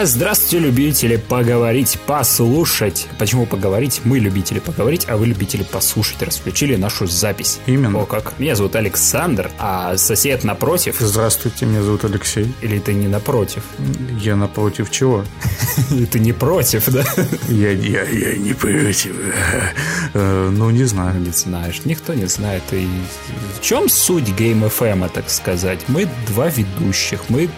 [0.00, 3.06] А, здравствуйте, любители поговорить, послушать.
[3.18, 4.00] Почему поговорить?
[4.04, 6.22] Мы любители поговорить, а вы любители послушать.
[6.22, 7.58] Расключили нашу запись.
[7.66, 7.98] Именно.
[8.00, 8.38] О, как.
[8.38, 10.96] Меня зовут Александр, а сосед напротив...
[11.00, 12.50] Здравствуйте, меня зовут Алексей.
[12.62, 13.62] Или ты не напротив?
[14.18, 15.22] Я напротив чего?
[15.90, 17.04] Или ты не против, да?
[17.48, 19.14] Я, я, я не против.
[20.14, 21.20] Э, Ну, не знаю.
[21.20, 22.62] Не знаешь, никто не знает.
[22.72, 22.88] И
[23.58, 25.80] в чем суть Game FM, так сказать?
[25.88, 27.50] Мы два ведущих, мы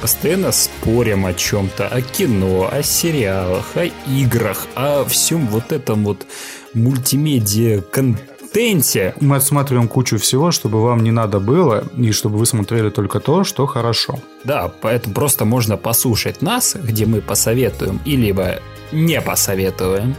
[0.00, 6.26] постоянно спорим о чем-то, о кино, о сериалах, о играх, о всем вот этом вот
[6.74, 9.14] мультимедиа контенте.
[9.20, 13.44] Мы отсматриваем кучу всего, чтобы вам не надо было, и чтобы вы смотрели только то,
[13.44, 14.20] что хорошо.
[14.44, 18.60] Да, поэтому просто можно послушать нас, где мы посоветуем и либо
[18.92, 20.14] не посоветуем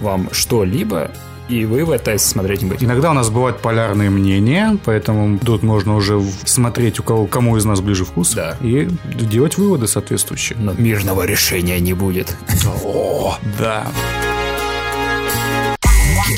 [0.00, 1.10] вам что-либо,
[1.48, 2.86] и вы в это смотреть не будете.
[2.86, 7.64] Иногда у нас бывают полярные мнения, поэтому тут можно уже смотреть, у кого, кому из
[7.64, 8.56] нас ближе вкус, Да.
[8.60, 10.58] и делать выводы соответствующие.
[10.58, 12.36] Но мирного решения не будет.
[12.84, 13.86] О, да.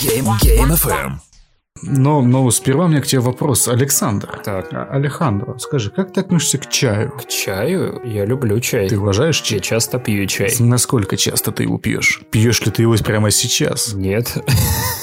[0.02, 1.12] Game, Game FM.
[1.82, 4.40] Но, но сперва у меня к тебе вопрос, Александр.
[4.44, 4.68] Так.
[4.72, 7.10] А- Алехандро, скажи, как ты относишься к чаю?
[7.12, 8.88] К чаю я люблю чай.
[8.88, 9.60] Ты уважаешь Я чай?
[9.60, 10.52] часто пью чай.
[10.58, 12.22] Насколько часто ты его пьешь?
[12.30, 13.92] Пьешь ли ты его прямо сейчас?
[13.94, 14.36] Нет.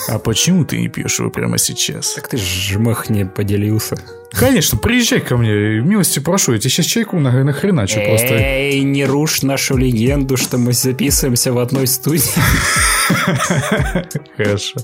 [0.07, 2.13] А почему ты не пьешь его прямо сейчас?
[2.13, 3.97] Так ты жмых не поделился.
[4.31, 8.35] Конечно, приезжай ко мне, милости прошу, я тебе сейчас чайку на, нахреначу просто.
[8.35, 12.21] Эй, не рушь нашу легенду, что мы записываемся в одной студии.
[14.37, 14.79] Хорошо.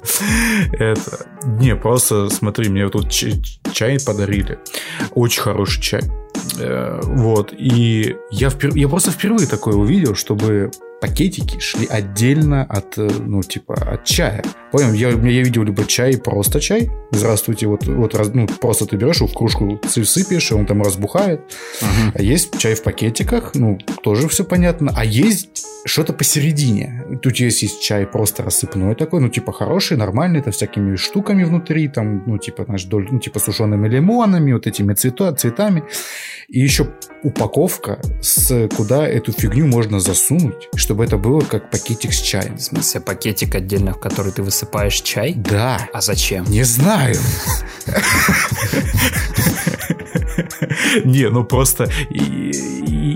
[0.74, 1.26] Это...
[1.46, 4.60] Не, просто смотри, мне тут чай подарили.
[5.16, 6.02] Очень хороший чай.
[6.60, 7.54] Э, Вот.
[7.54, 10.72] И я, впер- я просто впервые такое увидел, чтобы
[11.02, 14.44] пакетики шли отдельно от, э, ну, типа, от чая.
[14.72, 14.94] Понял?
[14.94, 16.92] Я, я видел либо чай, просто чай.
[17.12, 20.66] Здравствуйте, вот, вот раз- ну, просто ты берешь его в кружку сы- сыпешь, и он
[20.66, 21.42] там разбухает.
[22.14, 24.94] А есть чай в пакетиках, ну, тоже все понятно.
[24.96, 27.04] А есть что-то посередине.
[27.24, 31.88] Тут есть, есть чай просто рассыпной такой, ну, типа хороший, нормальный, там всякими штуками внутри,
[31.88, 35.84] там, ну, типа, знаешь, доль, ну, типа сушеными лимонами, вот этими цвето, цветами.
[36.48, 36.88] И еще
[37.24, 42.58] упаковка, с куда эту фигню можно засунуть, чтобы это было как пакетик с чаем.
[42.58, 45.34] В смысле, пакетик отдельно, в который ты высыпаешь чай?
[45.34, 45.88] Да.
[45.94, 46.44] А зачем?
[46.50, 47.16] Не знаю.
[51.06, 51.90] Не, ну просто,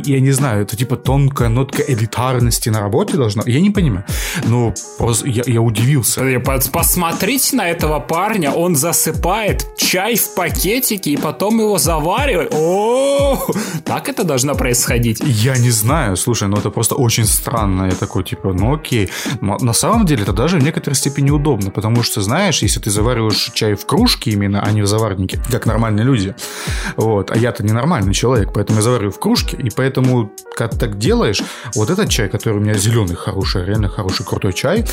[0.06, 3.44] я не знаю, это типа тонкая нотка элитарности на работе должна.
[3.46, 4.06] Я не понимаю.
[4.46, 6.22] Ну, просто я, я удивился.
[6.22, 12.54] Э, пос- Посмотрите на этого парня, он засыпает чай в пакетики и потом его заваривает.
[12.54, 13.40] О,
[13.84, 15.22] так это должно происходить.
[15.26, 17.86] Я не знаю, слушай, ну это просто очень странно.
[17.86, 19.10] Я такой, типа, ну окей.
[19.42, 22.90] Но на самом деле это даже в некоторой степени удобно, потому что, знаешь, если ты
[22.92, 26.36] завариваешь чай в кружке именно, а не в заварнике, как нормальные люди,
[26.98, 29.95] вот, а я-то ненормальный человек, поэтому я завариваю в кружке, и поэтому,
[30.56, 31.42] когда ты так делаешь,
[31.76, 34.86] вот этот чай, который у меня зеленый, хороший, реально хороший, крутой чай,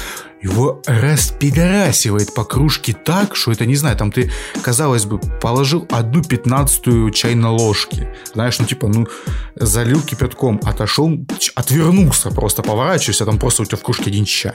[0.42, 4.30] его распидорасивает по кружке так, что это, не знаю, там ты,
[4.62, 8.08] казалось бы, положил одну пятнадцатую чайной ложки.
[8.34, 9.06] Знаешь, ну типа, ну,
[9.54, 11.10] залил кипятком, отошел,
[11.54, 14.54] отвернулся просто, поворачиваешься, там просто у тебя в кружке один чай.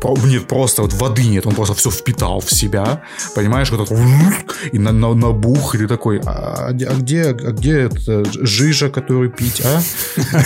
[0.00, 3.02] Про- Нет, просто вот воды нет, он просто все впитал в себя,
[3.34, 3.94] понимаешь, вот это
[4.72, 8.90] и на, на, набух, и ты такой, а, где- а где, а где это жижа,
[8.90, 9.80] которую пить, а?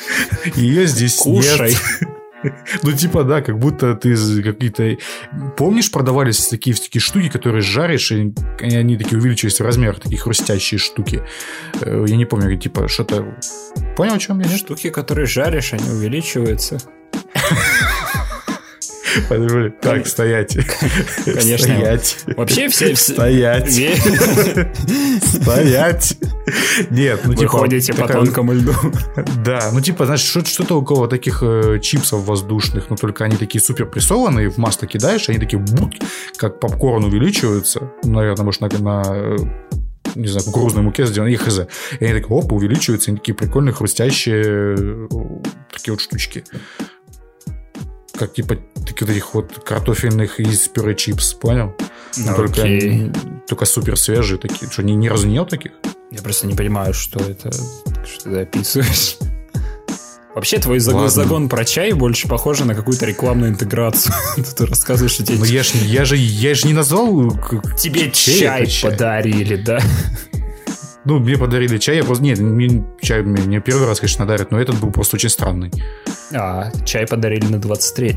[0.54, 1.70] Ее здесь Кушай.
[2.00, 2.09] нет.
[2.82, 4.96] Ну, типа, да, как будто ты какие-то...
[5.56, 10.78] Помнишь, продавались такие, такие штуки, которые жаришь, и они такие увеличиваются в размерах, такие хрустящие
[10.78, 11.22] штуки.
[11.80, 13.36] Э, Я не помню, типа, что-то...
[13.96, 14.56] Понял, о чем я?
[14.56, 16.78] Штуки, которые жаришь, они увеличиваются.
[19.28, 19.70] Подожди.
[19.80, 20.56] Так, стоять.
[21.24, 21.58] Конечно.
[21.58, 22.18] Стоять.
[22.36, 22.94] Вообще все...
[22.96, 23.72] Стоять.
[25.22, 26.16] Стоять.
[26.90, 27.58] Нет, ну Вы типа...
[27.58, 28.72] ходите по тонкому льду.
[29.44, 33.62] Да, ну типа, знаешь, что- что-то около таких э, чипсов воздушных, но только они такие
[33.62, 35.64] супер прессованные, в масло кидаешь, они такие
[36.36, 37.92] как попкорн увеличиваются.
[38.04, 39.36] Наверное, может, на, на,
[40.14, 41.60] не знаю, кукурузной муке сделаны, и хз.
[42.00, 45.08] И они такие, оп, увеличиваются, они такие прикольные, хрустящие, э,
[45.72, 46.44] такие вот штучки.
[48.20, 51.74] Как типа таких вот картофельных из пюре чипс, понял?
[52.18, 52.68] Ну, Только,
[53.48, 54.70] только супер свежие такие.
[54.70, 55.72] Что, ни, ни разу не ел таких?
[56.10, 57.50] Я просто не понимаю, что это,
[58.04, 59.16] что ты описываешь.
[60.34, 64.14] Вообще, твой загон, загон про чай больше похоже на какую-то рекламную интеграцию.
[64.56, 67.30] Ты рассказываешь, что тебе, Ну я ж, я же, я же не назвал...
[67.30, 68.90] как- тебе чай чай?
[68.90, 69.80] подарили, да?
[71.04, 72.22] Ну, мне подарили чай, я просто...
[72.22, 75.70] Нет, мне чай мне не первый раз, конечно, дарят, но этот был просто очень странный.
[76.34, 78.14] А, чай подарили на 23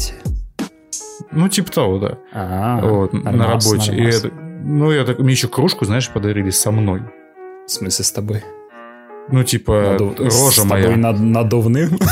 [1.32, 2.18] Ну, типа того, да.
[2.34, 3.96] А, вот, на нормас, работе.
[3.96, 4.32] И это-
[4.66, 5.20] ну, я так...
[5.20, 7.02] Мне еще кружку, знаешь, подарили со мной.
[7.68, 8.44] В смысле с тобой?
[9.30, 10.84] Ну, типа, Наду- рожа с моя.
[10.84, 11.98] тобой над- надувным.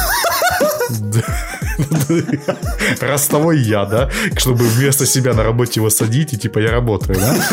[3.01, 4.09] Ростовой я, да?
[4.35, 7.35] Чтобы вместо себя на работе его садить и типа я работаю, да?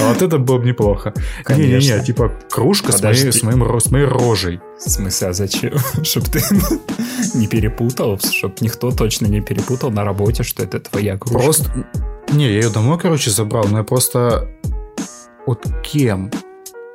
[0.00, 1.14] А вот это было бы неплохо.
[1.48, 4.60] Не-не-не, типа кружка с моей, с, моим, с моей рожей.
[4.84, 5.72] В смысле, а зачем?
[6.02, 6.42] Чтоб ты
[7.34, 11.38] не перепутал, чтоб никто точно не перепутал на работе, что это твоя кружка.
[11.38, 11.86] Просто...
[12.32, 14.48] Не, я ее домой, короче, забрал, но я просто...
[15.46, 16.30] Вот кем?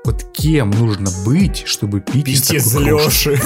[0.03, 2.79] Вот кем нужно быть, чтобы пить кружки?
[2.79, 3.39] Леши.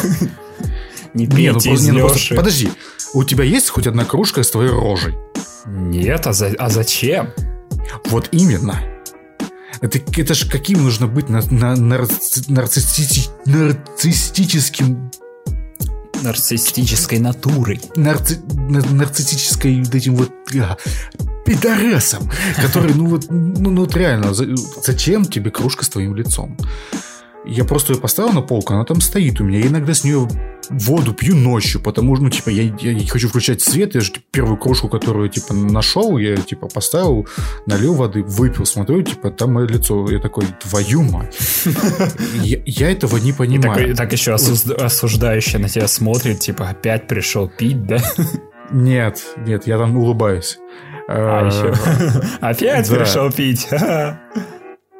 [1.16, 2.70] Не ну пейте просто, из не, ну просто- подожди,
[3.14, 5.16] у тебя есть хоть одна кружка с твоей рожей?
[5.66, 7.30] Нет, а за- а зачем?
[8.10, 8.80] Вот именно.
[9.82, 15.12] Это, это же каким нужно быть на, на- нарцисси- нарциссити- нарциссическим
[16.22, 17.82] Нарциссической натурой.
[17.96, 20.78] нарци- нар- нарциссической вот этим вот а,
[21.46, 22.30] пидорасом,
[22.62, 26.58] который, ну вот, ну, ну вот реально, за- зачем тебе кружка с твоим лицом?
[27.48, 29.60] Я просто ее поставил на полку, она там стоит у меня.
[29.60, 30.28] Я иногда с нее
[30.70, 33.96] воду пью ночью, потому что, ну, типа, я, я не хочу включать свет.
[33.96, 37.28] Я же типа, первую кружку, которую, типа, нашел, я, типа, поставил,
[37.66, 40.10] налил воды, выпил, смотрю, типа, там мое лицо.
[40.10, 41.38] Я такой, твою мать.
[42.44, 43.96] Я, этого не понимаю.
[43.96, 48.00] так еще осуждающе на тебя смотрит, типа, опять пришел пить, да?
[48.72, 50.58] Нет, нет, я там улыбаюсь.
[51.08, 51.74] А Э, еще.
[52.42, 52.96] Опять да.
[52.96, 53.68] пришел пить.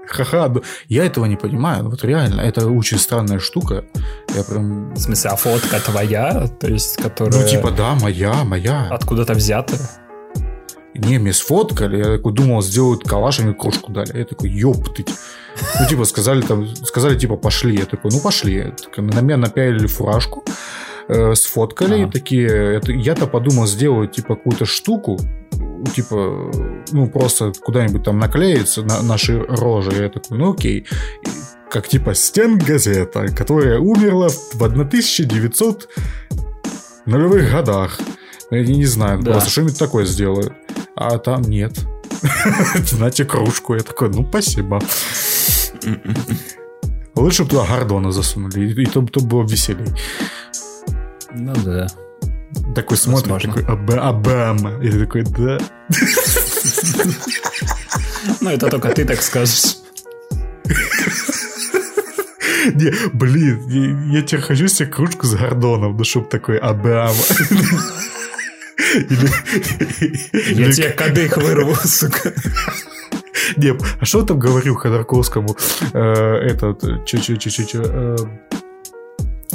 [0.08, 0.54] Ха-ха,
[0.88, 1.90] я этого не понимаю.
[1.90, 3.86] Вот реально, это очень странная штука.
[4.36, 4.94] Я прям...
[4.94, 6.48] В смысле, а фотка твоя?
[6.60, 8.88] То есть, которая Ну, типа, да, моя, моя.
[8.92, 9.76] откуда-то взята?
[10.94, 14.18] Не, мне сфоткали, я такой думал, сделают калаш, и мне кружку дали.
[14.18, 15.10] Я такой, ёптыть.
[15.80, 17.76] Ну, типа, сказали там, сказали, типа, пошли.
[17.78, 18.72] Я такой, ну, пошли.
[18.82, 20.46] Так, На меня напялили фуражку,
[21.10, 22.48] э, сфоткали, и такие,
[22.78, 25.20] это- я-то подумал сделать, типа, какую-то штуку,
[25.86, 26.52] типа,
[26.92, 29.92] ну, просто куда-нибудь там наклеится на наши рожи.
[30.04, 30.86] Я такой, ну, окей.
[31.70, 35.90] Как, типа, стенгазета, которая умерла в 1900
[37.06, 38.00] нулевых годах.
[38.52, 39.32] Я не знаю, Да.
[39.34, 40.56] просто что-нибудь такое сделаю.
[40.96, 41.74] А там нет.
[42.86, 43.76] Знаете, кружку.
[43.76, 44.80] Я такой, ну, спасибо.
[47.16, 49.88] Лучше бы туда Гордона засунули, и, то, то было веселей.
[51.34, 51.88] Ну да.
[52.76, 54.84] Такой смотрит, такой, «Оба- Обама.
[54.84, 55.58] И ты такой, да.
[58.42, 59.78] Ну, это только ты так скажешь.
[62.74, 67.14] Не, блин, я, я теперь хочу себе кружку с Гордоном, ну, чтоб такой Обама.
[68.94, 69.30] Или-
[70.34, 72.34] Я или тебе кадык вырву, сука.
[73.58, 75.56] Не, а что там говорил Ходорковскому?
[75.94, 78.16] Э, Этот, че-че-че-че-че...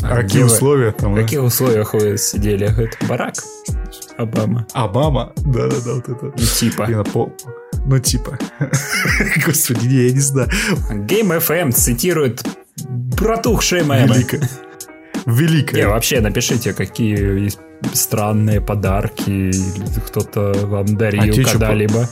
[0.02, 0.46] А какие вы?
[0.46, 1.14] условия В там?
[1.16, 1.22] э?
[1.22, 2.66] каких условиях вы сидели?
[2.66, 3.34] Говорит, барак?
[4.16, 4.66] Обама.
[4.72, 5.32] Обама?
[5.36, 6.24] Да-да-да, вот это.
[6.26, 6.86] Ну, типа.
[6.86, 7.32] Блин, а по-
[7.86, 8.38] Ну, типа.
[9.46, 10.48] Господи, не, я не знаю.
[10.90, 12.42] Game FM цитирует
[13.16, 14.14] протухшие мемы.
[14.14, 14.40] Великая.
[15.26, 15.88] Не, Великая.
[15.88, 17.58] вообще напишите, какие есть
[17.92, 19.50] странные подарки
[20.06, 22.08] кто-то вам дарил А когда-либо.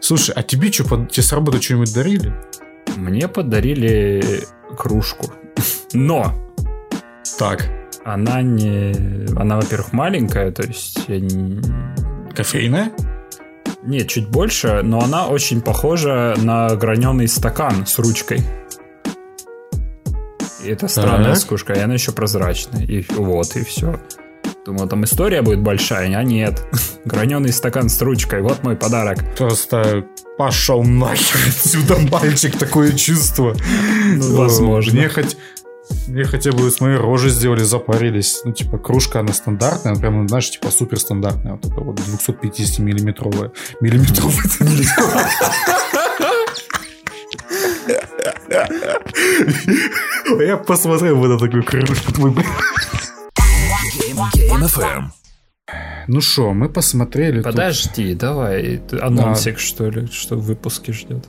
[0.00, 2.32] Слушай, а тебе что, тебе с работы что-нибудь дарили?
[2.96, 4.44] Мне подарили
[4.76, 5.32] кружку.
[5.92, 6.32] Но
[7.38, 7.68] Так.
[8.04, 8.92] она не...
[9.36, 11.06] Она, во-первых, маленькая, то есть...
[12.34, 12.92] Кофейная?
[13.82, 18.42] Нет, чуть больше, но она очень похожа на граненый стакан с ручкой.
[20.64, 21.46] И это странная Так.
[21.46, 22.84] кружка, и она еще прозрачная.
[22.84, 24.00] И вот, и все.
[24.64, 26.62] Думал, там история будет большая, а нет.
[27.04, 29.18] Граненый стакан с ручкой, вот мой подарок.
[29.36, 30.06] Просто
[30.38, 33.54] пошел нахер отсюда, мальчик, такое чувство.
[34.14, 34.94] Ну, возможно.
[34.94, 35.36] Мне хоть...
[36.08, 38.40] Мне хотя бы с моей рожи сделали, запарились.
[38.44, 41.52] Ну, типа, кружка, она стандартная, она прям, знаешь, типа, супер стандартная.
[41.52, 43.50] Вот это вот 250-миллиметровая.
[43.80, 44.42] Миллиметровая.
[50.40, 52.12] Я посмотрел бы на такую кружку.
[52.12, 52.34] твою.
[54.34, 55.04] Game.
[56.06, 57.36] Ну что, мы посмотрели.
[57.36, 61.26] тут- Подожди, давай, ты- анонсик, что ли, что в выпуске ждет.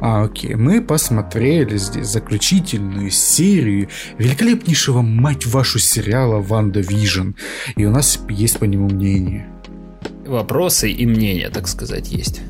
[0.00, 0.54] А, окей.
[0.54, 3.88] Мы посмотрели здесь заключительную серию
[4.18, 7.30] великолепнейшего, мать вашу, сериала «WandaVision».
[7.76, 9.46] И у нас есть по нему мнение.
[10.26, 12.40] Вопросы и мнения, так сказать, есть.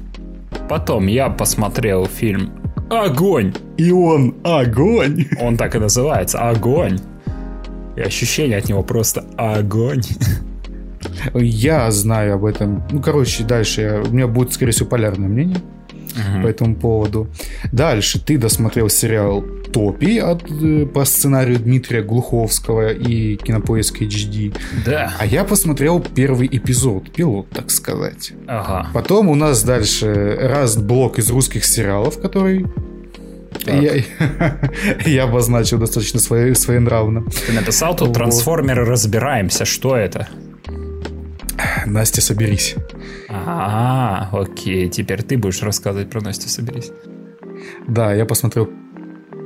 [0.69, 2.53] Потом я посмотрел фильм
[2.91, 3.55] «Огонь».
[3.77, 5.27] И он огонь!
[5.41, 6.99] Он так и называется «Огонь».
[7.97, 10.03] И ощущение от него просто «Огонь».
[11.35, 12.83] Я знаю об этом.
[12.91, 15.59] Ну, короче, дальше я- у меня будет, скорее всего, полярное мнение
[16.43, 17.29] по этому поводу.
[17.73, 24.55] Дальше ты досмотрел сериал «Топи» от, э, по сценарию Дмитрия Глуховского и Кинопоиск HD.
[24.85, 25.13] Да.
[25.19, 28.33] А я посмотрел первый эпизод, пилот, так сказать.
[28.47, 28.89] Ага.
[28.95, 32.67] Потом у нас дальше раз блок из русских сериалов, который
[33.67, 34.03] Я,
[35.05, 37.25] я обозначил достаточно свои, своенравно.
[37.47, 39.65] Ты написал тут трансформеры разбираемся.
[39.65, 40.29] Что это?
[41.87, 42.77] Настя, соберись.
[43.29, 44.89] А, окей.
[44.89, 46.91] Теперь ты будешь рассказывать про Настю, соберись.
[47.87, 48.69] Да, я посмотрел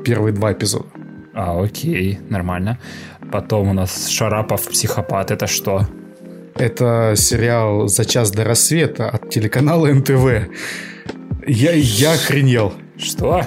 [0.05, 0.87] первые два эпизода.
[1.35, 2.79] А, окей, нормально.
[3.31, 5.31] Потом у нас Шарапов психопат.
[5.31, 5.87] Это что?
[6.55, 10.51] Это сериал «За час до рассвета» от телеканала НТВ.
[11.47, 12.75] Я, я охренел.
[12.99, 13.47] Что?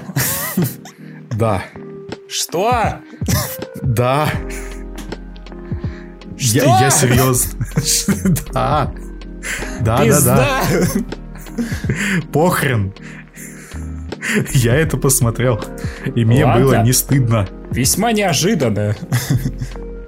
[1.32, 1.64] Да.
[2.28, 2.96] Что?
[3.82, 4.28] Да.
[6.38, 6.66] Что?
[6.66, 7.52] Я, я серьезно.
[8.54, 8.92] Да.
[9.82, 10.62] Да, да, да.
[12.34, 12.94] Похрен.
[14.54, 15.62] Я это посмотрел.
[16.16, 16.64] И мне Ладно.
[16.64, 17.48] было не стыдно.
[17.72, 18.96] Весьма неожиданно.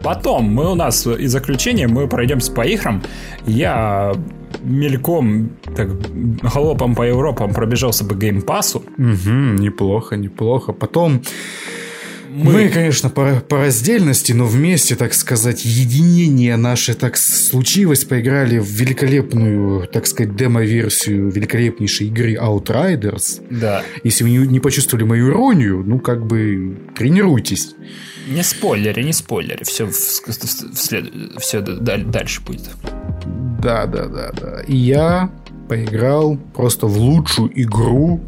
[0.01, 3.03] Потом мы у нас и заключение мы пройдемся по играм.
[3.45, 4.13] Я
[4.63, 5.89] мельком, так,
[6.41, 8.79] галопом по Европам пробежался по геймпасу.
[8.97, 9.29] Угу,
[9.59, 10.73] неплохо, неплохо.
[10.73, 11.21] Потом
[12.43, 18.05] мы, конечно, по, по раздельности, но вместе, так сказать, единение наше так случилось.
[18.05, 23.41] Поиграли в великолепную, так сказать, демо-версию великолепнейшей игры Outriders.
[23.49, 23.83] Да.
[24.03, 27.75] Если вы не, не почувствовали мою иронию, ну, как бы, тренируйтесь.
[28.29, 29.63] Не спойлери, не спойлери.
[29.63, 31.11] Все, в, в, в след...
[31.39, 32.69] все дальше будет.
[33.61, 34.61] Да, да, да, да.
[34.67, 35.31] И я
[35.67, 38.21] поиграл просто в лучшую игру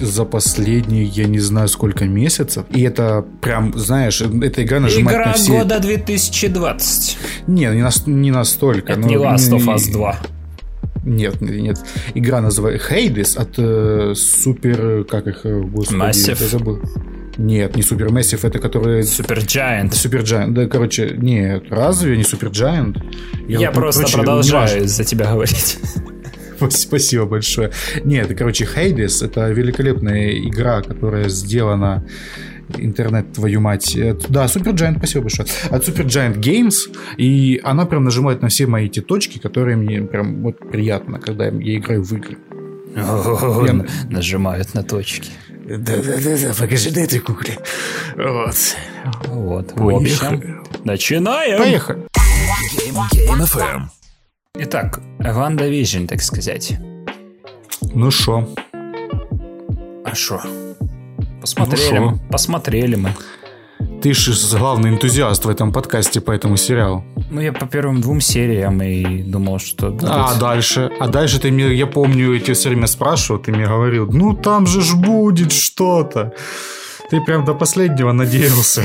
[0.00, 2.64] за последние, я не знаю, сколько месяцев.
[2.70, 5.52] И это прям, знаешь, эта игра нажимает Игра на все...
[5.58, 7.18] года 2020.
[7.46, 8.06] Не, не, нас...
[8.06, 8.92] не настолько.
[8.92, 10.16] Это но- не Last of Us 2.
[11.04, 11.78] Нет, нет.
[12.14, 15.04] Игра называется Hades от э, Супер...
[15.04, 15.40] Как их?
[15.44, 16.38] э, Господи, Massive.
[16.40, 16.80] я забыл.
[17.36, 19.02] Нет, не Супер Massive, это который...
[19.02, 19.94] Super Giant.
[19.94, 20.52] Супер Giant.
[20.52, 23.02] Да, короче, нет, разве не Супер Giant?
[23.48, 25.78] Я, вот, просто короче, продолжаю за тебя говорить.
[26.70, 27.70] Спасибо большое.
[28.04, 32.04] Нет, это, короче, Hades— это великолепная игра, которая сделана
[32.78, 33.94] интернет, твою мать.
[33.96, 35.46] Э, Да, Supergiant, спасибо большое.
[35.70, 36.74] От Supergiant Games,
[37.18, 41.46] и она прям нажимает на все мои эти точки, которые мне прям вот приятно, когда
[41.46, 42.38] я играю в игры.
[42.96, 45.30] Я- Нажимают на точки.
[45.66, 47.58] Да-да-да, покажи на этой кукле.
[48.16, 48.56] Вот.
[49.26, 51.58] Вот, в общем, начинаем.
[51.58, 51.98] Поехали.
[53.14, 53.82] Game FM.
[54.56, 56.78] Итак, Ванда Vision, так сказать.
[57.92, 58.48] Ну шо?
[60.04, 60.40] А шо?
[61.40, 63.10] Посмотрели, Ну посмотрели мы.
[64.00, 67.04] Ты же главный энтузиаст в этом подкасте по этому сериалу.
[67.32, 70.08] Ну, я по первым двум сериям и думал, что будут...
[70.08, 70.88] А дальше?
[71.00, 74.34] А дальше ты мне, я помню, я тебя все время спрашивал, ты мне говорил, ну
[74.34, 76.32] там же ж будет что-то.
[77.10, 78.82] Ты прям до последнего надеялся.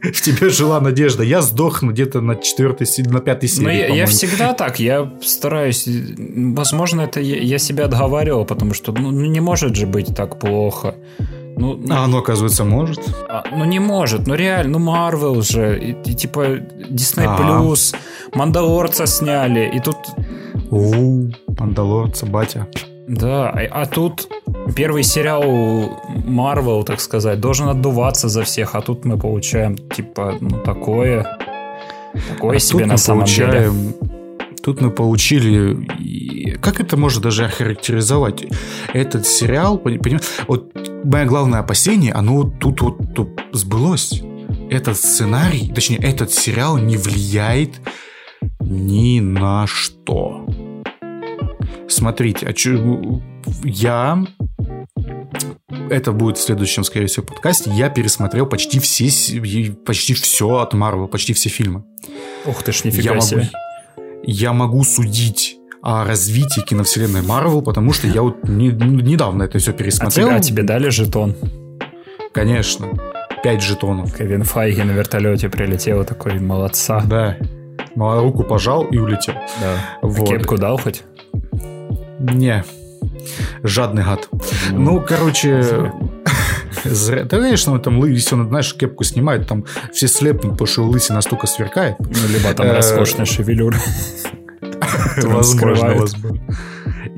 [0.14, 1.22] В тебе жила надежда.
[1.22, 3.64] Я сдохну где-то на четвертой, на пятой серии.
[3.64, 4.06] Ну, я, я по-моему.
[4.08, 9.40] всегда так, я стараюсь, возможно, это я, я себя отговаривал, потому что, ну, ну, не
[9.40, 10.94] может же быть так плохо.
[11.56, 13.00] Ну, А оно, оказывается, может.
[13.28, 16.40] а, ну, не может, ну реально, ну Марвел же, и, и типа
[16.88, 17.36] Disney.
[17.36, 17.94] Плюс,
[18.34, 19.96] Мандалорца сняли, и тут,
[20.70, 21.28] У,
[21.58, 22.66] Мандалорца, батя.
[23.10, 24.28] Да, а, а тут
[24.76, 30.58] первый сериал Марвел, так сказать, должен отдуваться за всех, а тут мы получаем, типа, ну
[30.62, 31.38] такое,
[32.28, 33.46] такое А себе на самом деле.
[33.48, 33.94] получаем-
[34.62, 36.54] Тут мы получили...
[36.60, 38.44] Как это можно даже охарактеризовать?
[38.92, 40.70] Этот сериал, пони- понимаешь, вот
[41.04, 44.22] мое главное опасение, оно вот тут вот тут сбылось.
[44.68, 47.80] Этот сценарий, точнее, этот сериал не влияет
[48.60, 50.44] ни на что.
[51.88, 53.20] Смотрите, а чё-
[53.64, 54.24] я...
[55.88, 57.70] Это будет в следующем, скорее всего, подкасте.
[57.72, 59.06] Я пересмотрел почти все,
[59.84, 61.84] почти все от Марвел, почти все фильмы.
[62.46, 63.50] Ух ты ж, Я нифига могу, себе.
[64.22, 69.58] я могу судить о развитии киновселенной Марвел, потому что я вот не- ну, недавно это
[69.58, 70.28] все А пересмотрел.
[70.28, 71.34] тебе, а тебе дали жетон?
[72.32, 72.88] Конечно.
[73.42, 74.14] Пять жетонов.
[74.16, 77.02] Кевин Файги на вертолете прилетел, такой, молодца.
[77.06, 77.36] Да.
[77.96, 79.34] Мало руку пожал и улетел.
[79.60, 79.76] Да.
[80.02, 80.28] А Вот.
[80.28, 81.02] кепку дал хоть?
[82.20, 82.64] Не.
[83.62, 84.28] Жадный гад.
[84.70, 85.92] Ну, короче...
[86.84, 87.24] Зря.
[87.30, 91.16] Да, конечно, он там лысину, он, знаешь, кепку снимает, там все слепнут, потому что лысина
[91.16, 91.96] настолько сверкает.
[91.98, 93.78] Ну, либо там Э, роскошная шевелюра.
[95.22, 96.40] Возможно, возможно.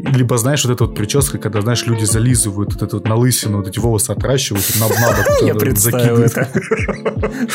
[0.04, 3.58] Либо, знаешь, вот эта вот прическа, когда, знаешь, люди зализывают вот эту вот на лысину,
[3.58, 4.96] вот эти волосы отращивают, на, бок
[5.46, 6.48] Я представил это.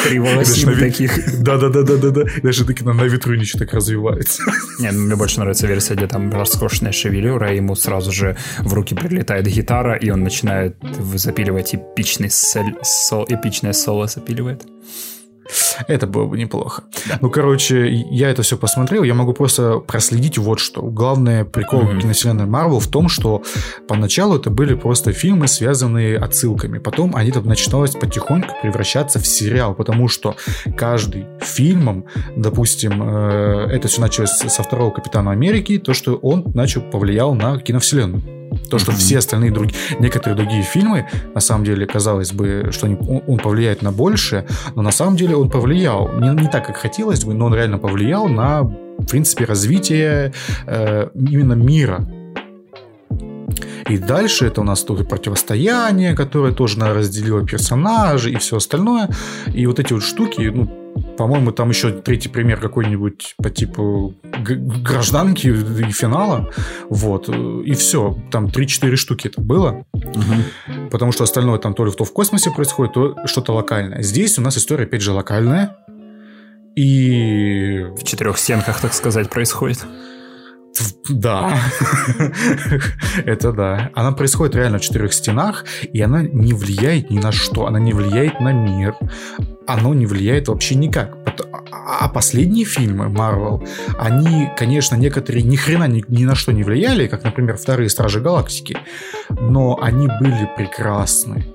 [0.03, 1.39] Три Знаешь, волосины на вид- таких.
[1.43, 2.23] Да-да-да-да-да.
[2.41, 4.43] Даже таки на, ветру ничего так развивается.
[4.79, 8.73] Не, ну, мне больше нравится версия, где там роскошная шевелюра, и ему сразу же в
[8.73, 10.77] руки прилетает гитара, и он начинает
[11.15, 14.63] запиливать эпичный соль- сол- эпичное соло запиливает.
[15.87, 16.83] Это было бы неплохо.
[17.21, 20.81] Ну, короче, я это все посмотрел, я могу просто проследить вот что.
[20.81, 22.01] Главный прикол mm-hmm.
[22.01, 23.43] киновселенной Марвел в том, что
[23.87, 26.79] поначалу это были просто фильмы, связанные отсылками.
[26.79, 30.35] Потом они там начиналось потихоньку превращаться в сериал, потому что
[30.75, 36.81] каждый фильмом, допустим, э, это все началось со второго Капитана Америки, то, что он начал
[36.81, 38.37] повлиял на киновселенную.
[38.69, 43.23] То, что все остальные другие, некоторые другие фильмы, на самом деле, казалось бы, что он,
[43.27, 46.09] он повлияет на больше, но на самом деле он повлиял.
[46.19, 50.33] Не, не так, как хотелось бы, но он реально повлиял на, в принципе, развитие
[50.65, 52.07] э, именно мира.
[53.89, 59.09] И дальше это у нас тут противостояние, которое тоже разделило персонажей и все остальное.
[59.53, 60.87] И вот эти вот штуки, ну,
[61.17, 66.51] по-моему, там еще третий пример какой-нибудь по типу гражданки и финала.
[66.89, 67.29] Вот.
[67.29, 68.17] И все.
[68.31, 69.85] Там 3-4 штуки это было.
[69.93, 70.89] Угу.
[70.91, 74.01] Потому что остальное там то ли то в космосе происходит, то что-то локальное.
[74.01, 75.77] Здесь у нас история, опять же, локальная.
[76.75, 77.85] И...
[77.97, 79.85] В четырех стенках, так сказать, происходит.
[81.10, 81.57] Да,
[83.25, 83.91] это да.
[83.96, 87.65] Она происходит реально в четырех стенах, и она не влияет ни на что.
[87.67, 88.96] Она не влияет на мир.
[89.65, 91.17] Оно не влияет вообще никак.
[91.72, 93.67] А последние фильмы Marvel,
[94.00, 98.19] они, конечно, некоторые ни хрена ни, ни на что не влияли, как, например, вторые Стражи
[98.19, 98.77] Галактики,
[99.29, 101.46] но они были прекрасны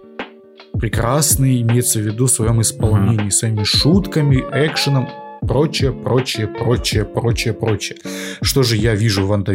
[0.78, 3.30] прекрасные, имеется в виду в своем исполнении, mm-hmm.
[3.30, 5.08] своими шутками, экшеном,
[5.46, 7.98] прочее, прочее, прочее, прочее, прочее.
[8.40, 9.54] Что же я вижу в Ванда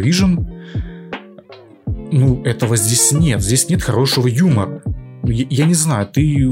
[2.12, 3.40] Ну, этого здесь нет.
[3.42, 4.82] Здесь нет хорошего юмора.
[5.24, 6.48] Я, я не знаю, ты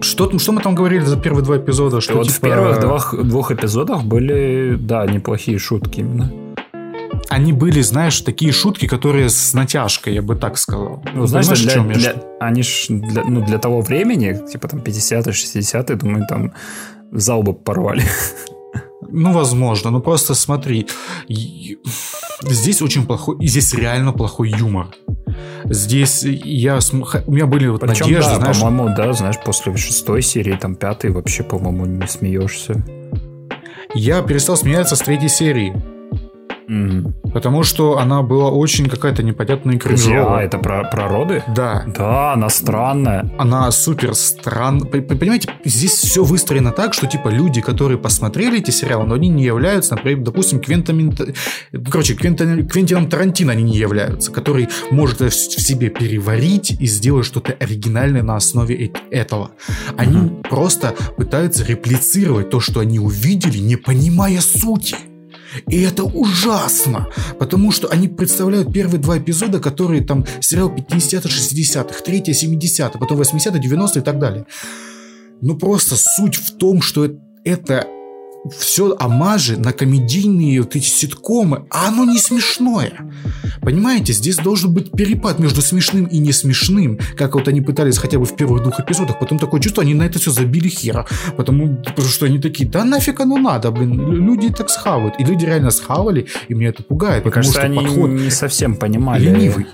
[0.00, 2.00] что, что мы там говорили за первые два эпизода?
[2.00, 2.36] Что, вот типа...
[2.36, 6.32] в первых двух, двух эпизодах были, да, неплохие шутки именно.
[7.28, 11.02] Они были, знаешь, такие шутки, которые с натяжкой, я бы так сказал.
[11.14, 15.32] Ну, знаешь, для, чем для, они ж для, ну, для того времени, типа там 50-е,
[15.32, 16.52] 60-е, думаю, там
[17.12, 18.02] зал бы порвали.
[19.08, 19.90] Ну, возможно.
[19.90, 20.86] Ну, просто смотри.
[22.42, 23.36] Здесь очень плохой...
[23.46, 24.88] Здесь реально плохой юмор.
[25.64, 26.78] Здесь я...
[27.26, 28.60] У меня были вот Причем, надежды, да, знаешь...
[28.60, 32.84] по-моему, да, знаешь, после шестой серии, там, пятой вообще, по-моему, не смеешься.
[33.94, 35.95] Я перестал смеяться с третьей серии.
[36.68, 37.12] Mm.
[37.32, 40.38] Потому что она была очень какая-то непонятная кринжовая.
[40.38, 41.42] А, это про, про роды?
[41.54, 41.84] Да.
[41.86, 43.30] Да, она странная.
[43.38, 44.88] Она супер странная.
[44.88, 49.44] Понимаете, здесь все выстроено так, что типа люди, которые посмотрели эти сериалы, но они не
[49.44, 51.12] являются, например, допустим, Квентом...
[51.90, 52.66] Короче, Квентин...
[52.68, 58.36] Квентином Тарантино они не являются, который может в себе переварить и сделать что-то оригинальное на
[58.36, 59.50] основе этого.
[59.96, 60.48] Они mm-hmm.
[60.48, 64.96] просто пытаются реплицировать то, что они увидели, не понимая сути.
[65.68, 72.02] И это ужасно, потому что они представляют первые два эпизода, которые там сериал 50-х, 60-х,
[72.04, 74.46] 3 70-х, потом 80-е, 90-е и так далее.
[75.40, 77.10] Ну просто суть в том, что
[77.44, 77.86] это
[78.50, 82.92] все амажи на комедийные вот эти ситкомы, а оно не смешное.
[83.62, 88.18] Понимаете, здесь должен быть перепад между смешным и не смешным, как вот они пытались хотя
[88.18, 91.06] бы в первых двух эпизодах, потом такое чувство, они на это все забили хера,
[91.36, 95.44] потому, потому что они такие, да нафиг оно надо, блин, люди так схавают, и люди
[95.44, 99.24] реально схавали, и меня это пугает, Мне потому кажется, что они подход не совсем понимали.
[99.24, 99.66] Ленивый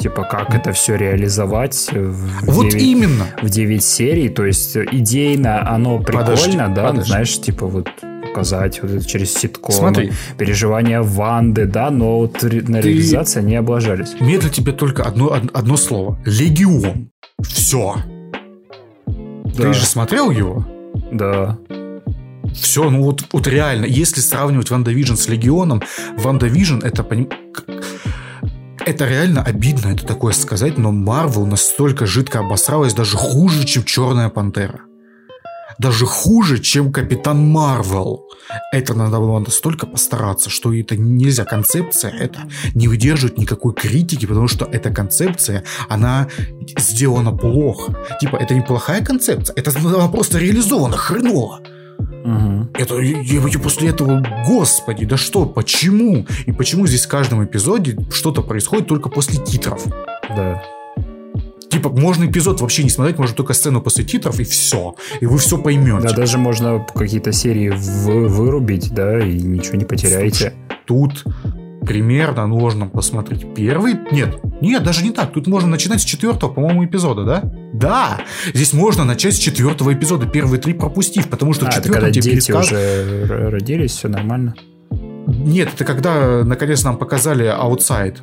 [0.00, 3.26] типа, как это все реализовать в вот 9, именно.
[3.42, 4.28] в 9 серий.
[4.28, 7.10] То есть идейно оно прикольно, подожди, да, подожди.
[7.10, 7.88] знаешь, типа вот
[8.26, 10.12] показать вот это через ситком, Смотри.
[10.38, 12.48] переживания Ванды, да, но вот на
[12.80, 12.88] Ты...
[12.88, 14.14] реализации они облажались.
[14.20, 16.18] Мне для тебя только одно, одно слово.
[16.24, 17.10] Легион.
[17.42, 17.96] Все.
[19.06, 19.64] Да.
[19.64, 20.64] Ты же смотрел его?
[21.12, 21.58] Да.
[22.54, 25.82] Все, ну вот, вот реально, если сравнивать WandaVision с Легионом,
[26.16, 27.28] WandaVision это поним...
[28.90, 34.30] Это реально обидно, это такое сказать, но Марвел настолько жидко обосралась, даже хуже, чем Черная
[34.30, 34.80] Пантера
[35.78, 38.28] даже хуже, чем Капитан Марвел.
[38.70, 41.44] Это надо было настолько постараться, что это нельзя.
[41.44, 42.40] Концепция это
[42.74, 46.28] не выдерживает никакой критики, потому что эта концепция, она
[46.76, 47.96] сделана плохо.
[48.20, 51.60] Типа, это не плохая концепция, это она просто реализована хреново.
[52.24, 52.68] Угу.
[52.74, 56.26] Это я, после этого, господи, да что, почему?
[56.46, 59.84] И почему здесь в каждом эпизоде что-то происходит только после титров?
[60.28, 60.62] Да.
[61.70, 64.96] Типа, можно эпизод вообще не смотреть, можно только сцену после титров, и все.
[65.20, 66.08] И вы все поймете.
[66.08, 70.54] Да, даже можно какие-то серии в- вырубить, да, и ничего не потеряете.
[70.84, 71.24] Тут
[71.90, 73.98] примерно нужно посмотреть первый...
[74.12, 75.32] Нет, нет, даже не так.
[75.32, 77.52] Тут можно начинать с четвертого, по-моему, эпизода, да?
[77.72, 78.20] Да!
[78.54, 82.22] Здесь можно начать с четвертого эпизода, первые три пропустив, потому что а, в четвертом тебе
[82.22, 82.66] дети пересказ...
[82.66, 84.54] уже родились, все нормально?
[85.26, 88.18] Нет, это когда наконец нам показали Outside.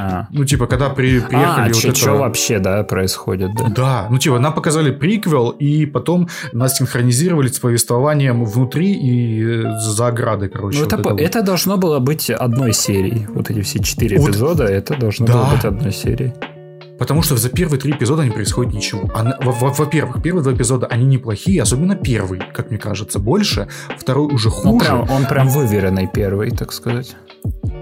[0.00, 0.26] А.
[0.30, 2.12] Ну, типа, когда при, приехали А, вот что это...
[2.14, 3.68] вообще, да, происходит, да?
[3.68, 10.06] Да, ну типа нам показали приквел, и потом нас синхронизировали с повествованием внутри и за
[10.08, 10.78] оградой, короче.
[10.78, 11.20] Ну, вот это, по- вот.
[11.20, 13.26] это должно было быть одной серией.
[13.28, 14.30] Вот эти все четыре Вот.
[14.30, 15.32] эпизода, это должно Да.
[15.34, 16.32] было быть одной серией.
[16.98, 19.10] Потому что за первые три эпизода не происходит ничего.
[19.14, 23.18] А на- во- во- Во-первых, первые два эпизода, они неплохие, особенно первый, как мне кажется,
[23.18, 23.68] больше.
[23.98, 24.84] Второй уже Ну, хуже.
[24.84, 27.16] прям, он прям выверенный первый, так сказать.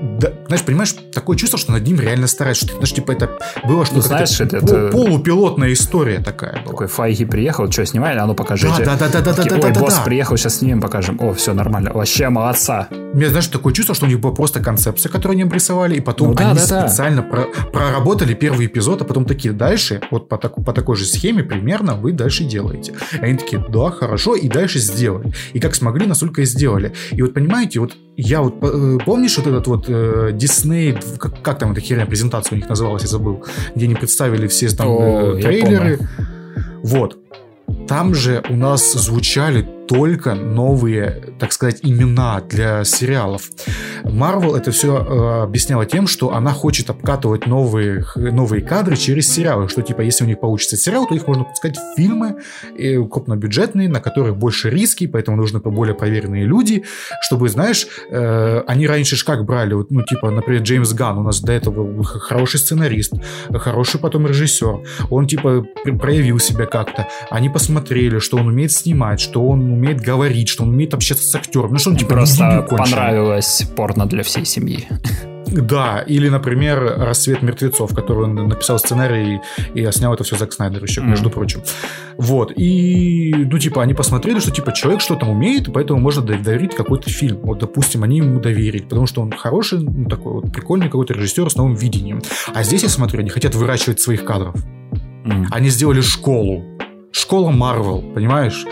[0.01, 2.67] Да, знаешь, понимаешь, такое чувство, что над ним реально стараются.
[2.67, 3.31] Что, знаешь, типа это
[3.67, 4.03] было что-то...
[4.03, 6.65] знаешь, как- это- пол- это- полупилотная история такая была.
[6.73, 8.85] Такой Файги приехал, что снимали, а ну покажите.
[8.85, 10.03] Да, да, да, да, да, Такие, да, Ой, да, босс да.
[10.03, 11.19] приехал, сейчас снимем, покажем.
[11.21, 11.93] О, все нормально.
[11.93, 12.89] Вообще молодца.
[12.91, 16.01] У меня, знаешь, такое чувство, что у них была просто концепция, которую они обрисовали, и
[16.01, 16.89] потом Ну да, они да, да.
[16.89, 21.05] специально про- проработали первый эпизод, а потом такие, дальше, вот по, так- по такой же
[21.07, 22.95] схеме примерно вы дальше делаете.
[23.21, 25.33] И они такие, да, хорошо, и дальше сделали.
[25.53, 26.93] И как смогли, настолько и сделали.
[27.13, 31.59] И вот понимаете, вот я вот, э, помнишь вот этот вот э, Disney, как, как
[31.59, 35.37] там эта херня, презентация у них называлась, я забыл, где они представили все там О,
[35.37, 35.99] э, трейлеры.
[36.83, 37.19] Вот.
[37.87, 43.51] Там же у нас звучали только новые, так сказать, имена для сериалов.
[44.05, 49.69] Марвел это все э, объясняла тем, что она хочет обкатывать новые, новые кадры через сериалы,
[49.69, 52.37] что типа если у них получится сериал, то их можно пускать в фильмы
[52.79, 56.85] э, крупнобюджетные, на которых больше риски, поэтому нужны более проверенные люди,
[57.23, 61.23] чтобы, знаешь, э, они раньше ж как брали, вот, ну типа, например, Джеймс Ганн, у
[61.23, 63.15] нас до этого хороший сценарист,
[63.53, 69.21] хороший потом режиссер, он типа пр- проявил себя как-то, они посмотрели, что он умеет снимать,
[69.21, 72.17] что он умеет говорить, что он умеет общаться с актером, ну что он типа не
[72.17, 74.87] Просто понравилось порно для всей семьи.
[75.51, 79.41] Да, или, например, «Рассвет мертвецов», который он написал сценарий
[79.73, 81.11] и снял это все Зак Снайдер еще, Мгм.
[81.11, 81.63] между прочим.
[82.19, 86.43] Вот, и, ну, типа, они посмотрели, что, типа, человек что-то умеет, и поэтому можно дов-
[86.43, 87.39] доверить какой-то фильм.
[87.45, 91.49] Вот, допустим, они ему доверили, потому что он хороший, ну, такой вот прикольный какой-то режиссер
[91.49, 92.21] с новым видением.
[92.53, 94.55] А здесь, я смотрю, они хотят выращивать своих кадров.
[95.25, 95.47] М.
[95.51, 96.63] Они сделали школу.
[97.11, 98.67] Школа Марвел, понимаешь?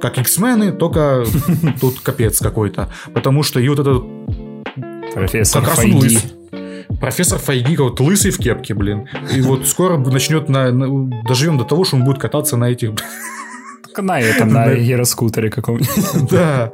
[0.00, 1.24] Как X-мены, только
[1.80, 2.90] тут капец какой-то.
[3.14, 4.04] Потому что и вот этот
[5.14, 6.14] Профессор как раз он Файги.
[6.16, 6.32] лыс.
[7.00, 9.08] Профессор Файги, вот лысый в кепке, блин.
[9.34, 12.90] И вот скоро начнет на, на- доживем до того, что он будет кататься на этих...
[13.98, 16.28] На этом, на гироскутере каком-нибудь.
[16.30, 16.70] Да.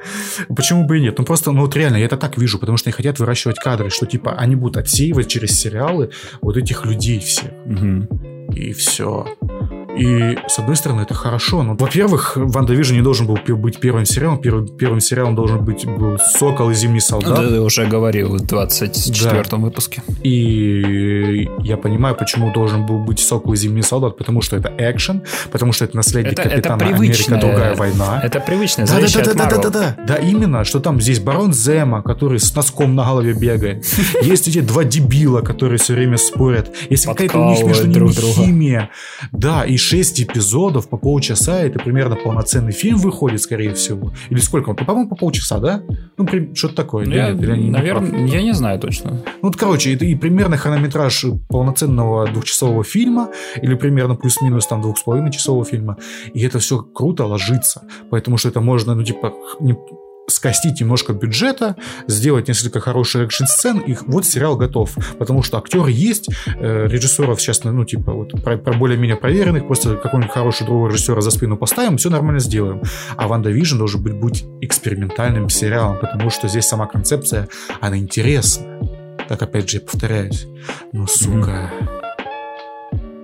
[0.49, 1.17] Почему бы и нет?
[1.19, 3.91] Ну просто, ну вот реально, я это так вижу, потому что они хотят выращивать кадры,
[3.91, 7.53] что типа они будут отсеивать через сериалы вот этих людей всех.
[8.57, 9.29] И все.
[9.99, 11.63] И, с одной стороны, это хорошо.
[11.63, 14.39] Но, во-первых, WandaVision не должен был быть первым сериалом.
[14.41, 17.37] Первым, первым сериалом должен быть был Сокол и Зимний солдат.
[17.39, 20.03] Ты уже говорил в 24 выпуске.
[20.23, 25.23] И я понимаю, почему должен был быть Сокол и Зимний солдат, потому что это экшен,
[25.51, 27.39] потому что это наследник Это- это Капитана привычное.
[27.39, 28.21] Америка, другая война.
[28.23, 29.97] Это привычное Да, да, да, да, да, да, да, да.
[30.07, 33.85] Да, именно, что там здесь барон Зема, который с носком на голове бегает.
[34.23, 36.71] Есть эти два дебила, которые все время спорят.
[36.91, 38.91] Есть какая-то у них между ними химия.
[39.33, 44.13] Да, и шесть эпизодов по полчаса, это примерно полноценный фильм выходит, скорее всего.
[44.31, 44.77] Или сколько он?
[44.77, 45.83] По-моему, по полчаса, да?
[46.17, 47.05] Ну, при- что-то такое.
[47.05, 47.43] Ну, Или я, нет?
[47.43, 47.83] Или я не- не прав?
[48.03, 49.11] наверное, я не знаю точно.
[49.11, 54.99] Ну, вот, короче, это и примерно хронометраж полноценного двухчасового фильма, или примерно плюс-минус там двух
[54.99, 55.97] с половиной часового фильма.
[56.35, 57.83] И это все круто ложится.
[58.11, 59.77] Потому что это можно, ну, типа, не-
[60.29, 64.97] скостить немножко бюджета, сделать несколько хороших экшн-сцен, и вот сериал готов.
[65.19, 69.97] Потому что актер есть, э, режиссеров сейчас, ну, типа, вот про, про более-менее проверенных, просто
[69.97, 72.83] какого-нибудь хорошего другого режиссера за спину поставим, все нормально сделаем.
[73.17, 77.49] А WandaVision должен быть, быть экспериментальным сериалом, потому что здесь сама концепция,
[77.81, 78.79] она интересна.
[79.29, 80.47] Так опять же я повторяюсь.
[80.93, 81.71] Ну, сука.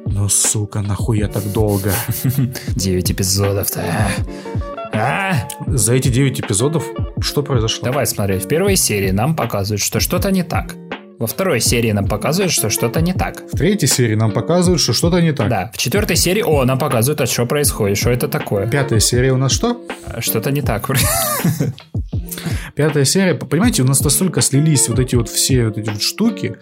[0.07, 1.93] Ну, сука, нахуя так долго?
[2.77, 3.81] 9 эпизодов-то.
[3.81, 4.68] а?
[4.93, 5.49] А?
[5.67, 6.85] За эти 9 эпизодов
[7.21, 7.85] что произошло?
[7.85, 8.45] Давай смотреть.
[8.45, 10.75] В первой серии нам показывают, что что-то не так.
[11.19, 13.43] Во второй серии нам показывают, что что-то не так.
[13.53, 15.49] В третьей серии нам показывают, что что-то не так.
[15.49, 18.69] Да, в четвертой серии, о, нам показывают, а что происходит, что это такое.
[18.69, 19.83] Пятая серия у нас что?
[20.21, 20.89] Что-то не так.
[22.77, 26.57] Пятая серия, понимаете, у нас настолько слились вот эти вот все вот эти вот штуки.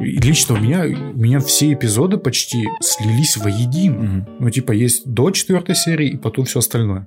[0.00, 3.98] Лично у меня, у меня все эпизоды почти слились воедино.
[3.98, 4.26] Мгм.
[4.40, 7.06] Ну, типа, есть до четвертой серии и потом все остальное.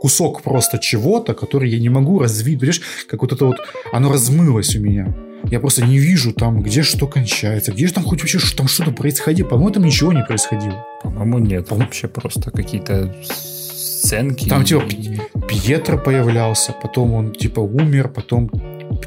[0.00, 2.60] Кусок просто чего-то, который я не могу развить.
[2.60, 3.56] Понимаешь, как вот это вот,
[3.92, 5.14] оно размылось у меня.
[5.44, 8.90] Я просто не вижу там, где что кончается, где же там хоть вообще там что-то
[8.90, 9.48] происходило.
[9.48, 10.84] По-моему, там ничего не происходило.
[11.02, 11.70] По-моему, нет.
[11.70, 14.48] Вообще просто какие-то сценки.
[14.48, 18.50] Там типа Пь- Пьетро появлялся, потом он типа умер, потом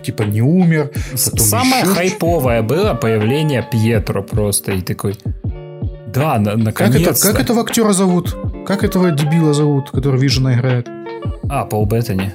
[0.04, 0.92] типа не умер.
[1.12, 4.72] потом Самое еще хайповое было появление Пьетро просто.
[4.74, 5.16] И такой...
[6.08, 7.10] Да, на- Как, наконец-то.
[7.12, 8.36] это, как этого актера зовут?
[8.66, 10.88] Как этого дебила зовут, который Вижена играет?
[11.50, 12.34] А, Пол Беттани.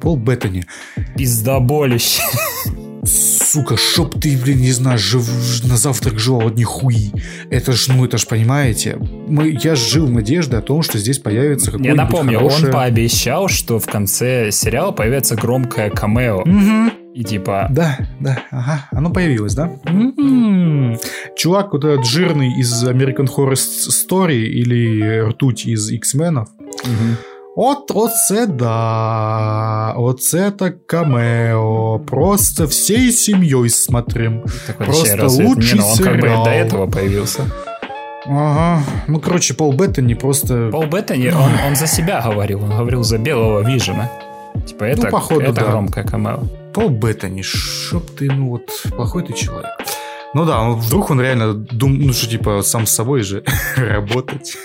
[0.00, 0.64] Пол Беттани.
[1.16, 2.22] Пиздоболище.
[3.52, 5.28] сука, чтоб ты, блин, не знаю, жив,
[5.64, 7.12] на завтрак жил одни хуи.
[7.50, 8.96] Это ж, ну, это ж, понимаете,
[9.28, 12.66] мы, я жил в надежде о том, что здесь появится какой-нибудь Я напомню, хорошее...
[12.66, 16.40] он пообещал, что в конце сериала появится громкое камео.
[16.40, 16.92] Угу.
[17.14, 17.66] И типа...
[17.70, 19.70] Да, да, ага, оно появилось, да?
[19.84, 20.98] М-м-м.
[21.36, 26.48] Чувак вот этот жирный из American Horror Story или ртуть из X-менов.
[26.84, 27.16] Мгм.
[27.54, 31.98] От оце да, оце так камео.
[31.98, 34.42] Просто всей семьей смотрим.
[34.66, 36.44] Так вот, Просто еще раз, это- лучший не, ну, он как бы сериал.
[36.44, 37.42] до этого появился.
[38.24, 38.82] Ага.
[39.08, 40.70] Ну, короче, Пол Беттани просто...
[40.70, 44.10] Пол Беттани, он, он за себя говорил, он говорил за белого Вижена.
[44.66, 45.70] Типа это, Ну, походу, это да.
[45.70, 46.38] громкое камео.
[46.72, 49.70] Пол Беттани, чтоб ты, ну вот, плохой ты человек.
[50.34, 53.42] Ну да, вдруг он реально дум, ну что, типа, сам с собой же
[53.76, 54.56] работать.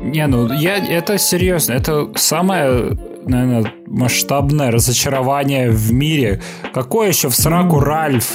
[0.00, 6.40] Не, ну я это серьезно, это самое, наверное, масштабное разочарование в мире.
[6.72, 8.32] Какой еще в сраку Ральф?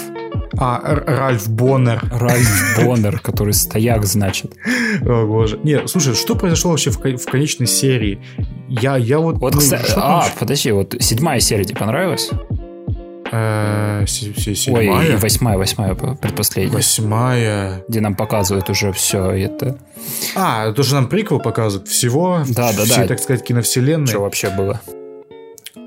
[0.58, 2.02] А, Ральф Боннер.
[2.12, 4.56] Ральф Боннер, который стояк значит.
[5.02, 5.60] О, боже.
[5.64, 8.22] Не, слушай, что произошло вообще в, в конечной серии?
[8.70, 9.38] Я, я вот...
[9.38, 12.30] Вот, ну, кстати, а, подожди, вот седьмая серия тебе понравилась?
[13.40, 15.12] Э, се- се- Ой, седьмая?
[15.14, 16.74] и восьмая, восьмая, предпоследняя.
[16.76, 17.84] Восьмая.
[17.88, 19.78] Где нам показывают уже все это.
[20.36, 21.88] А, то, что нам приквел показывают.
[21.90, 23.08] Всего, Да, да, да.
[23.08, 24.08] так сказать, киновселенной.
[24.08, 24.80] Что вообще было?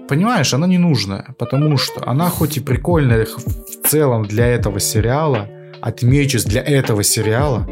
[0.08, 5.48] Понимаешь, она не нужная, потому что она хоть и прикольная в целом для этого сериала,
[5.82, 7.66] отмечусь для этого сериала,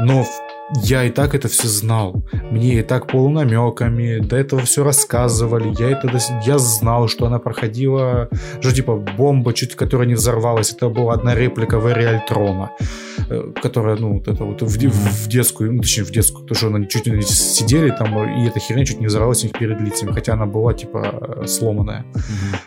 [0.00, 0.40] но в-
[0.82, 2.24] я и так это все знал.
[2.50, 5.74] Мне и так полунамеками до этого все рассказывали.
[5.78, 6.10] Я это
[6.44, 8.28] я знал, что она проходила,
[8.60, 10.72] что типа бомба, чуть которая не взорвалась.
[10.72, 12.70] Это была одна реплика Вэри Альтрона,
[13.28, 16.68] э, которая, ну, вот это вот в, в детскую, ну, точнее, в детскую, то, что
[16.68, 20.12] они чуть не сидели там, и эта херня чуть не взорвалась у них перед лицами,
[20.12, 22.04] хотя она была, типа, э, сломанная.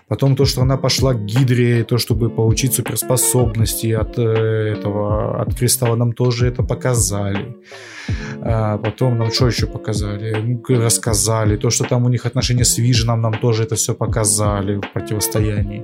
[0.08, 5.56] Потом то, что она пошла к Гидре, то, чтобы получить суперспособности от э, этого, от
[5.56, 7.56] Кристалла, нам тоже это показали.
[8.42, 10.36] А потом нам что еще показали?
[10.70, 11.58] Ну, Рассказали.
[11.58, 15.84] То, что там у них отношения с Виженом, нам тоже это все показали в противостоянии.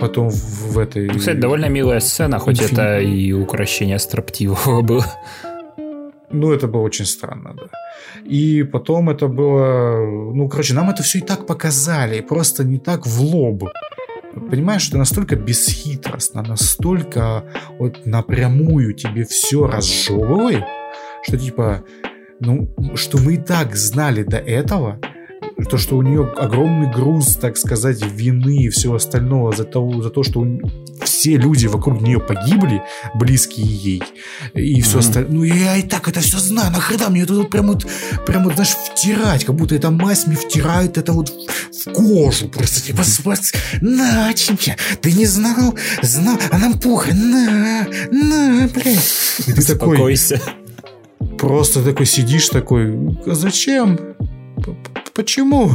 [0.00, 1.08] Потом в, в этой...
[1.08, 5.06] Кстати, довольно милая сцена, хоть Инфини- это и украшение строптивого было.
[6.30, 7.68] Ну, это было очень странно, да.
[8.30, 9.96] И потом это было...
[10.34, 13.64] Ну, короче, нам это все и так показали, просто не так в лоб.
[14.50, 17.44] Понимаешь, это настолько бесхитростно, настолько
[17.78, 20.64] вот напрямую тебе все разжевывает,
[21.26, 21.84] что типа,
[22.40, 25.00] ну, что мы и так знали до этого,
[25.70, 30.10] то, что у нее огромный груз, так сказать, вины и всего остального за, того, за
[30.10, 30.60] то, что у-
[31.04, 32.82] все люди вокруг нее погибли,
[33.14, 34.02] близкие ей,
[34.54, 34.98] и все Мгм.
[34.98, 35.32] остальное.
[35.32, 37.86] Ну, я и так это все знаю, нахрена мне это вот прям вот,
[38.26, 42.80] прям вот, знаешь, втирать, как будто эта мазь мне втирает это вот в кожу, просто
[42.82, 49.14] типа, спас, на тебе, ты не знал, знал, а нам похуй, на, на, блядь.
[49.46, 50.40] И ты такой, Успокойся.
[51.44, 52.94] Просто такой сидишь такой,
[53.26, 53.98] «А зачем?
[55.14, 55.70] Почему?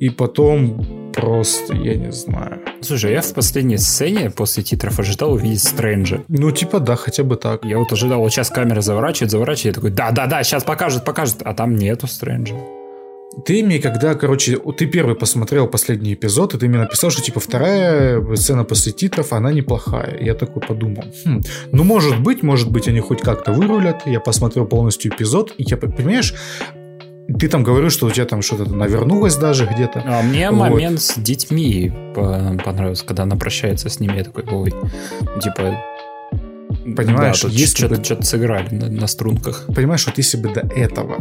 [0.00, 2.60] И потом просто, я не знаю.
[2.82, 6.22] Слушай, я в последней сцене после титров ожидал увидеть Стрэнджа.
[6.28, 7.64] Ну, типа, да, хотя бы так.
[7.64, 11.54] Я вот ожидал, вот сейчас камера заворачивает, заворачивает, я такой, да-да-да, сейчас покажет, покажет, а
[11.54, 12.54] там нету Стрэнджа.
[13.44, 17.38] Ты мне, когда, короче, ты первый посмотрел последний эпизод, и ты мне написал, что, типа,
[17.38, 20.18] вторая сцена после титров, она неплохая.
[20.20, 24.06] Я такой подумал, хм, ну, может быть, может быть, они хоть как-то вырулят.
[24.06, 26.34] Я посмотрел полностью эпизод, и я, понимаешь,
[27.38, 30.02] ты там говорил, что у тебя там что-то навернулось даже где-то.
[30.06, 30.70] А мне Вот.
[30.70, 34.72] момент с детьми по- понравился, когда она прощается с ними, я такой, ой,
[35.42, 35.82] типа...
[36.96, 39.66] Понимаешь, да, тут если что-то, бы- что-то сыграли на, на струнках.
[39.74, 41.16] Понимаешь, вот если бы до этого,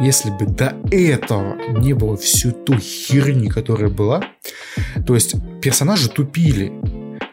[0.00, 4.22] если бы до этого не было всю ту херни, которая была,
[5.06, 6.72] то есть персонажи тупили.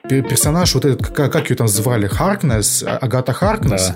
[0.10, 3.94] Пер- Персонаж, вот этот, как, как ее там звали, Харкнес, А- Агата Харкнес,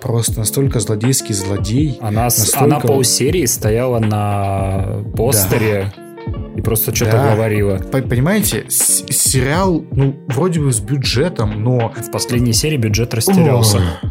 [0.00, 1.98] просто настолько злодейский злодей.
[2.00, 5.92] Она, Настолько- она полсерии стояла на постере
[6.56, 7.34] и просто что-то Да.
[7.34, 7.78] говорила.
[7.78, 13.78] По- Понимаете, сериал, ну, вроде бы с бюджетом, но В последней серии бюджет растерялся.
[13.78, 14.10] Ой.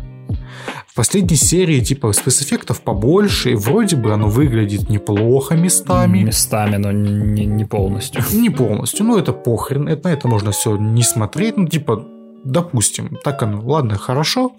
[0.95, 6.19] В последней серии, типа, спецэффектов побольше, и вроде бы оно выглядит неплохо местами.
[6.19, 8.23] Местами, но не, не полностью.
[8.31, 12.07] Не полностью, ну это похрен, это, на это можно все не смотреть, ну типа,
[12.45, 14.53] допустим, так оно, ладно, хорошо,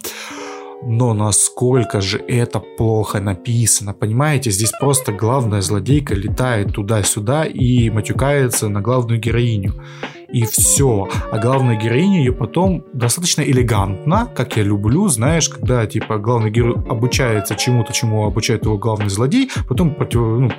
[0.83, 8.69] но насколько же это плохо написано, понимаете, здесь просто главная злодейка летает туда-сюда и матюкается
[8.69, 9.75] на главную героиню.
[10.29, 11.09] И все.
[11.31, 16.75] А главная героиня ее потом достаточно элегантно, как я люблю, знаешь, когда типа главный герой
[16.89, 20.51] обучается чему-то, чему обучает его главный злодей, потом против, ну,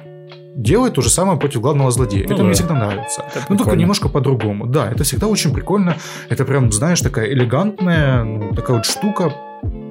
[0.56, 2.26] делает то же самое против главного злодея.
[2.28, 2.44] Ну это да.
[2.44, 3.26] мне всегда нравится.
[3.28, 3.80] Это ну, только прикольно.
[3.80, 4.66] немножко по-другому.
[4.66, 5.98] Да, это всегда очень прикольно.
[6.30, 9.32] Это прям, знаешь, такая элегантная, ну, такая вот штука,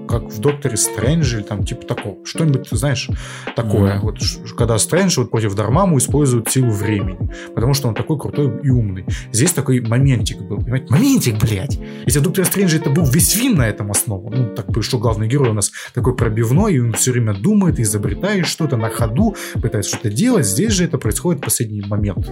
[0.06, 2.16] как в Докторе Стрэндже, или там типа такого.
[2.24, 3.08] Что-нибудь, знаешь,
[3.54, 3.96] такое.
[3.96, 4.06] Мгм.
[4.06, 4.18] Вот
[4.56, 7.30] когда Стрэндж вот против Дармаму использует силу времени.
[7.54, 9.06] Потому что он такой крутой и умный.
[9.32, 10.58] Здесь такой моментик был.
[10.58, 10.86] Понимаете?
[10.90, 11.78] Моментик, блядь!
[12.04, 15.28] Если в Докторе Стрэндже это был весь фильм на этом основан, ну, так что главный
[15.28, 19.90] герой у нас такой пробивной, и он все время думает, изобретает что-то на ходу, пытается
[19.90, 20.46] что-то делать.
[20.46, 22.30] Здесь же это происходит в последний момент.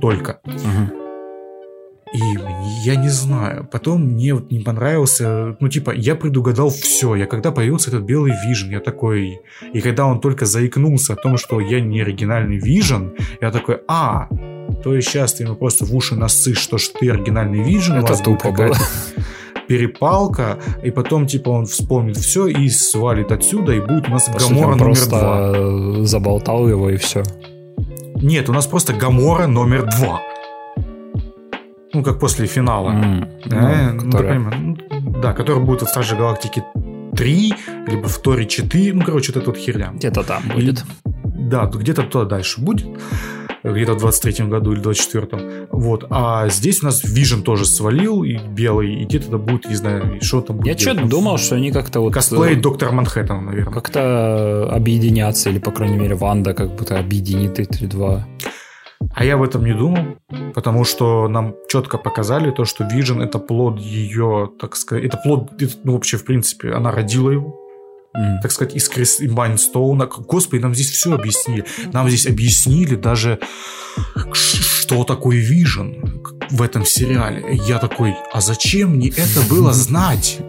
[0.00, 0.40] Только.
[0.44, 1.03] Мгм.
[2.14, 2.38] И
[2.84, 3.68] я не знаю.
[3.70, 5.56] Потом мне вот не понравился...
[5.58, 7.16] Ну, типа, я предугадал все.
[7.16, 9.40] Я когда появился этот белый вижен, я такой...
[9.72, 14.28] И когда он только заикнулся о том, что я не оригинальный вижен, я такой, а,
[14.84, 18.16] то есть сейчас ты ему просто в уши насышь, что ж ты оригинальный вижен, Это
[18.16, 18.76] тупо было.
[19.66, 24.38] перепалка, и потом, типа, он вспомнит все и свалит отсюда, и будет у нас По
[24.38, 25.52] Гамора номер два.
[25.52, 27.22] просто заболтал его и все.
[28.16, 30.20] Нет, у нас просто Гамора номер два.
[31.94, 32.90] Ну, как после финала.
[33.50, 34.76] Э, ну, ты понимаешь, ну,
[35.22, 36.64] да, который будет в Страже Галактики
[37.16, 37.54] 3,
[37.86, 39.92] либо в Торе 4, ну, короче, вот эта вот херня.
[39.94, 40.84] Где-то там будет.
[41.04, 42.86] Да, то где-то туда дальше будет,
[43.62, 45.68] где-то в 23-м году или 24-м.
[45.70, 50.16] Вот, а здесь у нас Вижен тоже свалил, и белый, и где-то будет, не знаю,
[50.16, 50.66] и что там будет.
[50.66, 52.12] Я что-то думал, что они как-то вот...
[52.12, 53.72] Косплей э, Доктор Манхэттен, наверное.
[53.72, 58.26] Как-то объединятся, или, по крайней мере, Ванда как будто объединит эти два.
[59.14, 60.16] А я об этом не думал,
[60.54, 65.52] потому что нам четко показали то, что Вижен это плод ее, так сказать, это плод,
[65.84, 67.60] ну, вообще, в принципе, она родила его,
[68.16, 68.40] М.
[68.42, 70.06] так сказать, из Крис и Майнстоуна.
[70.06, 71.64] Господи, нам здесь все объяснили.
[71.92, 73.38] Нам здесь объяснили даже,
[74.32, 77.58] что такое Вижен в этом сериале.
[77.66, 80.40] Я такой, а зачем мне это было знать?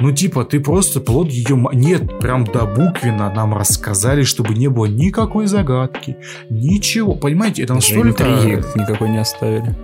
[0.00, 1.56] Ну, типа, ты просто плод ее...
[1.72, 6.16] Нет, прям до буквенно нам рассказали, чтобы не было никакой загадки.
[6.48, 7.14] Ничего.
[7.14, 8.08] Понимаете, это настолько...
[8.08, 9.76] интриги никакой не оставили.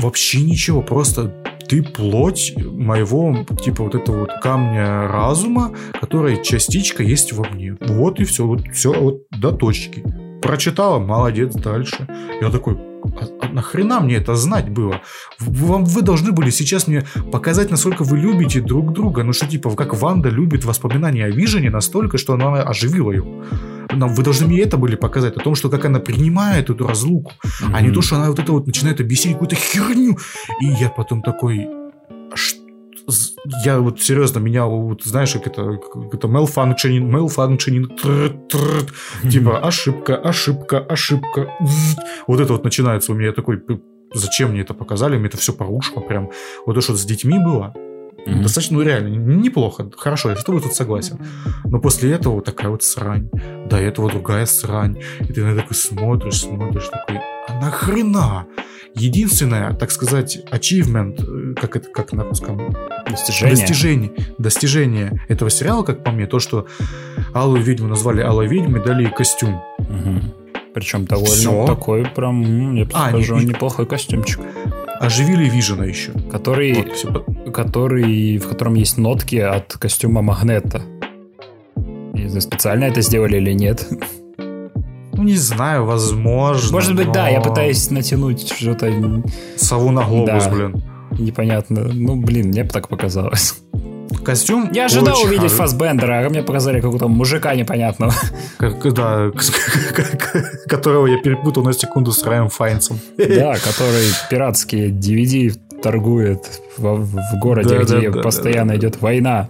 [0.00, 1.34] Вообще ничего, просто
[1.68, 7.76] ты плоть моего, типа, вот этого вот камня разума, которая частичка есть во мне.
[7.80, 10.02] Вот и все, вот все, вот до точки.
[10.42, 12.08] Прочитала, молодец, дальше.
[12.40, 15.00] Я такой, а, а нахрена мне это знать было?
[15.38, 19.22] Вам, вы должны были сейчас мне показать, насколько вы любите друг друга.
[19.22, 23.44] Ну что, типа, как Ванда любит воспоминания о Вижене настолько, что она оживила его.
[23.92, 27.32] Нам, вы должны мне это были показать, о том, что как она принимает эту разлуку,
[27.72, 30.16] а не то, что она вот это вот начинает объяснять какую-то херню.
[30.60, 31.68] И я потом такой...
[33.12, 37.86] «А ш- з- Я вот серьезно, меня вот, знаешь, как это, как это malfunctioning, malfunctioning,
[37.96, 41.48] тррр, тррр, типа ошибка, ошибка, ошибка.
[42.26, 43.32] Вот это вот начинается у меня.
[43.32, 43.78] Такой, «П-
[44.14, 45.16] зачем мне это показали?
[45.16, 46.30] Мне это все порушило прям.
[46.66, 47.74] Вот то, что с детьми было,
[48.26, 48.42] Мгм.
[48.42, 49.08] достаточно, ну реально,
[49.42, 49.90] неплохо.
[49.96, 51.18] Хорошо, я с тобой тут согласен.
[51.64, 53.28] Но после этого вот такая вот срань.
[53.70, 54.96] До этого другая срань.
[55.28, 58.46] И ты на это такой смотришь, смотришь, такой, а нахрена?
[58.94, 62.60] Единственное, так сказать, achievement, э, как это, как на русском?
[63.08, 63.56] Достижение.
[63.56, 64.12] Достижение.
[64.38, 66.66] Достижение этого сериала, как по мне, то, что
[67.34, 69.60] Алую ведьму назвали Алой ведьмой, дали костюм.
[69.78, 70.32] Мгм.
[70.74, 71.66] Причем довольно Всё.
[71.66, 74.40] такой прям, я бы А, скажу, и- неплохой костюмчик.
[75.00, 76.12] Оживили Вижена еще.
[76.30, 76.74] Который,
[77.04, 80.82] Вот, который, в котором есть нотки от костюма Магнета.
[82.14, 83.86] Не знаю, специально это сделали или нет.
[85.22, 86.72] Ну, не знаю, возможно.
[86.72, 88.92] Может быть, да, я но пытаюсь натянуть что-то
[89.56, 90.50] Сову на глобус, Да.
[90.50, 90.82] блин.
[91.18, 91.82] непонятно.
[91.92, 93.54] Ну, блин, мне так показалось.
[94.24, 98.12] Костюм Я ожидал очень увидеть Фасбендера, а мне показали какого-то мужика непонятного.
[98.58, 99.30] Как- да,
[100.68, 102.98] которого я перепутал на секунду с Райом Файнсом.
[103.16, 108.86] Да, который пиратские DVD торгует в, в городе, Да, где да, постоянно да, да.
[108.86, 109.48] идет война.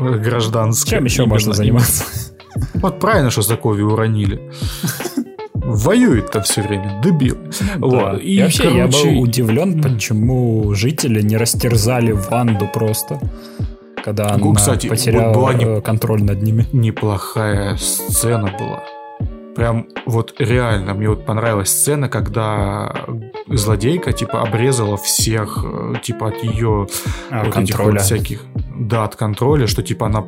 [0.00, 0.90] Гражданский.
[0.90, 2.04] Чем еще можно заниматься?
[2.74, 4.40] Вот правильно, что Закови уронили.
[5.54, 7.36] Воюет там все время, дебил.
[7.78, 7.86] Да.
[7.86, 8.20] Вот.
[8.22, 13.20] И, вообще, я был удивлен, почему жители не растерзали Ванду просто,
[14.02, 16.66] когда Ну, она кстати, потеряла была не- э, контроль над ними.
[16.72, 18.82] неплохая сцена была.
[19.56, 22.94] Прям вот реально, мне вот понравилась сцена, когда
[23.48, 26.86] злодейка, типа, обрезала всех, э, типа, от ее
[27.30, 27.92] А, вот этих контроля.
[27.92, 28.44] вот всяких,
[28.78, 30.24] да, от контроля, что, типа, она,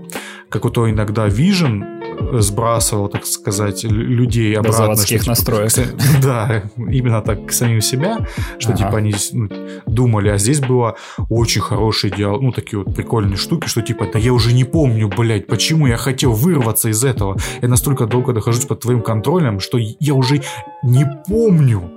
[0.49, 2.10] как вот то иногда Vision
[2.41, 4.79] сбрасывал, так сказать, лю- людей обратно.
[4.79, 5.69] заводских что, типа, настроек.
[5.73, 8.19] к са- Да, именно так, к самим себя,
[8.59, 8.79] что, Ага.
[8.79, 9.49] типа, они ну,
[9.87, 10.97] думали, а здесь было
[11.29, 15.09] очень хороший диалог, ну, такие вот прикольные штуки, что, типа, да я уже не помню,
[15.09, 17.37] блядь, почему я хотел вырваться из этого.
[17.63, 20.43] Я настолько долго нахожусь под твоим контролем, что я уже
[20.83, 21.91] не помню,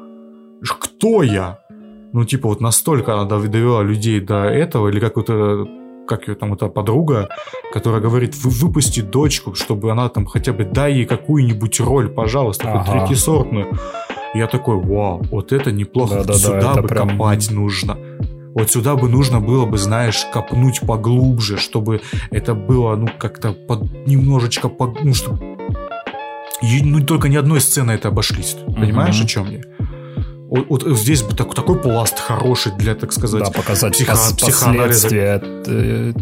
[0.79, 1.59] кто я.
[2.13, 5.65] Ну, типа, вот настолько она дов- довела людей до этого, или как вот э,
[6.07, 7.29] как ее там, эта подруга,
[7.73, 12.67] которая говорит, вы выпусти дочку, чтобы она там хотя бы дай ей какую-нибудь роль, пожалуйста,
[12.71, 12.99] хоть Ага.
[13.07, 13.77] третьесортную.
[14.33, 17.97] Я такой, вау, вот это неплохо, Да-да-да, сюда это бы прям- копать нужно.
[18.55, 22.01] Вот сюда бы нужно было бы, знаешь, копнуть поглубже, чтобы
[22.31, 25.37] это было, ну, как-то под, немножечко, под, ну, что...
[26.61, 28.55] И, ну, только ни одной сцены это обошлись.
[28.67, 29.25] Понимаешь, Мгм.
[29.25, 29.61] о чем я?
[30.69, 35.07] Вот, здесь бы так- такой пласт хороший для, так сказать, Да, показать психо- пос- психоанализа.
[35.07, 36.13] от э,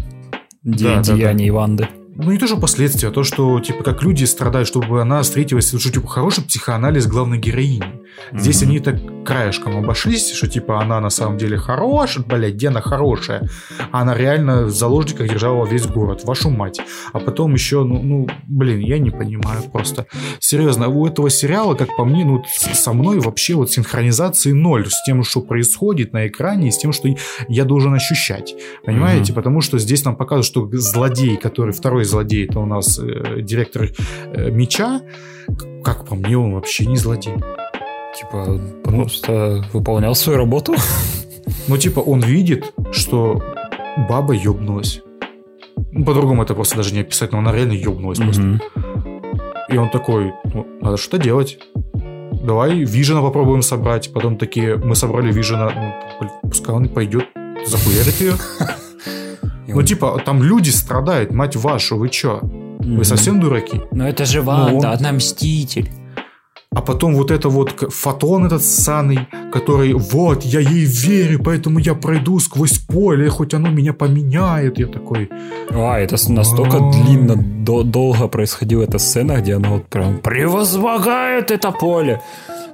[0.62, 1.14] де- Да, да, да.
[1.14, 1.88] деяний Ванды.
[2.14, 5.68] Ну, не то, что последствия, а то, что, типа, как люди страдают, чтобы она встретилась,
[5.68, 7.84] что, типа, хороший психоанализ главной героини.
[8.32, 12.80] Здесь они так краешком обошлись, что, типа, она на самом деле хорошая, блядь, где она
[12.80, 13.48] хорошая,
[13.90, 16.80] она реально в заложниках держала весь город, вашу мать.
[17.12, 20.06] А потом еще, ну, ну, блин, я не понимаю просто.
[20.40, 25.02] Серьезно, у этого сериала, как по мне, ну, со мной вообще вот синхронизации ноль с
[25.04, 27.08] тем, что происходит на экране, и с тем, что
[27.48, 28.54] я должен ощущать.
[28.84, 29.32] Понимаете?
[29.32, 29.34] Мгм.
[29.34, 33.88] Потому что здесь нам показывают, что злодей, который второй злодей, это у нас э, директор
[34.34, 35.00] э, меча,
[35.84, 37.34] как по мне, он вообще не злодей.
[38.18, 40.74] Типа, просто выполнял свою работу.
[41.68, 43.40] Ну, типа, он видит, что
[44.08, 45.00] баба ёбнулась.
[45.92, 48.42] Ну, по-другому это просто даже не описать, но она реально ёбнулась просто.
[48.42, 48.60] Мгм.
[49.68, 51.58] И он такой, ну, надо что-то делать.
[52.42, 54.12] Давай Вижена попробуем собрать.
[54.12, 55.70] Потом такие, мы собрали Вижена,
[56.20, 57.26] ну, пускай он пойдет
[57.66, 58.34] захуярит ее.
[59.68, 62.40] Ну, он- типа, там люди страдают, мать вашу, вы чё?
[62.80, 63.80] Вы совсем дураки?
[63.92, 65.88] Ну это же Ну, Ванда, он- она мститель.
[66.82, 71.94] А потом вот это вот фотон этот ссаный, который, вот, я ей верю, поэтому я
[71.94, 74.80] пройду сквозь поле, хоть оно меня поменяет.
[74.80, 75.30] Я такой,
[75.70, 76.90] А, это настолько А.
[76.92, 82.20] длинно, до- долго происходила эта сцена, где она вот прям превозмогает это поле.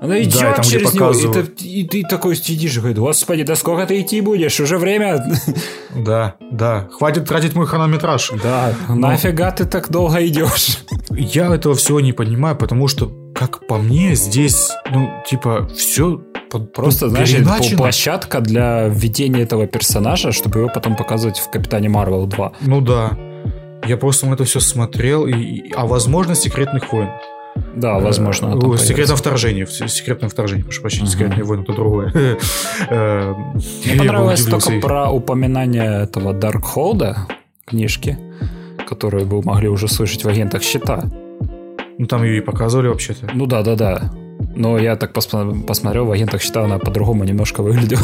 [0.01, 3.43] Она идет Да, там, через него, и ты, и ты такой сидишь и говоришь, господи,
[3.43, 5.23] да сколько ты идти будешь, уже время.
[5.95, 8.33] да, да, хватит тратить мой хронометраж.
[8.43, 10.79] Да, нафига ты так долго идешь?
[11.11, 16.21] Я этого всего не понимаю, потому что, как по мне, здесь, ну, типа, все
[16.75, 22.27] Просто, знаешь, это площадка для введения этого персонажа, чтобы его потом показывать в Капитане Марвел
[22.27, 22.53] 2.
[22.63, 23.19] Ну да.
[23.87, 27.11] Я просто на это все смотрел, и, а возможно, секретных войн.
[27.77, 28.47] Да, возможно.
[28.47, 29.67] Э, она там о, секретное вторжение.
[29.67, 31.13] Секретное вторжение, прошу прощения, Мгм.
[31.13, 32.13] секретные войны это другое.
[32.89, 33.35] Э,
[33.85, 37.27] Мне понравилось только про упоминание этого Даркхолда
[37.67, 38.19] книжки,
[38.89, 41.05] которую вы могли уже слышать в агентах щита.
[41.99, 43.29] Ну там ее и показывали вообще-то.
[43.35, 44.11] Ну да, да, да.
[44.55, 48.03] Но я так посма- посмотрел, в агентах щита она по-другому немножко выглядела.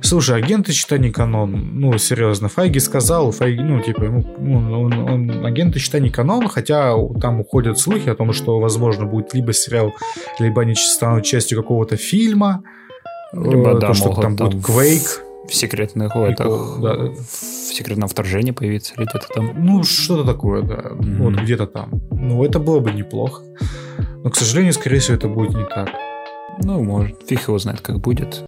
[0.00, 1.70] Слушай, агенты считай не канон.
[1.80, 4.24] Ну, серьезно, Файги сказал, Файги, ну, типа, ну,
[4.56, 9.06] он, он, он- агенты считай не канон, хотя там уходят слухи о том, что, возможно,
[9.06, 9.94] будет либо сериал,
[10.38, 12.62] либо они станут частью какого-то фильма.
[13.32, 15.22] Либо, Э, да, то, что могут там там будет Квейк.
[15.48, 16.94] В секретных Прикол, этих, да.
[17.12, 19.52] в секретном вторжении появиться или где-то там.
[19.64, 20.90] Ну, что-то такое, да.
[20.94, 21.22] Мгм.
[21.22, 21.90] Вот где-то там.
[22.10, 23.42] Ну, это было бы неплохо.
[24.22, 25.90] Но, к сожалению, скорее всего, это будет не так.
[26.62, 28.44] Ну, может, фиг его знает, как будет.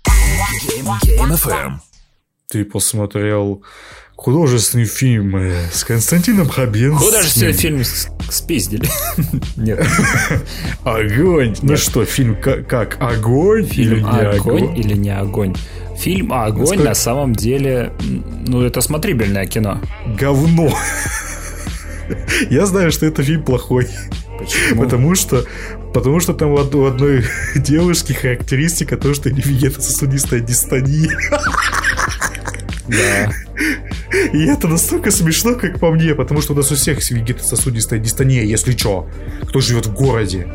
[0.75, 1.75] Game FM.
[2.49, 3.63] Ты посмотрел
[4.17, 6.97] художественный фильм э, с Константином Хабенским.
[6.99, 8.89] Художественный фильм с- спиздили.
[9.57, 9.87] Нет.
[10.85, 11.55] Огонь!
[11.63, 14.79] Ну что, фильм как, огонь или не «Огонь» огонь?
[14.79, 15.55] или не огонь?
[15.99, 17.93] Фильм «Огонь» на самом деле,
[18.47, 19.81] ну, это смотрибельное кино.
[20.19, 20.77] Говно.
[22.51, 23.89] Я знаю, что это фильм плохой,
[24.39, 24.83] Почему?
[24.85, 25.45] потому что
[25.93, 27.25] потому что там у од- у одной
[27.57, 31.17] девушки характеристика то, что у нее вегетососудистая дистония.
[32.89, 33.33] Да.
[34.33, 38.45] И это настолько смешно, как по мне, потому что у нас у всех вегетососудистая дистония,
[38.45, 39.09] если чё.
[39.49, 40.47] Кто живет в городе.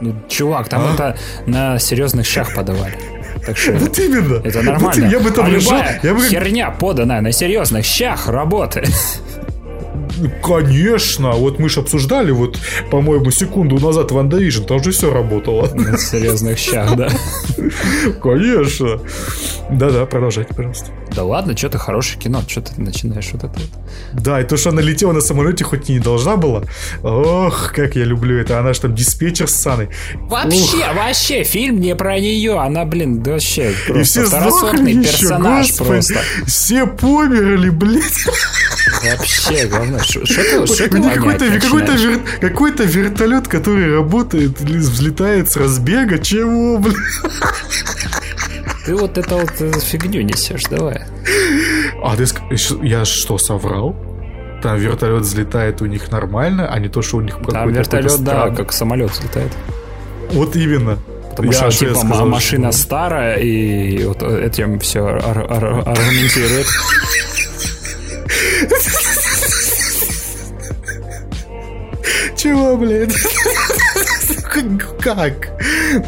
[0.00, 0.94] Ну, чувак, там А?
[0.94, 2.94] это на серьезных щах подавали.
[3.46, 4.36] Так что Вот именно.
[4.44, 5.04] это Вот нормально.
[5.06, 8.90] я бы там а лежал, любая я бы херня, поданная на серьезных щах, работает.
[10.42, 12.58] Конечно, вот мы же обсуждали вот,
[12.90, 15.70] по-моему, секунду назад Ван Division, там же все работало.
[15.74, 17.08] На серьезных щах, да.
[18.22, 19.00] Конечно.
[19.70, 20.86] Да-да, продолжайте, пожалуйста.
[21.14, 24.22] Да ладно, что ты хорошее кино, что ты начинаешь вот это вот.
[24.22, 26.62] Да, и то, что она летела на самолете, хоть и не должна была.
[27.02, 28.58] Ох, как я люблю это.
[28.60, 29.88] Она же там диспетчер с Саной.
[30.14, 32.58] Вообще, вообще, фильм не про нее.
[32.58, 35.88] Она, блин, да вообще И просто все второсортный еще, персонаж господи.
[35.90, 36.14] просто.
[36.46, 38.26] Все померли, блядь.
[39.04, 39.98] Вообще, говно.
[40.18, 46.18] Какой-то, какой-то, какой-то вертолет, который работает, взлетает с разбега.
[46.18, 46.96] Чего, блядь?
[48.86, 51.02] Ты вот это вот э, фигню несешь, давай.
[52.02, 52.24] А ты
[52.82, 53.94] я что, соврал?
[54.62, 58.10] Там вертолет взлетает у них нормально, а не то, что у них Там какой-то- вертолет,
[58.12, 59.52] какой-то да, как самолет взлетает.
[60.32, 60.98] Вот именно.
[61.30, 66.66] Потому Я что, типа, сказал, ма- машина что- старая, и вот этим все аргументирует.
[72.40, 73.14] Чего, блядь?
[75.02, 75.50] Как?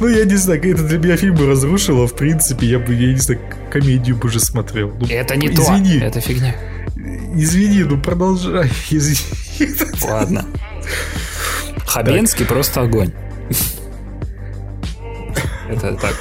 [0.01, 2.07] Ну, я не знаю, это для меня фильм разрушило.
[2.07, 3.39] В принципе, я бы, я не знаю,
[3.71, 4.95] комедию бы уже смотрел.
[4.99, 6.01] Ну, Это не извини.
[6.01, 6.55] то, это фигня.
[7.35, 8.71] Извини, ну продолжай.
[8.91, 9.19] Извини.
[10.03, 10.47] Ладно.
[11.87, 13.13] Хабенский просто огонь.
[15.69, 16.15] Это так,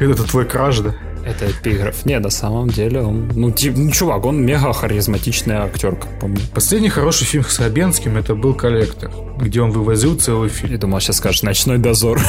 [0.00, 0.94] Это твой краш, да?
[1.28, 2.04] Это эпиграф.
[2.06, 6.26] Не, на самом деле он, ну, тип- ну, чувак, он мега харизматичный актер, как по
[6.26, 6.40] мне.
[6.54, 10.72] Последний хороший фильм с Хабенским это был «Коллектор», где он вывозил целый фильм.
[10.72, 12.20] Я думал, сейчас скажешь «Ночной дозор».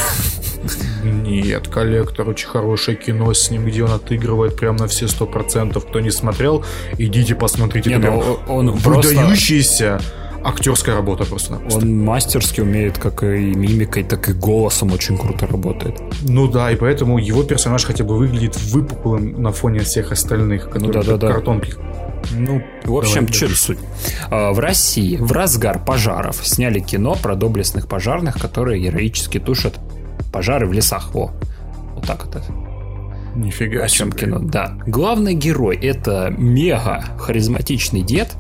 [1.04, 5.86] Нет, «Коллектор» очень хорошее кино с ним, где он отыгрывает прям на все сто процентов.
[5.88, 6.64] Кто не смотрел,
[6.98, 7.90] идите посмотрите.
[7.90, 9.16] Не, ну, он просто...
[10.44, 11.60] актерская работа просто.
[11.74, 16.00] Он мастерски умеет как и мимикой, так и голосом очень круто работает.
[16.24, 20.88] Ну да, и поэтому его персонаж хотя бы выглядит выпуклым на фоне всех остальных, которые
[20.88, 21.28] Ну да-да-да.
[21.28, 21.74] как картонки.
[22.32, 23.80] Ну, В общем, давай что суть?
[24.30, 29.80] А, В России в разгар пожаров сняли кино про доблестных пожарных, которые героически тушат
[30.32, 31.14] пожары в лесах.
[31.14, 31.32] Во.
[31.96, 32.44] Вот так это.
[33.36, 34.22] Нифига О чем себе.
[34.22, 34.40] кино?
[34.40, 34.78] Да.
[34.86, 38.34] Главный герой это мега харизматичный дед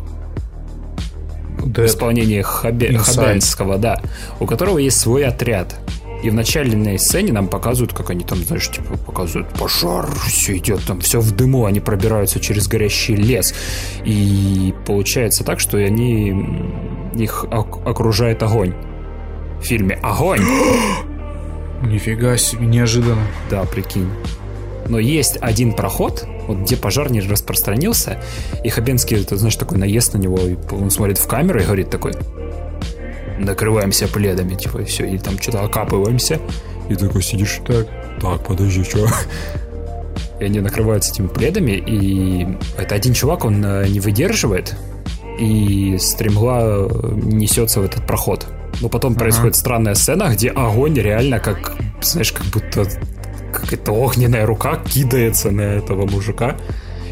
[1.59, 2.97] в Да, исполнении Хабе-.
[2.97, 4.01] Хабенского, да,
[4.39, 5.75] у которого есть свой отряд.
[6.21, 10.83] И в начальной сцене нам показывают, как они там, знаешь, типа показывают пожар, все идет
[10.85, 13.53] там, все в дыму, они пробираются через горящий лес.
[14.03, 16.35] И получается так, что они
[17.15, 18.73] их ок- окружает огонь.
[19.61, 20.41] В фильме Огонь!
[21.83, 23.25] Нифига себе, неожиданно.
[23.49, 24.09] Да, прикинь.
[24.89, 28.19] Но есть один проход, вот где пожар не распространился,
[28.63, 31.91] и Хабенский, ты знаешь, такой наезд на него, и он смотрит в камеру и говорит
[31.91, 32.13] такой,
[33.37, 36.39] накрываемся пледами, типа, и все, и там что-то окапываемся,
[36.89, 37.87] и такой сидишь, Так.
[38.19, 39.07] так, подожди, что?
[40.39, 42.47] И они накрываются этими пледами, и
[42.77, 44.75] это один чувак, он э, не выдерживает,
[45.39, 48.47] и стремгла э, несется в этот проход.
[48.81, 52.85] Но потом происходит странная сцена, где огонь реально как, знаешь, как будто
[53.51, 56.55] какая-то огненная рука кидается на этого мужика,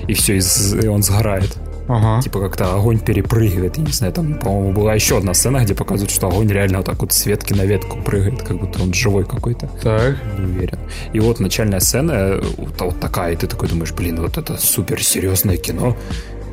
[0.07, 1.55] и все, и он сгорает.
[1.89, 2.21] Ага.
[2.21, 3.77] Типа как-то огонь перепрыгивает.
[3.77, 6.85] Я не знаю, там, по-моему, была еще одна сцена, где показывают, что огонь реально вот
[6.85, 9.69] так вот с ветки на ветку прыгает, как будто он живой какой-то.
[9.81, 10.17] Так.
[10.37, 10.79] Не уверен.
[11.13, 15.01] И вот начальная сцена вот, вот такая, и ты такой думаешь, блин, вот это супер
[15.01, 15.95] серьезное кино.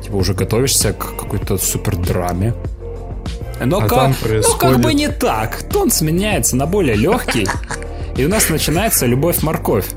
[0.03, 2.53] Типа уже готовишься к какой-то супер драме.
[3.63, 5.63] Но, А ка- там но как происходит- бы не так.
[5.69, 7.45] Тон сменяется на более легкий.
[8.15, 9.87] И у нас начинается любовь-морковь.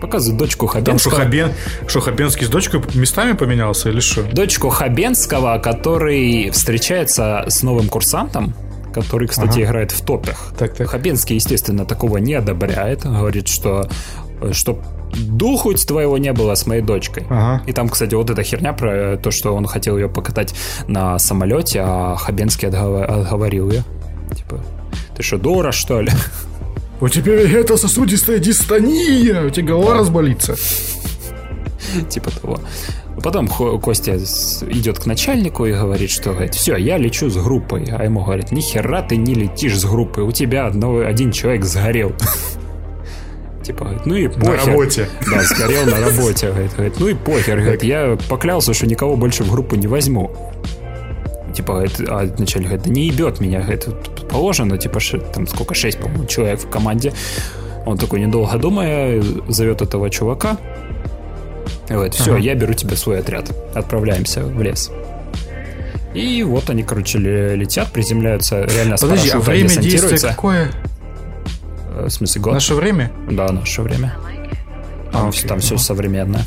[0.00, 1.16] Показывают дочку Там Хабенского.
[1.16, 1.52] Хабен...
[1.86, 4.22] что Хабенский с дочкой местами поменялся или что?
[4.24, 8.54] Дочку Хабенского, который встречается с новым курсантом,
[8.94, 9.62] который, кстати, Ага.
[9.62, 10.52] играет в топях.
[10.58, 10.88] Так, так.
[10.90, 13.04] Хабенский, естественно, такого не одобряет.
[13.04, 13.88] Говорит, что
[14.52, 14.82] чтоб
[15.18, 17.24] духу твоего не было с моей дочкой.
[17.30, 17.62] Ага.
[17.66, 20.54] И там, кстати, вот эта херня про то, что он хотел ее покатать
[20.88, 23.82] на самолете, а Хабенский отгова- отговорил ее.
[24.36, 24.60] Типа,
[25.16, 26.10] ты что, дура, что ли?
[27.00, 30.56] У тебя это сосудистая дистония, у тебя голова разболится.
[32.08, 32.60] типа того.
[33.22, 37.84] Потом Костя идет к начальнику и говорит, что говорит, все, я лечу с группой.
[37.90, 41.64] А ему говорит, ни хера ты не летишь с группой, у тебя одно, один человек
[41.64, 42.12] сгорел.
[43.64, 44.66] Типа, говорит, ну и похер.
[44.66, 45.08] работе.
[45.28, 46.48] Да, сгорел на работе.
[46.48, 47.60] Говорит, говорит, ну и похер.
[47.60, 50.30] Говорит, я поклялся, что никого больше в группу не возьму.
[51.56, 53.66] Типа, говорит, а начальник говорит, да не ебет меня.
[53.78, 57.14] Тут положено, типа, ше- там сколько, шесть, по-моему, человек в команде.
[57.86, 60.58] Он такой, недолго думая, зовет этого чувака.
[61.88, 62.40] И Говорит, все, Ага.
[62.40, 63.50] я беру тебе свой отряд.
[63.74, 64.90] Отправляемся в лес.
[66.14, 70.70] И вот они, короче, ле- летят, приземляются, реально с Подожди, а время действия какое?
[71.94, 72.52] Э, В смысле, год?
[72.54, 73.12] Наше время?
[73.30, 74.14] Да, наше время.
[75.12, 75.48] А, окей.
[75.48, 75.82] там все Ага.
[75.84, 76.42] современное.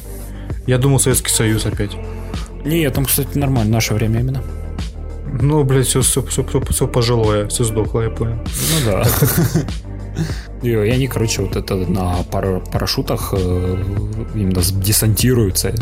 [0.67, 1.91] Я думал Советский Союз опять.
[2.65, 4.43] Не, там, кстати, нормально, наше время именно.
[5.41, 8.35] Ну, блядь, все, все, все, все пожилое, все сдохло, я понял.
[8.35, 9.03] Ну да.
[10.61, 13.83] И, они, короче, вот это на пара- парашютах э,
[14.35, 15.73] именно десантируются.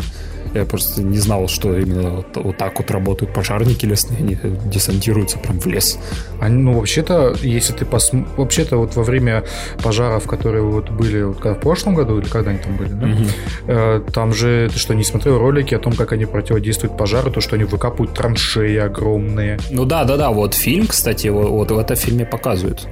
[0.54, 4.18] Я просто не знал, что именно вот, вот так вот работают пожарники лесные.
[4.18, 5.98] Они десантируются прям в лес.
[6.40, 8.26] Они, ну, вообще-то, если ты посм...
[8.36, 9.44] Вообще-то, вот во время
[9.82, 13.06] пожаров, которые вот были вот в прошлом году, или когда они там были, да?
[13.06, 13.26] Мгм.
[13.66, 17.40] Э, там же, ты что, не смотрел ролики о том, как они противодействуют пожару, то,
[17.40, 19.58] что они выкапывают траншеи огромные.
[19.70, 20.30] Ну да, да, да.
[20.30, 22.86] Вот фильм, кстати, вот, вот в этом фильме показывают.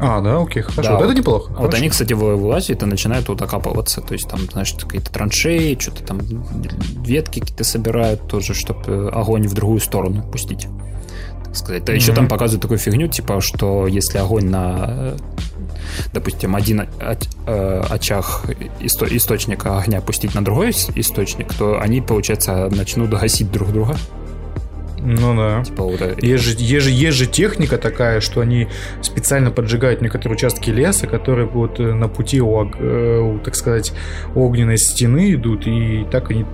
[0.00, 0.82] А, да, окей, хорошо.
[0.82, 1.48] Да, вот вот- это неплохо.
[1.50, 1.76] Вот хорошо.
[1.78, 4.00] они, кстати, вы- вылазят и начинают вот окапываться.
[4.00, 6.20] То есть там, знаешь, какие-то траншеи, что-то там
[7.04, 10.68] ветки какие-то собирают тоже, чтобы огонь в другую сторону пустить.
[11.44, 11.84] Так сказать.
[11.84, 12.16] Да еще Мгм.
[12.16, 15.16] там показывают такую фигню, типа, что если огонь на, э,
[16.12, 18.44] допустим, один оч- э, очаг
[18.80, 23.96] исто- источника огня пустить на другой ис- источник, то они, получается, начнут гасить друг друга.
[25.00, 25.62] Ну да.
[25.64, 28.68] Типа, вот, есть, же, есть, же, есть же техника такая, что они
[29.02, 33.92] специально поджигают некоторые участки леса, которые вот э, на пути, у, э, так сказать,
[34.34, 36.44] огненной стены идут, и так они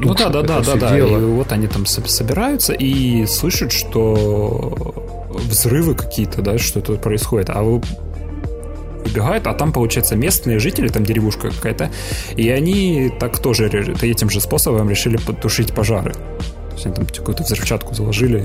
[0.00, 0.96] ну да, да, да, да, да.
[0.96, 4.94] И вот они там собираются и слышат, что
[5.28, 7.50] взрывы какие-то, да, что тут происходит.
[7.50, 7.82] А вы
[9.04, 11.90] убегают, а там, получается, местные жители, там деревушка какая-то,
[12.36, 16.14] и они так тоже этим же способом решили потушить пожары.
[16.78, 18.44] Есть они там какую-то взрывчатку заложили.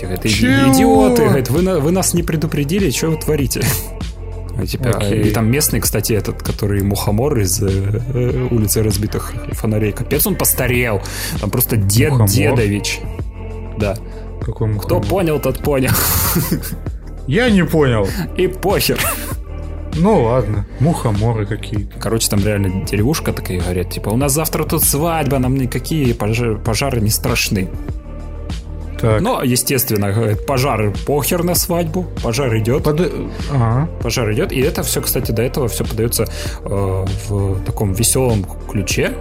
[0.00, 3.62] Говорят, идиоты, говорят, вы, вы нас не предупредили, что вы творите?
[4.66, 5.28] Типа, okay.
[5.28, 9.92] И там местный, кстати, этот, который мухомор из э, э, улицы разбитых фонарей.
[9.92, 11.02] Капец, он постарел.
[11.40, 12.28] Там просто дед мухомор?
[12.28, 13.00] Дедович.
[13.78, 13.96] Да.
[14.40, 14.86] Какой мухомор?
[14.86, 15.90] Кто понял, тот понял.
[17.26, 18.08] Я не понял.
[18.36, 18.98] И похер.
[19.96, 21.98] Ну ладно, мухоморы какие-то.
[21.98, 26.58] Короче, там реально деревушка такая говорят, типа, у нас завтра тут свадьба, нам никакие пожары,
[26.58, 27.68] пожары не страшны.
[29.00, 29.20] Так.
[29.20, 32.84] Но, естественно, говорит, пожар похер на свадьбу, пожар идет.
[32.84, 33.00] Под...
[33.52, 33.88] Ага.
[34.02, 34.50] Пожар идет.
[34.50, 36.24] И это все, кстати, до этого все подается
[36.64, 39.14] э, в таком веселом ключе.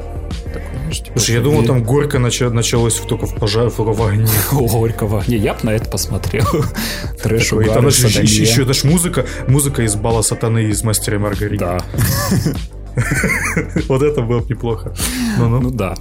[1.01, 4.27] Типа, Слушай, я думал, там горько началось только в пожаре, в огне.
[4.51, 5.37] Горько в огне.
[5.37, 6.45] Я бы на это посмотрел.
[7.23, 11.65] Трэш, И там еще, еще, еще даже музыка, музыка из бала сатаны из Мастера Маргариты.
[11.65, 11.79] Да.
[13.87, 14.93] Вот это было бы неплохо.
[15.39, 15.95] Ну да.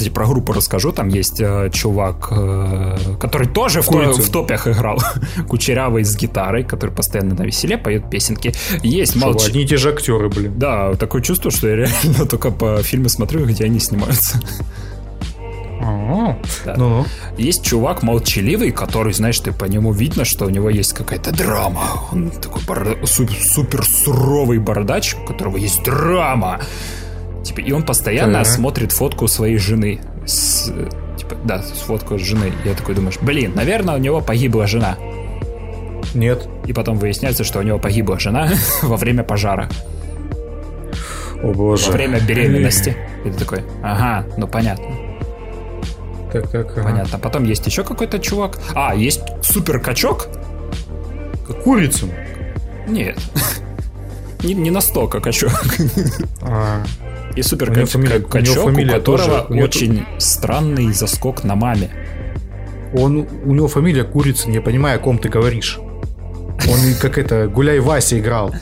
[0.00, 0.92] Кстати, про группу расскажу.
[0.92, 4.98] Там есть э, чувак, э, который тоже в, в топях играл.
[5.48, 8.54] Кучерявый с гитарой, который постоянно на веселе поет песенки.
[8.82, 9.46] Есть молч...
[9.46, 10.58] Одни и те же актеры, блин.
[10.58, 14.40] Да, такое чувство, что я реально только по фильму смотрю, где они снимаются.
[16.64, 16.74] Да.
[16.78, 17.04] Ну.
[17.36, 22.04] Есть чувак молчаливый, который, знаешь, ты по нему видно, что у него есть какая-то драма.
[22.10, 23.06] Он такой борода...
[23.06, 26.60] супер, супер суровый бородач, у которого есть драма.
[27.44, 28.50] Типа, и он постоянно ага.
[28.50, 30.00] смотрит фотку своей жены.
[30.26, 30.72] С,
[31.16, 32.52] типа, да, с фотку жены.
[32.64, 34.96] И я такой думаешь, блин, наверное, у него погибла жена.
[36.14, 36.48] Нет.
[36.66, 38.50] И потом выясняется, что у него погибла жена
[38.82, 39.68] во время пожара.
[41.42, 41.86] О боже.
[41.86, 42.96] Во время беременности.
[43.24, 44.86] И ты такой, ага, ну понятно.
[46.32, 46.82] Так, так, ага.
[46.82, 47.18] Понятно.
[47.18, 48.58] Потом есть еще какой-то чувак.
[48.74, 50.28] А, есть супер качок.
[51.64, 52.10] Курицын?
[52.86, 53.18] Нет.
[54.42, 55.52] не, не настолько качок.
[56.42, 56.84] А.
[57.36, 60.06] И супер у фамилия, качок, у, у которого тоже, очень него...
[60.18, 61.90] странный заскок на маме.
[62.92, 65.78] Он, у него фамилия Курица, не понимаю, о ком ты говоришь.
[66.68, 68.52] Он как это, Гуляй Вася играл.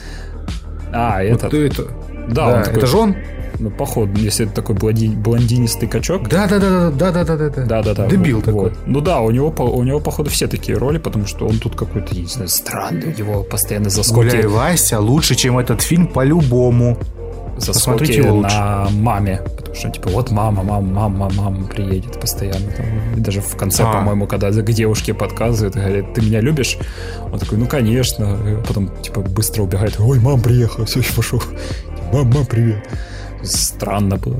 [0.93, 1.45] А, это...
[1.45, 1.83] Вот это...
[2.29, 2.77] Да, да он такой...
[2.77, 3.15] это же он?
[3.59, 5.07] Ну, походу, если это такой блонди...
[5.07, 6.29] блондинистый качок.
[6.29, 7.65] Да, да, да, да, да, да, да, да.
[7.65, 8.07] Да, да, да.
[8.07, 8.63] Дебил вот, такой.
[8.69, 8.73] Вот.
[8.85, 12.15] Ну да, у него, у него, походу, все такие роли, потому что он тут какой-то,
[12.15, 14.29] не знаю, странный, у него постоянно заскоки.
[14.29, 16.97] Гуляй Вася лучше, чем этот фильм по-любому
[17.59, 19.41] заскоки его на маме.
[19.57, 22.71] Потому что, типа, вот мама, мама, мама, мама приедет постоянно.
[22.71, 23.21] Там.
[23.21, 23.93] Даже в конце, а.
[23.93, 26.77] по-моему, когда к девушке подказывают, говорит, ты меня любишь?
[27.31, 28.37] Он такой, ну, конечно.
[28.47, 29.99] И потом, типа, быстро убегает.
[29.99, 31.41] Ой, мам приехал, все, еще пошел.
[32.13, 32.87] Мам, мам, привет.
[33.43, 34.37] Странно было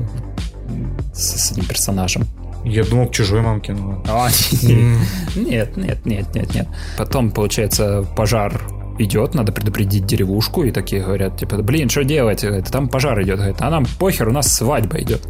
[1.14, 2.26] с, с этим персонажем.
[2.64, 3.72] Я думал, к чужой мамке.
[3.72, 4.02] Ну.
[4.06, 4.28] А,
[4.62, 6.68] нет, нет, нет, нет, нет.
[6.98, 8.60] Потом, получается, пожар
[9.00, 12.44] идет, надо предупредить деревушку, и такие говорят, типа, блин, что делать?
[12.44, 13.36] Говорит, там пожар идет.
[13.36, 15.22] Говорит, а нам похер, у нас свадьба идет.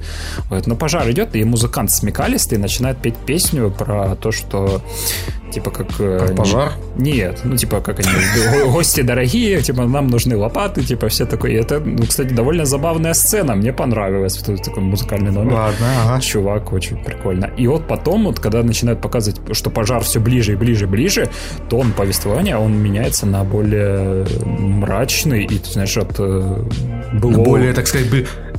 [0.47, 4.83] Говорит, ну пожар идет, и музыкант смекалистый начинает петь песню про то, что
[5.51, 5.89] Типа как...
[5.99, 6.73] Э, как пожар?
[6.97, 8.09] Нет, ну типа как они,
[8.73, 11.53] гости дорогие, типа нам нужны лопаты, типа все такое.
[11.53, 14.37] И это, ну, кстати, довольно забавная сцена, мне понравилось.
[14.37, 15.55] Такой музыкальный номер.
[15.55, 16.21] Ладно, ага.
[16.21, 17.51] Чувак, очень прикольно.
[17.57, 21.29] И вот потом, вот когда начинают показывать, что пожар все ближе и ближе и ближе,
[21.69, 26.65] то он повествования, он меняется на более мрачный и, ты знаешь, от э,
[27.15, 27.45] было...
[27.45, 28.09] более, так сказать,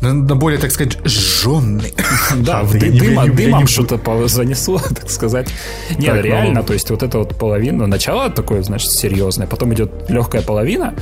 [0.01, 1.93] на, более, так сказать, жженный.
[2.37, 5.49] Да, в дымом что-то занесло, так сказать.
[5.97, 10.09] Нет, ну, реально, то есть вот эта вот половина, начало такое, значит, серьезное, потом идет
[10.09, 10.93] легкая половина,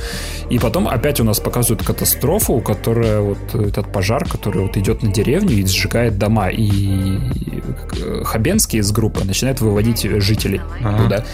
[0.50, 5.12] и потом опять у нас показывают катастрофу, которая вот этот пожар, который вот идет на
[5.12, 7.18] деревню и сжигает дома, и
[8.24, 11.24] Хабенский из группы начинает выводить жителей туда.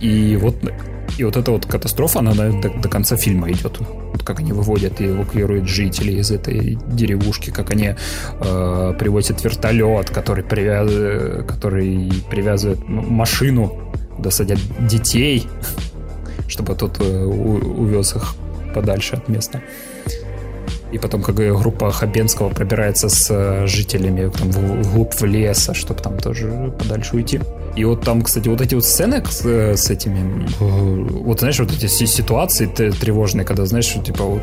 [0.00, 0.56] И вот
[1.18, 3.78] и вот эта вот катастрофа, она до, до конца фильма идет.
[3.80, 7.94] Вот как они выводят и эвакуируют жителей из этой деревушки, как они
[8.40, 11.46] э, привозят вертолет, который, привяз...
[11.46, 13.72] который привязывает машину,
[14.18, 15.46] досадят детей,
[16.48, 18.34] чтобы тот э, увез их
[18.74, 19.62] подальше от места.
[20.92, 26.18] И потом, как группа Хабенского пробирается с э, жителями там, вглубь в леса, чтобы там
[26.18, 27.40] тоже подальше уйти.
[27.76, 31.58] И вот там, кстати, вот эти вот сцены с, э, с этими, э, вот знаешь,
[31.58, 34.42] вот эти ситуации тревожные, когда, знаешь, типа вот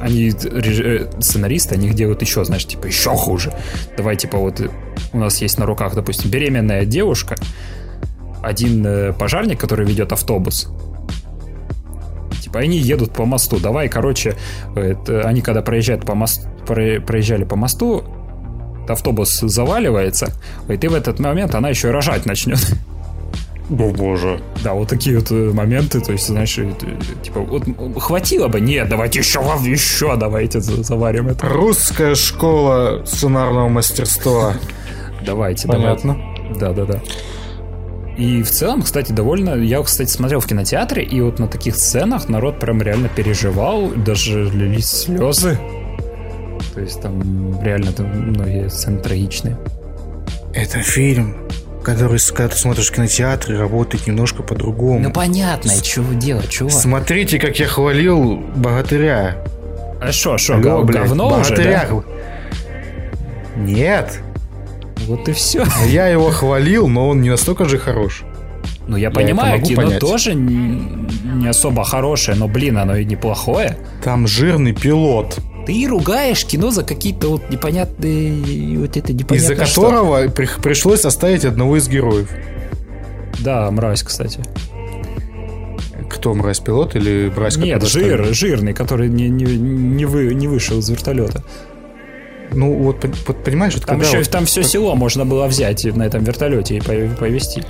[0.00, 3.52] они, сценаристы, они их делают еще, знаешь, типа, еще хуже.
[3.96, 4.60] Давай, типа, вот
[5.12, 7.34] у нас есть на руках, допустим, беременная девушка,
[8.42, 10.68] один э, пожарник, который ведет автобус,
[12.40, 14.36] типа они едут по мосту, давай, короче,
[14.76, 18.04] это, они когда проезжают по мосту, проезжали по мосту,
[18.90, 20.32] автобус заваливается,
[20.68, 22.60] и ты в этот момент она еще рожать начнет.
[23.68, 24.40] О боже.
[24.62, 26.72] Да, вот такие вот э, моменты, то есть, знаешь, э,
[27.22, 27.64] типа, вот
[28.00, 31.48] хватило бы, нет, давайте еще, еще давайте заварим это.
[31.48, 34.54] Русская школа сценарного мастерства.
[35.24, 36.16] Давайте, Понятно.
[36.60, 37.00] Да, да, да.
[38.16, 39.54] И в целом, кстати, довольно...
[39.56, 44.44] Я, кстати, смотрел в кинотеатре, и вот на таких сценах народ прям реально переживал, даже
[44.44, 45.58] лились слезы.
[46.76, 49.56] То есть там реально там многие сцены трагичные.
[50.52, 51.48] Это фильм
[51.82, 54.98] который, когда ты смотришь в кинотеатре, работает немножко по-другому.
[54.98, 55.84] Ну понятно, С...
[55.84, 56.72] что делать, чувак.
[56.72, 59.36] Смотрите, как я хвалил богатыря.
[60.00, 61.88] А что, что, Алло, говно богатыря.
[61.88, 62.02] уже,
[63.54, 63.60] да?
[63.62, 64.20] Нет.
[65.06, 65.64] Вот и все.
[65.88, 68.24] Я его хвалил, но он не настолько же хорош.
[68.88, 70.00] Ну, я, я понимаю, кино понять.
[70.00, 73.78] тоже не особо хорошее, но, блин, оно и неплохое.
[74.02, 75.38] Там жирный пилот.
[75.66, 78.78] Ты ругаешь кино за какие-то вот непонятные...
[78.78, 82.30] Вот это непонятно Из-за которого при, пришлось оставить одного из героев.
[83.40, 84.40] Да, мразь, кстати.
[86.08, 90.78] Кто, мразь пилот или мразь, Нет, жир, жирный, который не, не, не, вы, не вышел
[90.78, 91.42] из вертолета.
[92.52, 96.04] Ну, вот, вот понимаешь, вот там еще вот, там все село можно было взять на
[96.04, 97.64] этом вертолете и повезти.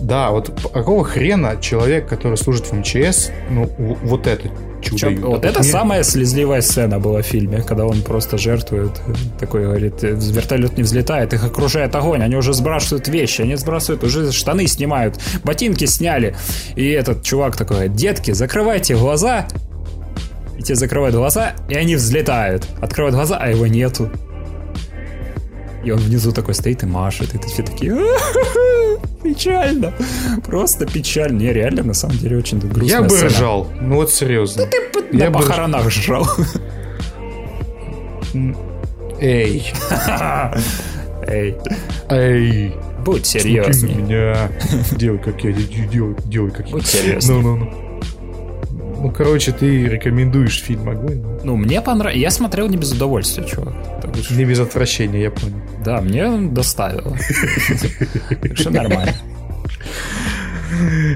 [0.00, 4.98] Да, вот какого хрена человек, который служит в МЧС, ну, вот это чудо.
[4.98, 5.70] Чем, вот это мир...
[5.70, 9.00] самая слезливая сцена была в фильме, когда он просто жертвует,
[9.38, 14.32] такой говорит, вертолет не взлетает, их окружает огонь, они уже сбрасывают вещи, они сбрасывают, уже
[14.32, 16.36] штаны снимают, ботинки сняли.
[16.76, 19.46] И этот чувак такой, детки, закрывайте глаза,
[20.58, 22.66] и те закрывают глаза, и они взлетают.
[22.80, 24.10] Открывают глаза, а его нету.
[25.84, 27.94] И он внизу такой стоит и машет, и все такие
[29.22, 29.92] печально.
[30.44, 31.38] Просто печально.
[31.38, 32.82] Не, реально, на самом деле, очень грустно.
[32.84, 33.28] Я бы сцена.
[33.28, 33.68] ржал.
[33.80, 34.64] Ну вот серьезно.
[34.64, 35.88] Да ты Я на похоронах бы...
[35.90, 36.28] ржал.
[39.20, 39.72] Эй.
[41.26, 41.56] Эй.
[42.08, 42.74] Эй.
[43.04, 43.94] Будь серьезный.
[43.94, 44.50] меня.
[44.92, 45.52] Делай, как я.
[45.52, 46.72] Делай, делай как я.
[46.72, 47.34] Будь серьезный.
[47.36, 47.87] Ну, ну, ну.
[49.00, 51.22] Ну, короче, ты рекомендуешь фильм «Огонь»?
[51.44, 52.20] Ну, мне понравилось.
[52.20, 53.74] Я смотрел не без удовольствия, чувак.
[54.30, 55.56] Не без отвращения, я понял.
[55.84, 57.16] Да, мне доставило.
[58.54, 59.14] Все нормально.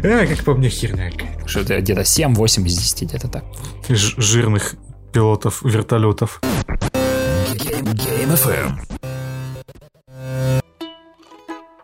[0.05, 1.11] А, как по мне, херня
[1.45, 3.45] Что это где-то 7-8 из 10, где-то так.
[3.89, 4.77] жирных
[5.13, 6.41] пилотов вертолетов.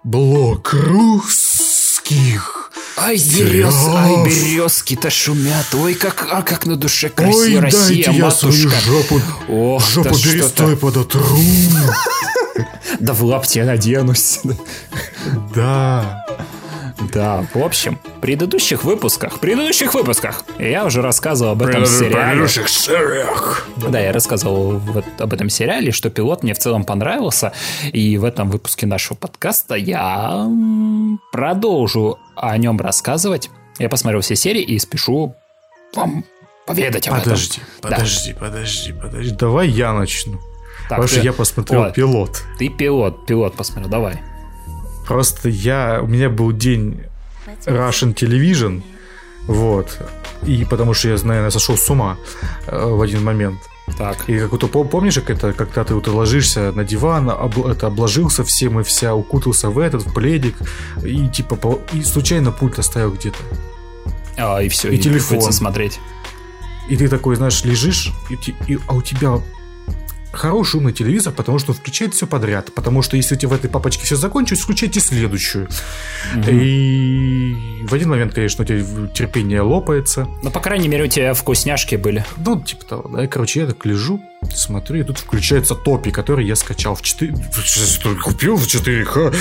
[0.04, 2.70] Блок русских
[3.00, 5.66] Ай, берез, ай, березки-то шумят.
[5.74, 7.38] Ой, как, а как на душе красиво.
[7.38, 11.24] Ой, Россия, дайте я свою жопу, Ох, жопу берестой подотру.
[13.00, 14.40] Да в лапте наденусь.
[15.54, 16.24] Да.
[17.12, 22.14] Да, в общем, в предыдущих выпусках, в предыдущих выпусках я уже рассказывал об этом сериале.
[22.14, 23.68] В предыдущих сериях.
[23.76, 27.52] Да, я рассказывал вот об этом сериале, что пилот мне в целом понравился,
[27.92, 30.48] и в этом выпуске нашего подкаста я
[31.30, 33.50] продолжу о нем рассказывать.
[33.78, 35.36] Я посмотрел все серии и спешу
[35.94, 36.24] вам
[36.66, 37.90] поведать об подожди, этом.
[37.90, 38.38] Подожди, да.
[38.40, 39.34] подожди, подожди.
[39.34, 40.38] Давай я начну.
[40.88, 41.14] Так, Потому ты...
[41.14, 42.42] что я посмотрел вот, пилот.
[42.58, 44.20] Ты пилот, пилот посмотрел, давай.
[45.08, 47.00] Просто я, у меня был день
[47.64, 48.82] Russian Television,
[49.46, 49.98] вот,
[50.42, 52.18] и потому что я, наверное, сошел с ума
[52.66, 53.58] э, в один момент.
[53.96, 54.28] Так.
[54.28, 58.44] И как то помнишь, как это, когда ты вот ложишься на диван, об, это обложился
[58.44, 60.56] всем и вся, укутался в этот, в пледик,
[61.02, 63.38] и типа по, и случайно пульт оставил где-то.
[64.36, 66.00] А, и все, и, и телефон смотреть.
[66.90, 68.34] И ты такой, знаешь, лежишь, и,
[68.66, 69.40] и, а у тебя
[70.32, 72.72] хороший умный телевизор, потому что он включает все подряд.
[72.74, 75.68] Потому что если у тебя в этой папочке все закончилось, включайте следующую.
[76.36, 76.50] Угу.
[76.50, 78.82] И в один момент, конечно, у тебя
[79.14, 80.26] терпение лопается.
[80.42, 82.24] Ну, по крайней мере, у тебя вкусняшки были.
[82.36, 83.24] Ну, типа того, да.
[83.24, 84.20] И, короче, я так лежу,
[84.54, 87.34] смотрю, и тут включается топи, который я скачал в 4...
[88.22, 89.34] Купил в 4К.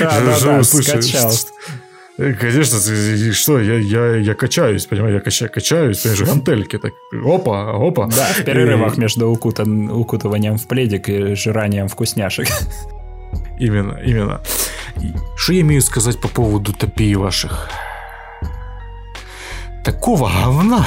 [0.00, 1.32] Да, да, да, скачал.
[2.16, 2.78] Э, конечно,
[3.32, 6.92] что, я, я, я качаюсь, понимаешь, я качаю, качаюсь, понимаешь, гантельки, так,
[7.24, 8.06] опа, опа.
[8.06, 9.00] Да, в перерывах и...
[9.00, 12.48] между укутан, укутыванием в пледик и жиранием вкусняшек.
[13.58, 14.40] Именно, именно.
[15.36, 17.68] Что я имею сказать по поводу топии ваших?
[19.84, 20.86] Такого говна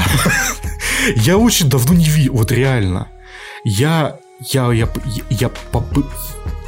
[1.16, 3.10] я очень давно не видел, вот реально.
[3.66, 4.88] Я, я, я,
[5.30, 5.52] я, я,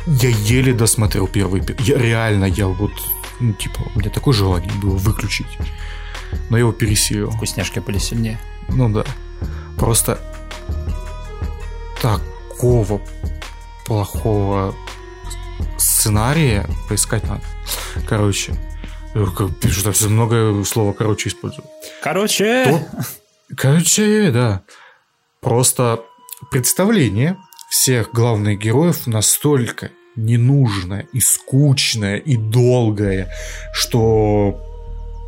[0.05, 2.91] я еле досмотрел первый, я реально, я вот
[3.39, 5.47] ну, типа, у меня такое желание было выключить.
[6.49, 7.31] Но я его пересилил.
[7.31, 8.39] Вкусняшки были сильнее.
[8.67, 9.03] Ну да.
[9.77, 10.19] Просто
[12.01, 13.01] такого
[13.85, 14.75] плохого
[15.77, 17.41] сценария поискать надо.
[18.07, 18.53] Короче,
[19.61, 21.65] пишут, что все много слова короче использую.
[22.03, 22.65] Короче.
[22.65, 23.05] То,
[23.55, 24.61] короче, да.
[25.41, 26.01] Просто
[26.51, 27.37] представление
[27.69, 29.91] всех главных героев настолько
[30.25, 33.27] ненужное и скучное и долгое,
[33.73, 34.59] что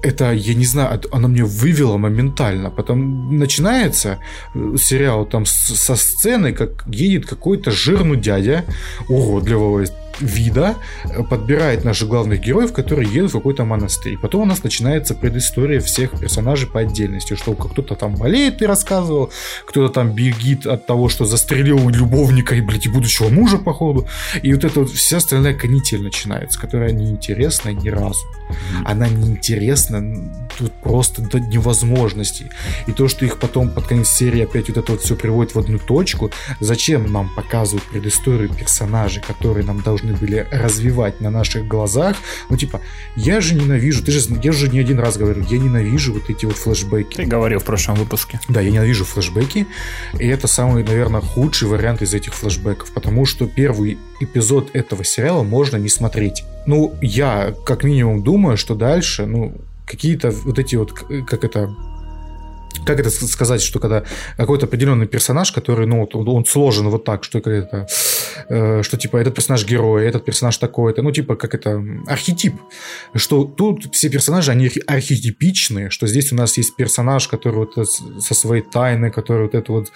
[0.04, 2.70] это, я не знаю, она мне вывела моментально.
[2.70, 4.18] Потом начинается
[4.56, 8.66] э, сериал там со сцены, как едет какой-то жирный дядя
[9.10, 9.86] уродливого
[10.20, 14.18] вида э, подбирает наших главных героев, которые едут в какой-то монастырь.
[14.18, 19.32] Потом у нас начинается предыстория всех персонажей по отдельности, что кто-то там болеет, ты рассказывал,
[19.66, 24.08] кто-то там бегит от того, что застрелил любовника и, блядь, и будущего мужа, походу.
[24.42, 28.26] И вот эта вот вся остальная канитель начинается, которая неинтересна ни разу.
[28.86, 30.02] Она неинтересна
[30.58, 32.50] тут просто до невозможности.
[32.88, 35.60] И то, что их потом под конец серии опять вот это вот все приводит в
[35.60, 42.18] одну точку, зачем нам показывают предысторию персонажей, которые нам должны были развивать на наших глазах.
[42.50, 42.82] Ну, типа,
[43.16, 46.46] я же ненавижу, ты же, я же не один раз говорю, я ненавижу вот эти
[46.46, 47.18] вот флешбеки.
[47.18, 48.40] Ты говорил в прошлом выпуске.
[48.50, 49.68] Да, я ненавижу флешбеки,
[50.20, 55.44] и это самый, наверное, худший вариант из этих флешбеков, потому что первый эпизод этого сериала
[55.44, 56.44] можно не смотреть.
[56.66, 59.56] Ну, я как минимум думаю, что дальше, ну,
[59.92, 61.76] какие-то вот эти вот, как это,
[62.86, 64.04] как это сказать, что когда
[64.38, 67.88] какой-то определенный персонаж, который, ну, вот, он сложен вот так, что это,
[68.50, 72.56] э, что типа этот персонаж герой, этот персонаж такой-то, ну, типа, как это, архетип,
[73.16, 77.88] что тут все персонажи, они архетипичные, что здесь у нас есть персонаж, который вот
[78.20, 79.92] со своей тайной, который вот это вот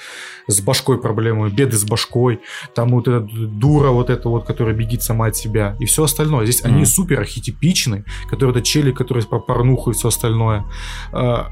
[0.48, 2.40] с башкой проблемы, беды с башкой,
[2.74, 6.46] там вот эта дура вот эта вот, которая бегит сама от себя, и все остальное.
[6.46, 6.76] Здесь mm-hmm.
[6.76, 10.66] они супер архетипичны, которые это чели, которые про порнуху и все остальное
[11.12, 11.52] а,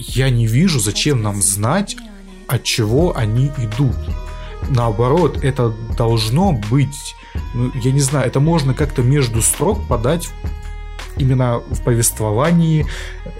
[0.00, 1.96] я не вижу, зачем нам знать,
[2.46, 3.96] от чего они идут.
[4.68, 7.14] Наоборот, это должно быть,
[7.54, 10.28] ну, я не знаю, это можно как-то между строк подать
[11.16, 12.86] именно в повествовании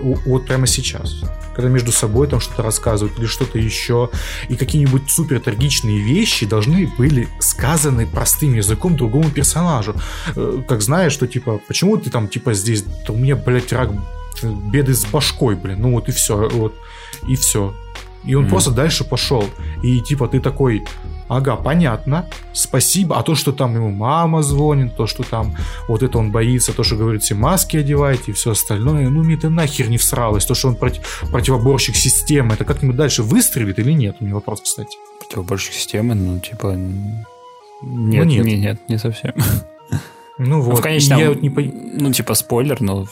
[0.01, 1.23] вот прямо сейчас.
[1.55, 4.11] Когда между собой там что-то рассказывают или что-то еще.
[4.49, 9.95] И какие-нибудь супер трагичные вещи должны были сказаны простым языком другому персонажу.
[10.37, 13.91] Э, как знаешь, что типа, почему ты там типа здесь, да у меня, блядь, рак
[14.43, 16.75] беды с башкой, блин, ну вот и все, вот,
[17.27, 17.75] и все.
[18.25, 18.49] И он mm-hmm.
[18.49, 19.45] просто дальше пошел.
[19.83, 20.85] И типа ты такой,
[21.29, 23.19] ага, понятно, спасибо.
[23.19, 25.57] А то, что там ему мама звонит, то, что там
[25.89, 29.37] вот это он боится, то, что говорит, все маски одевайте и все остальное, ну мне
[29.37, 30.45] это нахер не всралось.
[30.45, 34.17] То, что он против, противоборщик системы, это как-нибудь дальше выстрелит или нет?
[34.21, 34.99] У меня вопрос, кстати.
[35.21, 36.75] Противоборщик системы, ну типа...
[37.83, 38.45] Нет, ну, нет.
[38.45, 39.33] Не, нет, не совсем.
[40.37, 41.51] Ну вот, ну, в конечном, я вот не...
[41.51, 43.07] ну типа спойлер, но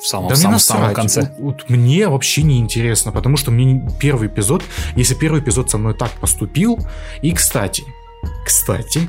[0.00, 1.32] в самом, да самом, самом конце.
[1.38, 4.62] Вот, вот мне вообще не интересно, потому что мне первый эпизод,
[4.96, 6.78] если первый эпизод со мной так поступил,
[7.22, 7.84] и кстати,
[8.44, 9.08] кстати,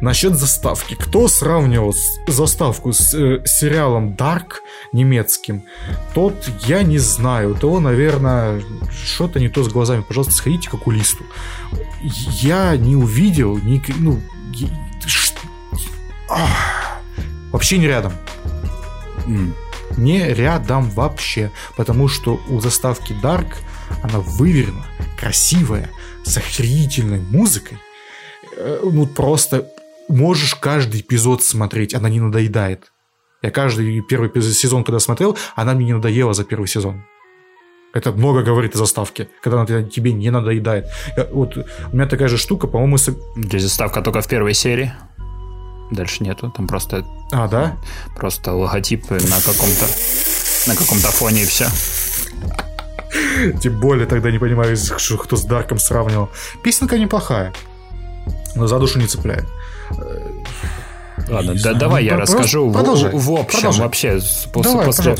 [0.00, 0.94] насчет заставки.
[0.94, 1.94] Кто сравнивал
[2.26, 4.60] заставку с э, сериалом Dark
[4.92, 5.64] немецким,
[6.14, 7.54] тот я не знаю.
[7.54, 8.62] То, наверное,
[9.04, 10.02] что-то не то с глазами.
[10.06, 11.24] Пожалуйста, сходите к окулисту.
[12.40, 14.20] Я не увидел, ни, ну,
[15.06, 15.34] ш...
[17.52, 18.12] вообще не рядом.
[19.26, 19.52] Mm
[20.00, 23.46] не рядом вообще, потому что у заставки Dark
[24.02, 24.84] она выверена,
[25.18, 25.90] красивая,
[26.24, 27.78] с охренительной музыкой.
[28.56, 29.70] Э, ну, просто
[30.08, 32.92] можешь каждый эпизод смотреть, она не надоедает.
[33.42, 37.04] Я каждый первый сезон, когда смотрел, она мне не надоела за первый сезон.
[37.92, 40.86] Это много говорит о заставке, когда она тебе не надоедает.
[41.16, 42.98] Я, вот у меня такая же штука, по-моему...
[42.98, 44.92] Здесь заставка только в первой серии.
[45.90, 47.04] Дальше нету, там просто...
[47.32, 47.76] А, да?
[48.16, 49.86] Просто логотип на каком-то
[50.66, 51.66] на каком-то фоне и все.
[53.60, 56.28] Тем более тогда не понимаю, что кто с Дарком сравнивал.
[56.62, 57.52] Песенка неплохая,
[58.54, 59.46] но за душу не цепляет.
[61.28, 63.84] Ладно, да, давай ну, я расскажу продолжай, в, в общем продолжай.
[63.84, 64.20] вообще
[64.52, 65.16] после, давай, после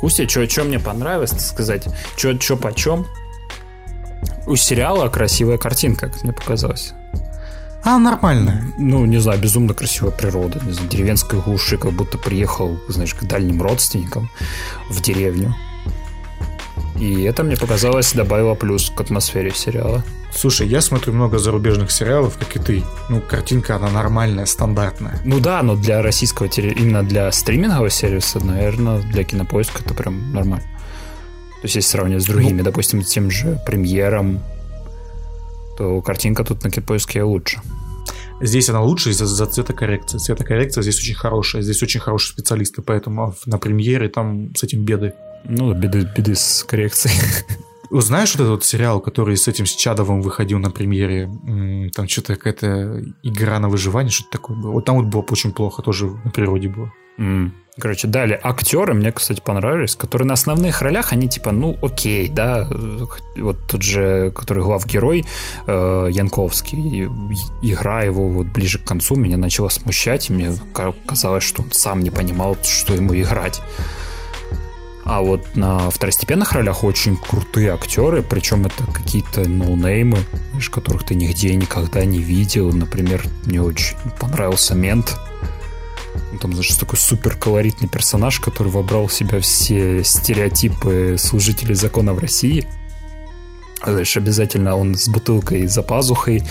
[0.00, 3.06] Кустя, что мне понравилось, сказать, что почем.
[4.46, 6.94] У сериала красивая картинка, как мне показалось.
[7.84, 8.64] А, нормальная.
[8.78, 10.60] Ну, не знаю, безумно красивая природа.
[10.64, 14.30] Не знаю, деревенская глуши, как будто приехал, знаешь, к дальним родственникам
[14.88, 15.54] в деревню.
[16.96, 20.04] И это мне показалось добавило плюс к атмосфере сериала.
[20.32, 22.84] Слушай, я смотрю много зарубежных сериалов, как и ты.
[23.08, 25.18] Ну, картинка, она нормальная, стандартная.
[25.24, 30.64] Ну да, но для российского, именно для стримингового сервиса, наверное, для кинопоиска это прям нормально.
[31.60, 34.40] То есть, если сравнивать с другими, ну, допустим, тем же премьером,
[35.82, 37.60] то картинка тут на кинопоиске лучше.
[38.40, 40.18] Здесь она лучше из-за за цветокоррекции.
[40.18, 41.62] Цветокоррекция здесь очень хорошая.
[41.62, 45.14] Здесь очень хорошие специалисты, поэтому на премьере там с этим беды.
[45.44, 47.16] Ну, беды, беды с коррекцией.
[47.90, 51.28] Знаешь вот этот вот сериал, который с этим с Чадовым выходил на премьере?
[51.96, 54.70] Там что-то какая-то игра на выживание, что-то такое было.
[54.70, 56.92] Вот там вот было очень плохо, тоже на природе было.
[57.18, 57.50] Mm.
[57.80, 62.68] Короче, дали актеры, мне, кстати, понравились, которые на основных ролях, они типа, ну, окей, да,
[63.36, 65.24] вот тот же, который главгерой
[65.66, 67.04] э, Янковский,
[67.62, 70.52] игра его вот ближе к концу меня начала смущать, и мне
[71.06, 73.62] казалось, что он сам не понимал, что ему играть.
[75.04, 80.18] А вот на второстепенных ролях очень крутые актеры, причем это какие-то ноунеймы,
[80.70, 82.70] которых ты нигде никогда не видел.
[82.70, 85.16] Например, мне очень понравился Мент,
[86.38, 92.18] там, значит, такой супер колоритный персонаж, который вобрал в себя все стереотипы служителей закона в
[92.18, 92.66] России.
[93.84, 96.44] Знаешь, обязательно он с бутылкой за пазухой,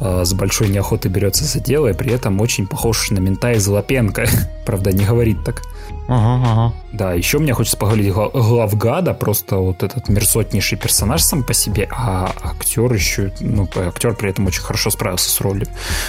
[0.00, 3.66] э, с большой неохотой берется за дело, и при этом очень похож на мента из
[3.66, 4.26] Лапенко.
[4.66, 5.62] Правда, не говорит так.
[6.08, 6.74] Ага, ага.
[6.92, 12.30] Да, еще мне хочется поговорить главгада, просто вот этот мерзотнейший персонаж сам по себе, а
[12.42, 15.66] актер еще, ну, актер при этом очень хорошо справился с ролью.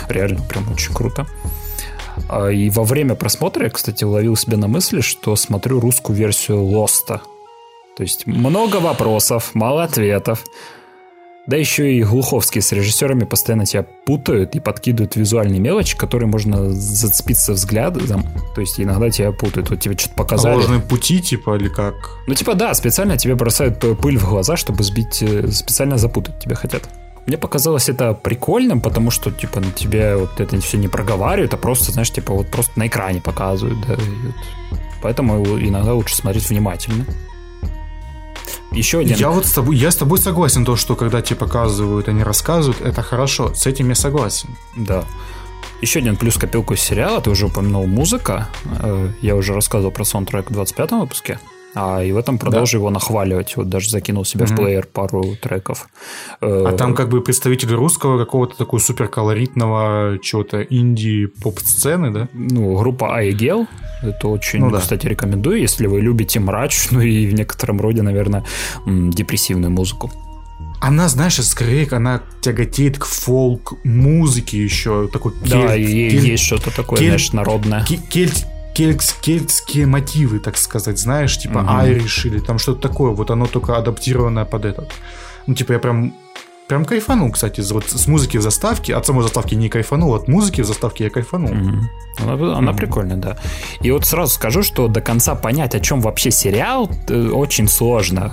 [0.09, 1.25] Реально, прям очень круто.
[2.29, 6.63] А, и во время просмотра я, кстати, уловил себя на мысли, что смотрю русскую версию
[6.63, 7.21] Лоста.
[7.95, 10.43] То есть много вопросов, мало ответов.
[11.47, 16.71] Да еще и Глуховские с режиссерами постоянно тебя путают и подкидывают визуальные мелочи, которые можно
[16.71, 18.23] зацепиться взглядом.
[18.55, 19.69] То есть иногда тебя путают.
[19.69, 20.55] Вот тебе что-то показали.
[20.55, 21.93] Ложные пути, типа, или как?
[22.25, 26.55] Ну, типа, да, специально тебе бросают пыль в глаза, чтобы сбить, э, специально запутать тебя
[26.55, 26.89] хотят.
[27.25, 31.57] Мне показалось это прикольным, потому что, типа, на тебе вот это все не проговаривают, а
[31.57, 33.95] просто, знаешь, типа, вот просто на экране показывают, да.
[33.95, 34.79] Вот.
[35.01, 37.05] Поэтому иногда лучше смотреть внимательно.
[38.71, 39.17] Еще один.
[39.17, 42.81] Я вот с тобой, я с тобой согласен, то, что когда тебе показывают, они рассказывают,
[42.81, 43.53] это хорошо.
[43.53, 44.49] С этим я согласен.
[44.75, 45.03] Да.
[45.81, 48.49] Еще один плюс копилку сериала, ты уже упомянул музыка.
[48.81, 51.39] Э, я уже рассказывал про саундтрек в 25 выпуске.
[51.75, 52.77] А, и в этом продолжу да.
[52.77, 53.57] его нахваливать.
[53.57, 54.53] Вот даже закинул себе mm-hmm.
[54.53, 55.89] в плеер пару треков.
[56.39, 62.29] А там как бы представитель русского какого-то такого суперколоритного чего-то инди-поп-сцены, да?
[62.33, 63.67] Ну, группа Айгел.
[64.01, 64.79] Это очень, ну, да.
[64.79, 68.45] кстати, рекомендую, если вы любите мрачную и в некотором роде, наверное,
[68.85, 70.11] депрессивную музыку.
[70.81, 75.07] Она, знаешь, скорее она тяготеет к фолк-музыке еще.
[75.11, 77.83] Такой да, кель, и кель, есть что-то такое, кель, знаешь, народное.
[77.85, 78.31] Кель,
[78.75, 83.77] кельтс, кельтские мотивы, так сказать, знаешь, типа Айриш или там что-то такое, вот оно только
[83.77, 84.91] адаптированное под этот.
[85.47, 86.13] Ну, типа, я прям
[86.67, 88.95] Прям кайфанул, кстати, вот с музыки в заставке.
[88.95, 91.51] От самой заставки не кайфанул, от музыки в заставке я кайфанул.
[91.51, 91.81] Mm-hmm.
[92.23, 92.75] Она, она mm-hmm.
[92.75, 93.37] прикольная, да.
[93.81, 98.31] И вот сразу скажу, что до конца понять, о чем вообще сериал, э, очень сложно.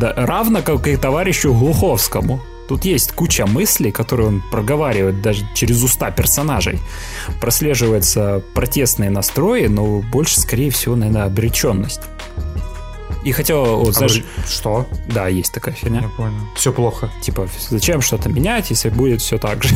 [0.00, 2.40] Да, равно как и товарищу Глуховскому.
[2.68, 6.80] Тут есть куча мыслей, которые он проговаривает даже через уста персонажей.
[7.40, 12.00] Прослеживаются протестные настрои, но больше, скорее всего, наверное, обреченность.
[13.24, 14.22] И хотя вот, а знаешь...
[14.48, 14.86] Что?
[15.08, 16.02] Да, есть такая фигня.
[16.02, 16.38] Я понял.
[16.54, 17.10] Все плохо.
[17.22, 19.74] Типа, зачем что-то менять, если будет все так же?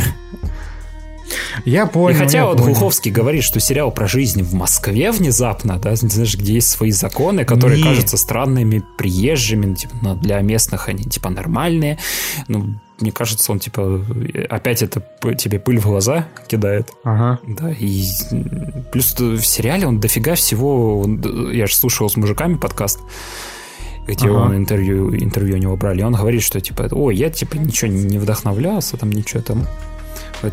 [1.64, 2.16] Я понял.
[2.16, 2.70] И хотя вот понял.
[2.70, 7.44] Глуховский говорит, что сериал про жизнь в Москве внезапно, да, знаешь, где есть свои законы,
[7.44, 7.84] которые Не.
[7.84, 11.98] кажутся странными, приезжими, ну, типа, но для местных они типа нормальные.
[12.48, 14.04] Ну, мне кажется, он типа
[14.48, 15.02] опять это
[15.38, 16.92] тебе пыль в глаза кидает.
[17.04, 17.38] Ага.
[17.46, 18.04] Да, и
[18.92, 21.00] плюс в сериале он дофига всего.
[21.00, 23.00] Он, я же слушал с мужиками подкаст
[24.06, 24.34] где ага.
[24.34, 28.18] он интервью, интервью у него брали, он говорит, что типа, ой, я типа ничего не
[28.18, 29.66] вдохновлялся, там ничего там.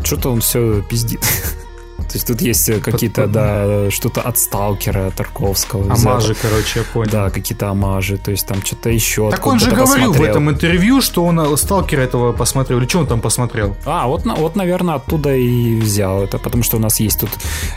[0.03, 1.21] Что-то он все пиздит.
[2.07, 5.93] То есть тут есть э, какие-то, да, что-то от Сталкера Тарковского.
[5.93, 7.11] Амажи, короче, я понял.
[7.11, 9.29] Да, какие-то амажи, то есть там что-то еще.
[9.29, 10.13] Так он же говорил посмотрел.
[10.13, 12.79] в этом интервью, что он э, Сталкера этого посмотрел.
[12.79, 13.75] Или что он там посмотрел?
[13.85, 17.29] А, вот, вот, наверное, оттуда и взял это, потому что у нас есть тут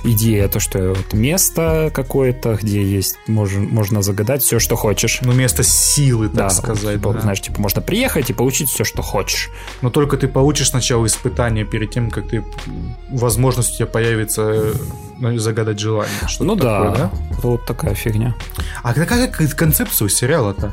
[0.04, 5.18] идея, то, что вот место какое-то, где есть, можно, можно загадать все, что хочешь.
[5.22, 6.96] Ну, место силы, так да, сказать.
[6.96, 7.20] Типа, да.
[7.20, 9.50] Знаешь, типа, можно приехать и получить все, что хочешь.
[9.82, 12.44] Но только ты получишь сначала испытание перед тем, как ты
[13.10, 14.78] возможность у тебя появится появится
[15.18, 16.12] ну, загадать желание.
[16.40, 17.10] Ну такое, да, да,
[17.42, 18.34] вот такая фигня.
[18.82, 20.72] А какая концепция у сериала-то?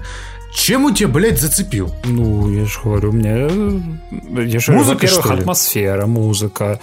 [0.54, 1.94] Чем он тебя, блядь, зацепил?
[2.06, 3.50] Ну, я же говорю, мне...
[4.44, 6.80] Я же, музыка, во-первых, атмосфера, музыка.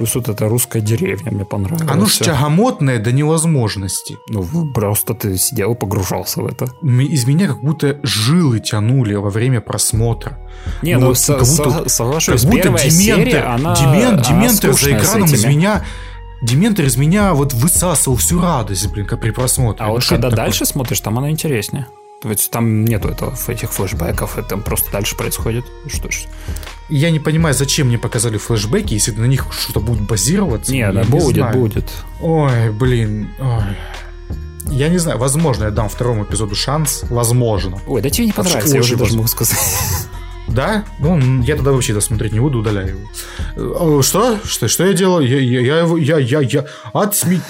[0.00, 1.90] Плюс вот эта русская деревня мне понравилась.
[1.90, 4.16] Оно ж тягомотное до невозможности.
[4.30, 6.70] Ну, просто ты сидел и погружался в это.
[6.82, 10.38] Из меня как будто жилы тянули во время просмотра.
[10.80, 14.96] Не, ну, ну со- как будто, соглашусь, как будто Дементор, серия, она, Демент, Дементор за
[14.96, 15.84] экраном из меня...
[16.40, 19.84] Дементор из меня вот высасывал всю радость, блин, как при просмотре.
[19.84, 20.72] А ну, вот когда дальше такое?
[20.72, 21.88] смотришь, там она интереснее.
[22.22, 25.64] Ведь там нету этого, этих флешбеков, это просто дальше происходит.
[25.86, 26.26] Что ж.
[26.90, 30.72] Я не понимаю, зачем мне показали флешбеки, если на них что-то будет базироваться.
[30.72, 31.56] Не, да, будет, знаю.
[31.56, 31.90] будет.
[32.20, 33.30] Ой, блин.
[33.38, 33.62] Ой.
[34.66, 37.80] я не знаю, возможно, я дам второму эпизоду шанс, возможно.
[37.86, 39.58] Ой, да тебе не понравится, я уже даже могу сказать.
[40.54, 40.84] Да?
[40.98, 42.88] Ну, я тогда вообще досмотреть не буду, удаляю
[43.56, 43.98] его.
[43.98, 44.38] Э, что?
[44.44, 45.26] Что, что я делаю?
[45.26, 47.40] Я, я, я его, я, я, я, отсми...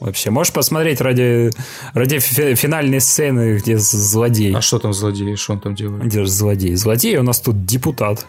[0.00, 1.50] Вообще, можешь посмотреть ради,
[1.92, 4.54] ради финальной сцены, где злодей.
[4.54, 5.36] А что там злодей?
[5.36, 6.04] Что он там делает?
[6.04, 6.74] Где же злодей?
[6.74, 8.26] Злодей у нас тут депутат.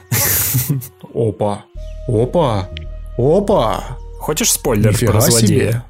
[1.14, 1.64] Опа.
[2.08, 2.70] Опа.
[3.18, 3.98] Опа.
[4.20, 5.72] Хочешь спойлер Нифига про злодея?
[5.72, 5.84] Себе.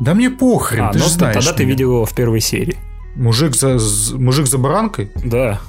[0.00, 1.56] Да мне похрен, а, ты ну, же знаешь Тогда меня.
[1.56, 2.76] ты видел его в первой серии.
[3.16, 3.78] Мужик за,
[4.16, 5.10] мужик за баранкой?
[5.24, 5.60] Да.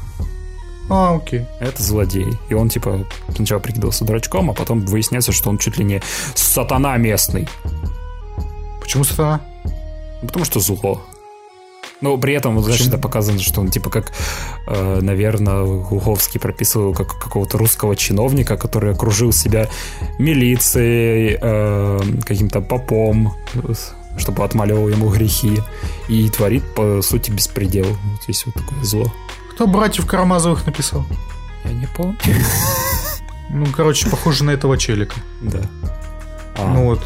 [0.90, 1.46] А, окей.
[1.60, 2.38] Это злодей.
[2.50, 6.02] И он, типа, сначала прикидывался дурачком, а потом выясняется, что он чуть ли не
[6.36, 7.48] сатана местный.
[8.82, 9.42] Почему сатана?
[10.22, 11.02] Ну, потому что зло.
[12.02, 14.12] Но при этом, вот, знаешь, это показано, что он, типа, как,
[14.68, 19.70] э, наверное, Гуховский прописывал как какого-то русского чиновника, который окружил себя
[20.20, 23.34] милицией, э, каким-то попом,
[24.18, 25.62] чтобы отмаливал ему грехи,
[26.08, 27.86] и творит, по сути, беспредел.
[27.86, 29.12] Вот здесь вот такое зло.
[29.56, 31.06] Кто братьев Карамазовых написал?
[31.64, 32.18] Я не помню.
[33.50, 35.16] Ну, короче, похоже на этого челика.
[35.42, 35.62] Да.
[36.58, 36.74] А.
[36.74, 37.02] Ну вот.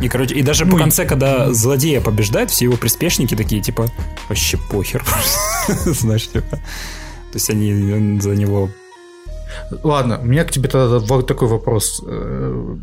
[0.00, 3.88] И, короче, и даже ну, по конце, когда злодея побеждает, все его приспешники такие, типа,
[4.28, 5.04] вообще похер.
[5.84, 6.56] Знаешь, типа.
[6.56, 8.70] То есть они за него
[9.82, 12.02] Ладно, у меня к тебе тогда вот такой вопрос.
[12.06, 12.76] Э,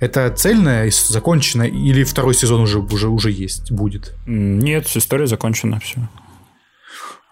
[0.00, 4.14] это цельная, закончена или второй сезон уже, уже, уже есть, будет?
[4.26, 6.08] Нет, история закончена, все.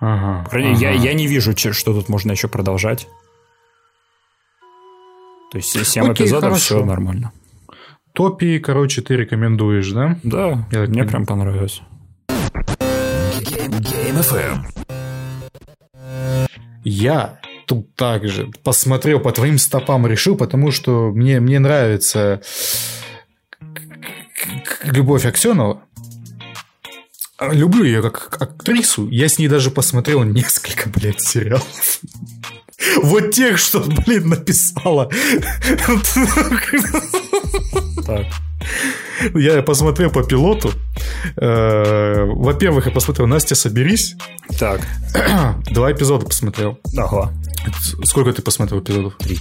[0.00, 0.68] Ага, ага.
[0.68, 3.08] Я, я не вижу, что тут можно еще продолжать.
[5.50, 6.76] То есть 7 Окей, эпизодов, хорошо.
[6.76, 7.32] все нормально.
[8.12, 10.18] Топи, короче, ты рекомендуешь, да?
[10.22, 11.82] Да, я мне прям понравилось.
[16.84, 22.40] Я тут также посмотрел по твоим стопам, решил, потому что мне, мне нравится
[24.84, 25.82] Любовь Аксенова.
[27.40, 29.08] Люблю ее как актрису.
[29.08, 32.00] Я с ней даже посмотрел несколько, блядь, сериалов.
[33.02, 35.10] Вот тех, что, блин, написала.
[38.06, 38.26] Так.
[39.34, 40.70] Я посмотрел по пилоту.
[41.36, 44.16] Э, во-первых, я посмотрел Настя, соберись.
[44.58, 44.80] Так.
[45.70, 46.78] Два эпизода посмотрел.
[46.96, 47.32] Ага.
[48.04, 49.14] Сколько ты посмотрел эпизодов?
[49.18, 49.38] Три.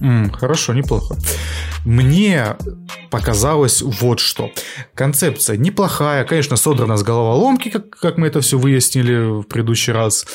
[0.00, 1.16] Mm, хорошо, неплохо.
[1.84, 2.56] Мне
[3.10, 4.50] показалось вот что.
[4.94, 10.26] Концепция неплохая, конечно, содрана с головоломки, как, как мы это все выяснили в предыдущий раз.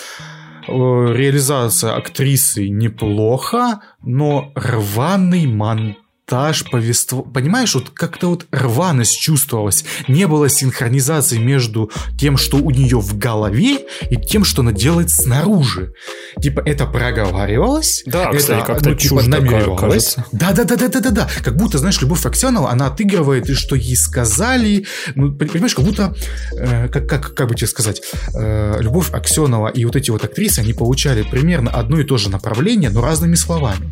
[0.67, 5.97] Э, реализация актрисы неплохо, но рваный монтаж
[6.31, 7.33] монтаж, повествование.
[7.33, 9.83] Понимаешь, вот как-то вот рваность чувствовалась.
[10.07, 13.79] Не было синхронизации между тем, что у нее в голове,
[14.09, 15.93] и тем, что она делает снаружи.
[16.41, 18.03] Типа это проговаривалось.
[18.05, 20.15] Да, это, кстати, как-то ну, типа, намеревалось.
[20.31, 21.29] Да, да, да, да, да, да, да.
[21.43, 24.85] Как будто, знаешь, Любовь Аксенова, она отыгрывает, и что ей сказали.
[25.15, 26.15] Ну, понимаешь, как будто,
[26.57, 28.01] э, как, как, как бы тебе сказать,
[28.33, 32.29] э, Любовь Аксенова и вот эти вот актрисы, они получали примерно одно и то же
[32.29, 33.91] направление, но разными словами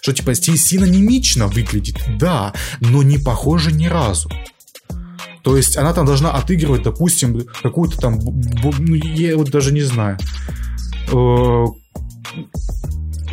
[0.00, 4.30] что типа синонимично выглядит, да, но не похоже ни разу.
[5.42, 10.18] То есть она там должна отыгрывать, допустим, какую-то там, ну, я вот даже не знаю,
[11.10, 11.64] э,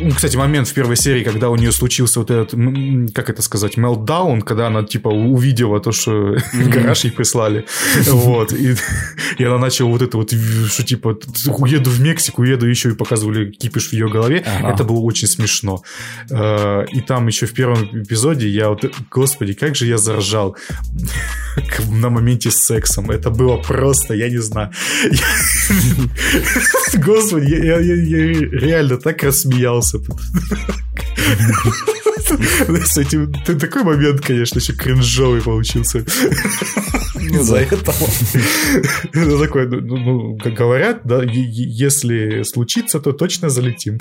[0.00, 2.50] ну, кстати, момент в первой серии, когда у нее случился вот этот,
[3.14, 6.68] как это сказать, мелтдаун, когда она, типа, увидела то, что mm-hmm.
[6.68, 7.66] гараж ей прислали.
[8.08, 8.52] Вот.
[8.52, 8.74] И,
[9.38, 10.32] и она начала вот это вот,
[10.68, 11.18] что, типа,
[11.58, 14.44] уеду в Мексику, уеду еще и показывали кипиш в ее голове.
[14.46, 14.72] Ага.
[14.72, 15.82] Это было очень смешно.
[16.30, 20.56] Э, и там еще в первом эпизоде я вот, господи, как же я заржал
[21.90, 23.10] на моменте с сексом.
[23.10, 24.70] Это было просто, я не знаю.
[26.94, 30.38] Господи, я реально так рассмеялся просто.
[32.84, 36.04] С этим такой момент, конечно, еще кринжовый получился.
[37.30, 37.92] Из-за этого.
[39.12, 43.98] Это ну, ну, ну, как говорят, да, если случится, то точно залетим.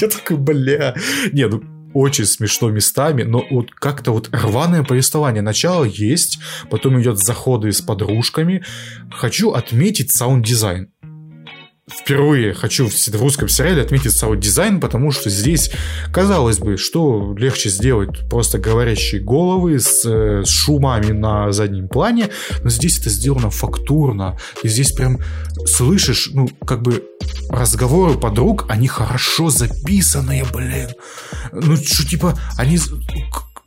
[0.00, 0.94] Я такой, бля.
[1.32, 1.62] Не, ну,
[1.94, 5.42] очень смешно местами, но вот как-то вот рваное повествование.
[5.42, 6.38] Начало есть,
[6.70, 8.64] потом идет заходы с подружками.
[9.10, 10.88] Хочу отметить саунд-дизайн
[12.00, 15.70] впервые хочу в русском сериале отметить саунд-дизайн, потому что здесь,
[16.12, 22.30] казалось бы, что легче сделать просто говорящие головы с, э, с шумами на заднем плане,
[22.62, 24.38] но здесь это сделано фактурно.
[24.62, 25.18] И здесь прям
[25.66, 27.04] слышишь, ну, как бы
[27.48, 30.90] разговоры подруг, они хорошо записанные, блин.
[31.52, 32.78] Ну, что, типа, они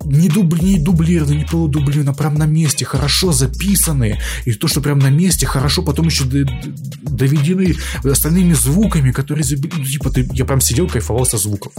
[0.06, 4.20] не, дубли, не дублированы, не полудублированы, а прям на месте, хорошо записаны.
[4.46, 9.46] И то, что прям на месте, хорошо потом еще доведены остальными звуками, которые...
[9.50, 11.74] Ну, типа, ты, я прям сидел, кайфовал со звуков.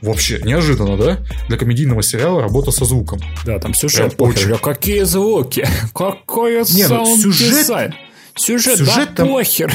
[0.00, 1.18] Вообще, неожиданно, да?
[1.48, 3.20] Для комедийного сериала работа со звуком.
[3.44, 4.14] Да, там сюжет.
[4.18, 4.56] Очень.
[4.58, 5.66] Какие звуки?
[5.94, 7.94] Какой не, ну, сюжет...
[8.34, 9.28] Сюжет, сюжет да там...
[9.28, 9.72] похер.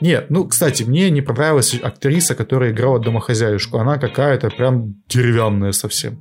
[0.00, 3.78] Нет, ну, кстати, мне не понравилась актриса, которая играла домохозяюшку.
[3.78, 6.20] Она какая-то прям деревянная совсем.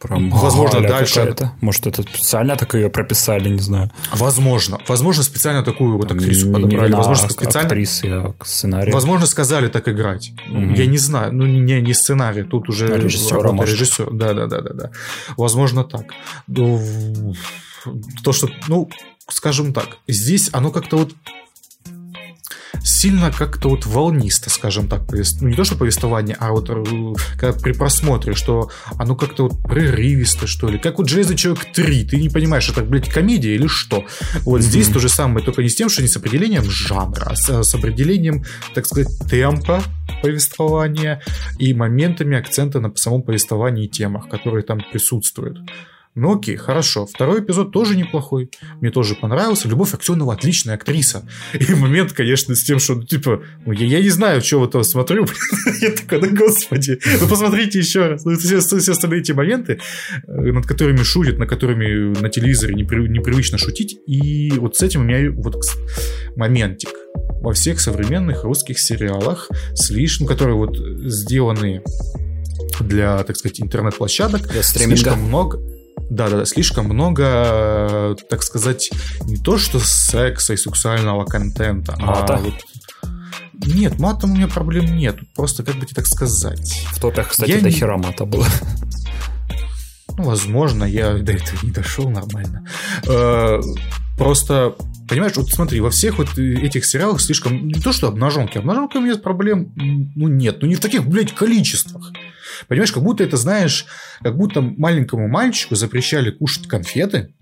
[0.00, 1.20] Прям Возможно, дальше...
[1.20, 1.52] Это.
[1.60, 3.90] Может, это специально так ее прописали, не знаю.
[4.12, 4.78] Возможно.
[4.88, 6.90] Возможно, специально такую вот актрису не, подобрали.
[6.90, 7.68] Не Возможно, а специально...
[7.68, 8.92] актрисы, а сценарий.
[8.92, 10.32] Возможно, сказали так играть.
[10.50, 10.74] Угу.
[10.74, 11.34] Я не знаю.
[11.34, 12.44] Ну, не, не сценарий.
[12.44, 13.42] Тут уже а режиссер.
[13.42, 14.10] режиссер.
[14.12, 14.90] Да, да, да, да, да.
[15.36, 16.06] Возможно, так.
[16.46, 16.82] Ну,
[18.24, 18.88] то, что, ну,
[19.28, 21.14] скажем так, здесь оно как-то вот
[22.82, 25.40] сильно как-то вот волнисто, скажем так, повест...
[25.40, 26.84] ну не то, что повествование, а вот э,
[27.38, 30.78] когда при просмотре, что оно как-то вот прерывисто, что ли.
[30.78, 34.04] Как вот «Железный человек 3», ты не понимаешь, это, блядь, комедия или что.
[34.40, 34.64] Вот mm-hmm.
[34.64, 37.48] здесь то же самое, только не с тем, что не с определением жанра, а с,
[37.50, 38.44] а с определением,
[38.74, 39.82] так сказать, темпа
[40.22, 41.22] повествования
[41.58, 45.58] и моментами акцента на самом повествовании и темах, которые там присутствуют.
[46.20, 47.06] Ну окей, хорошо.
[47.06, 48.50] Второй эпизод тоже неплохой.
[48.82, 49.68] Мне тоже понравился.
[49.68, 51.26] Любовь Аксенова отличная актриса.
[51.54, 54.86] И момент, конечно, с тем, что, ну, типа, ну, я, я не знаю, что вот
[54.86, 55.26] смотрю.
[55.80, 57.00] я такой, да господи.
[57.22, 58.26] Ну, посмотрите еще раз.
[58.26, 59.80] Ну, все, все остальные эти моменты,
[60.28, 63.96] э, над которыми шутят, на которыми на телевизоре непри, непривычно шутить.
[64.06, 65.56] И вот с этим у меня вот
[66.36, 66.90] моментик.
[67.40, 71.82] Во всех современных русских сериалах, слишком, которые вот сделаны
[72.78, 75.79] для, так сказать, интернет-площадок, для слишком много
[76.10, 78.90] да, да, слишком много, так сказать,
[79.22, 82.34] не то что секса и сексуального контента, а Мата.
[82.34, 82.54] а вот
[83.66, 85.18] нет, матом у меня проблем нет.
[85.34, 86.82] Просто, как бы тебе так сказать.
[86.92, 88.46] В топях, кстати, я до хера мата было.
[90.16, 92.66] Ну, возможно, я до этого не дошел нормально.
[93.06, 93.60] Э,
[94.18, 94.76] просто,
[95.10, 97.66] понимаешь, вот смотри, во всех вот этих сериалах слишком...
[97.66, 98.58] Не то, что обнаженки.
[98.58, 100.58] У меня проблем, ну, нет.
[100.62, 102.12] Ну, не в таких, блядь, количествах.
[102.68, 103.86] Понимаешь, как будто это, знаешь,
[104.22, 107.34] как будто маленькому мальчику запрещали кушать конфеты,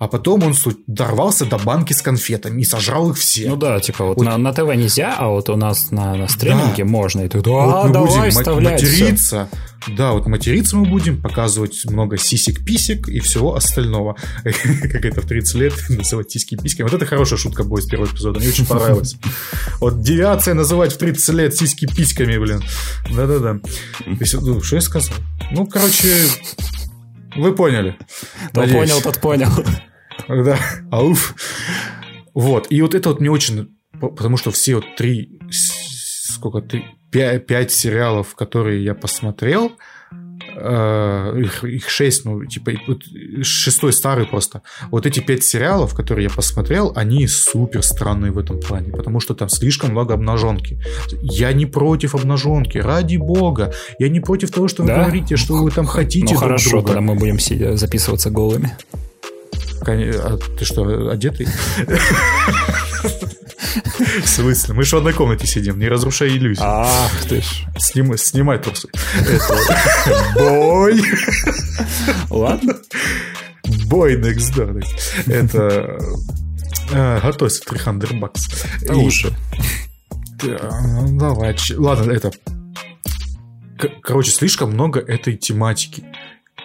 [0.00, 0.54] а потом он
[0.86, 3.50] дорвался до банки с конфетами и сожрал их все.
[3.50, 4.24] Ну да, типа вот, вот.
[4.24, 6.90] На, на ТВ нельзя, а вот у нас на, на стриминге да.
[6.90, 7.20] можно.
[7.20, 9.48] И ты, да, вот мы давай будем материться.
[9.50, 9.94] Все.
[9.94, 14.16] Да, вот материться мы будем, показывать много сисек-писек и всего остального.
[14.42, 16.80] как это в 30 лет называть сиськи-письки.
[16.80, 19.16] Вот это хорошая шутка будет с первого эпизода, мне очень понравилось.
[19.80, 22.62] Вот девиация называть в 30 лет сиськи-письками, блин.
[23.14, 23.60] Да-да-да.
[24.06, 25.14] Ну, что я сказал?
[25.50, 26.08] Ну, короче,
[27.36, 27.96] вы поняли.
[28.50, 29.50] Кто понял, тот понял.
[30.28, 30.58] Да,
[30.90, 31.34] ауф.
[32.34, 33.76] Вот, и вот это вот мне очень...
[34.00, 35.40] Потому что все вот три...
[35.50, 36.60] Сколько?
[36.60, 39.72] Три, пять, пять сериалов, которые я посмотрел,
[40.60, 43.02] э, их, их шесть, ну, типа, вот,
[43.42, 44.62] шестой старый просто.
[44.90, 49.34] Вот эти пять сериалов, которые я посмотрел, они супер странные в этом плане, потому что
[49.34, 50.78] там слишком много обнаженки.
[51.22, 53.72] Я не против обнаженки, ради бога.
[53.98, 55.02] Я не против того, что вы да?
[55.02, 56.26] говорите, что вы там хотите.
[56.26, 56.86] Ну, друг хорошо, друга.
[56.86, 57.38] когда мы будем
[57.76, 58.76] записываться голыми.
[59.86, 61.48] А ты что, одетый?
[64.22, 64.74] В смысле?
[64.74, 66.66] Мы же в одной комнате сидим, не разрушай иллюзию.
[66.66, 67.64] Ах ты ж.
[67.78, 68.88] Снимай, снимай трусы.
[70.34, 71.02] Бой.
[72.30, 72.74] Ладно.
[73.86, 74.82] Бой next door.
[75.26, 75.98] Это...
[76.92, 78.48] А, готовься, 300 бакс.
[78.82, 79.32] Да уже.
[80.42, 81.56] Давай.
[81.76, 82.32] Ладно, это...
[84.02, 86.04] Короче, слишком много этой тематики.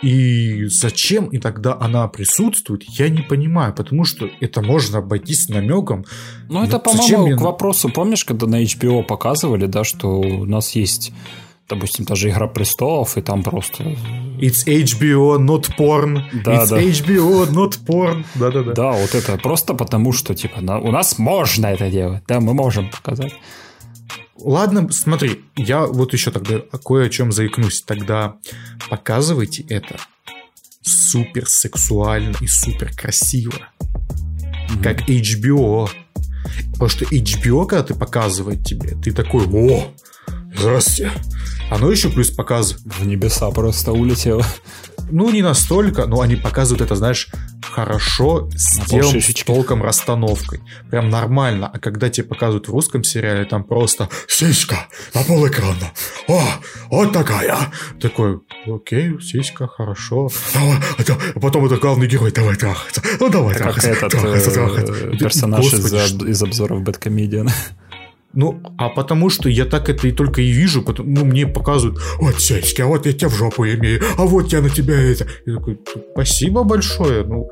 [0.02, 6.06] И зачем и тогда она присутствует, я не понимаю, потому что это можно обойтись намеком.
[6.50, 7.36] Ну, это, по-моему, мне...
[7.36, 11.12] к вопросу, помнишь, когда на HBO показывали, да, что у нас есть
[11.68, 13.84] допустим, даже «Игра престолов», и там просто...
[14.40, 16.22] It's HBO, not porn.
[16.44, 16.82] Да, It's да.
[16.82, 18.26] HBO, not porn.
[18.36, 18.74] Да-да-да.
[18.74, 20.80] Да, вот это просто потому, что, типа, на...
[20.80, 22.22] у нас можно это делать.
[22.28, 23.34] Да, мы можем показать.
[24.38, 27.82] Ладно, смотри, я вот еще тогда кое о чем заикнусь.
[27.82, 28.36] Тогда
[28.90, 29.98] показывайте это
[30.82, 33.70] супер сексуально и супер красиво.
[33.80, 34.84] Mm-hmm.
[34.84, 35.90] Как HBO.
[36.74, 39.94] Потому что HBO, когда ты показывает тебе, ты такой, о,
[40.56, 41.12] здрасте.
[41.72, 42.84] Оно еще плюс показывает.
[42.86, 44.45] В небеса просто улетело.
[45.11, 47.30] Ну, не настолько, но они показывают это, знаешь,
[47.61, 50.61] хорошо сделан с толком расстановкой.
[50.90, 51.69] Прям нормально.
[51.72, 55.91] А когда тебе показывают в русском сериале, там просто сиська на пол экрана.
[56.27, 56.41] О,
[56.90, 57.57] вот такая.
[58.02, 60.30] Такой, окей, сиська, хорошо.
[60.56, 63.02] А потом это главный герой, давай трахаться.
[63.19, 63.90] Ну, давай трахаться.
[63.90, 64.94] Как этот трахаться, трахаться.
[64.94, 67.49] Э, персонаж из, из обзоров Бэткомедиан.
[68.36, 71.99] Ну, а потому что я так это и только и вижу, потому, ну, мне показывают,
[72.20, 75.26] вот сиськи, а вот я тебя в жопу имею, а вот я на тебя это.
[75.45, 75.80] Я такой,
[76.14, 77.49] спасибо большое, ну,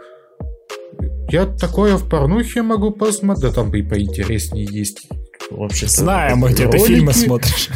[1.30, 5.07] я такое в порнухе могу посмотреть, да там и поинтереснее есть.
[5.49, 7.69] Вообще Знаем, где ты фильмы смотришь.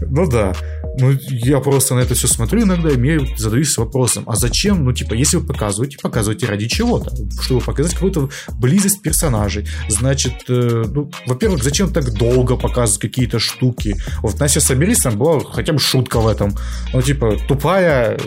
[0.00, 0.54] Ну да.
[0.96, 4.92] Ну, я просто на это все смотрю иногда и мне задаюсь вопросом, а зачем, ну,
[4.92, 8.30] типа, если вы показываете, показывайте ради чего-то, чтобы показать какую-то
[8.60, 9.66] близость персонажей.
[9.88, 13.96] Значит, э, ну, во-первых, зачем так долго показывать какие-то штуки?
[14.22, 16.54] Вот Настя соберись, там была хотя бы шутка в этом.
[16.92, 18.18] Ну, типа, тупая,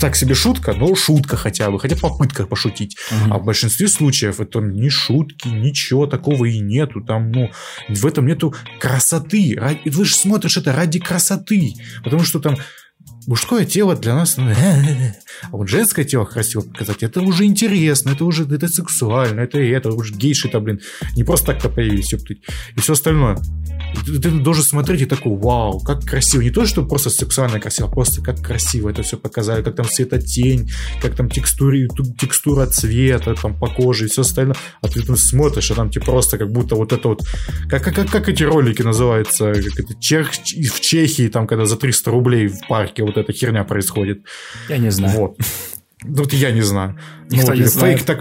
[0.00, 2.96] так себе шутка, но шутка хотя бы, хотя попытка пошутить.
[3.10, 3.34] Угу.
[3.34, 7.02] А в большинстве случаев это ни шутки, ничего такого и нету.
[7.02, 7.50] Там, ну,
[7.88, 9.60] в этом нету красоты.
[9.84, 11.74] Вы же смотришь это ради красоты.
[12.02, 12.56] Потому что там
[13.26, 14.50] мужское тело для нас, ну,
[15.42, 19.90] а вот женское тело красиво показать, это уже интересно, это уже это сексуально, это это,
[19.90, 20.80] уже гейши-то, блин,
[21.16, 23.38] не просто так-то появились, и все остальное.
[24.04, 26.42] Ты должен смотреть и такой, вау, как красиво.
[26.42, 29.86] Не то, что просто сексуально красиво, а просто как красиво это все показали, как там
[29.86, 31.76] светотень, как там текстура,
[32.18, 34.56] текстура цвета там по коже и все остальное.
[34.82, 37.22] А ты там смотришь, а там тебе просто как будто вот это вот,
[37.68, 42.10] как, как, как эти ролики называются, как это, Чех, в Чехии, там, когда за 300
[42.10, 44.24] рублей в парке вот эта херня происходит.
[44.68, 45.18] Я не знаю.
[45.18, 45.38] Вот.
[46.02, 46.98] Вот я не знаю.
[47.30, 48.20] Ну, вот, не фейк, так,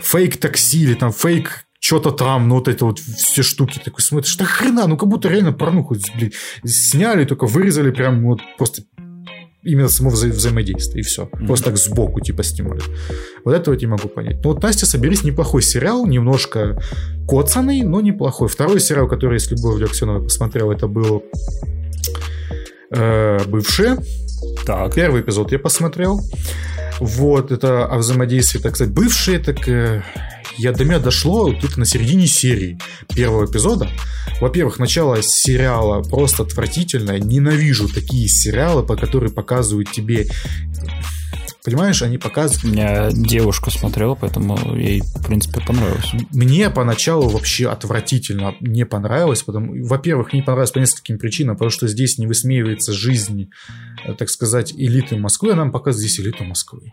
[0.00, 4.36] фейк такси или там фейк что-то там, ну вот это вот все штуки, такой смотришь,
[4.36, 6.32] да хрена, ну как будто реально порнуху, блин,
[6.64, 8.82] сняли, только вырезали прям вот просто
[9.62, 11.24] именно само вза- взаимодействие, и все.
[11.24, 11.46] Mm-hmm.
[11.46, 12.82] Просто так сбоку типа снимали.
[13.44, 14.42] Вот это вот не могу понять.
[14.44, 16.80] Ну вот Настя, соберись, неплохой сериал, немножко
[17.28, 18.48] коцанный, но неплохой.
[18.48, 21.24] Второй сериал, который я с Любовью Аксеновой посмотрел, это был
[22.90, 23.98] э, «Бывшие».
[24.64, 24.94] Так.
[24.94, 26.20] Первый эпизод я посмотрел.
[26.98, 30.02] Вот, это о взаимодействии, так сказать, бывшие, так э,
[30.60, 32.78] я до меня дошло где-то на середине серии
[33.14, 33.88] первого эпизода.
[34.40, 37.18] Во-первых, начало сериала просто отвратительное.
[37.18, 40.28] Ненавижу такие сериалы, по которые показывают тебе
[41.64, 42.64] Понимаешь, они показывают...
[42.64, 46.12] У меня девушка смотрела, поэтому ей, в принципе, понравилось.
[46.32, 49.42] Мне поначалу вообще отвратительно не понравилось.
[49.42, 49.84] Потому...
[49.84, 53.50] Во-первых, не понравилось по нескольким причинам, потому что здесь не высмеивается жизнь,
[54.04, 56.90] э, так сказать, элиты Москвы, а нам показывают здесь элиту Москвы.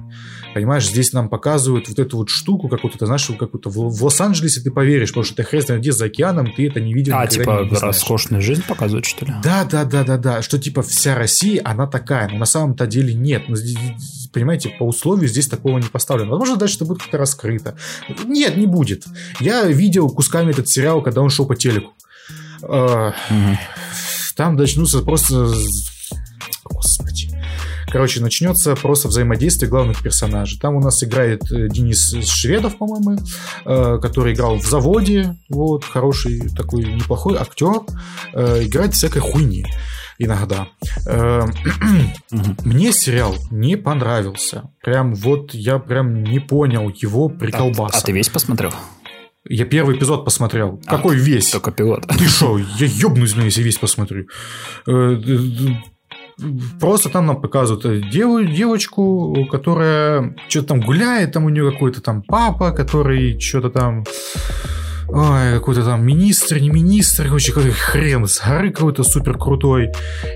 [0.53, 4.03] Понимаешь, здесь нам показывают вот эту вот штуку, как вот это, знаешь, как то в
[4.03, 7.14] Лос-Анджелесе ты поверишь, потому что ты хрен знает где за океаном, ты это не видел.
[7.15, 9.34] А, типа роскошную жизнь показывают, что ли?
[9.44, 13.14] Да, да, да, да, да, что типа вся Россия, она такая, но на самом-то деле
[13.14, 13.44] нет.
[13.48, 13.56] Ну,
[14.34, 16.32] понимаете, по условию здесь такого не поставлено.
[16.32, 17.76] Возможно, дальше это будет как-то раскрыто.
[18.26, 19.06] Нет, не будет.
[19.40, 21.94] Я видел кусками этот сериал, когда он шел по телеку.
[22.62, 23.14] Угу.
[24.36, 25.52] Там начнутся просто...
[26.64, 27.30] Господи.
[27.90, 30.60] Короче, начнется просто взаимодействие главных персонажей.
[30.60, 33.18] Там у нас играет э, Денис Шведов, по-моему,
[33.66, 35.38] э, который играл в заводе.
[35.48, 37.82] Вот, хороший такой неплохой актер.
[38.34, 39.66] Э, играет всякой хуйни
[40.18, 40.68] иногда.
[41.06, 41.52] Эм,
[42.65, 44.69] мне сериал не понравился.
[44.84, 47.98] Прям вот я прям не понял его приколбаса.
[47.98, 48.72] А, а ты весь посмотрел?
[49.49, 50.81] Я первый эпизод посмотрел.
[50.85, 51.49] А, Какой весь?
[51.52, 52.06] Только пилот.
[52.18, 54.27] Ты шо, я ёбнусь, ну, если весь посмотрю.
[54.88, 55.22] Э,
[56.80, 62.23] просто там нам показывают дев, девочку, которая что-то там гуляет, там у нее какой-то там
[62.23, 64.03] папа, который что-то там
[65.10, 69.92] ой, какой-то там министр, не министр, короче, какой-то хрен с горы какой-то супер крутой.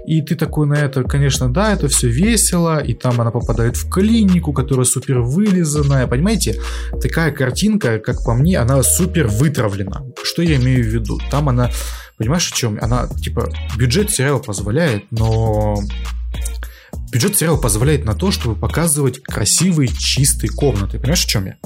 [0.06, 3.89] И ты такой на это, конечно, да, это все весело, и там она попадает в
[3.89, 6.60] клинику, которая супер вылизанная, понимаете?
[7.02, 10.03] Такая картинка, как по мне, она супер вытравлена.
[10.23, 11.19] Что я имею в виду?
[11.30, 11.69] Там она,
[12.18, 12.77] понимаешь, о чем?
[12.81, 15.77] Она, типа, бюджет сериала позволяет, но
[17.11, 20.97] бюджет сериала позволяет на то, чтобы показывать красивые, чистые комнаты.
[20.97, 21.57] Понимаешь, о чем я?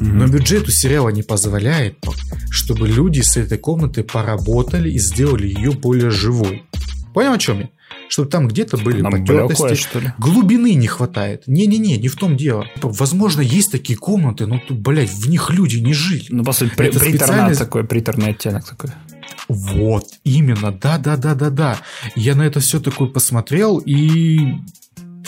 [0.00, 1.98] Но бюджет у сериала не позволяет,
[2.50, 6.64] чтобы люди с этой комнаты поработали и сделали ее более живой.
[7.14, 7.68] Понял, о чем я?
[8.08, 10.12] Чтобы там где-то были Нам потертости, что ли?
[10.18, 11.42] глубины не хватает.
[11.46, 12.66] Не-не-не, не в том дело.
[12.82, 16.26] Возможно, есть такие комнаты, но, блядь, в них люди не жили.
[16.30, 18.90] Ну, по сути, при, приторно такой, приторный оттенок такой.
[19.48, 21.78] Вот, именно, да-да-да-да-да.
[22.14, 24.54] Я на это все такое посмотрел, и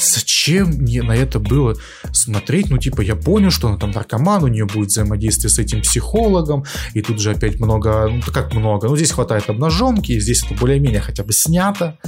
[0.00, 1.76] зачем мне на это было
[2.12, 2.70] смотреть?
[2.70, 6.64] Ну, типа, я понял, что она там наркоман, у нее будет взаимодействие с этим психологом,
[6.94, 11.00] и тут же опять много, ну, как много, ну, здесь хватает обнаженки, здесь это более-менее
[11.00, 11.98] хотя бы снято,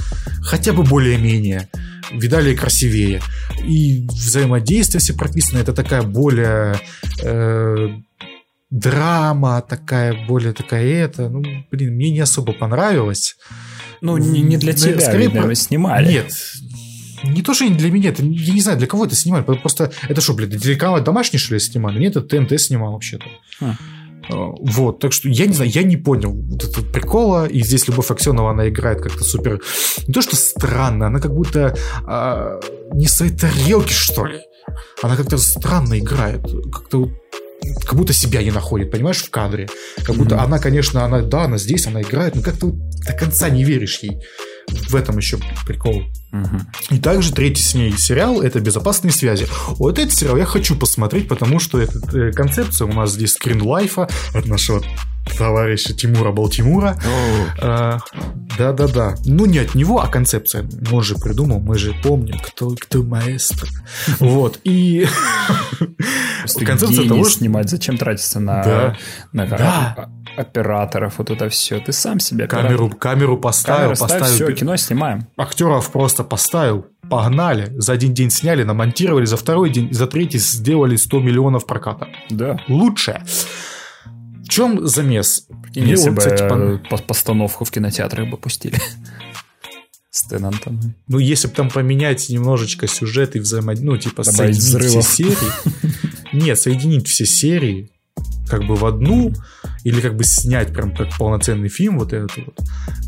[0.41, 1.69] хотя бы более-менее,
[2.11, 3.21] видали красивее.
[3.63, 6.79] И взаимодействие все прописано, это такая более...
[7.23, 7.89] Э,
[8.71, 13.35] драма такая, более такая это, ну, блин, мне не особо понравилось.
[13.99, 16.13] Ну, не, не для тебя, Скорее, видно, снимали.
[16.13, 16.33] Нет,
[17.23, 19.43] не то, что не для меня, это, я не знаю, для кого это снимали.
[19.43, 21.99] Просто это что, блин, телеканал домашний, что ли, снимали?
[21.99, 23.25] Нет, это ТНТ снимал вообще-то.
[23.61, 23.75] А.
[24.29, 28.11] Вот, так что я не знаю, я не понял вот этого прикола, и здесь Любовь
[28.11, 29.61] Аксенова, она играет как-то супер,
[30.07, 31.75] не то что странно, она как будто
[32.05, 32.59] а,
[32.93, 34.39] не своей тарелке, что ли.
[35.01, 37.09] Она как-то странно играет, как-то
[37.85, 39.67] как будто себя не находит, понимаешь, в кадре.
[40.03, 40.43] Как будто mm-hmm.
[40.43, 42.75] она, конечно, она, да, она здесь, она играет, но как-то вот
[43.05, 44.19] до конца не веришь ей.
[44.67, 46.03] В этом еще прикол.
[46.31, 46.57] Угу.
[46.91, 49.47] И также третий с ней сериал это «Безопасные связи».
[49.67, 54.09] Вот этот сериал я хочу посмотреть, потому что эта э, концепция у нас здесь скринлайфа
[54.33, 54.81] от нашего
[55.37, 56.97] товарища Тимура Балтимура.
[57.61, 57.99] А,
[58.57, 59.15] да-да-да.
[59.25, 60.67] Ну, не от него, а концепция.
[60.91, 63.69] Он же придумал, мы же помним, кто, кто маэстро.
[64.19, 64.59] Вот.
[64.63, 65.07] И
[66.65, 67.39] концепция того, что...
[67.39, 68.97] снимать, зачем тратиться на, да.
[69.33, 71.79] на операторов, вот это все.
[71.79, 74.25] Ты сам себе камеру, камеру поставил, поставил.
[74.25, 75.27] Все, кино снимаем.
[75.37, 80.95] Актеров просто поставил, погнали, за один день сняли, намонтировали, за второй день, за третий сделали
[80.95, 82.07] 100 миллионов проката.
[82.29, 82.59] Да.
[82.67, 83.23] Лучшее
[84.51, 85.47] чем замес?
[85.73, 86.97] И если вот, бы кстати, по...
[86.97, 88.77] постановку в кинотеатрах бы пустили.
[90.09, 90.93] С Теннантом.
[91.07, 95.07] Ну, если бы там поменять немножечко сюжет и взаимодействие, ну, типа, Добавить соединить взрывов.
[95.07, 95.95] все серии.
[96.33, 97.89] Нет, соединить все серии
[98.47, 99.33] как бы в одну,
[99.83, 102.59] или как бы снять прям как полноценный фильм вот этот вот.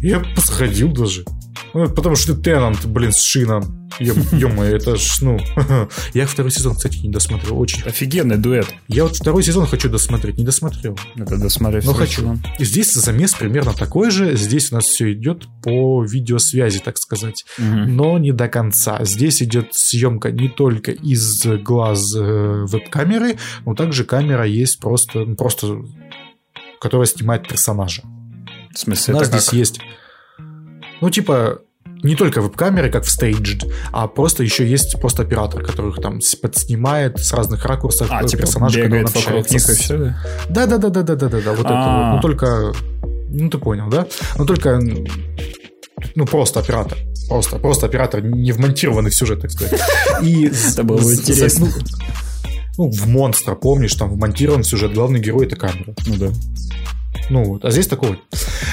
[0.02, 1.26] Я посходил даже.
[1.74, 5.40] Ну, потому что Теннант, блин, с Шином Ё-моё, это ж, ну...
[6.14, 7.60] Я второй сезон, кстати, не досмотрел.
[7.60, 7.84] Очень.
[7.84, 8.68] Офигенный дуэт.
[8.88, 10.98] Я вот второй сезон хочу досмотреть, не досмотрел.
[11.16, 11.86] Это досмотреть.
[11.86, 12.22] Но хочу.
[12.22, 12.42] Сезон.
[12.60, 14.36] И здесь замес примерно такой же.
[14.36, 17.46] Здесь у нас все идет по видеосвязи, так сказать.
[17.58, 17.66] Угу.
[17.66, 19.04] Но не до конца.
[19.04, 25.84] Здесь идет съемка не только из глаз э, веб-камеры, но также камера есть просто, просто
[26.80, 28.02] которая снимает персонажа.
[28.74, 29.54] В смысле, у нас здесь как?
[29.54, 29.80] есть...
[31.04, 31.60] Ну, типа,
[32.02, 37.20] не только веб-камеры, как в Staged, а просто еще есть просто оператор, который там подснимает
[37.20, 39.54] с разных ракурсов а, типа персонажа, когда он общается.
[39.54, 39.78] Них с...
[39.80, 40.18] все, да?
[40.48, 41.52] Да, да, да, да, да, да, да.
[41.52, 42.16] Вот это вот.
[42.16, 42.74] Ну только.
[43.32, 44.08] Ну, ты понял, да?
[44.38, 44.80] Ну только.
[46.16, 46.98] Ну, просто оператор.
[47.28, 49.82] Просто, просто оператор, не вмонтированный в сюжет, так сказать.
[50.22, 51.68] И это было интересно.
[52.78, 55.94] Ну, в монстра, помнишь, там вмонтирован сюжет, главный герой это камера.
[56.08, 56.32] Ну да.
[57.30, 58.18] Ну вот, а здесь такого.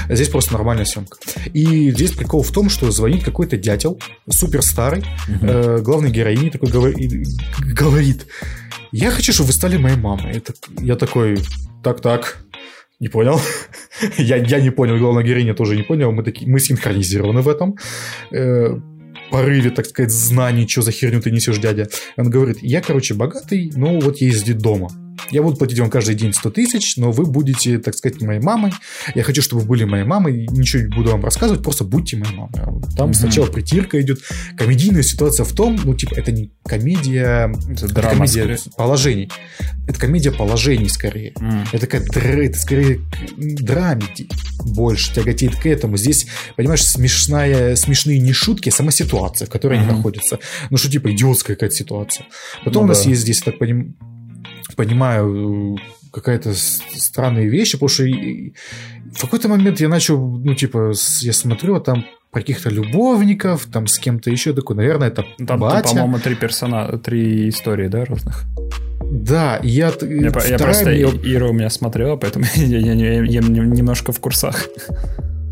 [0.08, 1.18] Здесь просто нормальная съемка.
[1.52, 5.46] И здесь прикол в том, что звонит какой-то дятел, супер старый, угу.
[5.46, 7.26] э, главной героине такой говорит,
[7.60, 8.26] говорит,
[8.92, 10.32] я хочу, чтобы вы стали моей мамой.
[10.32, 11.38] Это, я такой,
[11.84, 12.44] так-так,
[12.98, 13.40] не понял.
[14.18, 16.10] я, я не понял, главная героиня тоже не понял.
[16.12, 17.76] Мы, такие, мы синхронизированы в этом.
[18.32, 18.76] Э,
[19.30, 21.88] порыве, так сказать, знаний, что за херню ты несешь, дядя.
[22.16, 24.90] Он говорит, я, короче, богатый, но вот ездит дома.
[25.30, 28.72] Я буду платить вам каждый день 100 тысяч, но вы будете, так сказать, моей мамой.
[29.14, 30.46] Я хочу, чтобы вы были моей мамой.
[30.50, 32.82] Ничего не буду вам рассказывать, просто будьте моей мамой.
[32.96, 33.14] Там mm-hmm.
[33.14, 34.20] сначала притирка идет.
[34.56, 37.52] Комедийная ситуация в том, ну, типа, это не комедия...
[37.68, 38.58] Это, это драма, комедия скорее.
[38.76, 39.30] положений.
[39.86, 41.32] Это комедия положений, скорее.
[41.32, 41.66] Mm.
[41.72, 43.00] Это, как, это скорее
[43.36, 44.28] драмеди
[44.64, 45.96] больше тяготеет к этому.
[45.96, 46.26] Здесь,
[46.56, 49.82] понимаешь, смешная, смешные не шутки, а сама ситуация, в которой mm-hmm.
[49.82, 50.38] они находятся.
[50.70, 52.26] Ну, что, типа, идиотская какая-то ситуация.
[52.64, 53.10] Потом ну, у нас да.
[53.10, 53.94] есть здесь, так понимаю,
[54.80, 55.76] понимаю
[56.10, 61.80] какая-то странная вещь, потому что в какой-то момент я начал, ну, типа, я смотрю, а
[61.80, 65.88] там про каких-то любовников, там с кем-то еще такой, наверное, это там, батя.
[65.88, 68.44] по-моему, три персона, три истории, да, разных?
[69.02, 69.92] Да, я...
[70.00, 70.86] Я, я просто...
[70.86, 71.02] Мне...
[71.02, 74.66] Ира у меня смотрела, поэтому я, я, я, я немножко в курсах.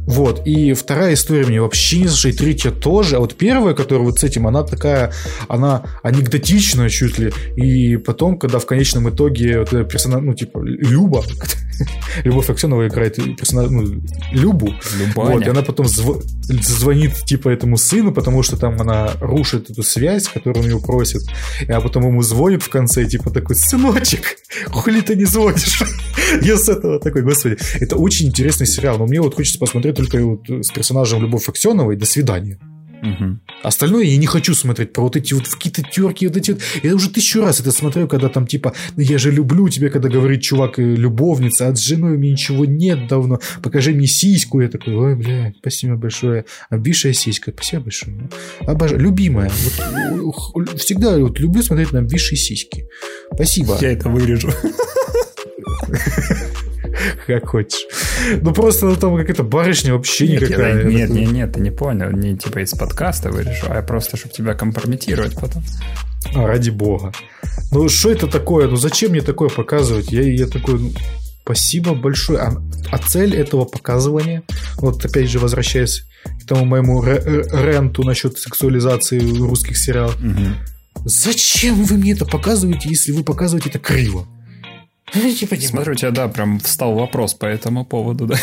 [0.08, 4.06] Вот, и вторая история мне вообще не зашла, и третья тоже, а вот первая, которая
[4.06, 5.12] вот с этим, она такая,
[5.48, 11.22] она анекдотичная чуть ли, и потом, когда в конечном итоге вот персонаж, ну, типа, Люба,
[12.24, 14.00] Любовь Аксенова играет персонаж, ну,
[14.32, 15.34] Любу, Любаня.
[15.34, 16.24] вот, и она потом зв...
[16.48, 21.20] звонит, типа, этому сыну, потому что там она рушит эту связь, которую он ее просит,
[21.68, 25.82] а потом ему звонит в конце, типа, такой, сыночек, хули ты не звонишь?
[26.40, 30.24] Я с этого такой, господи, это очень интересный сериал, но мне вот хочется посмотреть только
[30.24, 32.58] вот с персонажем Любовь Аксеновой «До свидания».
[33.00, 33.38] Угу.
[33.62, 36.60] Остальное я не хочу смотреть про вот эти вот какие-то терки, вот эти вот.
[36.82, 40.08] Я уже тысячу раз это смотрю, когда там типа, ну я же люблю тебя, когда
[40.08, 44.60] говорит чувак э, любовница, а с женой у меня ничего нет давно, покажи мне сиську.
[44.60, 46.44] Я такой, ой, блядь, спасибо большое.
[46.70, 48.28] Обвисшая сиська, спасибо большое.
[48.60, 49.00] Обожаю.
[49.00, 49.50] Любимая.
[50.10, 52.88] Вот, всегда вот люблю смотреть на обвисшие сиськи.
[53.32, 53.78] Спасибо.
[53.80, 54.50] Я это вырежу.
[57.26, 57.86] как хочешь.
[58.40, 60.82] Ну просто ну, там какая-то барышня вообще нет, никакая.
[60.82, 62.10] Я, нет, нет, нет, ты не понял.
[62.10, 65.62] Не типа из подкаста вырежу, а просто, чтобы тебя компрометировать потом.
[66.34, 67.12] А, ради бога.
[67.70, 68.68] Ну что это такое?
[68.68, 70.10] Ну зачем мне такое показывать?
[70.10, 70.92] Я, я такой, ну,
[71.42, 72.40] спасибо большое.
[72.40, 74.42] А, а цель этого показывания,
[74.76, 76.04] вот опять же возвращаясь
[76.42, 80.16] к тому моему ренту насчет сексуализации русских сериалов.
[80.16, 81.04] Угу.
[81.04, 84.26] Зачем вы мне это показываете, если вы показываете это криво?
[85.14, 85.68] Не понимаю.
[85.68, 88.36] Смотрю, у тебя, да, прям встал вопрос по этому поводу, да?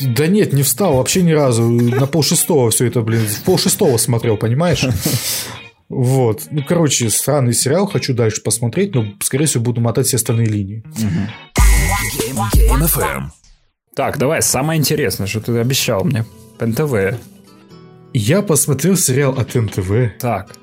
[0.00, 1.62] Да нет, не встал вообще ни разу.
[1.62, 4.86] На полшестого все это, блин, в полшестого смотрел, понимаешь?
[5.88, 6.48] Вот.
[6.50, 10.82] Ну, короче, странный сериал, хочу дальше посмотреть, но, скорее всего, буду мотать все остальные линии.
[13.94, 16.24] Так, давай, самое интересное, что ты обещал мне.
[16.58, 17.20] НТВ.
[18.12, 20.18] Я посмотрел сериал от НТВ.
[20.18, 20.56] Так.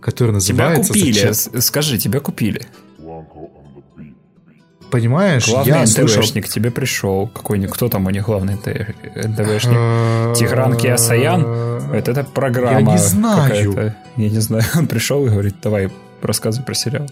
[0.00, 0.92] Который называется...
[0.92, 2.68] Тебя купили, скажи, тебя купили.
[4.94, 6.42] Понимаешь, главный я НТВшник слышал...
[6.42, 7.26] тебе пришел.
[7.26, 10.36] Какой-нибудь, кто там у них главный НТВшник?
[10.36, 11.42] Тигран Киасаян?
[11.92, 12.78] Это, это программа.
[12.78, 13.94] Я не знаю.
[14.16, 14.62] Я не знаю.
[14.76, 15.90] Он пришел и говорит, давай,
[16.22, 17.08] рассказывай про сериал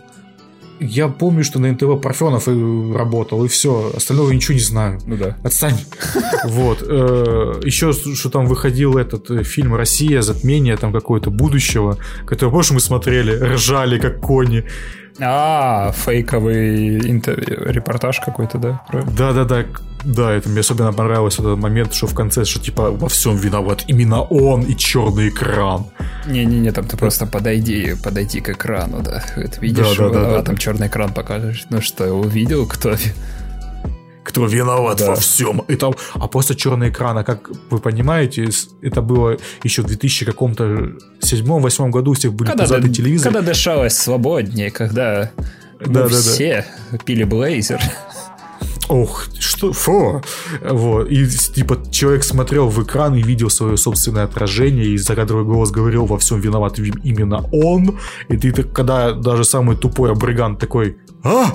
[0.82, 3.92] я помню, что на НТВ Парфенов работал, и все.
[3.94, 5.00] Остального ничего не знаю.
[5.06, 5.36] Ну да.
[5.44, 5.78] Отстань.
[6.44, 6.82] Вот.
[6.82, 10.22] Э, Еще, что там выходил этот э, фильм «Россия.
[10.22, 14.64] Затмение» там какое-то будущего, который, помнишь, мы смотрели, ржали как кони.
[15.20, 18.82] А, фейковый репортаж какой-то, да?
[19.16, 19.64] Да, да, да.
[20.05, 23.84] Да, это мне особенно понравилось этот момент, что в конце, что типа во всем виноват
[23.86, 25.86] именно он и черный экран.
[26.26, 29.22] Не-не-не, там ты просто подойди, подойди к экрану, да.
[29.36, 31.66] Это видишь, да, да, да, да, там черный экран покажешь.
[31.70, 32.97] Ну что, увидел, кто
[34.23, 35.09] кто виноват да.
[35.09, 35.61] во всем.
[35.69, 38.49] И там, а после черный экран, а как вы понимаете,
[38.81, 43.35] это было еще в 2000 каком-то седьмом, восьмом году у всех были когда пузатые телевизоры.
[43.35, 45.31] Когда дышалось свободнее, когда
[45.81, 46.99] да, да, все да.
[46.99, 47.81] пили блейзер.
[48.89, 50.23] Ох, что, фу.
[50.61, 51.11] Вот.
[51.11, 56.05] И, типа, человек смотрел в экран и видел свое собственное отражение, и закадровый голос говорил,
[56.07, 57.99] во всем виноват именно он.
[58.28, 61.53] И ты, когда даже самый тупой абригант такой, а?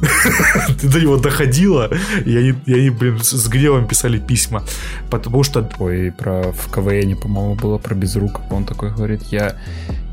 [0.80, 1.90] Ты до него доходила,
[2.24, 4.62] и они, и они, блин, с гневом писали письма.
[5.10, 5.68] Потому что...
[5.78, 8.44] Ой, про в КВН, по-моему, было про Безруков.
[8.50, 9.56] Он такой говорит, я,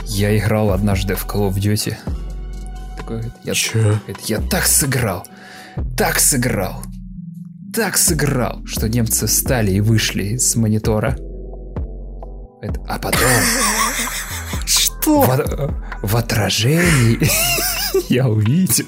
[0.06, 1.96] я играл однажды в Call of Duty.
[2.98, 3.54] Такой говорит, я?
[3.74, 5.28] Говорит, я так сыграл,
[5.98, 6.84] так сыграл,
[7.74, 11.18] так сыграл, что немцы встали и вышли с монитора.
[12.88, 13.22] А потом...
[14.66, 15.22] Что?
[15.22, 17.20] В, в отражении
[18.10, 18.86] я увидел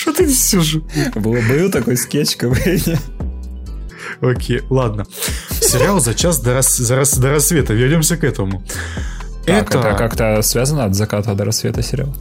[0.00, 0.76] что ты несешь?
[1.14, 2.98] Был, был такой скетч КВН.
[4.22, 5.06] Окей, ладно.
[5.50, 6.76] Сериал «За час до, рас...
[6.76, 7.18] За рас...
[7.18, 7.74] до рассвета».
[7.74, 8.64] Вернемся к этому.
[9.44, 9.78] Так, это...
[9.78, 12.14] это как-то связано от заката до рассвета сериал?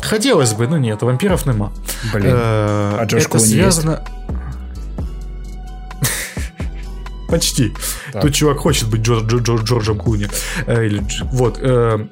[0.00, 1.72] Хотелось бы, но нет, вампиров нема.
[2.12, 4.02] Блин, э, а Джош Это связано...
[7.28, 7.72] Почти.
[8.20, 10.28] Тут чувак хочет быть Джорджем Клуни.
[10.66, 10.98] Э,
[11.32, 11.58] вот.
[11.60, 12.06] Э,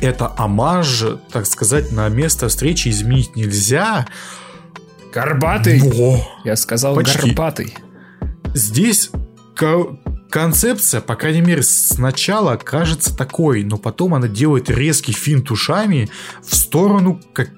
[0.00, 4.06] это амаж, так сказать, на место встречи изменить нельзя.
[5.12, 5.80] Горбатый.
[5.80, 6.26] Во.
[6.44, 7.28] Я сказал Почти.
[7.28, 7.74] горбатый.
[8.54, 9.10] Здесь
[10.30, 16.08] концепция, по крайней мере, сначала кажется такой, но потом она делает резкий финт ушами
[16.42, 17.50] в сторону, как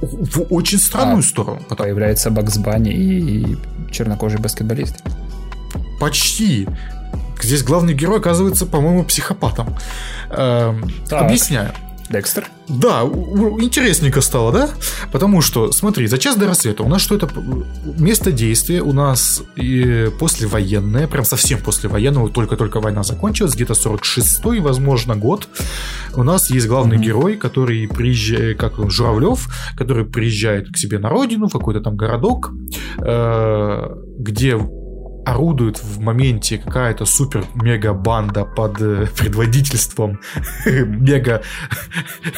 [0.00, 1.62] в очень странную а, сторону.
[1.68, 1.86] Потом...
[1.86, 3.56] Появляется Бакс Банни и
[3.90, 4.96] чернокожий баскетболист.
[6.00, 6.68] Почти.
[7.42, 9.76] Здесь главный герой оказывается, по-моему, психопатом.
[10.30, 11.72] Эм, объясняю.
[12.10, 12.48] Декстер?
[12.68, 14.68] Да, интересненько стало, да?
[15.10, 17.28] Потому что, смотри, за час до рассвета у нас что это?
[17.98, 25.16] Место действия у нас и послевоенное, прям совсем послевоенного, только-только война закончилась, где-то 46-й, возможно,
[25.16, 25.48] год.
[26.14, 27.04] У нас есть главный mm-hmm.
[27.04, 31.96] герой, который приезжает, как он, Журавлев, который приезжает к себе на родину, в какой-то там
[31.96, 32.52] городок,
[32.98, 33.88] э,
[34.18, 34.56] где
[35.24, 40.20] орудует в моменте какая-то супер-мега-банда под э, предводительством
[40.66, 41.42] мега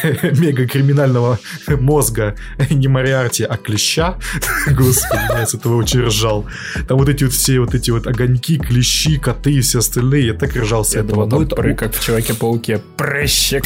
[0.23, 1.39] мега криминального
[1.69, 2.37] мозга
[2.71, 4.19] не Мариарти, а Клеща.
[4.67, 6.47] Господи, я с этого очень ржал.
[6.89, 10.27] Там вот эти вот все вот эти вот огоньки, клещи, коты и все остальные.
[10.27, 11.27] Я так ржал с этого.
[11.27, 11.75] Ну, это...
[11.75, 12.81] как в Человеке-пауке.
[12.97, 13.65] Прыщик.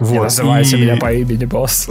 [0.00, 0.12] Вот.
[0.12, 1.88] Не называйте меня по имени, босс.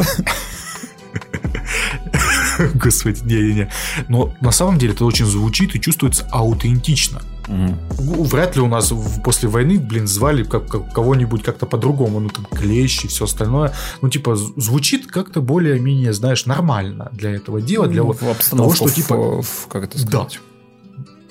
[2.75, 3.71] Господи, не-не-не.
[4.07, 7.21] Но на самом деле это очень звучит и чувствуется аутентично.
[7.47, 8.23] Угу.
[8.23, 8.91] Вряд ли у нас
[9.23, 13.73] после войны, блин, звали как, как, кого-нибудь как-то по-другому, ну там клещи и все остальное.
[14.01, 18.89] Ну, типа, звучит как-то более-менее, знаешь, нормально для этого дела, для ну, в того, что
[18.89, 19.41] типа.
[19.41, 20.39] В, как это сказать?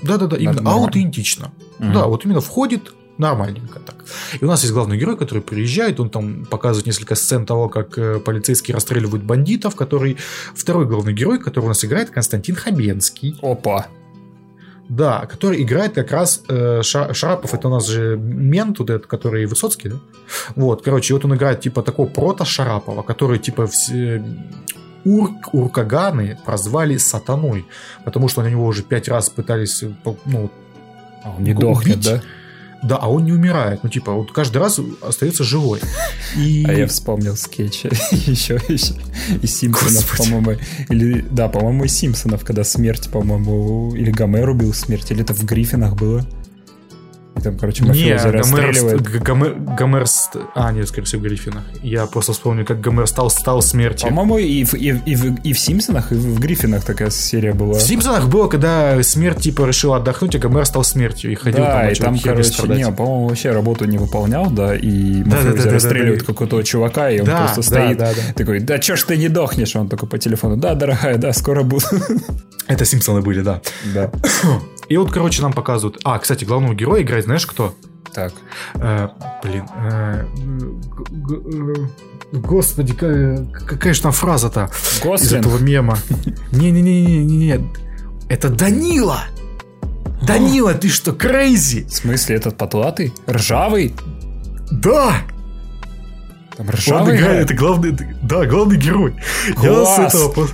[0.03, 0.17] Да.
[0.19, 1.53] Да-да-да, именно аутентично.
[1.79, 1.93] Угу.
[1.93, 4.05] Да, вот именно входит Нормальненько так.
[4.41, 7.97] И у нас есть главный герой, который приезжает, он там показывает несколько сцен того, как
[7.97, 10.17] э, полицейские расстреливают бандитов, который...
[10.55, 13.37] Второй главный герой, который у нас играет, Константин Хабенский.
[13.41, 13.87] Опа!
[14.89, 19.47] Да, который играет как раз э, Шарапов, это у нас же мент, вот этот, который
[19.47, 19.97] Высоцкий, да?
[20.57, 24.23] Вот, короче, вот он играет типа такого прота Шарапова, который типа все,
[25.05, 27.65] Урк, Уркаганы прозвали сатаной,
[28.05, 29.85] потому что на него уже пять раз пытались,
[30.27, 30.51] ну,
[31.23, 32.23] а, он не дохнет, да?
[32.85, 33.83] Да, а он не умирает.
[33.83, 35.81] Ну, типа, вот каждый раз остается живой.
[36.37, 36.65] И...
[36.69, 38.95] А я вспомнил скетч еще, еще
[39.43, 40.61] из Симпсонов, по-моему.
[40.91, 45.45] Или, да, по-моему, из Симпсонов, когда смерть, по-моему, или Гомер убил смерть, или это в
[45.45, 46.27] Гриффинах было.
[47.37, 49.03] И там, короче, мафиози расстреливают.
[49.03, 50.05] Гомер, Гомер...
[50.55, 51.65] А, нет, скорее всего, в Гриффинах.
[51.83, 54.09] Я просто вспомню, как Гомер стал, стал смертью.
[54.09, 57.75] По-моему, и в, и, и, в, и в Симпсонах, и в Гриффинах такая серия была.
[57.75, 61.81] В Симпсонах было, когда смерть, типа, решил отдохнуть, а Гомер стал смертью и ходил да,
[61.81, 62.79] там, и там, короче, страдать.
[62.79, 66.33] не, по-моему, вообще работу не выполнял, да, и да, мафиози да, да, расстреливают да, да,
[66.33, 68.35] какого-то чувака, и он да, просто да, стоит да, да.
[68.35, 69.75] такой, да чё ж ты не дохнешь?
[69.75, 71.85] Он такой по телефону, да, дорогая, да, скоро буду.
[72.67, 73.61] Это Симпсоны были, да.
[73.93, 74.11] Да.
[74.89, 76.01] И вот, короче, нам показывают...
[76.05, 77.75] А, кстати, главного героя играет, знаешь, кто?
[78.13, 78.33] Так.
[78.75, 79.09] Э,
[79.43, 79.65] блин.
[79.77, 80.25] Э,
[82.33, 84.71] господи, какая, какая же там фраза-то
[85.03, 85.23] Гослинг.
[85.23, 85.99] из этого мема?
[86.53, 87.61] Не-не-не-не-не.
[88.29, 89.25] Это Данила!
[90.23, 91.85] Данила, ты что, крейзи?
[91.85, 93.13] В смысле, этот потлатый?
[93.29, 93.95] Ржавый?
[94.71, 95.17] Да!
[96.57, 99.17] Там ржавый Он играет, это главный, да, главный герой.
[99.57, 99.99] Класс.
[99.99, 100.49] Я с этого...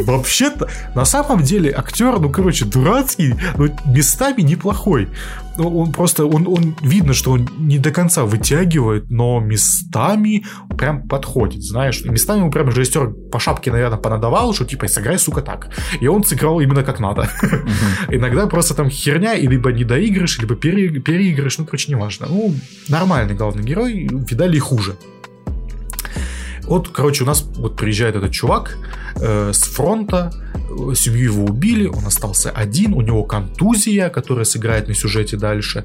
[0.00, 5.08] Вообще-то, на самом деле, актер, ну, короче, дурацкий, но местами неплохой.
[5.58, 10.44] Ну, он просто, он, он видно, что он не до конца вытягивает, но местами
[10.76, 12.04] прям подходит, знаешь.
[12.04, 15.70] Местами ему прям режиссер по шапке, наверное, понадавал, что типа, сыграй, сука, так.
[16.00, 17.30] И он сыграл именно как надо.
[18.08, 22.26] Иногда просто там херня, и либо не доигрыш, либо переигрыш, ну, короче, неважно.
[22.28, 22.54] Ну,
[22.88, 24.96] нормальный главный герой, видали и хуже.
[26.66, 28.76] Вот, короче, у нас вот приезжает этот чувак
[29.16, 30.32] э, с фронта,
[30.94, 35.84] семью его убили, он остался один, у него контузия, которая сыграет на сюжете дальше.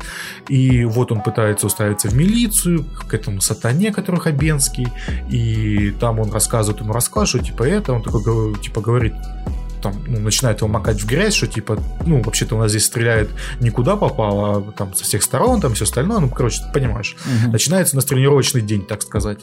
[0.50, 4.88] И вот он пытается уставиться в милицию, к этому сатане, который Хабенский,
[5.30, 9.14] и там он рассказывает ему рассказ, что типа это, он такой, типа говорит,
[9.82, 13.30] там, ну, начинает его макать в грязь, что типа, ну, вообще-то у нас здесь стреляет
[13.60, 17.16] никуда попало, а там со всех сторон, там все остальное, ну, короче, ты понимаешь.
[17.26, 17.52] Угу.
[17.52, 19.40] Начинается у нас тренировочный день, так сказать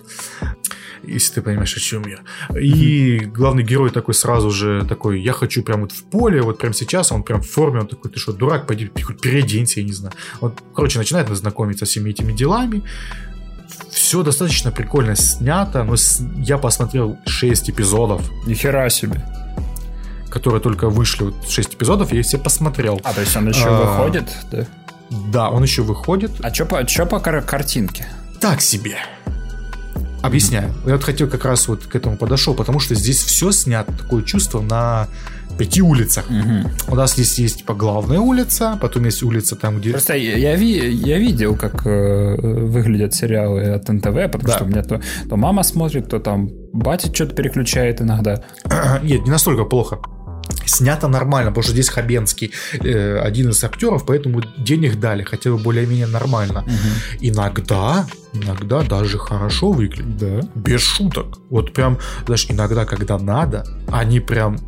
[1.02, 2.18] если ты понимаешь, о чем я.
[2.58, 6.72] И главный герой такой сразу же такой, я хочу прям вот в поле, вот прям
[6.72, 10.14] сейчас, он прям в форме, он такой, ты что, дурак, пойди переоденься, я не знаю.
[10.40, 12.82] Вот, короче, начинает нас знакомиться со всеми этими делами.
[13.90, 15.94] Все достаточно прикольно снято, но
[16.38, 18.22] я посмотрел 6 эпизодов.
[18.46, 19.24] Нихера себе
[20.38, 23.00] которые только вышли, вот 6 эпизодов, я их все посмотрел.
[23.04, 24.66] А, то есть он еще а, выходит, да?
[25.32, 26.32] Да, он еще выходит.
[26.42, 28.06] А что по, чё по картинке?
[28.40, 28.96] Так себе.
[30.22, 30.72] Объясняю.
[30.84, 34.22] Я вот хотел как раз вот к этому подошел, потому что здесь все снято, такое
[34.22, 35.08] чувство на
[35.58, 36.26] пяти улицах.
[36.30, 36.92] Угу.
[36.92, 39.90] У нас здесь есть типа главная улица, потом есть улица там, где...
[39.90, 44.54] Просто я, я, я видел, как э, выглядят сериалы от НТВ, потому да.
[44.54, 48.42] что у меня то, то мама смотрит, то там батя что-то переключает иногда.
[49.02, 49.98] Нет, не настолько плохо
[50.68, 55.58] снято нормально, потому что здесь Хабенский э, один из актеров, поэтому денег дали, хотя бы
[55.58, 56.60] более-менее нормально.
[56.60, 57.18] Угу.
[57.20, 60.16] Иногда, иногда даже хорошо выглядит.
[60.16, 60.40] Да.
[60.54, 61.38] Без шуток.
[61.50, 64.58] Вот прям, знаешь, иногда, когда надо, они прям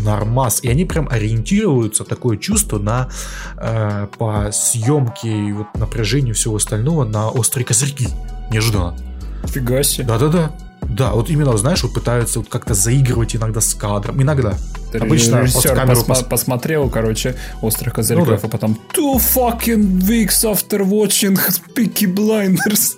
[0.00, 0.60] нормас.
[0.62, 3.08] И они прям ориентируются, такое чувство, на
[3.56, 8.08] э, по съемке и вот напряжению всего остального на острые козырьки.
[8.50, 8.96] Неожиданно.
[9.46, 10.06] Фига себе.
[10.06, 10.52] Да-да-да.
[10.90, 14.22] Да, вот именно, знаешь, вот пытаются вот как-то заигрывать иногда с кадром.
[14.22, 14.56] Иногда.
[14.94, 16.22] Обычно режиссер посма- пос...
[16.22, 18.40] посмотрел, короче, «Острых козырьков», ну, да.
[18.42, 21.38] а потом «Two fucking weeks after watching
[21.74, 22.96] Peaky Blinders».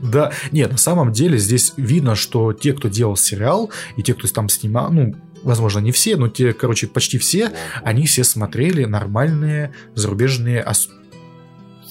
[0.00, 4.28] Да, нет, на самом деле здесь видно, что те, кто делал сериал, и те, кто
[4.28, 9.72] там снимал, ну, возможно, не все, но те, короче, почти все, они все смотрели нормальные
[9.94, 10.60] зарубежные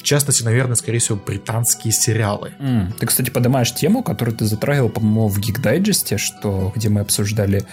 [0.03, 2.51] в частности, наверное, скорее всего, британские сериалы.
[2.59, 2.93] Mm.
[2.99, 7.63] Ты, кстати, поднимаешь тему, которую ты затрагивал, по-моему, в Geek Digest, что, где мы обсуждали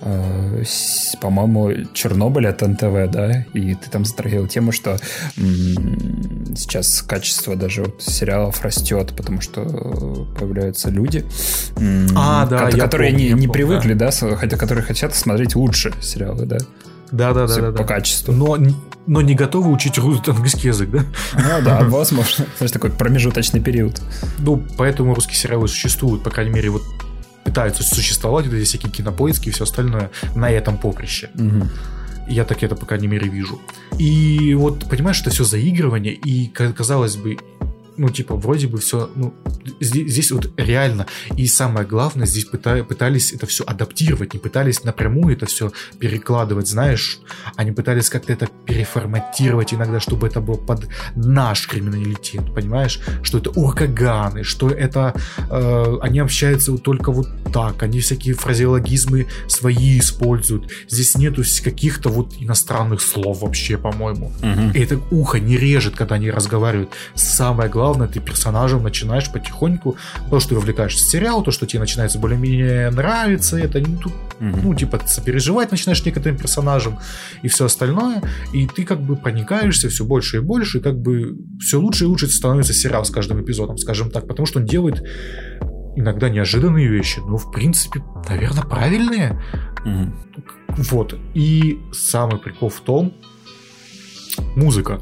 [0.00, 0.62] э,
[1.20, 4.98] по-моему, Чернобыль от НТВ, да, и ты там затрагивал тему, что
[6.54, 9.64] сейчас качество даже вот сериалов растет, потому что
[10.38, 11.24] появляются люди,
[12.14, 14.12] а, да, ко- которые помню, не, не помню, привыкли, да.
[14.20, 16.58] да, хотя которые хотят смотреть лучше сериалы, да.
[17.12, 17.72] Да, да, да, да.
[17.72, 17.84] По да.
[17.84, 18.32] качеству.
[18.32, 18.58] Но,
[19.06, 21.04] но не готовы учить английский язык, да?
[21.34, 22.46] Ну да, возможно.
[22.56, 24.00] Знаешь, такой промежуточный период.
[24.38, 26.82] Ну, поэтому русские сериалы существуют, по крайней мере, вот
[27.44, 31.30] пытаются существовать, вот эти всякие кинопоиски и все остальное на этом поприще.
[31.34, 31.68] Угу.
[32.28, 33.60] Я так это, по крайней мере, вижу.
[33.98, 37.36] И вот, понимаешь, это все заигрывание, и, казалось бы,
[37.96, 39.34] ну, типа, вроде бы все, ну,
[39.80, 41.06] здесь, здесь вот реально,
[41.36, 46.68] и самое главное, здесь пыта, пытались это все адаптировать, не пытались напрямую это все перекладывать,
[46.68, 47.20] знаешь,
[47.56, 53.50] они пытались как-то это переформатировать иногда, чтобы это было под наш криминалитет, понимаешь, что это
[53.50, 55.14] уркаганы, что это,
[55.50, 60.70] э, они общаются вот только вот так, они всякие фразеологизмы свои используют.
[60.88, 64.32] Здесь нету каких-то вот иностранных слов вообще, по-моему.
[64.74, 66.90] И это ухо не режет, когда они разговаривают.
[67.14, 69.96] Самое главное, ты персонажем начинаешь потихоньку,
[70.30, 74.12] то, что ты вовлекаешься в сериал, то, что тебе начинается более-менее нравиться, это, ну, тут,
[74.40, 76.98] ну, типа, сопереживать начинаешь некоторым персонажам
[77.42, 78.22] и все остальное,
[78.52, 82.06] и ты как бы проникаешься все больше и больше, и как бы все лучше и
[82.06, 85.02] лучше становится сериал с каждым эпизодом, скажем так, потому что он делает
[85.96, 89.42] иногда неожиданные вещи, но в принципе, наверное, правильные.
[89.84, 90.14] Мгм.
[90.68, 91.14] Вот.
[91.34, 93.12] И самый прикол в том,
[94.56, 95.00] музыка.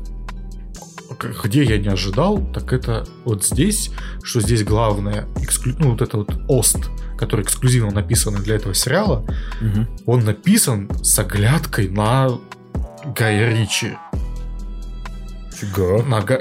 [1.44, 3.90] Где я не ожидал, так это вот здесь,
[4.22, 6.88] что здесь главное, эксклю- ну вот это вот ОСТ,
[7.18, 9.24] который эксклюзивно написан для этого сериала,
[9.60, 9.88] Мгм.
[10.06, 12.30] он написан с оглядкой на
[13.16, 13.96] Гая Ричи.
[15.52, 16.02] Фига.
[16.04, 16.40] На, Га-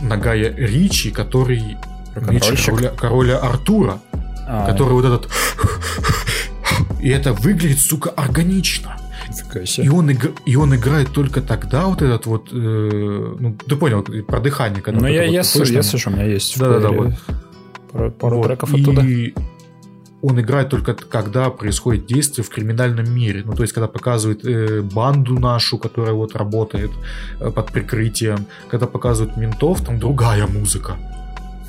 [0.00, 1.76] на Гая Ричи, который
[2.16, 4.00] меч короля, короля Артура,
[4.46, 5.28] А, который вот этот...
[7.00, 8.96] И это выглядит, сука, органично.
[9.28, 13.76] Нифига И он, иг- и он играет только тогда, вот этот вот, э, ну, ты
[13.76, 14.80] понял, про дыхание.
[14.82, 15.74] Когда Ну, вот я, я, вот с- слышно.
[15.76, 17.18] я слышу, у меня есть Да-да-да, плеере
[17.92, 18.46] пару, пару Вот.
[18.46, 19.02] треков и оттуда.
[20.22, 23.42] он играет только когда происходит действие в криминальном мире.
[23.44, 26.90] Ну, то есть, когда показывает э, банду нашу, которая вот работает
[27.40, 30.96] э, под прикрытием, когда показывают ментов, там другая музыка.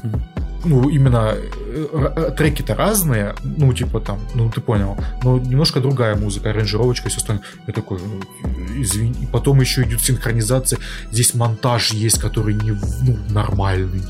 [0.03, 0.21] Мгм.
[0.65, 6.15] Ну, именно э, э, треки-то разные, ну, типа там, ну, ты понял, но немножко другая
[6.15, 7.45] музыка, аранжировочка и все остальное.
[7.67, 9.13] Я такой, э, извини.
[9.21, 10.79] И потом еще идет синхронизация.
[11.11, 14.03] Здесь монтаж есть, который не, ну, нормальный.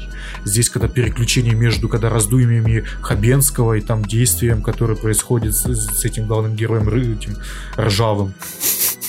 [0.43, 6.27] Здесь, когда переключение между, когда раздумьями Хабенского и там действием, которое происходит с, с этим
[6.27, 7.37] главным героем, этим
[7.77, 8.33] ржавым,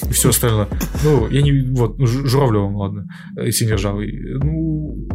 [0.08, 0.68] и все остальное.
[1.04, 1.62] Ну, я не...
[1.74, 3.06] Вот, ну, Журавлевым, ладно,
[3.36, 4.38] э, синий ржавый.
[4.42, 5.08] Ну,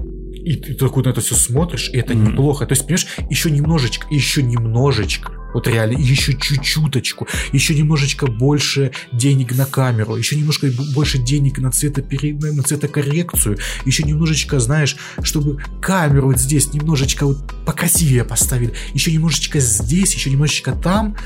[0.46, 2.32] и ты такой на это все смотришь, и это Мгм.
[2.32, 2.68] неплохо.
[2.68, 9.56] То есть, понимаешь, еще немножечко, еще немножечко, вот реально, еще чуть-чуточку, еще немножечко больше денег
[9.58, 12.36] на камеру, еще немножко больше денег на, цветопере...
[12.36, 19.60] на цветокоррекцию, еще немножечко, знаешь, чтобы камеру вот здесь немножечко вот покрасивее поставили, еще немножечко
[19.60, 21.18] здесь, еще немножечко там,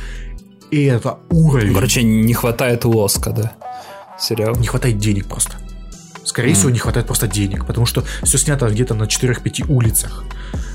[0.71, 1.73] и это уровень.
[1.73, 3.53] Короче, не хватает лоска, да?
[4.17, 4.55] Сериал.
[4.55, 5.57] Не хватает денег просто.
[6.39, 6.57] Скорее Мгм.
[6.59, 10.23] всего, не хватает просто денег, потому что все снято где-то на 4-5 улицах.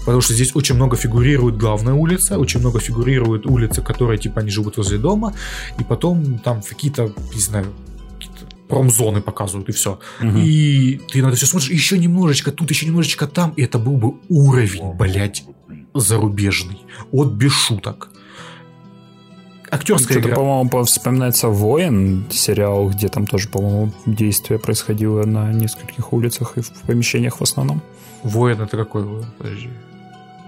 [0.05, 4.51] Потому что здесь очень много фигурирует главная улица, очень много фигурирует улицы, которые, типа, они
[4.51, 5.33] живут возле дома,
[5.79, 7.67] и потом там какие-то, не знаю,
[8.69, 9.99] промзоны показывают, и все.
[10.21, 10.43] Мгм.
[10.45, 13.97] И ты на это все смотришь, еще немножечко тут, еще немножечко там, и это был
[13.97, 15.45] бы уровень, блядь,
[15.95, 16.83] зарубежный.
[17.11, 18.11] Вот без шуток.
[19.75, 20.37] Актерская Что-то, игра.
[20.37, 26.61] по-моему, по- вспоминается «Воин» сериал, где там тоже, по-моему, действие происходило на нескольких улицах и
[26.61, 27.81] в помещениях в основном.
[28.23, 29.27] Воин это какой воин?
[29.39, 29.69] Подожди.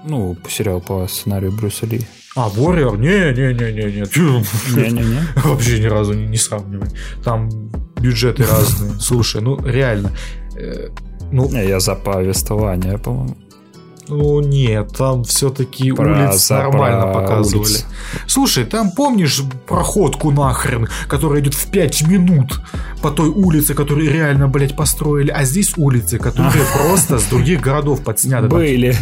[0.04, 2.00] Ну, сериал по сценарию Брюса Ли.
[2.36, 2.96] А, Warrior?
[2.98, 4.06] Не-не-не-не-не.
[4.76, 5.20] Не-не-не.
[5.44, 6.88] Вообще ни разу не, не сравнивай.
[7.24, 7.48] Там
[8.00, 8.92] бюджеты разные.
[9.00, 10.12] Слушай, ну реально.
[10.56, 10.88] э,
[11.32, 13.36] Ну, Не, я за повествование, по-моему.
[14.08, 17.68] Ну нет, там все-таки улиц нормально показывали.
[17.68, 17.86] улиц.
[18.26, 22.60] Слушай, там помнишь проходку нахрен, которая идет в 5 минут
[23.02, 28.02] по той улице, которую реально, блядь, построили, а здесь улицы, которые просто с других городов
[28.02, 28.48] подсняты.
[28.48, 28.96] Были.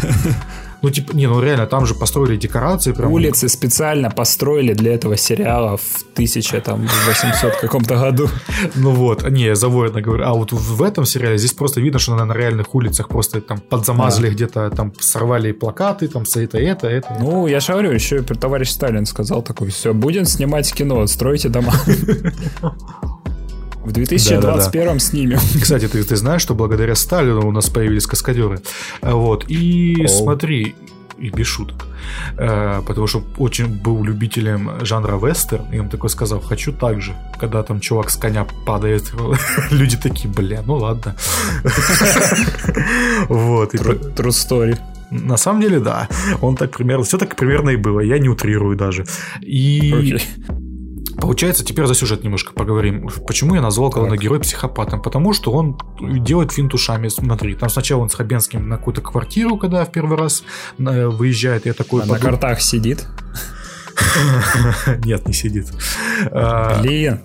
[0.84, 3.10] Ну, типа, не, ну реально, там же построили декорации прям.
[3.10, 8.28] Улицы специально построили для этого сериала в 1800 каком-то году.
[8.74, 10.24] Ну вот, не, я за воина говорю.
[10.24, 13.60] А вот в этом сериале здесь просто видно, что на, на реальных улицах просто там
[13.60, 17.16] подзамазали где-то, там сорвали плакаты, там все это, это, это.
[17.18, 21.48] Ну, я же говорю, еще и товарищ Сталин сказал такой, все, будем снимать кино, стройте
[21.48, 21.72] дома.
[23.84, 25.38] В 2021 снимем.
[25.60, 28.60] Кстати, ты, ты знаешь, что благодаря Сталину у нас появились каскадеры.
[29.02, 29.44] Вот.
[29.48, 30.08] И О.
[30.08, 30.74] смотри,
[31.18, 31.86] и без шуток.
[32.38, 37.14] Э, потому что очень был любителем жанра вестерн, и он такой сказал, хочу так же.
[37.38, 39.12] Когда там чувак с коня падает,
[39.70, 41.14] люди такие, бля, ну ладно.
[43.28, 43.74] Вот.
[43.74, 44.78] True story.
[45.10, 46.08] На самом деле, да.
[46.40, 48.00] Он так примерно, все так примерно и было.
[48.00, 49.04] Я не утрирую даже.
[49.40, 50.22] И Окей.
[51.20, 53.08] Получается, теперь за сюжет немножко поговорим.
[53.26, 55.02] Почему я назвал главного героя психопатом?
[55.02, 57.08] Потому что он делает финт ушами.
[57.08, 60.44] Смотри, там сначала он с Хабенским на какую-то квартиру, когда в первый раз
[60.78, 62.02] э, выезжает, я такой...
[62.02, 63.06] А На картах сидит.
[65.04, 65.72] Нет, не сидит.
[66.30, 67.20] А, Блин,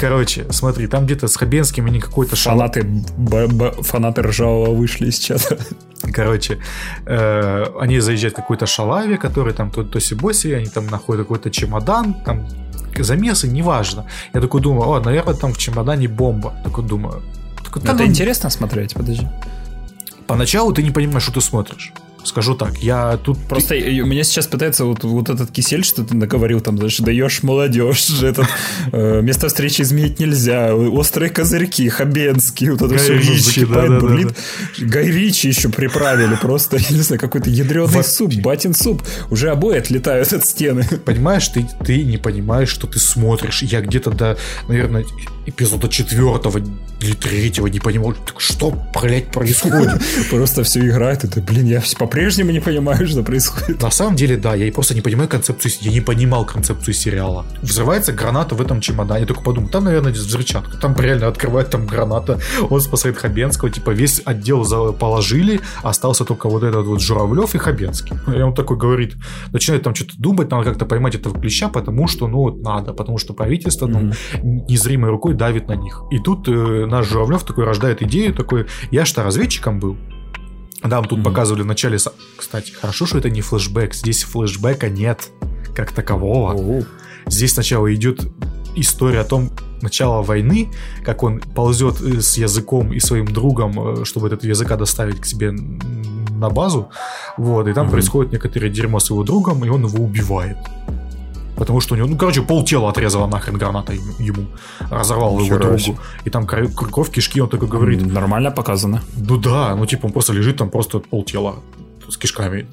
[0.00, 5.58] Короче, смотри, там где-то с Хабенским они какой-то шалат фанаты, фанаты ржавого вышли из чата.
[6.12, 6.58] Короче,
[7.06, 12.14] э, они заезжают в какой-то шалаве, который там то тоси-боси, они там находят какой-то чемодан,
[12.24, 12.46] там
[12.96, 14.04] замесы, неважно.
[14.34, 16.54] Я такой думаю, о, наверное, там в чемодане бомба.
[16.64, 17.22] Такой думаю.
[17.64, 19.28] Такой, «Да Это ну, интересно смотреть, подожди.
[20.26, 21.92] Поначалу ты не понимаешь, что ты смотришь.
[22.24, 23.38] Скажу так, я тут...
[23.48, 27.42] Просто у меня сейчас пытается вот, вот этот кисель, что ты наговорил, там, знаешь, даешь
[27.42, 28.46] молодежь, этот,
[28.92, 34.00] э, место встречи изменить нельзя, острые козырьки, Хабенский, вот это Гай все Ричи, да, да,
[34.00, 34.36] бурлит.
[34.78, 38.06] Гай Ричи еще приправили, просто, я не знаю, какой-то ядреный Вот.
[38.06, 39.02] суп, батин суп.
[39.30, 40.84] Уже обои отлетают от стены.
[41.04, 43.62] Понимаешь, ты, ты не понимаешь, что ты смотришь.
[43.62, 44.38] Я где-то до,
[44.68, 45.04] наверное,
[45.48, 46.60] эпизода четвертого
[47.00, 50.02] или третьего не понимал, что, блядь, происходит.
[50.30, 53.82] Просто все играет, ты, блин, я по-прежнему не понимаю, что происходит.
[53.82, 57.46] На самом деле, да, я просто не понимаю концепцию, я не понимал концепцию сериала.
[57.62, 60.76] Взрывается граната в этом чемодане, я только подумал, там, наверное, взрывчатка.
[60.78, 64.58] Там реально открывает там граната, он спасает Хабенского, типа весь отдел
[64.92, 68.16] положили, остался только вот этот вот Журавлев и Хабенский.
[68.34, 69.14] И он такой говорит,
[69.52, 73.18] начинает там что-то думать, надо как-то поймать этого клеща, потому что, ну, вот надо, потому
[73.18, 74.12] что правительство, ну,
[74.42, 76.02] незримой рукой давит на них.
[76.10, 79.96] И тут э, наш Журавлев такой рождает идею, такой, я что разведчиком был,
[80.82, 81.24] нам тут Мгм.
[81.24, 81.98] показывали в начале...
[82.36, 83.94] Кстати, хорошо, что это не флешбэк.
[83.94, 85.30] Здесь флешбэка нет
[85.74, 86.52] как такового.
[86.52, 86.84] Оу.
[87.26, 88.28] Здесь сначала идет
[88.76, 89.50] история о том,
[89.82, 90.68] начала войны,
[91.04, 95.24] как он ползет э, с языком и своим другом, э, чтобы этот языка доставить к
[95.24, 96.88] себе на базу.
[97.36, 97.92] Вот, и там Мгм.
[97.92, 100.58] происходит некоторое дерьмо с его другом, и он его убивает.
[101.58, 104.46] Потому что у него, ну, короче, полтела отрезала нахрен граната ему,
[104.90, 105.98] разорвал его другу.
[106.24, 109.02] И там кровь, кровь, кишки, он такой говорит, Нормально показано.
[109.16, 111.56] ну да, ну типа он просто лежит там просто полтела
[112.08, 112.66] с кишками.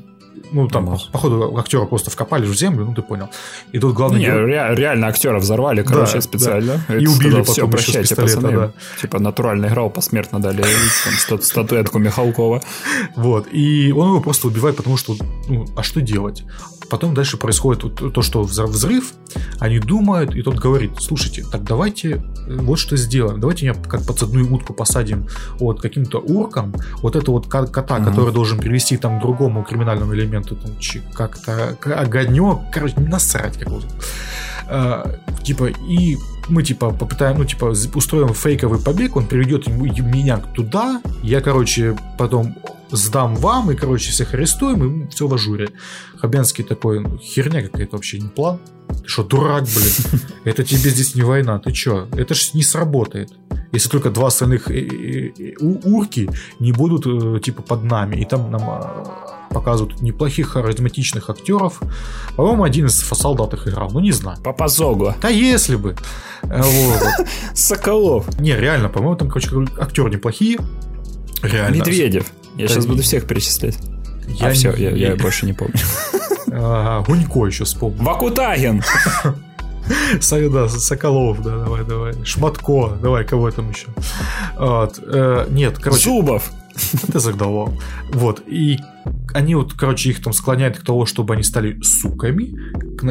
[0.52, 1.10] Ну там, Нормально.
[1.12, 3.28] походу, актера просто вкопали в землю, ну ты понял.
[3.74, 6.80] И тут главный Не, герой- ре- реально актера взорвали, короче, Да, специально.
[6.88, 6.96] да.
[6.96, 8.52] И убили потом все, еще с прощайте, пацаны.
[8.52, 8.72] да.
[9.02, 12.62] Типа натурально играл, посмертно дали там, стат- статуэтку Михалкова.
[13.16, 13.48] Вот.
[13.52, 15.16] И он его просто убивает, потому что,
[15.50, 16.44] ну, а что делать?
[16.90, 19.14] Потом дальше происходит вот то, что взрыв,
[19.60, 24.04] они думают, и тот говорит, слушайте, так давайте э, вот что сделаем, давайте меня как
[24.06, 25.28] подсадную утку посадим
[25.60, 28.06] вот каким-то урком, вот это вот ко- кота, Мгм.
[28.06, 30.72] который должен привести там к другому криминальному элементу, там,
[31.14, 33.96] как-то огонек, короче, насрать как его зовут.
[34.68, 36.18] А, типа, и
[36.50, 42.56] мы, типа, попытаем, ну, типа, устроим фейковый побег, он приведет меня туда, я, короче, потом
[42.96, 45.70] сдам вам, и, короче, всех арестуем, и все в ажуре.
[46.18, 48.60] Хабенский такой, «Ну, херня какая-то вообще, не план.
[48.88, 50.22] Ты что, дурак, блин?
[50.44, 52.08] Это тебе здесь не война, ты чё?
[52.14, 53.32] Это ж не сработает.
[53.72, 58.16] Если только два остальных э, э, э, урки не будут, типа, под нами.
[58.18, 58.62] И там нам
[59.50, 61.82] показывают неплохих харизматичных актеров.
[62.36, 64.38] По-моему, один из солдат их играл, ну не знаю.
[64.44, 65.16] Папа Зого.
[65.22, 65.96] Да если бы.
[67.54, 68.40] Соколов.
[68.40, 69.50] Не, реально, по-моему, там, короче,
[69.80, 70.60] актеры неплохие.
[71.42, 71.76] Реально.
[71.76, 72.32] Медведев.
[72.58, 73.78] Я сейчас буду всех перечислять.
[74.28, 75.76] Я а все, я, я больше не помню.
[76.52, 78.04] Ага, Гунько еще вспомнил.
[78.04, 78.84] Вакутагин.
[80.52, 82.14] Да, Соколов, да, давай, давай.
[82.26, 83.86] Шматко, давай, кого там еще?
[84.58, 86.52] Вот, э, нет, короче, Зубов.
[87.12, 87.74] ты загдавал.
[88.12, 88.80] Вот, и
[89.34, 92.56] они вот, короче, их там склоняют к тому, чтобы они стали суками,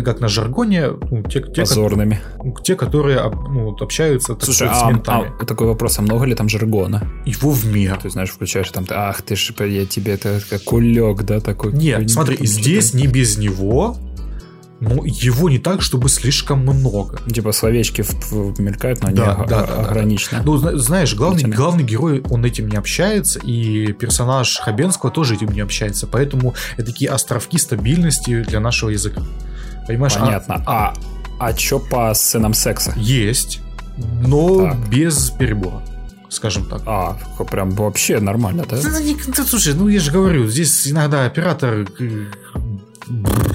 [0.02, 2.20] как на жаргоне, ну, те, те, ко- Позорными.
[2.62, 5.32] те, которые ну, вот, общаются так Слушай, сказать, с а, ментами.
[5.40, 7.02] а такой вопрос, а много ли там жаргона?
[7.24, 7.98] Его в мер.
[8.02, 11.72] Ты знаешь, включаешь там, ах ты ж, я тебе это как кулек, да, такой.
[11.72, 13.96] Нет, смотри, здесь не без него,
[14.80, 17.18] но его не так, чтобы слишком много.
[17.32, 18.04] Типа словечки
[18.60, 19.82] мелькают, но они Да, да, да, да, да.
[19.88, 20.42] ограничены.
[20.44, 25.48] Ну, зна- знаешь, главный, главный герой, он этим не общается, и персонаж Хабенского тоже этим
[25.52, 29.22] не общается, поэтому это такие островки стабильности для нашего языка.
[29.86, 30.14] Понимаешь?
[30.16, 30.62] а- Понятно.
[30.66, 30.94] А,
[31.38, 32.92] а чё по сценам секса?
[32.96, 33.60] есть,
[34.26, 34.88] но Так.
[34.88, 35.82] без перебора,
[36.30, 36.82] скажем так.
[36.86, 37.16] А,
[37.50, 38.76] прям вообще нормально, да,
[39.46, 42.24] слушай, ну я же говорю, здесь иногда оператор, э,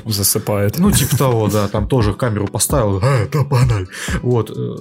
[0.05, 0.79] Засыпает.
[0.79, 3.87] ну типа того, да, там тоже камеру поставил, а, да, погнали.
[4.21, 4.75] Вот, э,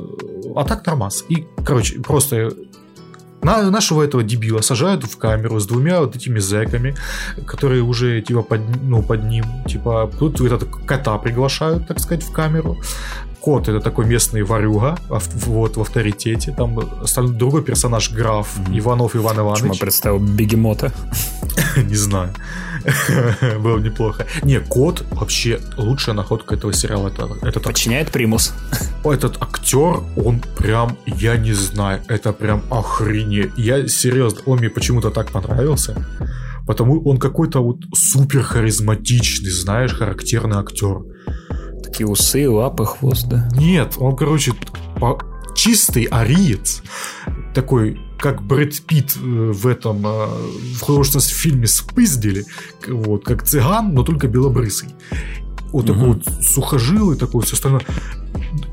[0.56, 1.24] а так нормас.
[1.28, 2.50] И, короче, просто
[3.42, 6.96] на, нашего этого дебила сажают в камеру с двумя вот этими зэками,
[7.46, 9.44] которые уже типа под, ну, под ним.
[9.66, 12.76] Типа, тут этот кота приглашают, так сказать, в камеру.
[13.40, 16.52] Кот это такой местный ворюга, ав- вот в авторитете.
[16.56, 18.48] Там остальной- другой персонаж граф.
[18.72, 19.80] Иванов Иван Почему я Иванович.
[19.80, 20.92] представил бегемота?
[21.76, 22.34] Не знаю.
[23.60, 24.26] Было бы неплохо.
[24.42, 27.08] Не, кот вообще лучшая находка этого сериала.
[27.08, 28.54] Это, этот Подчиняет примус.
[29.04, 33.52] этот актер, он прям, я не знаю, это прям охренеть.
[33.56, 36.06] Я серьезно, он мне почему-то так понравился.
[36.66, 40.98] Потому он какой-то вот супер харизматичный, знаешь, характерный актер.
[41.82, 43.48] Такие усы, лапы, хвост, да.
[43.52, 44.52] Нет, он, короче,
[45.56, 46.82] чистый ариец.
[47.54, 50.26] Такой, как Брэд Питт э, в этом, э,
[50.76, 52.44] в художественном фильме «Спиздили».
[52.86, 54.88] Вот, как цыган, но только белобрысый.
[55.72, 57.82] вот такой вот сухожилый, такой все остальное.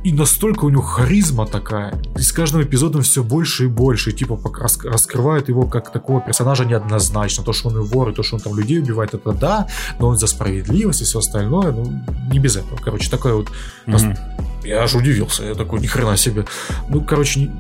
[0.03, 2.01] И настолько у него харизма такая.
[2.17, 4.11] И с каждым эпизодом все больше и больше.
[4.11, 7.43] И, типа рас, раскрывает его как такого персонажа неоднозначно.
[7.43, 9.67] То, что он и вор, и то, что он там людей убивает, это да.
[9.99, 11.71] Но он за справедливость и все остальное.
[11.71, 12.79] Ну, не без этого.
[12.83, 13.49] Короче, такая вот...
[13.87, 14.17] Mm-hmm.
[14.63, 15.43] Я аж удивился.
[15.43, 16.45] Я такой, ни хрена себе.
[16.89, 17.51] Ну, короче, не...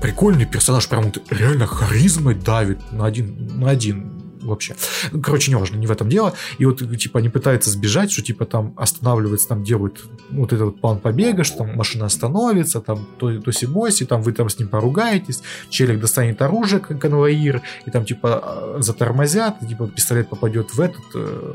[0.00, 4.18] Прикольный персонаж, прям вот реально харизмой давит на один, на один
[4.48, 4.76] вообще.
[5.12, 6.34] Ну, короче, неважно, не в этом дело.
[6.58, 10.98] И вот, типа, они пытаются сбежать, что, типа, там останавливается, там делают вот этот план
[10.98, 14.68] побега, что там машина остановится, там то, то сибось, и там вы там с ним
[14.68, 20.74] поругаетесь, челик достанет оружие, как конвоир, и там, типа, а, затормозят, и, типа, пистолет попадет
[20.74, 21.54] в этот э,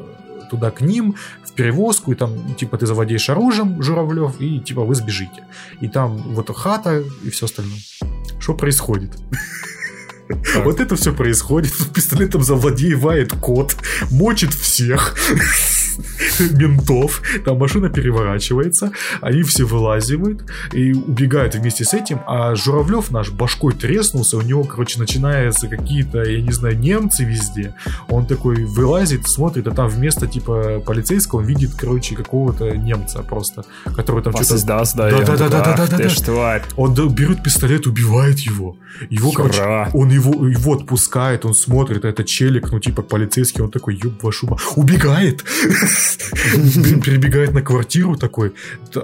[0.49, 4.95] туда к ним, в перевозку, и там, типа, ты заводишь оружием, Журавлев, и, типа, вы
[4.95, 5.45] сбежите.
[5.81, 7.79] И там вот хата и все остальное.
[8.43, 9.13] Что происходит?
[10.65, 11.71] Вот это все происходит.
[11.93, 13.77] Пистолетом завладевает кот,
[14.11, 15.15] мочит всех.
[16.51, 18.91] ментов, там машина переворачивается,
[19.21, 24.63] они все вылазивают и убегают вместе с этим, а Журавлев наш башкой треснулся, у него,
[24.63, 27.75] короче, начинаются какие-то, я не знаю, немцы везде.
[28.09, 33.63] Он такой вылазит, смотрит, а там вместо, типа, полицейского он видит, короче, какого-то немца просто,
[33.95, 34.53] который там что-то...
[35.11, 36.63] Да, да, да, да, да, да, да, тварь.
[36.75, 38.77] Он берет пистолет, убивает его.
[39.09, 39.61] Его, короче,
[39.93, 44.23] он его, его отпускает, он смотрит, а это челик, ну, типа, полицейский, он такой, ёб
[44.23, 45.43] вашу убегает.
[47.03, 48.53] перебегает на квартиру такой,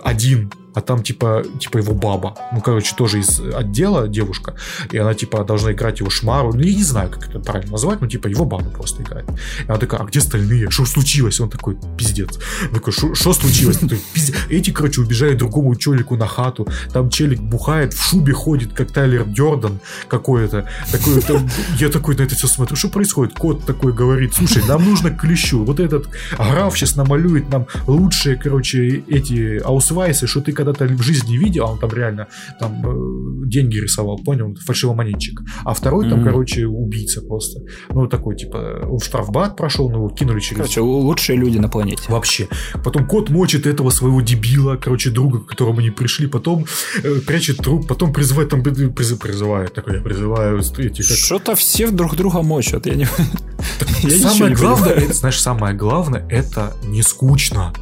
[0.03, 2.35] один, а там типа, типа его баба.
[2.53, 4.55] Ну, короче, тоже из отдела девушка.
[4.91, 6.53] И она типа должна играть его шмару.
[6.53, 9.27] Ну, я не знаю, как это правильно назвать, но типа его баба просто играет.
[9.29, 10.69] И она такая, а где остальные?
[10.69, 11.39] Что случилось?
[11.41, 12.39] Он такой, пиздец.
[12.69, 13.77] Он такой, что случилось?
[13.77, 14.35] такой, пиздец.
[14.49, 16.67] Эти, короче, убежали другому челику на хату.
[16.93, 20.65] Там челик бухает, в шубе ходит, как Тайлер Дёрдан какой-то.
[20.91, 22.77] Такой, там, я такой на это все смотрю.
[22.77, 23.37] Что происходит?
[23.37, 25.65] Кот такой говорит, слушай, нам нужно клещу.
[25.65, 26.07] Вот этот
[26.37, 31.71] граф сейчас намалюет нам лучшие, короче, эти аусвайсы, что ты когда-то в жизни видел, а
[31.71, 32.27] он там реально
[32.59, 35.41] там э, деньги рисовал, понял, фальшивомонетчик.
[35.63, 36.23] А второй там, mm-hmm.
[36.23, 37.61] короче, убийца просто.
[37.89, 40.57] Ну, такой, типа, он штрафбат прошел, ну, его кинули через...
[40.57, 42.03] Короче, лучшие люди на планете.
[42.07, 42.47] Вообще.
[42.83, 46.65] Потом кот мочит этого своего дебила, короче, друга, к которому они пришли, потом
[47.03, 51.01] э, прячет труп, потом призывает, там, приз, призывает, такой, я призываю эти...
[51.01, 51.17] Как...
[51.17, 53.07] Что-то все друг друга мочат, я не...
[54.09, 57.73] Самое главное, знаешь, самое главное, это не скучно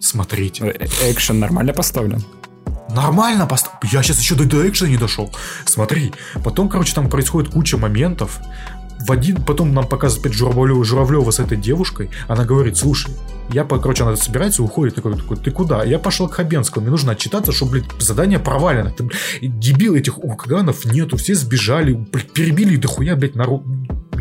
[0.00, 0.60] смотреть.
[0.60, 2.24] Э, экшен нормально поставлен?
[2.90, 3.78] Нормально поставлен.
[3.92, 5.32] Я сейчас еще до, до экшена не дошел.
[5.64, 6.12] Смотри.
[6.42, 8.40] Потом, короче, там происходит куча моментов.
[9.06, 12.10] В один, потом нам показывают опять Журавлева, Журавлева с этой девушкой.
[12.26, 13.14] Она говорит, слушай,
[13.50, 15.84] я, короче, она собирается, уходит, такой, такой, ты куда?
[15.84, 18.90] Я пошел к Хабенскому, мне нужно отчитаться, что, блядь, задание провалено.
[18.90, 19.08] Ты,
[19.40, 23.62] дебил этих урганов нету, все сбежали, блядь, перебили дохуя, блядь, народ.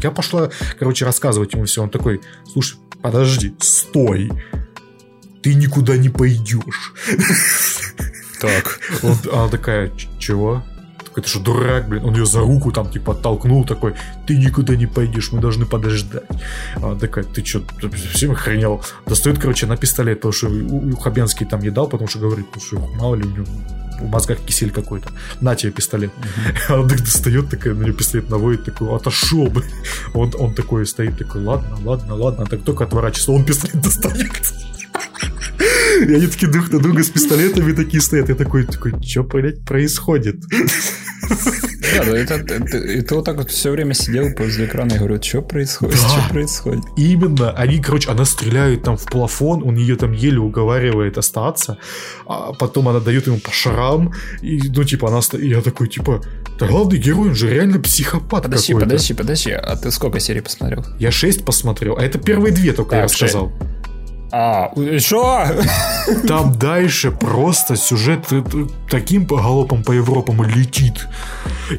[0.02, 1.82] Я пошла, короче, рассказывать ему все.
[1.82, 4.32] Он такой, слушай, подожди, стой
[5.48, 6.94] ты никуда не пойдешь.
[8.41, 8.80] Так.
[9.02, 10.61] Вот, она такая, чего?
[11.15, 12.03] Это что, дурак, блин?
[12.03, 13.94] Он ее за руку там, типа, оттолкнул, такой,
[14.28, 16.24] ты никуда не пойдешь, мы должны подождать.
[16.76, 18.84] Она такая, ты что, совсем охренел?
[19.06, 22.61] Достает, короче, на пистолет, потому что у, Хабенский там не дал, потому что говорит, ну
[22.61, 23.45] что, мало ли у него
[23.99, 25.10] в мозгах кисель какой-то.
[25.41, 26.11] На тебе пистолет.
[26.11, 26.76] Uh-huh.
[26.80, 29.64] Она так достает, такая, на нее пистолет наводит, такой, отошел бы.
[30.14, 32.45] Он, он такой стоит, такой, ладно, ладно, ладно.
[32.45, 34.66] Так только отворачивается, он пистолет достает.
[35.98, 38.30] И они такие друг на друга с пистолетами такие стоят.
[38.30, 40.38] Я такой, такой, что, блядь, происходит?
[41.30, 44.98] Да, да, это, это, и ты вот так вот все время сидел возле экрана и
[44.98, 46.84] говорю, что происходит, да, что происходит?
[46.95, 51.78] Именно, они, короче, она стреляет там в плафон, он ее там еле уговаривает остаться,
[52.26, 56.22] а потом она дает ему по шарам, и, ну, типа, она стоит, я такой, типа,
[56.60, 58.86] да главный герой, он же реально психопат Подожди, какой-то.
[58.86, 60.86] подожди, подожди, а ты сколько серий посмотрел?
[60.99, 63.52] Я шесть посмотрел, а это первые две только так, я рассказал.
[64.32, 65.48] А, что?
[66.28, 68.28] Там дальше просто сюжет
[68.90, 71.08] таким галопом по Европам летит.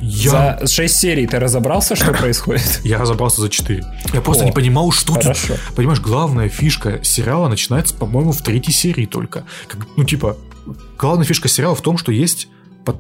[0.01, 0.59] Я...
[0.61, 2.81] За 6 серий ты разобрался, что происходит?
[2.85, 3.85] Я разобрался за 4.
[4.15, 5.55] Я просто О, не понимал, что хорошо.
[5.55, 5.75] тут.
[5.77, 9.45] Понимаешь, главная фишка сериала начинается, по-моему, в третьей серии только.
[9.67, 10.37] Как, ну, типа,
[10.99, 12.49] главная фишка сериала в том, что есть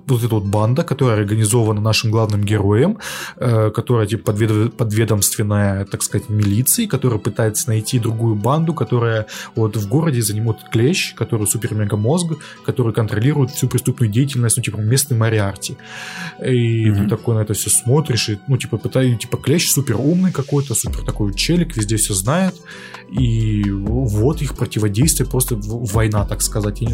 [0.06, 2.98] вот эта вот банда, которая организована нашим главным героем,
[3.36, 9.76] э, которая типа подвед, подведомственная, так сказать, милиции, которая пытается найти другую банду, которая вот
[9.76, 12.34] в городе занимает клещ, который супер-мега-мозг,
[12.64, 15.76] который контролирует всю преступную деятельность, ну, типа, местный Мариарти.
[16.44, 17.02] И mm-hmm.
[17.04, 20.74] ты такой на это все смотришь, и, ну, типа, пытаюсь, типа, клещ супер умный какой-то,
[20.74, 22.54] супер такой челик, везде все знает,
[23.10, 26.82] и вот их противодействие, просто война, так сказать.
[26.82, 26.88] И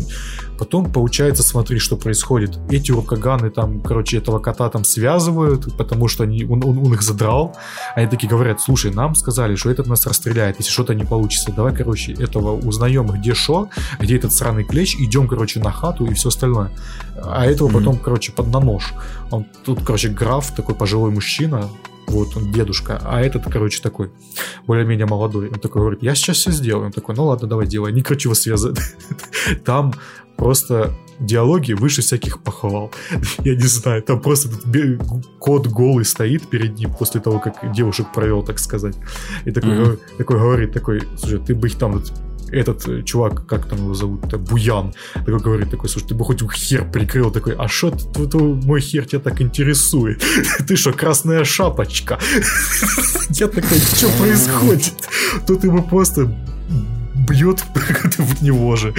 [0.59, 2.59] потом, получается, смотри, что происходит.
[2.71, 6.93] Эти эти уркаганы там, короче, этого кота там связывают, потому что они, он, он, он
[6.93, 7.57] их задрал.
[7.97, 11.51] Они такие говорят, слушай, нам сказали, что этот нас расстреляет, если что-то не получится.
[11.53, 16.15] Давай, короче, этого узнаем, где шо, где этот сраный клещ, идем, короче, на хату и
[16.15, 16.71] все остальное.
[17.23, 17.73] А этого mm-hmm.
[17.73, 18.93] потом, короче, под на нож.
[19.31, 21.71] Он тут, короче, граф, такой пожилой мужчина,
[22.07, 24.11] вот он дедушка, а этот, короче, такой
[24.67, 25.49] более-менее молодой.
[25.49, 26.87] Он такой говорит, я сейчас все сделаю.
[26.87, 27.93] Он такой, ну ладно, давай делай.
[27.93, 28.79] Они, короче, его связывают.
[29.65, 29.95] Там
[30.37, 32.93] просто диалоги выше всяких похвал.
[33.45, 34.49] Я не знаю, там просто
[35.39, 38.97] кот голый стоит перед ним после того, как девушек провел, так сказать.
[39.45, 39.99] И такой, mm-hmm.
[40.19, 42.03] такой говорит, такой, слушай, ты бы их там
[42.53, 46.25] этот э, чувак, как там его зовут, это Буян, такой говорит, такой, слушай, ты бы
[46.25, 47.93] хоть хер прикрыл, такой, а что
[48.65, 50.23] мой хер тебя так интересует?
[50.69, 52.19] Ты что, красная шапочка?
[53.31, 54.95] Я такой, что происходит?
[55.47, 56.27] Тут ему просто
[57.29, 57.65] бьет
[58.19, 58.95] в него же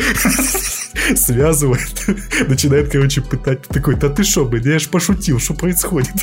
[1.16, 2.06] связывает,
[2.48, 3.64] начинает, короче, пытать.
[3.64, 6.14] Такой, да ты что, блин, я ж пошутил, что происходит?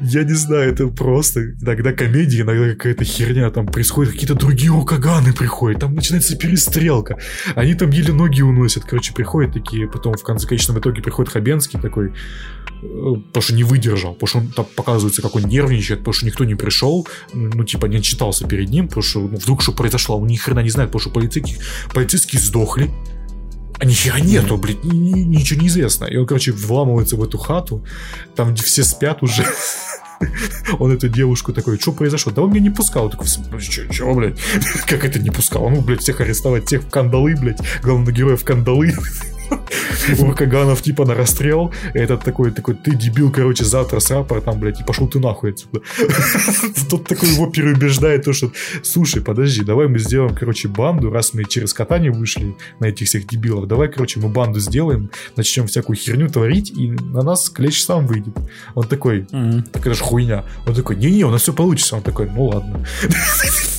[0.00, 5.32] Я не знаю, это просто иногда комедия, иногда какая-то херня там происходит, какие-то другие рукаганы
[5.32, 7.18] приходят, там начинается перестрелка.
[7.54, 11.78] Они там еле ноги уносят, короче, приходят такие, потом в конце конечном итоге приходит Хабенский
[11.80, 12.12] такой,
[12.84, 16.44] потому что не выдержал, потому что он там показывается, как он нервничает, потому что никто
[16.44, 20.26] не пришел, ну, типа, не отчитался перед ним, потому что ну, вдруг что произошло, он
[20.26, 21.58] ни хрена не знает, потому что полицейские,
[21.92, 22.90] полицейские сдохли,
[23.78, 26.04] а нихера нету, блядь, ничего не известно.
[26.04, 27.84] И он, короче, вламывается в эту хату,
[28.36, 29.44] там все спят уже.
[30.78, 32.32] Он эту девушку такой, что произошло?
[32.32, 33.06] Да он меня не пускал.
[33.06, 34.38] Он такой, что, что, блядь?
[34.86, 35.68] Как это не пускал?
[35.68, 37.60] Ну, блядь, всех арестовать, всех в кандалы, блядь.
[37.82, 38.94] Главного героя в кандалы.
[40.18, 41.72] Уркаганов типа на расстрел.
[41.94, 45.80] Этот такой, такой, ты дебил, короче, завтра с рапортом, блядь, и пошел ты нахуй отсюда.
[46.90, 48.50] Тот такой его переубеждает, то, что,
[48.82, 53.26] слушай, подожди, давай мы сделаем, короче, банду, раз мы через катание вышли на этих всех
[53.26, 58.06] дебилов, давай, короче, мы банду сделаем, начнем всякую херню творить, и на нас клещ сам
[58.06, 58.36] выйдет.
[58.74, 59.26] Он такой,
[59.72, 60.44] так это же хуйня.
[60.66, 61.96] Он такой, не-не, у нас все получится.
[61.96, 62.84] Он такой, ну ладно.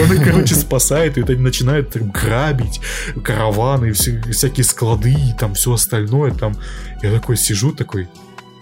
[0.00, 2.80] Он их, короче, спасает, и они начинают там, грабить
[3.22, 6.32] караваны, все, всякие склады и там все остальное.
[6.32, 6.56] Там.
[7.02, 8.08] Я такой сижу, такой,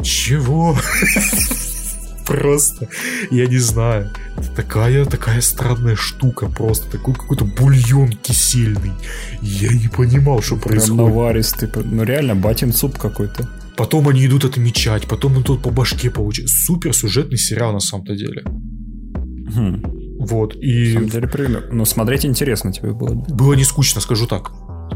[0.02, 0.76] чего?
[2.26, 2.88] Просто,
[3.32, 4.12] я не знаю.
[4.55, 8.92] такая, такая странная штука, просто такой какой-то бульон кисельный.
[9.42, 10.97] Я не понимал, что Прям происходит.
[10.97, 13.48] наваристый, ну реально батин суп какой-то.
[13.76, 16.51] Потом они идут отмечать, потом он тут по башке получает.
[16.51, 18.44] Супер сюжетный сериал на самом-то деле.
[18.44, 19.99] Хм.
[20.20, 20.88] Вот, и...
[20.88, 21.68] На самом деле, пример.
[21.72, 23.14] Но смотреть интересно тебе было.
[23.14, 24.52] Было не скучно, скажу так.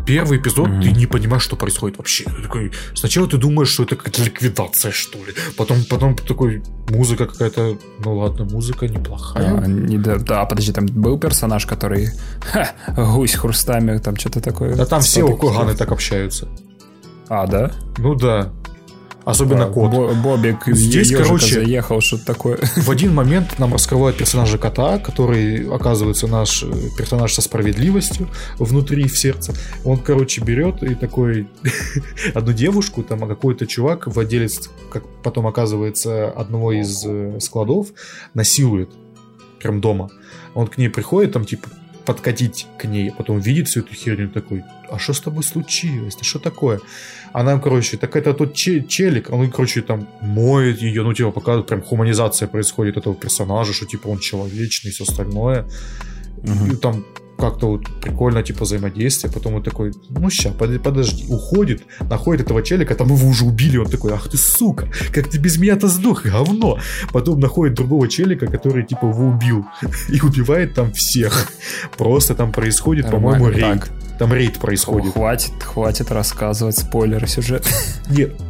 [0.07, 0.83] Первый эпизод mm-hmm.
[0.83, 2.25] ты не понимаешь, что происходит вообще.
[2.25, 5.33] Ты такой, сначала ты думаешь, что это какая-то ликвидация, что ли.
[5.57, 9.63] Потом, потом такой, музыка какая-то, ну ладно, музыка неплохая.
[9.63, 12.09] А, не, да, да, подожди, там был персонаж, который
[12.43, 14.77] ха, гусь хрустами, там что-то такое.
[14.77, 16.49] Да там все Окуганы так общаются.
[17.29, 17.73] А, да?
[17.97, 18.53] Ну да.
[19.25, 20.15] Особенно кот.
[20.17, 22.59] Бобик Здесь, короче, заехал, что-то такое.
[22.77, 28.29] В один момент нам раскрывают персонажа кота, который оказывается наш э, персонаж со справедливостью
[28.59, 29.55] внутри в сердце.
[29.85, 31.49] Он, короче, берет и такой
[32.35, 37.89] одну девушку, там а какой-то чувак, владелец, как потом оказывается, одного из э, складов,
[38.35, 38.91] насилует
[39.59, 40.11] прям дома.
[40.55, 41.69] Он к ней приходит, там типа
[42.05, 46.17] подкатить к ней, потом видит всю эту херню такой, а что с тобой случилось?
[46.17, 46.81] Да что такое?
[47.35, 51.83] Она, короче, так это тот челик, он, короче, там моет ее, ну, типа, показывает, прям
[51.83, 55.67] хуманизация происходит этого персонажа, что, типа, он человечный и все остальное.
[56.37, 56.73] Угу.
[56.73, 57.05] И там
[57.37, 59.33] как-то вот прикольно, типа, взаимодействие.
[59.33, 61.27] Потом он такой, ну, ща, подожди.
[61.29, 63.79] Уходит, находит этого челика, там его уже убили.
[63.79, 66.79] Он такой, ах ты, сука, как ты без меня-то сдох, говно.
[67.13, 69.67] Потом находит другого челика, который, типа, его убил.
[70.09, 71.49] И убивает там всех.
[71.99, 73.91] Просто там происходит, по-моему, рейд.
[74.19, 75.09] Там рейд происходит.
[75.09, 77.69] О, хватит, хватит рассказывать спойлеры сюжета.
[78.11, 78.41] Нет,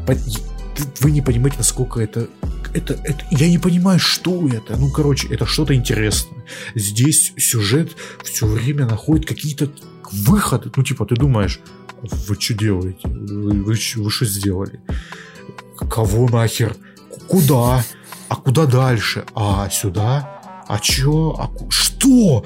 [1.00, 2.28] вы не понимаете, насколько это
[2.74, 4.76] это, это, я не понимаю, что это.
[4.76, 6.44] Ну, короче, это что-то интересное.
[6.74, 7.92] Здесь сюжет
[8.24, 9.70] все время находит какие-то
[10.10, 10.72] выходы.
[10.74, 11.60] Ну, типа, ты думаешь,
[12.02, 13.00] вы что делаете?
[13.04, 14.80] Вы, вы, вы что сделали?
[15.88, 16.76] Кого нахер?
[17.28, 17.84] Куда?
[18.28, 19.24] А куда дальше?
[19.34, 20.64] А сюда?
[20.66, 21.36] А чё?
[21.38, 22.44] А что?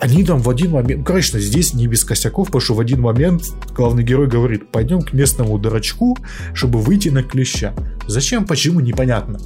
[0.00, 3.44] Они там в один момент, конечно, здесь не без косяков, потому что в один момент
[3.74, 6.16] главный герой говорит, пойдем к местному дурачку,
[6.54, 7.74] чтобы выйти на клеща.
[8.06, 9.38] Зачем, почему, непонятно.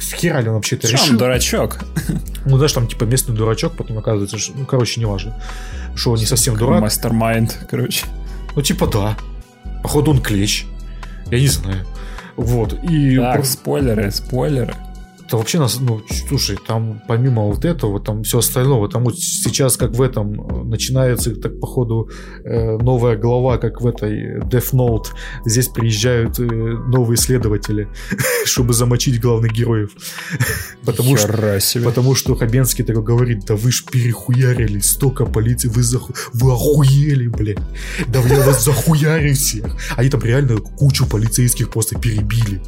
[0.00, 1.12] С хера ли он вообще это решил?
[1.12, 1.78] он дурачок?
[2.46, 5.38] Ну, даже там, типа, местный дурачок, потом оказывается, что, ну, короче, неважно.
[5.94, 6.80] Что он не совсем дурак.
[6.80, 8.06] Мастер-майнд, короче.
[8.56, 9.18] Ну, типа, да.
[9.82, 10.64] Походу, он клещ.
[11.30, 11.86] Я не знаю.
[12.36, 12.72] Вот.
[12.82, 13.18] И...
[13.18, 14.74] Так, спойлеры, спойлеры.
[15.30, 19.76] Это вообще нас, ну, слушай, там помимо вот этого, там все остальное, там вот сейчас
[19.76, 22.10] как в этом э, начинается, так походу,
[22.44, 25.04] э, новая глава, как в этой Death Note.
[25.44, 27.86] Здесь приезжают э, новые следователи,
[28.44, 29.90] чтобы замочить главных героев.
[30.84, 31.84] потому, что, себе.
[31.84, 36.12] потому что Хабенский такой говорит, да вы ж перехуярили, столько полиции, вы, заху...
[36.32, 37.58] вы охуели, блядь.
[38.08, 39.76] Да я вас захуярю всех.
[39.96, 42.60] Они там реально кучу полицейских просто перебили.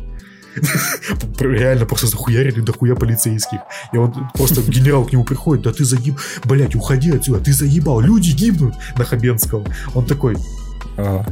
[1.41, 3.61] Реально просто захуярили дохуя полицейских.
[3.93, 6.19] И он просто генерал к нему приходит, да ты заеб...
[6.45, 9.65] Блять, уходи отсюда, ты заебал, люди гибнут на Хабенского.
[9.95, 10.37] Он такой,
[10.97, 11.25] а,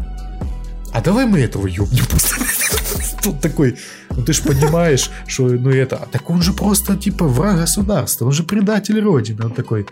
[0.93, 2.05] а давай мы этого ёбнем
[3.23, 3.77] Тут такой,
[4.11, 8.33] ну ты же понимаешь, что ну это, так он же просто типа враг государства, он
[8.33, 9.45] же предатель Родины.
[9.45, 9.87] Он такой,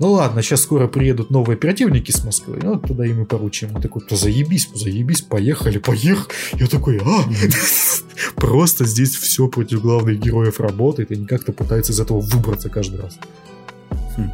[0.00, 3.74] ну ладно, сейчас скоро приедут новые оперативники с Москвы, ну туда им и поручим.
[3.74, 6.34] Он такой, то заебись, заебись, поехали, поехали.
[6.54, 7.24] Я такой, а,
[8.36, 13.00] просто здесь все против главных героев работает, и они как-то пытаются из этого выбраться каждый
[13.00, 13.18] раз.
[14.16, 14.30] Хм.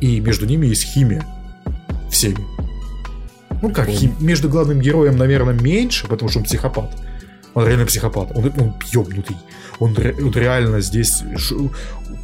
[0.00, 1.24] И между ними есть химия.
[2.10, 2.44] Всеми.
[3.62, 4.14] Ну как, хим...
[4.20, 6.90] между главным героем, наверное, меньше, потому что он психопат.
[7.54, 8.32] Он реально психопат.
[8.34, 9.36] Он, он ёбнутый.
[9.78, 11.22] Он, он реально здесь...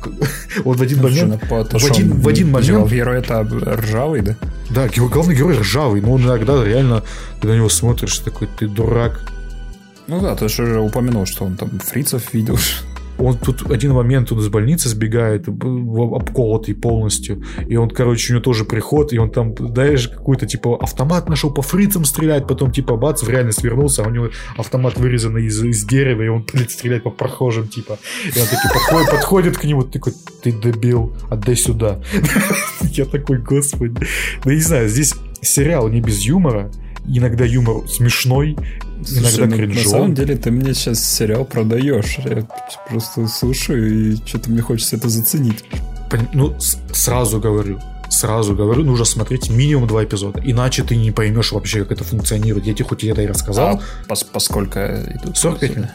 [0.64, 1.42] Он в один момент...
[1.48, 2.90] В один, в один момент...
[2.90, 4.36] Герой это ржавый, да?
[4.70, 7.02] Да, главный герой ржавый, но он иногда реально,
[7.40, 9.20] ты на него смотришь, такой, ты дурак.
[10.06, 12.58] Ну да, ты же уже упомянул, что он там фрицев видел.
[13.18, 17.42] Он тут один момент, он из больницы сбегает, обколотый полностью.
[17.66, 21.50] И он, короче, у него тоже приход, и он там, знаешь, какой-то, типа, автомат нашел
[21.50, 25.62] по фрицам стрелять, потом, типа, бац, в реальность вернулся, а у него автомат вырезанный из,
[25.62, 27.98] из дерева, и он стрелять по прохожим, типа.
[28.24, 30.12] И он такой подходит, подходит к нему, такой,
[30.42, 32.00] ты дебил, отдай сюда.
[32.82, 34.06] Я такой, господи.
[34.44, 36.70] Ну, не знаю, здесь сериал не без юмора,
[37.08, 38.56] иногда юмор смешной,
[39.04, 42.18] Слушай, иногда ну, На самом деле ты мне сейчас сериал продаешь.
[42.18, 42.46] Я
[42.88, 45.64] просто слушаю, и что-то мне хочется это заценить.
[46.32, 46.56] Ну,
[46.92, 50.40] сразу говорю, сразу говорю, нужно смотреть минимум два эпизода.
[50.44, 52.66] Иначе ты не поймешь вообще, как это функционирует.
[52.66, 53.68] Я тебе хоть это и рассказал.
[53.68, 55.36] А пос поскольку идут?
[55.36, 55.90] 45 минут.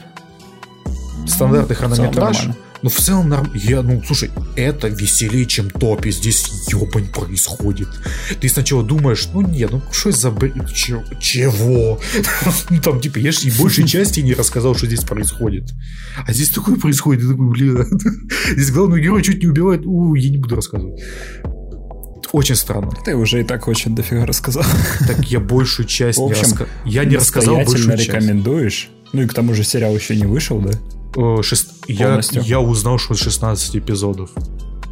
[1.27, 2.49] Стандартный хронометраж.
[2.83, 3.49] Ну, в целом, норм...
[3.53, 6.11] я, ну, слушай, это веселее, чем топи.
[6.11, 7.87] Здесь ебань происходит.
[8.41, 10.53] Ты сначала думаешь, ну, нет, ну, что за бред?
[10.73, 11.99] Чего?
[12.69, 15.71] Ну, там, типа, я же и большей части не рассказал, что здесь происходит.
[16.27, 17.23] А здесь такое происходит.
[17.23, 17.87] Я такой, блин,
[18.51, 19.85] здесь главный герой чуть не убивает.
[19.85, 21.01] У, я не буду рассказывать.
[22.33, 22.91] Очень странно.
[23.05, 24.65] Ты уже и так очень дофига рассказал.
[25.07, 26.67] Так я большую часть общем, не рассказал.
[26.83, 28.07] Я не рассказал большую часть.
[28.07, 28.89] рекомендуешь?
[29.13, 30.71] Ну и к тому же сериал еще не вышел, да?
[31.41, 31.71] Шест...
[31.87, 34.31] Я, я узнал, что 16 эпизодов.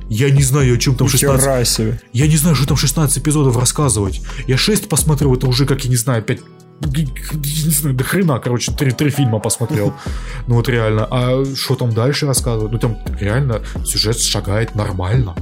[0.09, 1.67] Я не знаю, о чем там 16...
[1.67, 2.01] Себе.
[2.11, 4.21] Я не знаю, что там 16 эпизодов рассказывать.
[4.45, 6.41] Я 6 посмотрел, это уже, как я не знаю, опять
[6.81, 9.93] не знаю, до хрена, короче, три, три фильма посмотрел.
[10.47, 11.07] Ну вот реально.
[11.09, 12.71] А что там дальше рассказывают?
[12.71, 15.35] Ну там реально сюжет шагает нормально.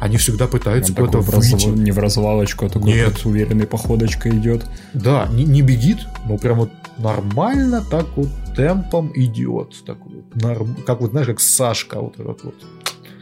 [0.00, 1.66] Они всегда пытаются куда-то выйти.
[1.66, 3.12] Не в развалочку, а такой Нет.
[3.12, 4.64] Вот уверенной походочкой идет.
[4.94, 9.82] Да, не, не бегит, но прям вот нормально так вот темпом идет.
[9.84, 10.76] Так вот, норм...
[10.86, 12.54] Как вот, знаешь, как Сашка вот этот вот,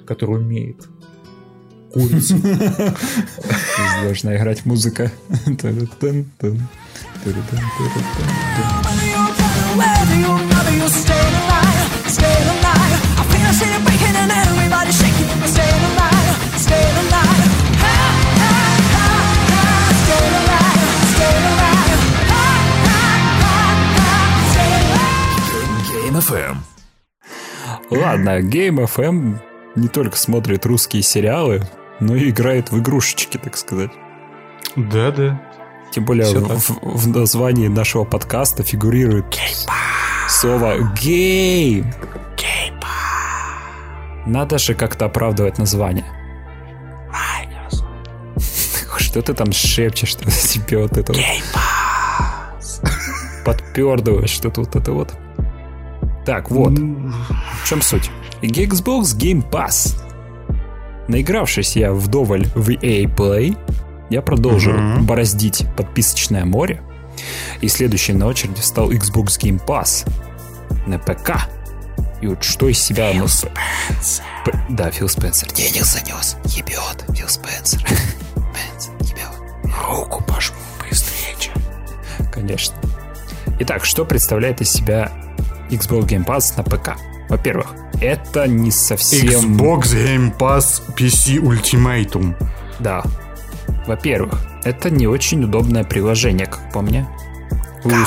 [0.07, 0.89] который умеет
[1.93, 2.37] курица.
[4.03, 5.11] Должна играть музыка.
[26.29, 26.57] FM.
[27.91, 29.39] Ладно, Game FM
[29.77, 31.63] не только смотрит русские сериалы,
[32.01, 33.91] но и играет в игрушечки, так сказать.
[34.77, 35.41] Да, да.
[35.91, 39.27] Тем более в, в, названии нашего подкаста фигурирует
[40.29, 41.93] слово «гейм».
[44.27, 46.05] Надо же как-то оправдывать название.
[48.99, 51.23] Что ты там шепчешь, что тебе вот это вот?
[53.47, 55.15] Подпердываешь что-то вот это вот.
[56.29, 56.73] Так, вот.
[56.73, 58.11] В чем суть?
[58.43, 59.99] Xbox Game Pass.
[61.09, 63.57] Наигравшись я вдоволь в EA Play,
[64.11, 65.01] я продолжил uh-huh.
[65.05, 66.83] бороздить подписочное море.
[67.63, 70.07] И следующий на очереди стал Xbox Game Pass
[70.87, 71.49] на ПК.
[72.21, 73.11] И вот что из себя...
[73.15, 74.25] Фил Спенсер.
[74.45, 74.53] П...
[74.69, 75.51] Да, Фил Спенсер.
[75.55, 76.37] Денег занес.
[76.45, 77.07] Ебет.
[77.17, 77.81] Фил Спенсер.
[77.81, 78.93] Спенсер.
[79.01, 79.75] Ебет.
[79.89, 80.59] Руку пожму
[80.91, 81.55] быстрее.
[82.31, 82.77] Конечно.
[83.61, 85.11] Итак, что представляет из себя
[85.71, 86.97] Xbox Game Pass на ПК.
[87.29, 89.57] Во-первых, это не совсем...
[89.57, 92.35] Xbox Game Pass PC Ultimatum.
[92.79, 93.03] Да.
[93.87, 97.07] Во-первых, это не очень удобное приложение, как по мне.
[97.85, 98.05] Вы,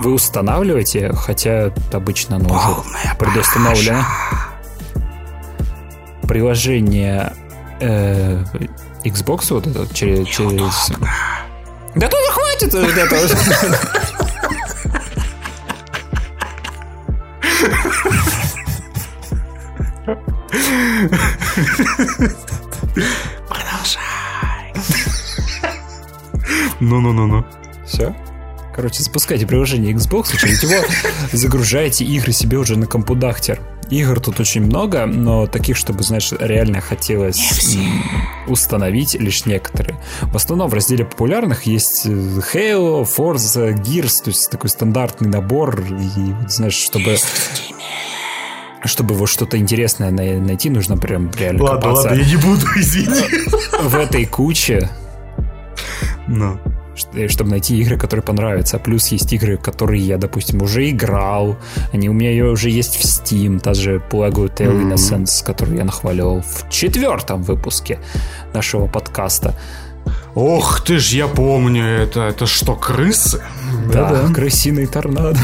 [0.00, 4.04] вы устанавливаете, хотя обычно оно уже предустановлено.
[6.22, 7.32] Приложение
[7.80, 8.44] э,
[9.04, 10.26] Xbox вот это через...
[10.28, 10.90] через...
[11.94, 13.20] Да тут хватит этого.
[26.80, 27.44] Ну-ну-ну-ну.
[27.86, 28.14] Все.
[28.74, 30.84] Короче, запускайте приложение Xbox, через него
[31.32, 33.60] загружаете игры себе уже на компудахтер.
[33.90, 37.76] Игр тут очень много, но таких, чтобы, знаешь, реально хотелось
[38.46, 40.00] установить лишь некоторые.
[40.22, 45.80] В основном в разделе популярных есть э, Halo, Forza, Gears, то есть такой стандартный набор.
[45.80, 47.16] И, знаешь, чтобы
[48.88, 52.08] чтобы вот что-то интересное найти, нужно прям реально ладно, копаться.
[52.08, 53.46] Ладно, я не буду, извини.
[53.82, 54.90] В этой куче.
[56.26, 56.58] Ну.
[57.14, 58.78] Э, чтобы найти игры, которые понравятся.
[58.78, 61.56] Плюс есть игры, которые я, допустим, уже играл.
[61.92, 63.60] Они у меня уже есть в Steam.
[63.60, 64.94] Та же Plague Tale mm-hmm.
[64.94, 67.98] Innocence, которую я нахваливал в четвертом выпуске
[68.52, 69.54] нашего подкаста.
[70.34, 72.22] Ох ты ж, я помню это.
[72.22, 73.42] Это что, крысы?
[73.92, 74.34] Да, да, да.
[74.34, 75.38] крысиный торнадо.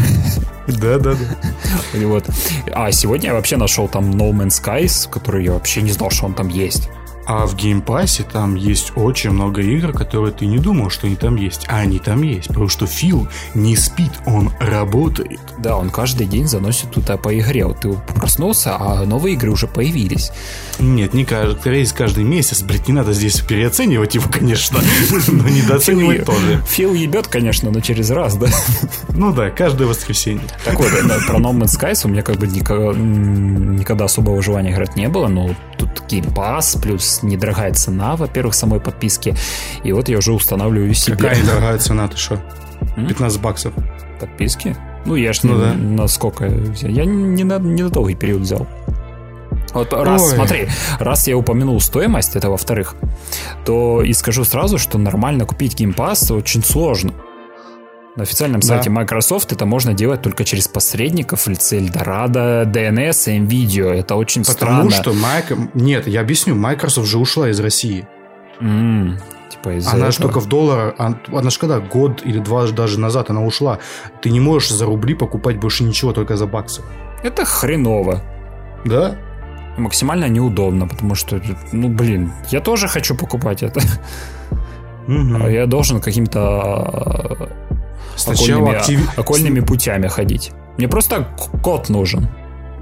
[0.66, 2.06] Да, да, да.
[2.06, 2.24] Вот.
[2.72, 6.26] А сегодня я вообще нашел там No Man's Skies, который я вообще не знал, что
[6.26, 6.88] он там есть.
[7.32, 11.06] А в Game Pass е там есть очень много игр, которые ты не думал, что
[11.06, 11.64] они там есть.
[11.68, 15.38] А они там есть, потому что Фил не спит, он работает.
[15.58, 17.66] Да, он каждый день заносит туда по игре.
[17.66, 20.32] Вот ты проснулся, а новые игры уже появились.
[20.80, 22.62] Нет, не каждый, раз в каждый месяц.
[22.62, 24.80] Блядь, не надо здесь переоценивать его, конечно,
[25.28, 26.64] но недооценивать тоже.
[26.66, 28.48] Фил ебет, конечно, но через раз, да?
[29.10, 30.48] Ну да, каждое воскресенье.
[30.64, 30.88] Так вот,
[31.28, 35.54] про No Man's Sky у меня как бы никогда особого желания играть не было, но
[35.80, 39.34] тут геймпас, плюс недорогая цена, во-первых, самой подписки.
[39.82, 41.16] И вот я уже устанавливаю себе.
[41.16, 42.40] Какая недорогая цена, ты что?
[42.96, 43.72] 15 баксов.
[44.20, 44.76] Подписки?
[45.06, 45.74] Ну, я ж ну, не, да.
[45.74, 46.90] на сколько взял.
[46.90, 48.66] Я не на, не на долгий период взял.
[49.72, 50.34] Вот раз, Ой.
[50.34, 52.96] смотри, раз я упомянул стоимость, это во-вторых,
[53.64, 57.12] то и скажу сразу, что нормально купить Pass очень сложно.
[58.16, 58.66] На официальном да.
[58.66, 63.92] сайте Microsoft это можно делать только через посредников в лице Eldorado, DNS и NVIDIA.
[63.92, 64.90] Это очень Потому странно.
[64.90, 65.74] что Майк...
[65.74, 66.56] Нет, я объясню.
[66.56, 68.08] Microsoft же ушла из России.
[68.60, 69.16] Mm,
[69.50, 70.94] типа из она же только в доллар...
[70.98, 71.78] Она же когда?
[71.78, 73.78] Год или два даже назад она ушла.
[74.20, 76.82] Ты не можешь за рубли покупать больше ничего, только за баксы.
[77.22, 78.22] Это хреново.
[78.84, 79.16] Да?
[79.76, 83.80] Максимально неудобно, потому что, ну, блин, я тоже хочу покупать это.
[85.06, 85.46] Угу.
[85.48, 87.48] Я должен каким-то
[88.28, 89.18] окольными, актив...
[89.18, 90.52] окольными путями ходить.
[90.76, 91.28] Мне просто
[91.62, 92.28] код нужен.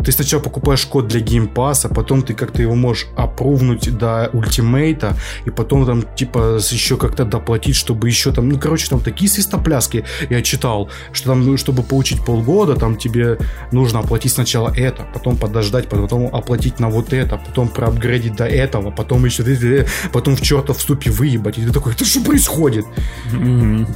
[0.04, 4.30] Ты сначала покупаешь код для Game Pass а, потом ты как-то его можешь опрувнуть до
[4.32, 9.00] Ultimate а, и потом там типа еще как-то доплатить, чтобы еще там, ну короче, там
[9.00, 13.38] такие свистопляски я читал, что там, ну, чтобы получить полгода, там тебе
[13.72, 18.90] нужно оплатить сначала это, потом подождать, потом оплатить на вот это, потом проапгрейдить до этого,
[18.90, 19.42] потом еще,
[20.12, 21.58] потом черта в ступе выебать.
[21.58, 22.86] И ты такой, это что происходит?
[23.32, 23.86] Mm-hmm.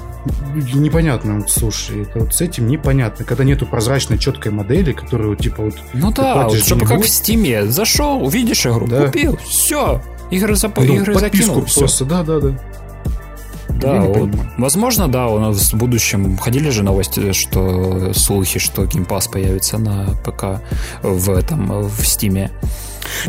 [0.75, 5.75] Непонятно, слушай, это вот с этим непонятно, когда нету прозрачной четкой модели, которую типа вот
[5.95, 7.67] ну да, вот, чтобы как в Стиме.
[7.67, 9.07] Зашел, увидишь игру, да.
[9.07, 10.01] купил, все.
[10.31, 10.79] Игры, зап...
[10.79, 11.81] ну, игры закинул, все.
[11.81, 12.59] Просто, да, да, да.
[13.69, 19.31] Да, вот, возможно, да, у нас в будущем ходили же новости, что слухи, что Pass
[19.31, 20.63] появится на ПК
[21.03, 22.53] в этом в Стиме.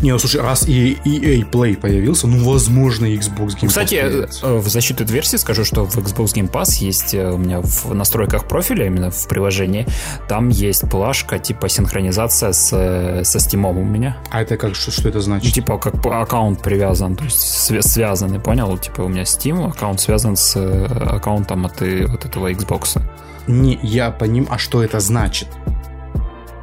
[0.02, 4.46] Не, ну слушай, раз и EA Play появился, ну, возможно, Xbox Game Pass Кстати, появится.
[4.46, 7.62] Э, в защиту этой версии скажу, что в Xbox Game Pass есть э, у меня
[7.62, 9.88] в настройках профиля, именно в приложении,
[10.28, 14.18] там есть плашка типа синхронизация с, э, со Steam у меня.
[14.30, 15.46] А это как, что, что это значит?
[15.46, 18.78] Ну, типа как аккаунт привязан, то есть связанный, понял?
[18.78, 23.02] Типа у меня Steam, аккаунт связан с аккаунтом от, от этого Xbox.
[23.48, 25.48] Не, я понимаю, а что это значит?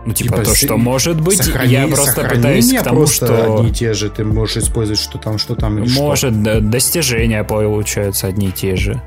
[0.06, 1.72] Ну, типа, типа то, что может быть, сохрани...
[1.72, 3.58] я просто пытаюсь к тому, что...
[3.58, 6.60] одни и те же, ты можешь использовать, что там, что там, или Может, что.
[6.60, 9.02] достижения получаются одни и те же.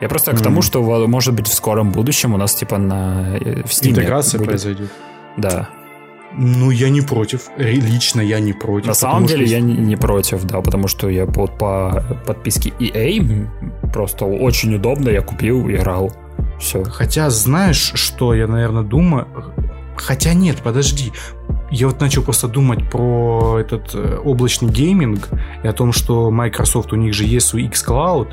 [0.00, 0.38] Я просто mm.
[0.38, 3.36] к тому, что, может быть, в скором будущем у нас, типа, на...
[3.40, 4.48] Э, в Steam Интеграция будет...
[4.50, 4.90] произойдет.
[5.36, 5.70] Да.
[6.34, 7.48] Ну, я не против.
[7.56, 8.88] Лично я не против.
[8.88, 9.54] На самом деле, что...
[9.54, 13.48] я не, не против, да, потому что я под, по подписке EA
[13.92, 16.12] просто очень удобно, я купил, играл.
[16.60, 16.84] Все.
[16.84, 19.26] Хотя, знаешь, что я, наверное, думаю?
[19.96, 21.12] Хотя нет, подожди.
[21.70, 25.28] Я вот начал просто думать про этот э, облачный гейминг
[25.64, 28.28] и о том, что Microsoft, у них же есть свой xCloud,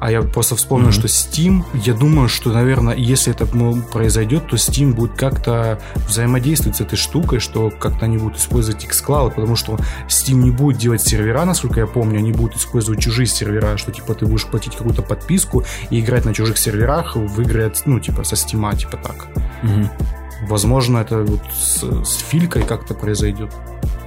[0.00, 0.92] А я просто вспомнил, mm-hmm.
[0.92, 3.46] что Steam, я думаю, что, наверное, если это
[3.92, 9.34] произойдет, то Steam будет как-то взаимодействовать с этой штукой, что как-то они будут использовать xCloud,
[9.34, 13.76] потому что Steam не будет делать сервера, насколько я помню, они будут использовать чужие сервера,
[13.76, 18.00] что типа ты будешь платить какую-то подписку и играть на чужих серверах в игры, ну,
[18.00, 19.28] типа со Steam, типа так.
[19.62, 20.21] Mm-hmm.
[20.42, 23.50] Возможно, это вот с, с Филькой как-то произойдет.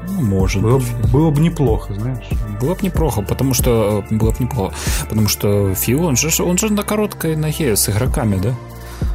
[0.08, 1.12] Ну, может было, быть.
[1.12, 2.28] Было бы неплохо, знаешь.
[2.62, 4.04] Было бы неплохо, потому что...
[4.12, 4.76] Было бы неплохо.
[5.10, 8.54] Потому что Фил, он же, он же на короткой ноге с игроками, да?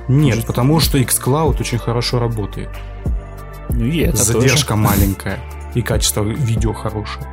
[0.09, 0.47] Нет, Может...
[0.47, 2.70] потому что xCloud очень хорошо работает.
[3.68, 4.80] Ну и это Задержка тоже.
[4.80, 5.38] маленькая.
[5.74, 7.26] И качество видео хорошее.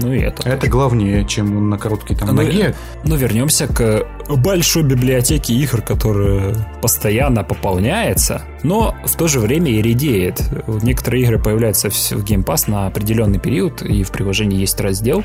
[0.00, 0.48] Ну и это.
[0.48, 0.70] Это тоже.
[0.70, 2.74] главнее, чем на короткой там ну, ноге.
[3.04, 9.82] Ну, вернемся к большой библиотеке игр, которая постоянно пополняется, но в то же время и
[9.82, 10.42] редеет.
[10.82, 15.24] Некоторые игры появляются в Game Pass на определенный период, и в приложении есть раздел,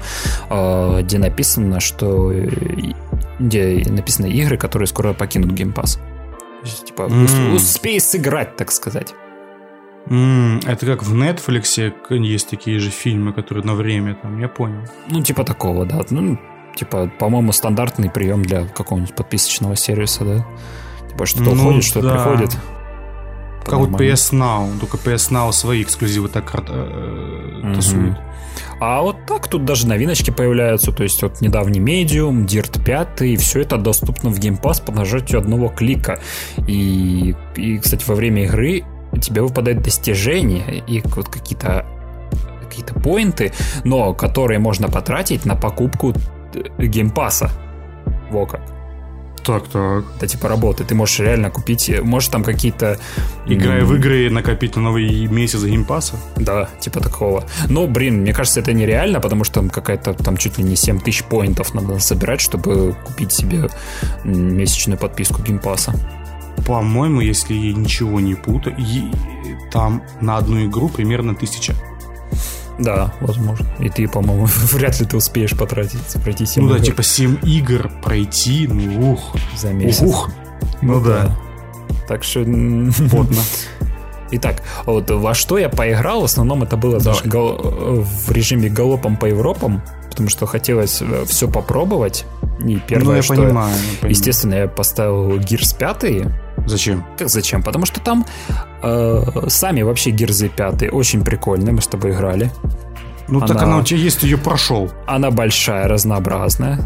[0.50, 2.34] а, где написано, что
[3.40, 6.00] где написаны игры, которые скоро покинут Game Pass.
[6.86, 7.56] Типа, mm.
[7.56, 9.14] успей сыграть, так сказать.
[10.10, 11.94] Mm, это как в Netflix
[12.24, 14.82] есть такие же фильмы, которые на время там, я понял.
[15.10, 16.02] Ну, типа такого, да.
[16.10, 16.38] Ну,
[16.76, 20.48] типа, по-моему, стандартный прием для какого-нибудь подписочного сервиса, да?
[21.10, 22.16] Типа, что-то ну, уходит, что-то да.
[22.16, 22.58] приходит.
[23.66, 28.18] Как вот PS Now, только PS Now свои эксклюзивы так э, тасует.
[28.80, 33.36] А вот так тут даже новиночки появляются, то есть вот недавний Medium, Dirt 5, и
[33.36, 36.22] все это доступно в Game Pass по нажатию одного клика.
[36.66, 38.86] И, и кстати, во время игры
[39.20, 41.86] тебе выпадают достижения и вот какие-то
[42.68, 43.54] какие-то поинты,
[43.84, 46.14] но которые можно потратить на покупку
[46.78, 47.50] Game Pass а.
[48.30, 48.62] Во как.
[49.44, 50.04] Так, так.
[50.18, 50.90] Это типа работает.
[50.90, 53.00] Ты можешь реально купить, можешь там какие-то...
[53.46, 56.18] Играя в игры, накопить на новый месяц Game Pass а?
[56.36, 57.46] Да, типа такого.
[57.70, 61.00] Но, блин, мне кажется, это нереально, потому что там какая-то, там чуть ли не 7
[61.00, 63.70] тысяч поинтов надо собирать, чтобы купить себе
[64.26, 65.94] месячную подписку Game Pass а
[66.66, 68.76] по-моему, если я ничего не путаю,
[69.72, 71.76] там на одну игру примерно тысяча.
[72.80, 73.66] Да, возможно.
[73.80, 76.80] И ты, по-моему, вряд ли ты успеешь потратить, пройти 7 Ну игр.
[76.80, 79.36] да, типа 7 игр пройти, ну ух.
[79.56, 80.02] За месяц.
[80.02, 80.30] Ух.
[80.82, 81.24] Ну, ну да.
[81.24, 81.38] да.
[82.08, 82.44] Так что...
[83.10, 83.38] Плотно.
[84.30, 87.58] Итак, вот во что я поиграл, в основном это было даже гол-
[88.04, 92.26] в режиме галопом по Европам, потому что хотелось э, все попробовать.
[92.64, 94.10] И первое, ну, я что, понимаю, я понимаю.
[94.10, 96.28] естественно, я поставил Gears 5,
[96.68, 97.06] Зачем?
[97.18, 97.64] Как зачем?
[97.64, 98.26] Потому что там
[98.84, 102.52] э, сами вообще гирзы пятые очень прикольные, мы с тобой играли.
[103.30, 104.92] Ну она, так она у тебя есть, ты ее прошел.
[105.06, 106.80] Она большая, разнообразная.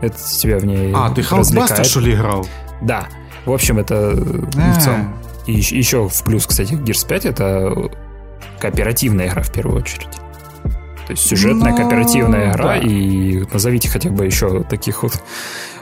[0.00, 2.46] Это тебя в ней А, ты Халфбастер, что ли, играл?
[2.82, 3.06] Да.
[3.44, 5.14] В общем, это в целом.
[5.46, 7.90] И еще в плюс, кстати, Gears 5 это
[8.58, 10.10] кооперативная игра в первую очередь.
[11.06, 11.76] То есть сюжетная Но...
[11.78, 12.76] Ну, кооперативная игра, да.
[12.78, 15.22] и назовите хотя бы еще таких вот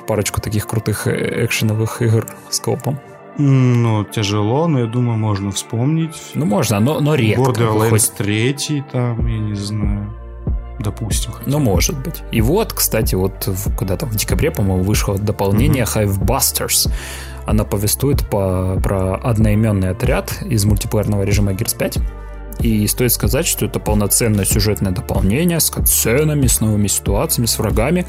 [0.06, 3.00] парочку таких крутых э, экшеновых игр с копом.
[3.36, 6.32] Ну, тяжело, но я думаю, можно вспомнить.
[6.34, 7.42] Ну, можно, но, но редко.
[7.42, 8.12] Borderlands хоть...
[8.12, 10.14] 3 там, я не знаю.
[10.78, 11.32] Допустим.
[11.32, 11.50] Хотя.
[11.50, 12.22] Ну, может быть.
[12.30, 13.48] И вот, кстати, вот
[13.78, 16.06] когда там в декабре, по-моему, вышло дополнение mm-hmm.
[16.06, 16.90] Hive Busters.
[17.46, 21.98] Она повествует по, про одноименный отряд из мультиплеерного режима Gears 5
[22.60, 28.06] и стоит сказать, что это полноценное сюжетное дополнение с катсценами, с новыми ситуациями, с врагами.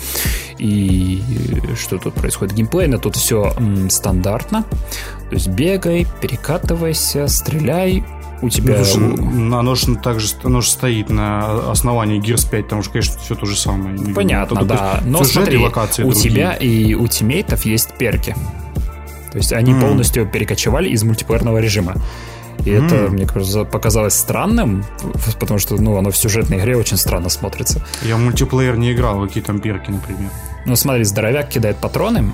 [0.58, 1.22] И
[1.78, 2.56] что тут происходит?
[2.56, 4.64] Геймплейно тут все м, стандартно.
[5.30, 8.04] То есть бегай, перекатывайся, стреляй,
[8.42, 8.78] у тебя...
[8.78, 13.18] Ну, слушай, оно же также оно же стоит на основании Gears 5, потому что, конечно,
[13.20, 13.98] все то же самое.
[14.14, 15.02] Понятно, Тут да.
[15.06, 16.30] Но смотри, локации у другие.
[16.30, 18.36] тебя и у тиммейтов есть перки.
[19.32, 19.82] То есть они mm.
[19.82, 21.96] полностью перекочевали из мультиплеерного режима.
[22.60, 22.86] И mm.
[22.86, 24.86] это, мне кажется, показалось странным,
[25.40, 27.86] потому что, ну, оно в сюжетной игре очень странно смотрится.
[28.04, 30.30] Я в мультиплеер не играл, какие там перки, например.
[30.66, 32.34] Ну, смотри, здоровяк кидает патроны,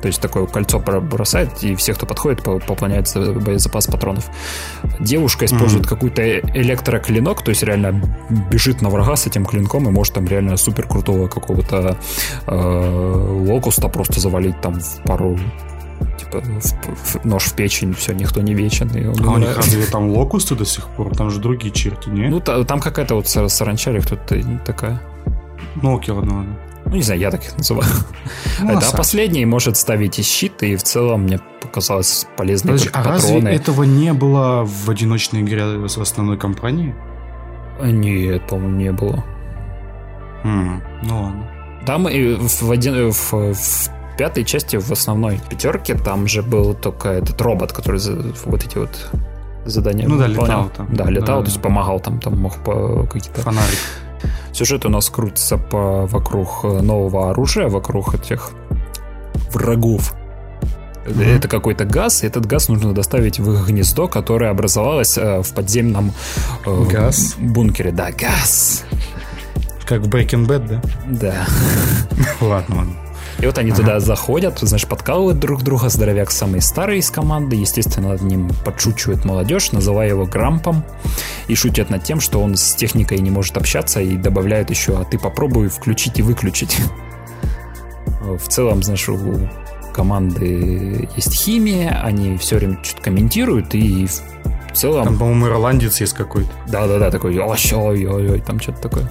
[0.00, 4.30] то есть такое кольцо бросает, и все, кто подходит, пополняется боезапас патронов.
[5.00, 5.88] Девушка использует mm-hmm.
[5.88, 8.00] какой-то электроклинок, то есть реально
[8.50, 11.96] бежит на врага с этим клинком и может там реально супер крутого какого-то
[12.46, 15.36] э, локуста просто завалить там в пару
[16.18, 18.88] типа в, в, нож в печень, все, никто не вечен.
[18.90, 21.16] И он а у них разве там локусты до сих пор?
[21.16, 22.28] Там же другие черти, не?
[22.28, 25.00] Ну, та, там какая-то вот саранча или кто-то такая.
[25.82, 26.56] Ну, окей, ладно, ладно.
[26.86, 27.88] Ну, не знаю, я так их называю.
[28.60, 32.98] Ну, да, последний может ставить и щит, и в целом мне показалось полезной Подожди, а
[32.98, 33.18] патроны.
[33.18, 36.94] разве этого не было в одиночной игре с основной компанией?
[37.82, 39.24] Нет, по-моему, не было.
[40.44, 41.50] Mm, ну ладно.
[41.84, 47.10] Там и в, один, в, в пятой части в основной пятерке там же был только
[47.10, 48.00] этот робот, который
[48.44, 49.10] вот эти вот
[49.64, 50.64] задания Ну да, выполнял.
[50.64, 50.94] летал там.
[50.94, 53.40] Да, летал, да, то есть помогал там, там мог по какие-то...
[53.42, 53.78] Фонарик.
[54.56, 58.52] Сюжет у нас крутится по, вокруг нового оружия, вокруг этих
[59.52, 60.14] врагов.
[61.04, 61.36] Mm-hmm.
[61.36, 65.52] Это какой-то газ, и этот газ нужно доставить в их гнездо, которое образовалось э, в
[65.52, 66.14] подземном
[66.64, 67.34] э, газ?
[67.38, 67.92] бункере.
[67.92, 68.84] Да, газ.
[69.84, 70.82] Как в Breaking Bad, да?
[71.06, 71.46] Да.
[72.40, 73.05] Ладно, ладно.
[73.38, 73.82] И вот они ага.
[73.82, 75.88] туда заходят, знаешь, подкалывают друг друга.
[75.88, 77.56] Здоровяк самый старый из команды.
[77.56, 80.84] Естественно, над ним подшучивает молодежь, называя его Грампом.
[81.48, 85.04] И шутят над тем, что он с техникой не может общаться и добавляют еще, а
[85.04, 86.78] ты попробуй включить и выключить.
[88.20, 89.48] В целом, знаешь, у
[89.94, 95.04] команды есть химия, они все время что-то комментируют, и в целом...
[95.04, 96.50] Там, по-моему, ирландец есть какой-то.
[96.68, 99.10] Да-да-да, такой, ой-ой-ой, там что-то такое.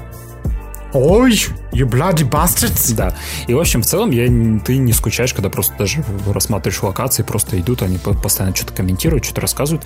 [0.97, 1.33] Ой,
[1.73, 2.95] you bloody bastards.
[2.95, 3.13] Да.
[3.47, 4.27] И, в общем, в целом, я,
[4.63, 9.41] ты не скучаешь, когда просто даже рассматриваешь локации, просто идут, они постоянно что-то комментируют, что-то
[9.41, 9.85] рассказывают.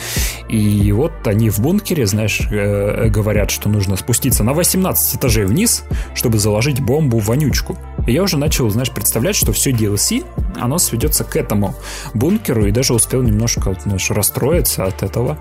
[0.50, 5.84] И вот они в бункере, знаешь, э, говорят, что нужно спуститься на 18 этажей вниз,
[6.14, 7.76] чтобы заложить бомбу в вонючку.
[8.06, 10.24] И я уже начал, знаешь, представлять, что все DLC,
[10.60, 11.74] оно сведется к этому
[12.14, 15.40] бункеру, и даже успел немножко, знаешь, расстроиться от этого.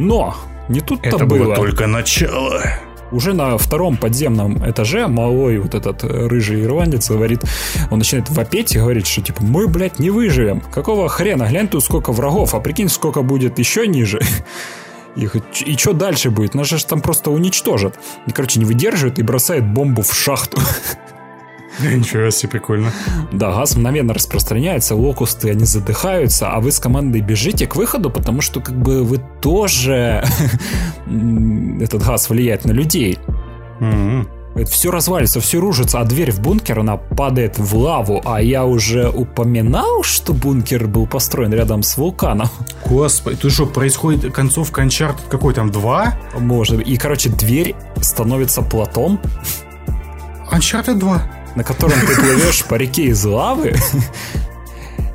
[0.00, 0.34] Но
[0.68, 1.44] не тут-то Это было.
[1.44, 2.60] было только начало.
[3.12, 7.42] Уже на втором подземном этаже малой вот этот э, рыжий ирландец говорит,
[7.90, 10.60] он начинает вопеть и говорит, что типа мы, блядь, не выживем.
[10.72, 11.48] Какого хрена?
[11.48, 14.20] Глянь тут сколько врагов, а прикинь, сколько будет еще ниже.
[15.16, 15.26] И,
[15.64, 16.52] и что дальше будет?
[16.54, 17.98] Нас же там просто уничтожат.
[18.26, 20.60] И, короче, не выдерживает и бросает бомбу в шахту.
[21.94, 22.92] Ничего себе, прикольно.
[23.32, 28.40] Да, газ мгновенно распространяется, локусты, они задыхаются, а вы с командой бежите к выходу, потому
[28.40, 30.24] что как бы вы тоже...
[31.80, 33.18] Этот газ влияет на людей.
[33.80, 34.28] Mm-hmm.
[34.56, 38.22] Это все развалится, все ружится, а дверь в бункер, она падает в лаву.
[38.24, 42.48] А я уже упоминал, что бункер был построен рядом с вулканом.
[42.86, 46.14] Господи, тут что, происходит концовка Uncharted какой там, два?
[46.38, 46.80] Может.
[46.80, 49.20] И, короче, дверь становится платом.
[50.50, 53.74] Uncharted 2 на котором ты плывешь по реке из лавы,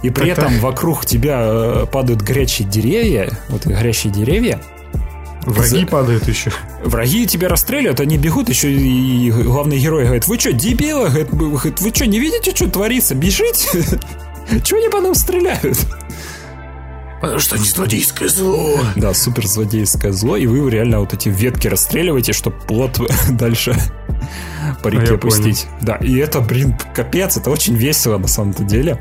[0.02, 4.60] и при этом вокруг тебя э, падают горячие деревья, вот горящие деревья.
[5.44, 6.52] Враги падают еще.
[6.84, 11.10] Враги тебя расстреливают, они бегут, еще и главный герой говорит, вы что, дебилы?
[11.10, 13.16] Говорит, вы что, не видите, что творится?
[13.16, 13.68] Бежите!
[14.64, 15.80] Чего они по нам стреляют?
[17.22, 18.80] Потому что они злодейское зло.
[18.96, 23.00] Да, супер злодейское зло, и вы реально вот эти ветки расстреливаете, чтобы плод
[23.30, 23.76] дальше
[24.82, 25.66] по реке а пустить.
[25.66, 25.78] Понял.
[25.82, 29.00] Да, и это, блин, капец, это очень весело на самом-то деле.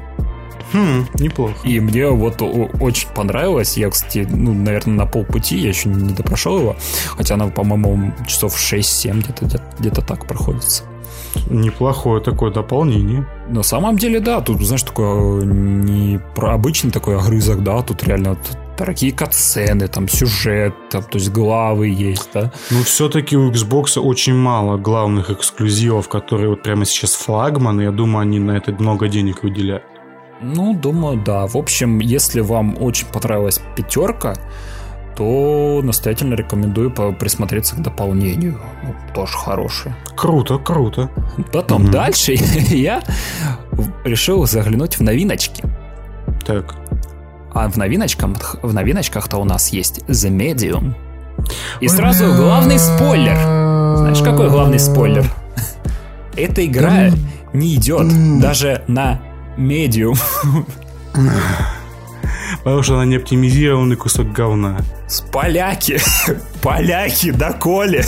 [0.72, 1.54] Хм, неплохо.
[1.66, 3.76] И мне вот очень понравилось.
[3.76, 6.76] Я, кстати, ну, наверное, на полпути, я еще не допрошел его.
[7.16, 10.84] Хотя она, по-моему, часов 6-7 где-то где так проходится.
[11.48, 13.26] Неплохое такое дополнение.
[13.48, 18.36] На самом деле, да, тут, знаешь, такое не про обычный такой огрызок, да, тут реально
[18.78, 22.50] дорогие катсцены, там сюжет, там, то есть главы есть, да.
[22.70, 27.82] Но все-таки у Xbox очень мало главных эксклюзивов, которые вот прямо сейчас флагманы.
[27.82, 29.84] Я думаю, они на это много денег выделяют.
[30.40, 31.46] Ну, думаю, да.
[31.46, 34.34] В общем, если вам очень понравилась пятерка,
[35.16, 38.58] то настоятельно рекомендую присмотреться к дополнению.
[38.82, 39.94] Ну, тоже хорошее.
[40.16, 41.10] Круто, круто.
[41.52, 41.90] Потом угу.
[41.90, 42.32] дальше
[42.70, 43.02] я
[44.04, 45.64] решил заглянуть в новиночки.
[46.46, 46.74] Так.
[47.52, 50.94] А в новиночках, в новиночках-то у нас есть The Medium.
[51.80, 53.36] И сразу главный спойлер.
[53.96, 55.24] Знаешь, какой главный спойлер?
[56.36, 57.10] Эта игра
[57.52, 59.20] не идет даже на
[59.56, 60.18] Medium.
[62.58, 64.80] Потому что она не оптимизированный кусок говна.
[65.08, 66.00] С поляки.
[66.62, 68.04] Поляки, да коли.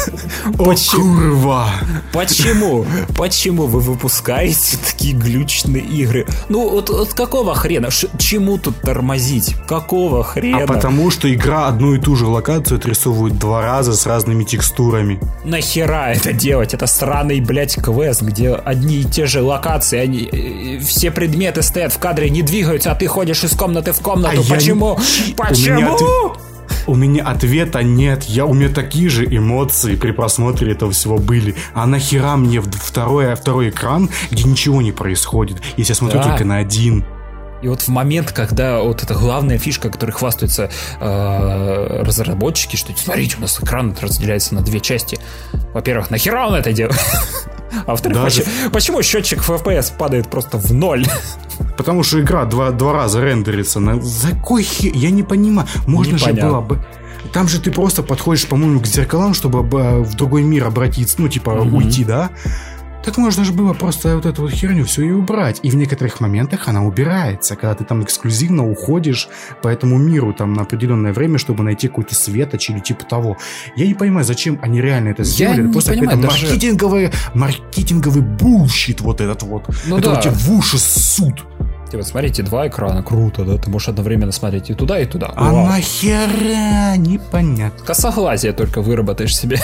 [0.59, 1.03] Почему?
[1.03, 1.71] Курва.
[2.13, 2.85] Почему?
[3.17, 6.27] Почему вы выпускаете такие глючные игры?
[6.51, 7.91] Ну, вот, вот какого хрена?
[7.91, 9.57] Ш, чему тут тормозить?
[9.67, 10.65] Какого хрена?
[10.65, 15.19] А потому что игра одну и ту же локацию отрисовывает два раза с разными текстурами.
[15.45, 16.75] Нахера это делать?
[16.75, 21.93] Это сраный, блядь, квест, где одни и те же локации, они, э, все предметы стоят
[21.93, 24.32] в кадре, не двигаются, а ты ходишь из комнаты в комнату.
[24.33, 24.99] А Почему?
[25.27, 25.35] Я...
[25.35, 26.37] Почему?
[26.87, 28.25] У меня ответа нет.
[28.25, 31.55] Я, у меня такие же эмоции при просмотре этого всего были.
[31.75, 36.31] А нахера мне второй, второй экран, где ничего не происходит, если я смотрю да.
[36.31, 37.05] только на один?
[37.63, 40.69] И вот в момент, когда вот эта главная фишка, которой хвастаются
[41.01, 45.17] э, разработчики, что смотрите, у нас экран разделяется на две части.
[45.73, 47.01] Во-первых, нахера он это делает?
[47.87, 48.43] А во-вторых, Даже...
[48.43, 51.07] почему, почему счетчик FPS падает просто в ноль?
[51.77, 53.81] Потому что игра два, два раза рендерится.
[53.81, 54.01] На...
[54.01, 54.93] За какой хер?
[54.95, 55.69] Я не понимаю.
[55.87, 56.85] Можно же было бы...
[57.33, 61.51] Там же ты просто подходишь, по-моему, к зеркалам, чтобы в другой мир обратиться, ну, типа,
[61.51, 61.77] mm-hmm.
[61.77, 62.31] уйти, да?
[63.05, 65.59] Так можно же было просто вот эту вот херню все и убрать.
[65.63, 69.29] И в некоторых моментах она убирается, когда ты там эксклюзивно уходишь
[69.61, 73.39] по этому миру там на определенное время, чтобы найти какой-то светоч или типа того.
[73.75, 75.57] Я не понимаю, зачем они реально это сделали.
[75.57, 76.47] Я это просто понимаю, это даже...
[76.47, 79.69] маркетинговый, маркетинговый bullshit вот этот вот.
[79.87, 80.15] Ну это да.
[80.15, 81.45] вот тебе в уши ссут.
[81.93, 83.59] Типа, смотрите, два экрана, круто, да?
[83.59, 85.31] Ты можешь одновременно смотреть и туда, и туда.
[85.37, 85.67] А Вау.
[85.67, 86.97] нахера?
[86.97, 87.85] Непонятно.
[87.85, 89.61] Косоглазие только выработаешь себе.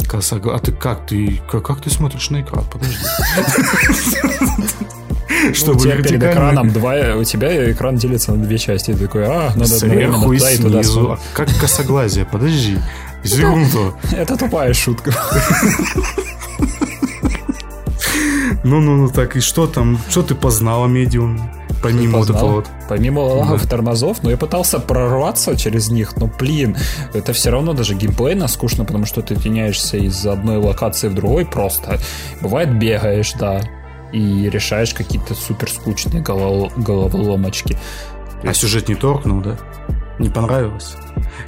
[0.00, 1.06] Косогла- А ты как?
[1.06, 2.64] Ты как, как ты смотришь на экран?
[2.72, 2.96] Подожди.
[5.70, 8.90] у тебя перед экраном два, у тебя экран делится на две части.
[8.92, 10.92] Ты такой, а, надо Сверху и туда и туда снизу.
[11.04, 11.20] смотреть.
[11.32, 12.78] А Как косоглазие, подожди.
[13.22, 13.94] Секунду.
[14.10, 15.12] Это тупая шутка.
[18.64, 19.98] Ну-ну-ну, так и что там?
[20.08, 21.40] Что ты познал о медиуме?
[21.82, 22.66] Помимо вот этого вот.
[22.88, 26.76] Помимо лагов и тормозов, но я пытался прорваться через них, но, блин,
[27.12, 31.44] это все равно даже геймплейно скучно, потому что ты теняешься из одной локации в другой
[31.44, 31.98] просто.
[32.40, 33.60] Бывает, бегаешь, да,
[34.12, 37.76] и решаешь какие-то супер скучные голов- головоломочки.
[38.42, 39.58] А сюжет не торкнул, да?
[40.18, 40.96] Не понравилось?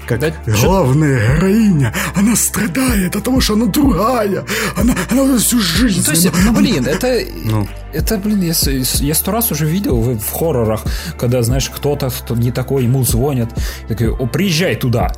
[0.06, 4.44] Как Да главная героиня, она страдает от того, что она другая.
[4.76, 6.04] Она, она вот всю жизнь...
[6.04, 7.20] То есть, ну, блин, это...
[7.44, 7.66] Ну.
[7.92, 10.82] Это, блин, я, с- я сто раз уже видел в, в хоррорах,
[11.18, 13.48] когда, знаешь, кто-то кто не такой, ему звонят,
[13.88, 15.12] такой, о, приезжай туда.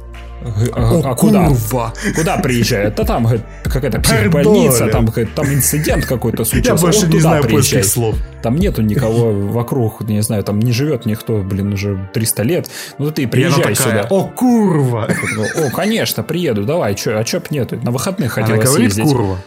[0.72, 1.48] А, О, а куда?
[1.48, 1.92] курва.
[2.14, 2.90] Куда приезжай?
[2.90, 6.72] Да там говорит, какая-то психбольница, там, говорит, там инцидент какой-то случился.
[6.72, 8.16] Я больше Вот не знаю польских слов.
[8.42, 12.70] Там нету никого вокруг, не знаю, там не живет никто, блин, уже 300 лет.
[12.98, 14.06] Ну ты она приезжай такая, сюда.
[14.10, 15.08] о, курва.
[15.36, 17.78] Ну, О, конечно, приеду, давай, чё, а чё б нету?
[17.82, 19.12] На выходных Она хотела говорит съездить.
[19.12, 19.38] курва.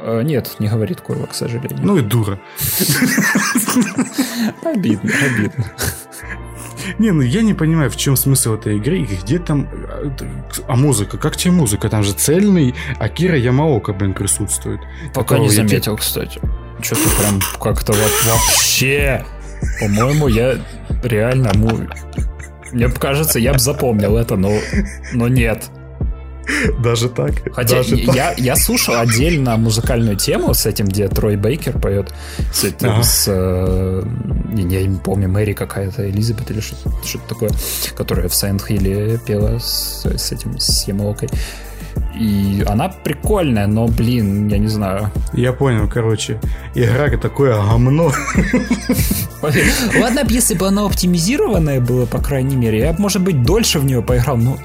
[0.00, 1.78] Э, Нет, не говорит курва, к сожалению.
[1.82, 2.38] Ну и дура.
[4.64, 5.64] обидно, обидно.
[6.98, 9.68] Не, ну я не понимаю, в чем смысл этой игры, и где там...
[9.72, 10.10] а,
[10.66, 11.18] А музыка?
[11.18, 11.88] Как тебе музыка?
[11.88, 14.80] Там же цельный Акира Ямаока, блин, присутствует.
[15.14, 16.40] Пока не заметил, кстати.
[16.80, 19.24] Что-то прям как-то вот вообще...
[19.80, 20.56] По-моему, я
[21.02, 21.52] реально...
[22.72, 24.52] Мне кажется, я бы запомнил это, но,
[25.12, 25.68] но нет.
[26.78, 27.32] Даже так?
[27.52, 28.14] Хотя Даже так?
[28.14, 32.12] я, я слушал отдельно музыкальную тему с этим, где Трой Бейкер поет
[32.52, 33.02] с этим, Ага.
[33.02, 33.24] с...
[33.28, 34.02] э,
[34.54, 36.90] я не помню, Мэри какая-то, Элизабет или что-то,
[37.28, 37.50] такое,
[37.96, 41.28] которая в Hill пела с, с этим, с Ямаокой.
[42.18, 45.10] И она прикольная, но, блин, я не знаю.
[45.32, 46.40] Я понял, короче.
[46.74, 48.10] Игра такое гомно.
[49.40, 53.84] Ладно, если бы она оптимизированная была, по крайней мере, я бы, может быть, дольше в
[53.84, 54.36] нее поиграл.
[54.36, 54.58] Ну,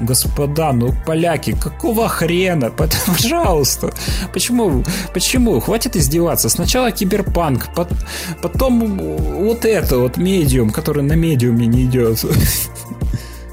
[0.00, 2.70] господа, ну, поляки, какого хрена?
[3.06, 3.92] Пожалуйста.
[4.32, 4.84] Почему?
[5.14, 5.60] Почему?
[5.60, 6.48] Хватит издеваться.
[6.48, 8.04] Сначала киберпанк, пот-
[8.42, 12.24] потом вот это вот медиум, который на медиуме не идет.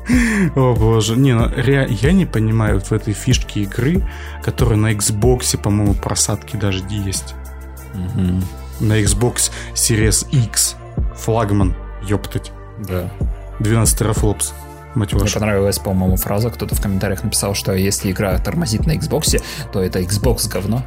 [0.55, 4.03] О боже, не, ну ре- я не понимаю вот в этой фишке игры,
[4.43, 7.35] которая на Xbox, по-моему, просадки даже есть.
[8.79, 10.75] На Xbox Series X.
[11.15, 12.51] Флагман, ёптать.
[12.87, 13.09] Да.
[13.59, 14.53] 12 терафлопс.
[14.95, 15.35] Мать Мне вашу.
[15.39, 16.49] понравилась, по-моему, фраза.
[16.49, 20.83] Кто-то в комментариях написал, что если игра тормозит на Xbox, то это Xbox говно.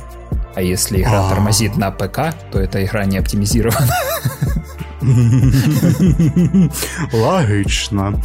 [0.54, 1.28] А если игра А.
[1.30, 3.88] тормозит на ПК, то это игра не оптимизирована.
[7.12, 8.20] Логично.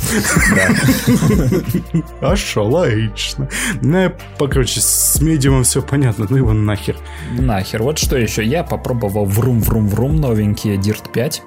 [2.21, 3.49] А шо, логично.
[3.81, 6.95] Ну, покороче, с медиумом все понятно, ну его нахер.
[7.37, 7.83] Нахер.
[7.83, 8.43] Вот что еще.
[8.43, 11.43] Я попробовал врум-врум-врум новенькие Dirt 5.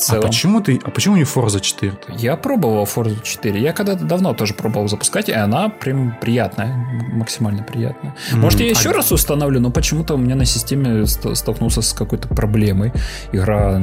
[0.00, 0.22] А целом.
[0.22, 1.92] почему ты, а почему не Forza 4?
[1.92, 2.14] -то?
[2.18, 3.60] Я пробовал Forza 4.
[3.60, 6.74] Я когда-то давно тоже пробовал запускать, и она прям приятная,
[7.12, 8.14] максимально приятная.
[8.32, 11.82] Может, я М, еще а- раз установлю, но почему-то у меня на системе ст- столкнулся
[11.82, 12.92] с какой-то проблемой.
[13.32, 13.80] Игра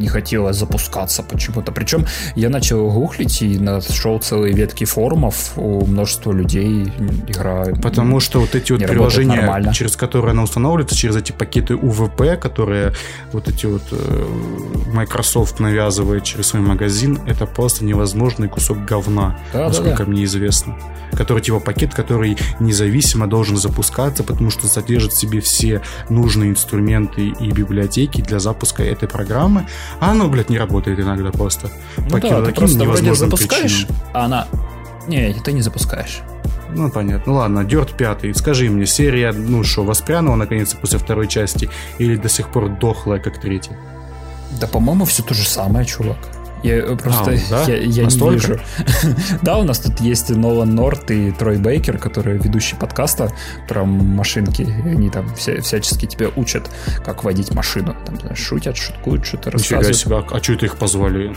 [0.00, 1.72] не хотела запускаться почему-то.
[1.72, 6.92] Причем я начал гуглить и нашел целые ветки форумов у множества людей.
[7.28, 9.72] Игра Потому что вот эти вот приложения, нормально.
[9.72, 12.92] через которые она устанавливается, через эти пакеты УВП, которые
[13.32, 14.26] вот эти вот э,
[14.92, 20.10] Microsoft навязывает через свой магазин, это просто невозможный кусок говна, Да, да, насколько да.
[20.10, 20.76] мне известно.
[21.12, 27.28] Который типа пакет, который независимо должен запускаться, потому что содержит в себе все нужные инструменты
[27.28, 29.66] и библиотеки для запуска этой программы,
[29.98, 31.70] а оно, блядь, не работает иногда просто.
[31.98, 33.96] Ну По да, ты просто вроде запускаешь, причинам.
[34.12, 34.48] а она...
[35.08, 36.20] Не, ты не запускаешь.
[36.72, 37.32] Ну, понятно.
[37.32, 38.34] Ну ладно, Дёрт пятый.
[38.34, 43.18] Скажи мне, серия, ну что, воспрянула наконец-то после второй части или до сих пор дохлая,
[43.18, 43.76] как третья?
[44.60, 46.18] Да, по-моему, все то же самое, чувак.
[46.62, 47.62] Я просто А, да?
[47.72, 48.60] я, я не вижу.
[49.42, 53.32] да, у нас тут есть Нолан Норт и Трой Бейкер, которые ведущие подкаста
[53.68, 54.62] про машинки.
[54.62, 56.70] И они там вся- всячески тебя учат,
[57.04, 57.96] как водить машину.
[58.04, 59.96] Там, знаешь, шутят, шуткуют, что-то рассказывают.
[59.96, 61.34] себе, а что это их позвали?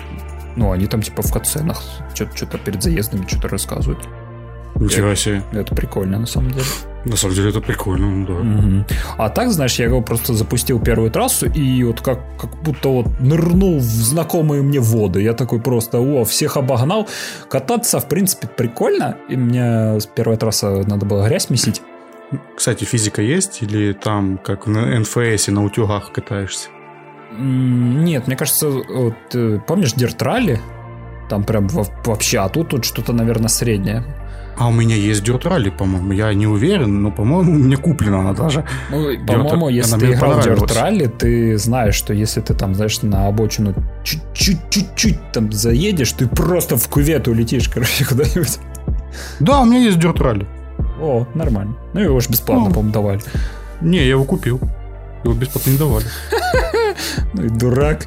[0.56, 1.82] Ну, они там типа в катсценах
[2.14, 4.08] что-то перед заездами что-то рассказывают.
[4.76, 5.44] Нифига себе.
[5.52, 6.66] Это прикольно, на самом деле.
[7.06, 8.34] На самом деле это прикольно, ну да.
[8.34, 8.86] Мгм.
[9.18, 13.08] А так, знаешь, я его просто запустил первую трассу и вот как, как будто вот
[13.20, 15.22] нырнул в знакомые мне воды.
[15.22, 17.08] Я такой просто, о, всех обогнал.
[17.50, 19.18] Кататься, в принципе, прикольно.
[19.30, 21.82] И мне с первой трассы надо было грязь месить.
[22.56, 26.70] Кстати, физика есть или там, как на НФС на утюгах катаешься?
[27.38, 30.60] Нет, мне кажется, вот, э, помнишь Rally?
[31.30, 34.04] Там прям вообще, а тут, тут что-то, наверное, среднее.
[34.58, 36.12] А у меня есть Dirt Rally, по-моему.
[36.12, 38.66] Я не уверен, но, по-моему, меня куплена она даже.
[38.90, 43.02] Ну, по-моему, если ты играл в Dirt Rally, ты знаешь, что если ты там, знаешь,
[43.02, 43.74] на обочину
[44.34, 48.60] чуть-чуть там заедешь, ты просто в кувет улетишь, короче, куда-нибудь.
[49.40, 50.48] Да, у меня есть Dirt Rally.
[51.02, 51.76] О, нормально.
[51.94, 53.22] Ну, его же бесплатно, ну, по-моему, давали.
[53.82, 54.60] Не, я его купил.
[55.24, 56.06] Его бесплатно не давали.
[57.34, 58.06] Ну и дурак.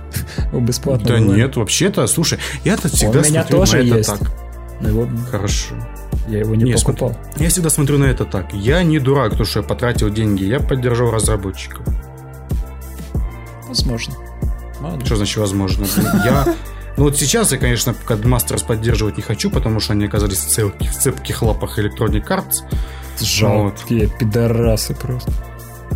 [0.52, 4.20] Его бесплатно Да нет, вообще-то, слушай, я-то всегда смотрю на это так.
[4.81, 5.75] Ну, Хорошо.
[6.28, 7.12] Я его не, не покупал.
[7.12, 8.52] Смотри, я всегда смотрю на это так.
[8.52, 10.44] Я не дурак, потому что я потратил деньги.
[10.44, 11.86] Я поддержал разработчиков.
[13.68, 14.14] Возможно.
[14.80, 15.06] Молодец.
[15.06, 15.86] Что значит возможно?
[16.24, 16.55] Я...
[16.96, 20.90] Ну вот сейчас я, конечно, Codemasters поддерживать не хочу, потому что они оказались в, цепких,
[20.90, 22.64] в цепких лапах Electronic Arts.
[23.20, 24.18] Жалкие вот.
[24.18, 25.32] пидорасы просто.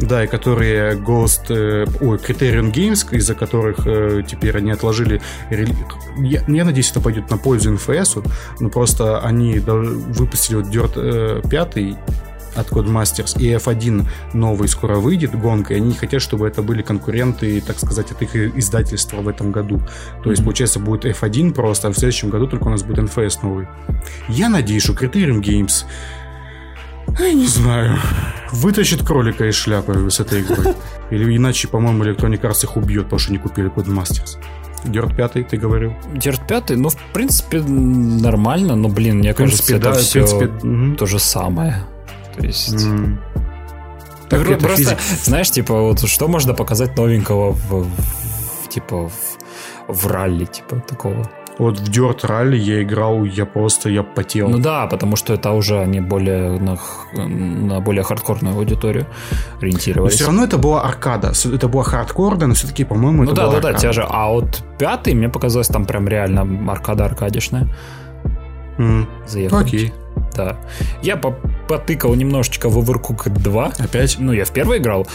[0.00, 5.20] Да, и которые Ghost, э, ой, Criterion Games, из-за которых э, теперь они отложили...
[5.50, 8.26] Я, я надеюсь, это пойдет на пользу NFS,
[8.60, 11.76] но просто они выпустили вот Dirt э, 5
[12.56, 17.60] от Codemasters и F1 новый скоро выйдет, гонка, и они хотят, чтобы это были конкуренты,
[17.60, 19.80] так сказать, от их издательства в этом году.
[20.24, 23.38] То есть, получается, будет F1 просто, а в следующем году только у нас будет NFS
[23.42, 23.68] новый.
[24.28, 25.84] Я надеюсь, что Criterion Games
[27.18, 27.98] не знаю.
[28.52, 30.74] Вытащит кролика из шляпы с этой игры.
[31.10, 34.38] Или иначе, по-моему, Electronic Arts их убьет, потому что не купили Codemasters.
[34.84, 35.94] Dirt 5, ты говорил?
[36.14, 41.06] Dirt 5, ну, в принципе, нормально, но, блин, мне кажется, да, это все принципе, то
[41.06, 41.84] же самое.
[42.36, 42.74] То есть...
[42.74, 43.18] Mm.
[44.28, 44.98] Так просто, физик...
[45.24, 51.28] знаешь, типа, вот что можно показать новенького в, в типа, в, в ралли, типа, такого?
[51.60, 54.48] Вот в Dirt Rally я играл, я просто, я потел.
[54.48, 56.78] Ну да, потому что это уже они более на,
[57.12, 59.06] на более хардкорную аудиторию
[59.60, 60.14] ориентировались.
[60.14, 61.32] Но все равно это была аркада.
[61.44, 63.74] Это была хардкорда, но все-таки, по-моему, ну, это да, была да, аркада.
[63.74, 64.06] да, те же.
[64.08, 67.68] А вот пятый, мне показалось, там прям реально аркада аркадишная.
[68.78, 69.06] Mm.
[69.26, 69.58] Заехал.
[69.58, 69.92] Окей.
[70.34, 70.56] Да.
[71.02, 73.72] Я потыкал немножечко в Overcooked 2.
[73.78, 74.16] Опять?
[74.18, 75.06] Ну, я в первый играл.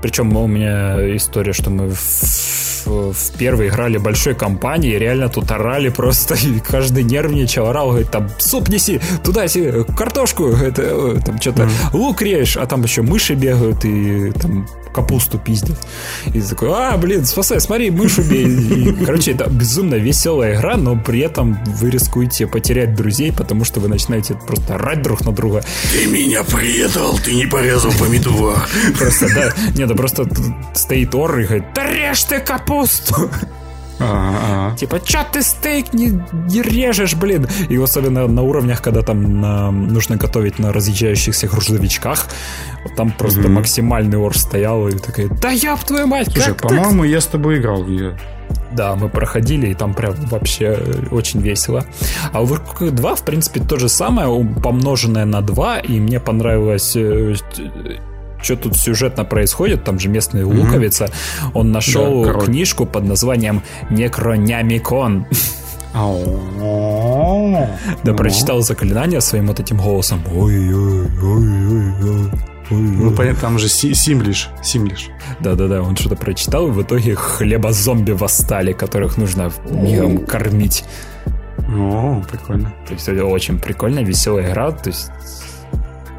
[0.00, 5.88] Причем у меня история, что мы в, в первой играли большой компании, реально тут орали
[5.88, 11.40] просто, и каждый нервничал, орал, говорит, там, суп неси, туда неси, картошку, это, э, там,
[11.40, 11.70] что-то, mm.
[11.92, 15.78] лук режь, а там еще мыши бегают, и там капусту пиздят.
[16.34, 18.46] И такой, а, блин, спасай, смотри, мышь убей.
[18.46, 23.80] И, короче, это безумно веселая игра, но при этом вы рискуете потерять друзей, потому что
[23.80, 25.62] вы начинаете просто рать друг на друга.
[25.92, 28.56] Ты меня предал, ты не порезал помидор.
[28.98, 30.26] Просто, да, нет, да просто
[30.74, 32.69] стоит Ор и говорит, да режь ты капусту.
[34.00, 34.76] А-а-а.
[34.76, 37.46] Типа, чё ты стейк не, не режешь, блин?
[37.68, 42.26] И особенно на уровнях, когда там на, нужно готовить на разъезжающихся грузовичках,
[42.84, 43.48] вот там просто mm-hmm.
[43.48, 47.82] максимальный ор стоял и такая, да ёб твою мать, Слушай, по-моему, я с тобой играл
[47.82, 48.18] в нее.
[48.72, 50.78] Да, мы проходили, и там прям вообще
[51.10, 51.84] очень весело.
[52.32, 57.34] А Overcooked 2, в принципе, то же самое, помноженное на 2, и мне понравилось э,
[58.42, 60.64] что тут сюжетно происходит, там же местный mm-hmm.
[60.64, 61.08] луковица,
[61.54, 65.26] он нашел да, книжку под названием «Некронямикон».
[68.04, 70.22] Да, прочитал заклинание своим вот этим голосом.
[70.32, 72.30] Ой-ой-ой-ой-ой.
[72.70, 74.48] Ну, понятно, там же Симлиш.
[74.62, 75.08] Симлиш.
[75.40, 80.84] Да-да-да, он что-то прочитал, и в итоге хлеба-зомби восстали, которых нужно мигом кормить.
[81.68, 82.72] О, прикольно.
[82.86, 84.70] То есть это очень прикольная, веселая игра.
[84.70, 85.10] То есть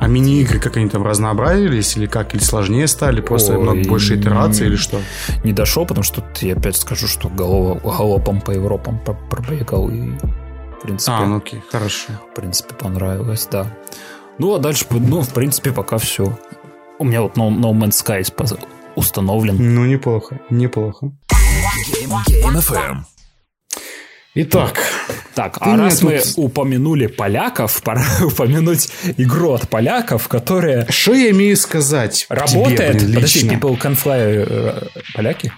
[0.02, 2.34] а мини-игры как они там разнообразились или как?
[2.34, 3.22] Или сложнее стали?
[3.22, 5.00] Просто Ой, много больше итераций или что?
[5.44, 9.00] Не дошел, потому что тут я опять скажу, что голова, галопом по Европам
[9.30, 11.12] пробегал и в принципе...
[11.12, 12.14] А, ну окей, хорошо.
[12.32, 13.68] В принципе, понравилось, да.
[14.40, 16.36] Ну, а дальше, ну, в принципе, пока все.
[16.98, 18.60] У меня вот No, no Man's Sky
[18.96, 19.56] установлен.
[19.60, 21.12] Ну, неплохо, неплохо.
[21.94, 22.98] Game, Game FM.
[24.34, 24.80] Итак,
[25.36, 26.10] так, а раз тут...
[26.10, 30.88] мы упомянули поляков, пора упомянуть игру от поляков, которая...
[30.90, 32.78] Что я имею сказать Работает?
[32.78, 35.52] Тебе, блин, Подожди, People Can Fly э, поляки?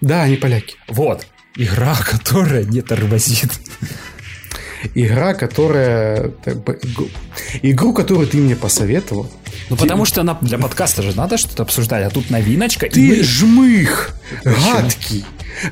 [0.00, 0.76] Да, они поляки.
[0.86, 1.26] Вот.
[1.56, 3.50] Игра, которая не тормозит.
[4.94, 6.32] Игра, которая...
[7.62, 9.32] Игру, которую ты мне посоветовал.
[9.70, 12.88] Ну, потому что она для подкаста же надо что-то обсуждать, а тут новиночка.
[12.88, 13.22] Ты мы...
[13.22, 14.14] жмых!
[14.44, 15.24] Гадкий!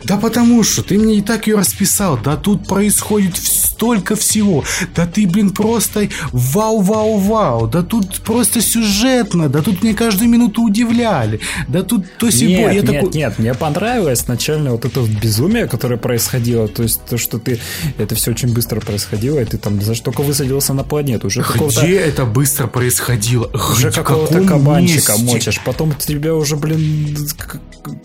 [0.05, 2.19] Да потому что ты мне и так ее расписал.
[2.19, 4.63] Да тут происходит столько всего.
[4.95, 7.67] Да ты, блин, просто вау-вау-вау.
[7.67, 9.49] Да тут просто сюжетно.
[9.49, 11.41] Да тут мне каждую минуту удивляли.
[11.67, 12.51] Да тут то сего.
[12.51, 13.11] Нет, Я нет, такой...
[13.15, 16.69] нет, мне понравилось начально вот это вот безумие, которое происходило.
[16.69, 17.59] То есть то, что ты...
[17.97, 21.29] Это все очень быстро происходило, и ты там за что только высадился на планету.
[21.29, 21.43] Уже.
[21.43, 23.51] Где это быстро происходило?
[23.89, 25.25] Уже какого-то кабанчика месте?
[25.25, 27.17] мочишь, потом тебя уже, блин,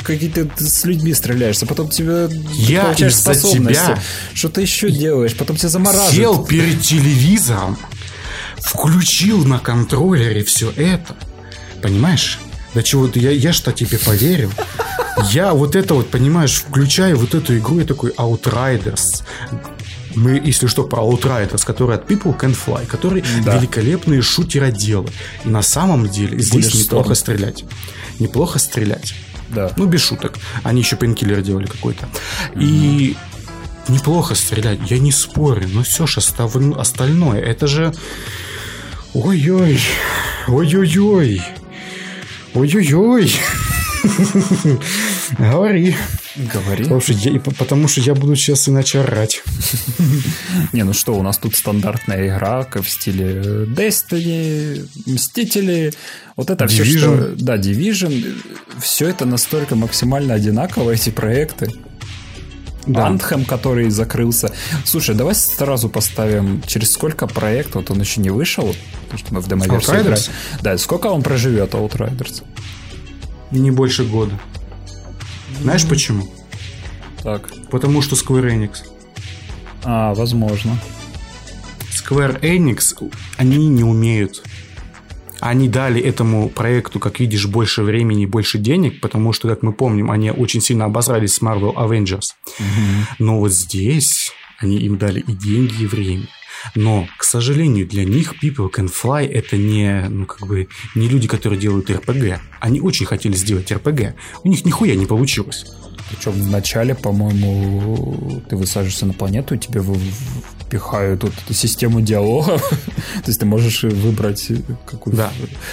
[0.03, 3.99] какие-то с людьми стреляешься, потом тебе Я получаешь способности, тебя
[4.33, 6.13] что ты еще делаешь, потом тебя замораживают.
[6.13, 7.77] Сел перед телевизором,
[8.57, 11.15] включил на контроллере все это.
[11.81, 12.39] Понимаешь?
[12.73, 14.51] Да чего ты, я, я что тебе поверил.
[15.31, 19.23] Я вот это вот, понимаешь, включаю вот эту игру и такой Outriders.
[20.15, 23.57] Мы, если что, про Outriders, который от People Can Fly, который Да.
[23.57, 25.09] великолепные шутероделы.
[25.43, 26.83] И на самом деле здесь Bulletstorm.
[26.83, 27.63] неплохо стрелять.
[28.19, 29.13] Неплохо стрелять.
[29.49, 29.71] Да.
[29.77, 30.37] Ну, без шуток.
[30.63, 32.07] Они еще пенкиллер делали какой-то.
[32.55, 33.15] И
[33.87, 37.93] неплохо стрелять, я не спорю, но все же остальное, это же...
[39.13, 39.79] Ой-ой,
[40.47, 41.41] ой-ой-ой,
[42.53, 43.33] ой-ой-ой.
[45.39, 45.95] Говори.
[46.35, 46.83] Говори.
[46.83, 49.41] Потому что, я, потому что я буду сейчас иначе орать.
[50.73, 55.93] Не, ну что, у нас тут стандартная игра, в стиле э, Destiny, Мстители,
[56.35, 57.33] вот это все, что...
[57.38, 58.35] Да, Division,
[58.81, 61.72] все это настолько максимально одинаково, эти проекты.
[62.85, 63.17] Да.
[63.47, 64.51] Который закрылся.
[64.83, 69.39] Слушай, давай сразу поставим, через сколько проект, вот он еще не вышел, потому что мы
[69.39, 70.23] в демоверсии играем.
[70.61, 72.43] Да, сколько он проживет, Outriders?
[73.51, 74.39] Не больше года.
[75.61, 76.27] Знаешь почему?
[77.24, 77.50] Так.
[77.72, 78.84] Потому что Square Enix.
[79.84, 80.77] А, возможно.
[81.92, 84.43] Square Enix, они не умеют.
[85.40, 89.74] Они дали этому проекту, как видишь, больше времени и больше денег, потому что, как мы
[89.74, 92.30] помним, они очень сильно обосрались с Marvel Avengers.
[93.19, 96.27] Но вот здесь они им дали и деньги, и время.
[96.75, 101.27] Но, к сожалению, для них People Can Fly это не, ну, как бы, не люди,
[101.27, 102.40] которые делают РПГ.
[102.59, 104.16] Они очень хотели сделать РПГ.
[104.43, 105.66] У них нихуя не получилось.
[106.09, 109.82] Причем в начале, по-моему, ты высаживаешься на планету, и тебе
[110.61, 112.58] впихают вот эту систему диалога.
[112.59, 114.51] То есть ты можешь выбрать
[114.85, 115.32] какую Да.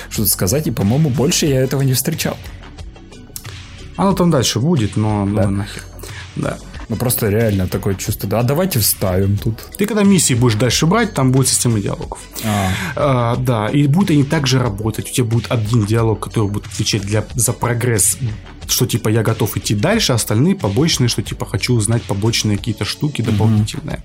[0.09, 2.37] что-то сказать, и, по-моему, больше я этого не встречал.
[3.97, 5.51] Оно там дальше будет, но ну, Да.
[5.51, 5.83] нахер.
[6.37, 6.59] Да.
[6.89, 8.39] Ну, просто реально такое чувство.
[8.39, 9.61] А давайте вставим тут.
[9.77, 12.19] Ты когда миссии будешь дальше брать, там будет система диалогов.
[12.45, 15.11] А, А, да, и будут они также работать.
[15.11, 18.19] У тебя будет один диалог, который будет отвечать для, за прогресс,
[18.69, 22.85] что типа я готов идти дальше, а остальные побочные, что типа хочу узнать побочные какие-то
[22.85, 24.03] штуки дополнительные.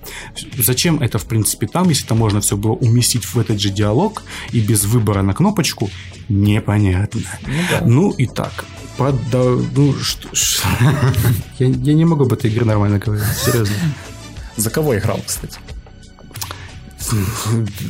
[0.56, 4.22] Зачем это в принципе там, если это можно все было уместить в этот же диалог
[4.52, 5.90] и без выбора на кнопочку,
[6.28, 7.20] непонятно.
[7.84, 8.64] Ну, и так.
[8.96, 9.44] Про- да,
[9.76, 10.28] ну, что,
[11.58, 13.74] я, я не могу об этой игре нормально говорить, серьезно.
[14.56, 15.58] за кого играл, кстати?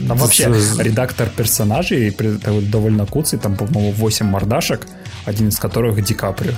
[0.09, 2.15] Там вообще редактор персонажей
[2.63, 4.87] довольно куцый, там, по-моему, 8 мордашек,
[5.25, 6.53] один из которых Ди Каприо.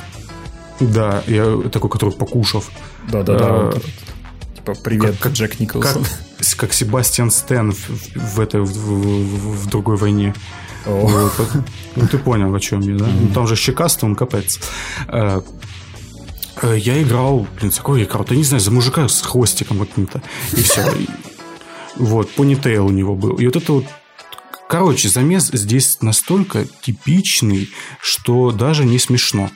[0.80, 2.70] Да, я такой, который покушав.
[3.10, 3.70] Да-да-да.
[3.74, 3.80] Э.
[4.56, 6.04] Типа, привет, как- Джек Как, Николсон.
[6.56, 7.88] как Себастьян Стэн в,
[8.34, 10.34] в этой в, в- в другой войне.
[10.86, 11.32] Вот.
[11.96, 13.06] Ну ты понял, о чем я, да?
[13.06, 14.58] Ну, Там же щекастый, он капец.
[15.08, 15.42] Э,
[16.62, 18.24] э, Я играл, блин, я играл?
[18.24, 20.22] Да не знаю, за мужика с хвостиком каким-то.
[20.52, 20.90] И все.
[22.00, 23.36] Вот, понитейл у него был.
[23.36, 23.84] И вот это вот
[24.68, 27.68] Короче, замес здесь настолько типичный,
[28.00, 29.50] что даже не смешно.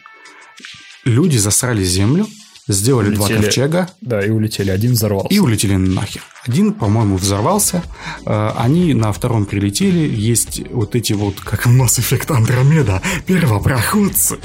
[1.04, 2.26] Люди засрали землю,
[2.68, 3.42] сделали два Улетели.
[3.44, 4.70] ковчега, Да, и улетели.
[4.70, 5.28] Один взорвался.
[5.28, 6.22] и улетели нахер.
[6.46, 7.82] Один, по-моему, взорвался.
[8.26, 10.06] Э, Они на втором прилетели.
[10.14, 14.36] Есть вот эти вот, как в Mass Effect Andromeda, первопроходцы.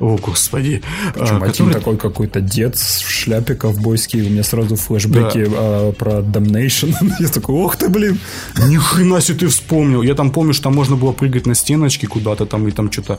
[0.00, 0.82] О, господи.
[1.14, 4.22] Э, Причем один которые- такой какой-то дед в шляпе ковбойский.
[4.26, 6.94] У меня сразу флешбеки а, про Damnation.
[7.20, 8.18] Я такой, ох ты, блин.
[8.68, 10.02] Ни хрена себе ты вспомнил.
[10.02, 13.18] Я там помню, что там можно было прыгать на стеночки куда-то там и там что-то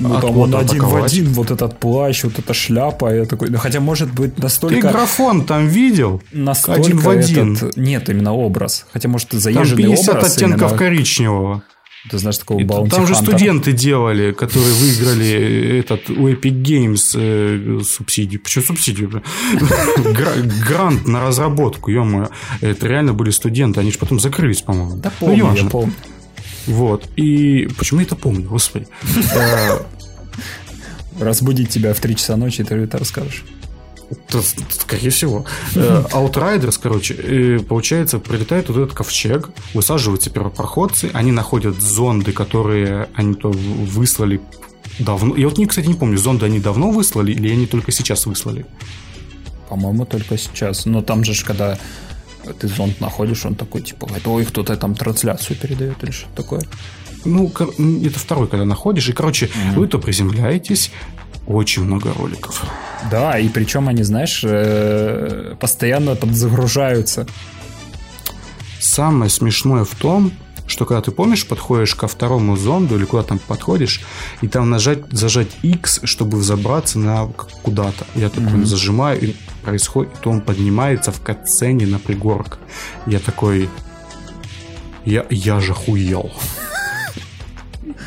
[0.00, 3.14] Ну, там он один в один, вот этот плащ, вот эта шляпа.
[3.14, 4.88] Я такой, ну, хотя, может быть, Ты настолько...
[4.90, 6.20] графон там видел?
[6.32, 7.54] Настолько один в один.
[7.54, 8.84] этот- Нет, именно образ.
[8.92, 10.36] Хотя, может, Там заезженный 50 образ.
[10.36, 11.62] оттенков именно- коричневого.
[12.10, 13.22] Ты знаешь такого И Bounty Там же Hunter?
[13.22, 18.40] студенты делали, которые выиграли этот у Epic Games э, субсидию.
[18.40, 19.10] Почему субсидию?
[20.68, 22.28] Грант на разработку, ё
[22.60, 24.96] Это реально были студенты, они же потом закрылись, по-моему.
[24.96, 25.94] Да Ну, помню, я помню.
[26.66, 27.08] Вот.
[27.16, 28.86] И почему я это помню, господи?
[31.20, 33.44] Разбудить тебя в 3 часа ночи, и ты это расскажешь.
[34.70, 35.44] Скорее всего.
[35.74, 43.08] Э, Outriders, короче, э, получается, прилетает вот этот ковчег, высаживаются первопроходцы, они находят зонды, которые
[43.14, 44.40] они то выслали
[44.98, 45.36] давно.
[45.36, 48.64] Я вот, не, кстати, не помню, зонды они давно выслали или они только сейчас выслали?
[49.68, 50.86] По-моему, только сейчас.
[50.86, 51.78] Но там же, когда
[52.60, 56.62] Ты зонд находишь, он такой, типа, ой, кто-то там трансляцию передает или что такое.
[57.24, 57.52] Ну,
[58.04, 59.08] это второй, когда находишь.
[59.08, 59.74] И, короче, mm-hmm.
[59.74, 60.92] вы то приземляетесь,
[61.46, 62.64] очень много роликов.
[63.10, 67.26] Да, и причем они, знаешь, э, постоянно подзагружаются.
[68.80, 70.32] Самое смешное в том,
[70.66, 74.00] что когда ты помнишь, подходишь ко второму зонду или куда там подходишь,
[74.42, 77.26] и там нажать, зажать X, чтобы взобраться на
[77.62, 78.06] куда-то.
[78.14, 78.64] Я такой mm-hmm.
[78.64, 82.58] зажимаю, и происходит, то он поднимается в катсцене на пригорок.
[83.06, 83.68] Я такой,
[85.04, 86.32] я, я же хуел.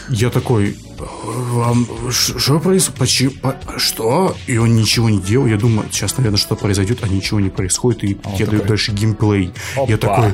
[0.10, 3.00] Я такой, вам что происходит?
[3.00, 3.32] Почему?
[3.78, 4.36] Что?
[4.48, 5.46] И он ничего не делал.
[5.46, 8.04] Я думаю, сейчас, наверное, что произойдет, а ничего не происходит.
[8.04, 9.54] И а я даю дальше геймплей.
[9.76, 9.90] Опа.
[9.90, 10.34] Я такой,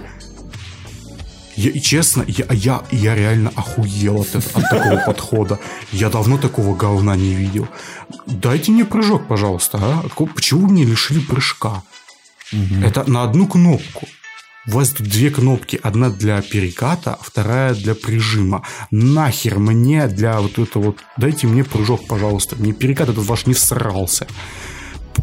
[1.55, 5.59] я, и честно, я, я, я реально охуел от, от такого подхода.
[5.91, 7.67] Я давно такого говна не видел.
[8.25, 10.03] Дайте мне прыжок, пожалуйста, а?
[10.35, 11.83] Почему вы мне лишили прыжка?
[12.51, 12.83] Угу.
[12.83, 14.07] Это на одну кнопку.
[14.67, 15.79] У вас тут две кнопки.
[15.83, 18.63] Одна для переката, а вторая для прижима.
[18.91, 20.97] Нахер мне для вот этого вот...
[21.17, 22.55] Дайте мне прыжок, пожалуйста.
[22.55, 24.27] Мне перекат этот ваш не всрался.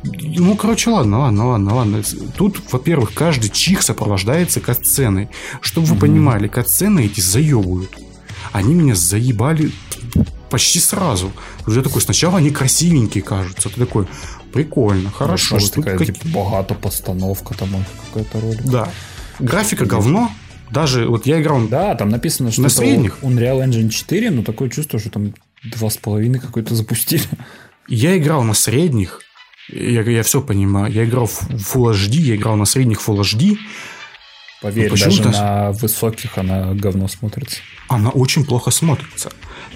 [0.04, 2.02] Ну, короче, ладно, ладно, ладно, ладно.
[2.36, 5.28] Тут, во-первых, каждый чих сопровождается катсценой.
[5.60, 6.00] Чтобы вы mm-hmm.
[6.00, 7.90] понимали, катсцены эти заебывают.
[8.52, 9.72] Они меня заебали
[10.50, 11.32] почти сразу.
[11.66, 13.70] Уже такой, сначала они красивенькие кажутся.
[13.70, 14.06] Ты такой,
[14.52, 15.56] прикольно, хорошо.
[15.56, 16.06] Может, такая, как...
[16.06, 17.70] типа, богато постановка там
[18.12, 18.58] какая-то роль.
[18.64, 18.88] Да.
[19.42, 20.30] Графика говно,
[20.70, 21.66] даже вот я играл...
[21.66, 23.18] Да, там написано, что на средних.
[23.22, 27.22] Unreal Engine 4, но такое чувство, что там два с половиной какой-то запустили.
[27.88, 29.20] Я играл на средних,
[29.68, 30.92] я, я все понимаю.
[30.92, 33.58] Я играл в Full HD, я играл на средних Full HD.
[34.60, 37.58] Поверь, ну, даже на высоких она говно смотрится.
[37.88, 39.32] Она очень плохо смотрится.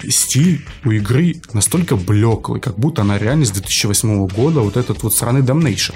[0.07, 5.13] Стиль у игры настолько блеклый, как будто она реально с 2008 года, вот этот вот
[5.13, 5.95] сраный Damnation.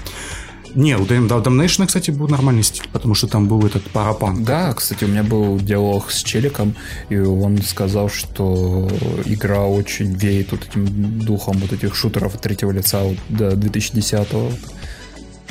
[0.75, 4.43] Не, у Damnation, кстати, был нормальный стиль, потому что там был этот парапан.
[4.43, 6.75] Да, кстати, у меня был диалог с Челиком,
[7.09, 8.89] и он сказал, что
[9.25, 14.51] игра очень веет вот этим духом вот этих шутеров от третьего лица вот до 2010-го,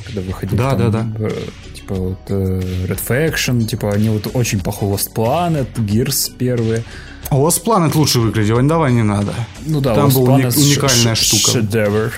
[0.07, 1.31] когда выходили да, там, да, да.
[1.75, 6.85] типа вот э, Red Faction, типа они вот очень похожи Lost Planet, Gears первые.
[7.29, 9.35] А Lost Planet лучше выглядел, давай не надо.
[9.67, 11.53] Ну да, там была уникальная штука.
[11.53, 12.13] Шедевр.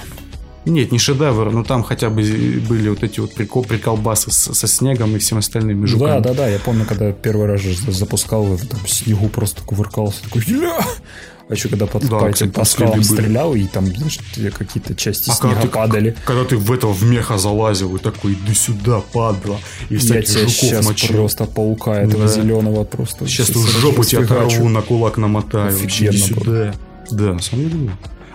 [0.64, 2.22] Нет, не шедевр, но там хотя бы
[2.68, 6.20] были вот эти вот прикол, приколбасы с, со снегом и всем остальными жуками.
[6.20, 10.42] Да, да, да, я помню, когда первый раз запускал, там в снегу просто кувыркался, такой,
[10.46, 10.78] Ля!
[11.48, 14.18] А еще когда под, да, по этим по скалам стрелял, и там, знаешь,
[14.56, 16.10] какие-то части а снега когда падали.
[16.12, 19.58] Ты, когда ты в этого в меха залазил, и такой, иди сюда, падла.
[19.90, 21.16] И я тебя сейчас мочил.
[21.16, 22.32] просто паука этого да.
[22.32, 23.26] зеленого просто.
[23.26, 25.74] Сейчас в жопу тебя оторву, на кулак намотаю.
[25.74, 26.10] Офигенно.
[26.10, 26.74] Иди сюда.
[27.10, 27.90] Да, на самом деле.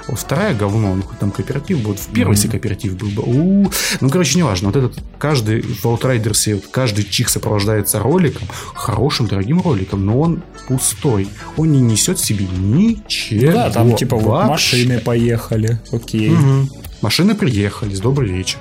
[0.08, 1.95] Вот вторая говно, ну там кооператив был.
[1.95, 2.52] В первый mm-hmm.
[2.52, 3.24] кооператив был бы.
[3.24, 3.72] У-у-у.
[4.00, 4.69] Ну, короче, неважно.
[4.69, 11.27] Вот этот каждый в Outriders'е, каждый чих сопровождается роликом, хорошим, дорогим роликом, но он пустой.
[11.58, 13.52] Он не несет в себе ничего.
[13.52, 15.80] Да, там типа вот машины поехали.
[15.92, 16.32] Окей.
[16.32, 16.69] Угу.
[17.02, 17.94] Машины приехали.
[17.94, 18.60] С добрый вечер.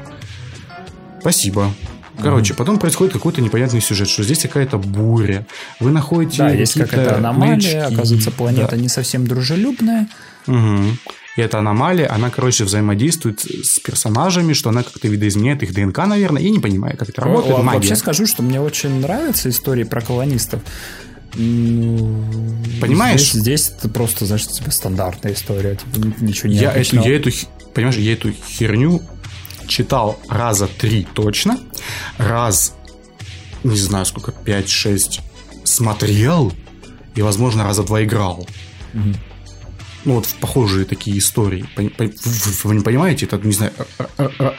[1.21, 1.73] Спасибо.
[2.23, 5.47] Короче, mm потом происходит какой-то непонятный сюжет, что здесь какая-то буря.
[5.81, 6.39] Вы находите.
[6.39, 7.51] Да, есть какая-то аномалия.
[7.51, 7.77] Маячки.
[7.77, 8.77] Оказывается, планета да.
[8.77, 10.09] не совсем дружелюбная.
[10.47, 10.83] Угу.
[11.37, 16.41] И эта аномалия, она, короче, взаимодействует с персонажами, что она как-то видоизменяет их ДНК, наверное.
[16.41, 17.59] Я не понимаю, как это работает.
[17.59, 17.79] Магия.
[17.79, 20.63] Вообще скажу, что мне очень нравятся истории про колонистов.
[21.35, 22.25] Ну,
[22.81, 23.33] Понимаешь?
[23.33, 25.77] Здесь, здесь это просто, значит, тебе стандартная история.
[25.77, 27.31] Типа, ничего не я эту, я эту,
[27.75, 29.03] понимаешь, я эту херню
[29.67, 31.61] читал раза три точно.
[32.17, 32.75] Раз,
[33.63, 35.21] не знаю сколько, пять, шесть
[35.65, 36.55] смотрел.
[37.15, 38.49] И, возможно, раза два играл.
[38.95, 39.17] Угу
[40.07, 41.67] ну, вот в похожие такие истории.
[41.77, 43.73] Вы не понимаете, это, не знаю,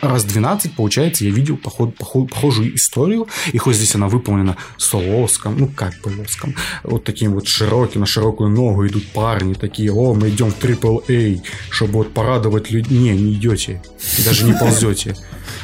[0.01, 4.93] раз 12, получается, я видел поход, поход, похожую историю, и хоть здесь она выполнена с
[4.93, 6.53] лоском, ну, как бы лоском,
[6.83, 11.41] вот таким вот широким, на широкую ногу идут парни такие, о, мы идем в AAA,
[11.69, 12.97] чтобы вот порадовать людей.
[12.97, 13.81] Не, не идете,
[14.25, 15.15] даже не ползете.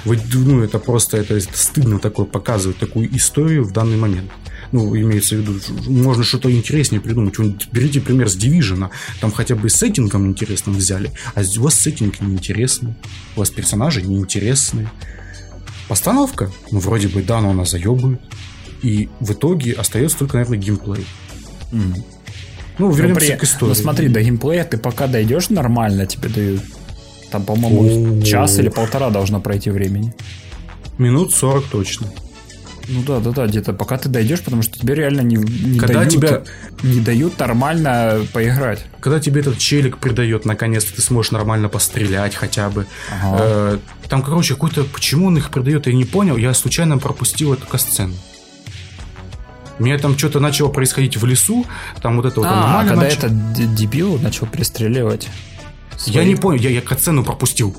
[0.05, 4.31] Вы, ну, это просто, это, это стыдно такое показывать, такую историю в данный момент
[4.73, 7.35] ну, имеется в виду, можно что-то интереснее придумать.
[7.71, 8.89] Берите пример с Division,
[9.21, 12.95] там хотя бы сеттингом интересным взяли, а у вас сеттинг неинтересный,
[13.35, 14.91] у вас персонажи неинтересные.
[15.87, 18.19] Постановка, ну, вроде бы, да, но она заебывает.
[18.81, 21.05] И в итоге остается только, наверное, геймплей.
[21.71, 22.03] Mm.
[22.79, 23.39] Ну, вернемся ну, при...
[23.39, 23.69] к истории.
[23.69, 26.61] Ну, смотри, до геймплея ты пока дойдешь нормально, тебе дают.
[27.29, 30.15] Там, по-моему, час или полтора должно пройти времени.
[30.97, 32.07] Минут 40 точно.
[32.87, 35.99] Ну да, да, да, где-то пока ты дойдешь, потому что тебе реально не, не, Когда
[35.99, 36.43] дают, тебя-
[36.83, 38.85] не дают нормально поиграть.
[38.99, 42.85] Когда тебе этот челик придает, наконец-то ты сможешь нормально пострелять хотя бы.
[43.09, 43.37] Ага.
[43.39, 43.77] Э,
[44.09, 44.83] там, короче, какой-то...
[44.83, 46.35] Почему он их придает, я не понял.
[46.35, 48.13] Я случайно пропустил эту касцену.
[49.79, 51.65] У меня там что-то начало происходить в лесу,
[52.01, 55.29] там вот это вот а, аномалия когда нач- этот дебил начал пристреливать.
[56.05, 57.75] Я не понял, я, я катсцену пропустил.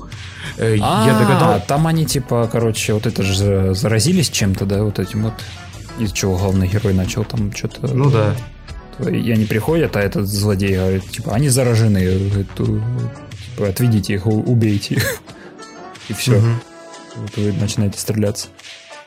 [0.57, 1.61] Э, А, я догадал...
[1.67, 5.33] там они типа, короче, вот это же заразились чем-то, да, вот этим вот.
[5.99, 7.87] Из чего главный герой начал там что-то...
[7.87, 8.35] Ну да.
[9.09, 12.03] И они приходят, а этот злодей говорит, типа, они заражены.
[12.29, 12.79] Говорит, «У-
[13.55, 15.19] типа, отведите их, убейте их.
[16.09, 16.33] И все.
[16.39, 16.59] Мгм.
[17.15, 18.47] Вот вы начинаете стреляться.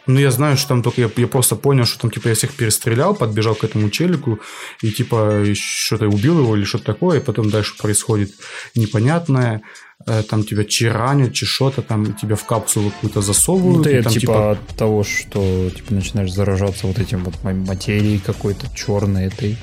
[0.08, 2.50] Ну, я знаю, что там только я, я просто понял, что там, типа, я всех
[2.54, 4.40] перестрелял, подбежал к этому челику
[4.82, 8.30] и, типа, что-то убил его или что-то такое, и потом дальше происходит
[8.74, 9.60] непонятное.
[10.06, 13.76] Э, Там тебя чи ранят, чи что-то, там тебя в капсулу какую-то засовывают.
[13.78, 18.18] Ну, ты там, типа, от того, что типа начинаешь заражаться вот этим вот ма- материей
[18.18, 19.56] какой-то черной этой.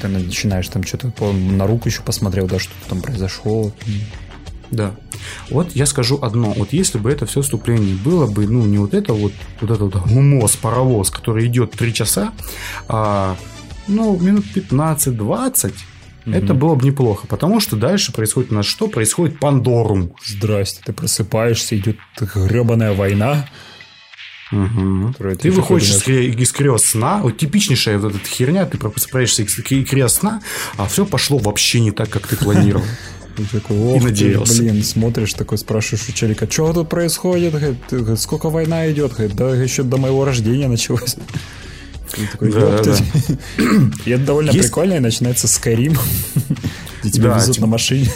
[0.00, 3.72] Ты начинаешь там что-то на руку еще посмотрел, да, что там произошло.
[4.70, 4.94] Да.
[5.50, 6.52] Вот я скажу одно.
[6.52, 9.94] Вот если бы это все вступление было бы, ну, не вот это вот, вот этот
[9.94, 12.32] вот гумоз, паровоз, который идет 3 часа,
[12.88, 13.36] а,
[13.88, 15.72] ну, минут 15-20,
[16.26, 17.26] это было бы неплохо.
[17.26, 18.86] Потому что дальше происходит у нас что?
[18.88, 20.12] Происходит Пандорум.
[20.24, 23.46] Здрасте, ты просыпаешься, идет гребаная война.
[24.50, 29.44] которую Ты еще выходишь из, из криос сна, вот типичнейшая вот эта херня, ты просыпаешься
[29.44, 30.42] из криос сна,
[30.76, 32.84] а все пошло вообще не так, как ты планировал.
[33.50, 34.62] Ты такой, ох ты, надеялся.
[34.62, 37.54] блин, смотришь, такой спрашиваешь у челика, что тут происходит?
[37.88, 39.12] «Ты, сколько война идет?
[39.34, 41.16] Да еще до моего рождения началось.
[42.12, 42.94] Ты такой, Да, «Ёп да.
[42.96, 43.02] ты».
[44.04, 45.94] И это довольно Есть- прикольно, и начинается Скайрим,
[47.02, 48.08] где тебя Да, везут типа- на машине.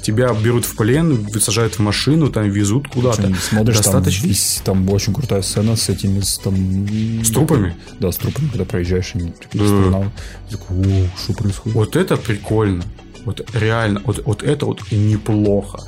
[0.00, 3.34] Тебя берут в плен, высажают в машину, там везут куда-то.
[3.50, 6.86] Смотришь, там, Достаточно весь, там очень крутая сцена с этими, с, там...
[7.22, 7.76] с трупами.
[8.00, 10.12] Да, с трупами, когда проезжаешь, они типа, Да.
[10.48, 11.74] Ты такой, о, что происходит?
[11.74, 12.84] Вот это прикольно.
[13.28, 15.80] Вот реально, вот, вот это вот неплохо.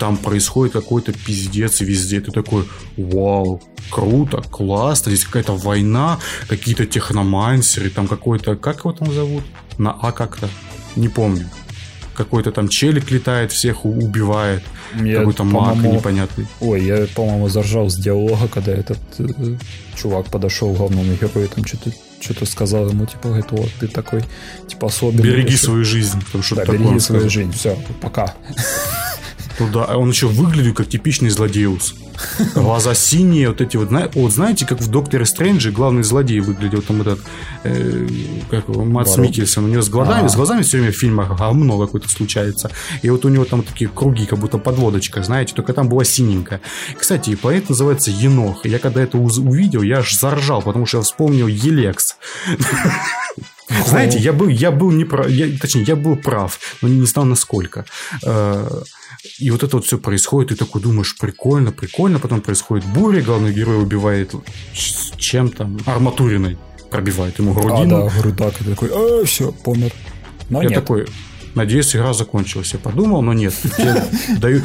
[0.00, 2.20] Там происходит какой-то пиздец везде.
[2.20, 2.64] Ты такой,
[2.96, 5.12] вау, круто, классно.
[5.12, 6.18] Здесь какая-то война,
[6.48, 9.44] какие-то техномансеры, там какой-то, как его там зовут?
[9.78, 10.48] На А как-то?
[10.96, 11.48] Не помню.
[12.16, 14.64] Какой-то там челик летает, всех убивает.
[15.00, 16.48] Я, какой-то маг непонятный.
[16.60, 19.56] Ой, я, по-моему, заржал с диалога, когда этот э,
[19.94, 24.22] чувак подошел к главному герою, там что-то что сказал ему, типа, говорит, вот, ты такой,
[24.66, 25.22] типа, особенный.
[25.22, 25.66] Береги решил».
[25.66, 26.20] свою жизнь.
[26.24, 27.28] Потому что Да, береги свою сказал.
[27.30, 28.34] жизнь, все, пока.
[29.58, 31.94] Ну да, а он еще выглядит как типичный злодеус.
[32.54, 37.00] Глаза синие, вот эти вот, вот знаете, как в Докторе Стрэнджи главный злодей выглядел, там
[37.02, 37.20] этот,
[37.64, 38.08] э,
[38.50, 39.22] как его, Ворон.
[39.22, 40.28] Микельсон, у него с глазами, А.
[40.28, 42.70] с глазами все время в фильмах говно какое-то случается.
[43.02, 46.60] И вот у него там такие круги, как будто подводочка, знаете, только там была синенькая.
[46.96, 48.66] Кстати, поэт называется Енох.
[48.66, 52.16] Я когда это увидел, я аж заржал, потому что я вспомнил Елекс.
[53.86, 57.24] Знаете, я был, я был не прав, я, точнее, я был прав, но не знал
[57.26, 57.84] насколько.
[58.24, 58.68] Э,
[59.40, 63.52] И вот это вот все происходит, и такой думаешь, прикольно, прикольно, потом происходит буря, главный
[63.52, 64.32] герой убивает
[64.74, 66.56] с чем там, арматуриной,
[66.90, 68.10] пробивает ему А, грудину.
[68.10, 69.92] да, грудак, и ты такой, а, все, помер.
[70.50, 70.80] Но я нет.
[70.80, 71.06] такой,
[71.54, 72.72] надеюсь, игра закончилась.
[72.72, 73.54] Я подумал, но нет.
[73.76, 74.04] Тебе
[74.38, 74.64] дают,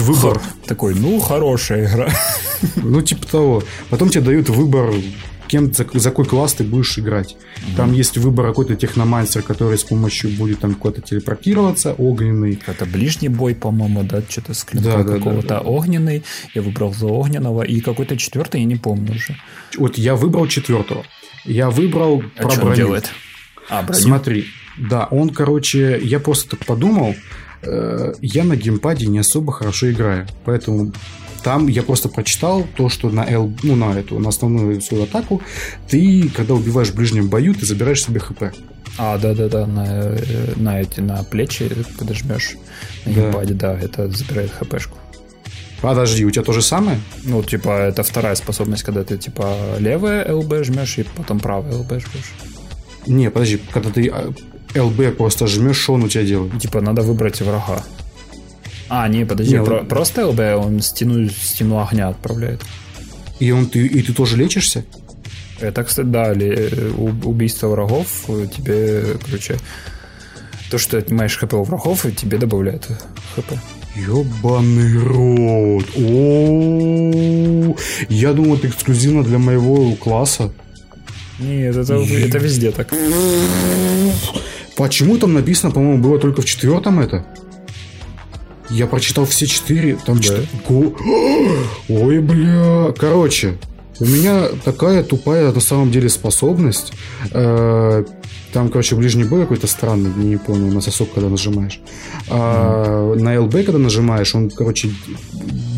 [0.00, 0.40] Ну, выбор.
[0.66, 2.10] Такой, ну, хорошая игра.
[2.76, 3.62] Ну, типа того.
[3.88, 4.92] Потом тебе дают выбор,
[5.50, 7.36] кем, за, за какой класс ты будешь играть.
[7.76, 12.58] Там есть выбор какой-то техномансер, который с помощью будет там куда-то телепортироваться, огненный.
[12.66, 15.60] Это ближний бой, по-моему, да, что-то с Да, да, какого-то да, да.
[15.60, 16.22] огненный.
[16.54, 17.62] Я выбрал за огненного.
[17.62, 19.36] И какой-то четвертый, я не помню уже.
[19.76, 21.04] Вот я выбрал четвертого.
[21.44, 22.76] Я выбрал А про что он броню.
[22.76, 23.10] делает?
[23.68, 24.00] А, броню.
[24.02, 24.44] Смотри,
[24.78, 27.14] да, он, короче, я просто так подумал,
[27.62, 30.92] э, я на геймпаде не особо хорошо играю, поэтому
[31.42, 35.42] там я просто прочитал то, что на L, ну на эту, на основную свою атаку,
[35.88, 38.42] ты, когда убиваешь в ближнем бою, ты забираешь себе хп.
[38.98, 42.56] А, да-да-да, на, э, на эти, на плечи подожмешь
[43.06, 43.44] на Да.
[43.44, 44.96] да, это забирает хпшку.
[45.80, 47.00] Подожди, у тебя то же самое?
[47.24, 51.92] Ну, типа, это вторая способность, когда ты, типа, левое ЛБ жмешь и потом правое ЛБ
[51.92, 52.32] жмешь.
[53.06, 54.32] Не, подожди, когда ты а,
[54.74, 56.60] LB просто жмешь, что он у тебя делает?
[56.60, 57.82] Типа, надо выбрать врага.
[58.90, 62.60] А, не, подожди, Не, про- он- просто ЛБ, он стену, стену огня отправляет.
[63.38, 64.84] И, он, ты, и ты тоже лечишься?
[65.60, 66.32] Это, кстати, да,
[67.24, 69.58] убийство врагов тебе, короче,
[70.70, 72.88] то, что ты отнимаешь хп у врагов, и тебе добавляет
[73.36, 73.52] хп.
[73.96, 75.86] Ёбаный рот.
[75.96, 77.76] О,
[78.08, 80.52] я думал, это эксклюзивно для моего класса.
[81.38, 82.92] Нет, это, это везде так.
[84.76, 87.24] Почему там написано, по-моему, было только в четвертом это?
[88.70, 90.36] Я прочитал все четыре, там Да.
[90.68, 90.96] Го-
[91.88, 92.92] Ой, бля.
[92.96, 93.58] Короче,
[93.98, 96.92] У меня такая тупая на самом деле способность.
[97.32, 98.02] Э,
[98.52, 101.80] там, короче, ближний бой какой-то странный, не понял, на сосок, когда нажимаешь.
[102.30, 104.90] А на ЛБ, когда нажимаешь, он, короче,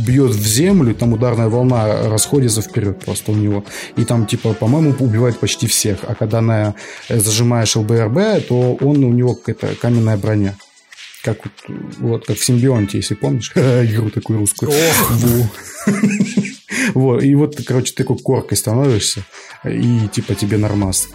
[0.06, 3.64] бьет в землю, там ударная волна расходится вперед просто у него.
[3.96, 5.98] И там, типа, по-моему, убивает почти всех.
[6.06, 6.74] А когда на
[7.08, 10.54] зажимаешь ЛБРБ, то он у него какая-то каменная броня.
[11.23, 14.73] Как вот, вот как в симбионте, если помнишь, игру такую русскую.
[16.94, 19.25] Вот, и вот, короче, ты такой коркой становишься,
[19.65, 21.09] и типа тебе нормас.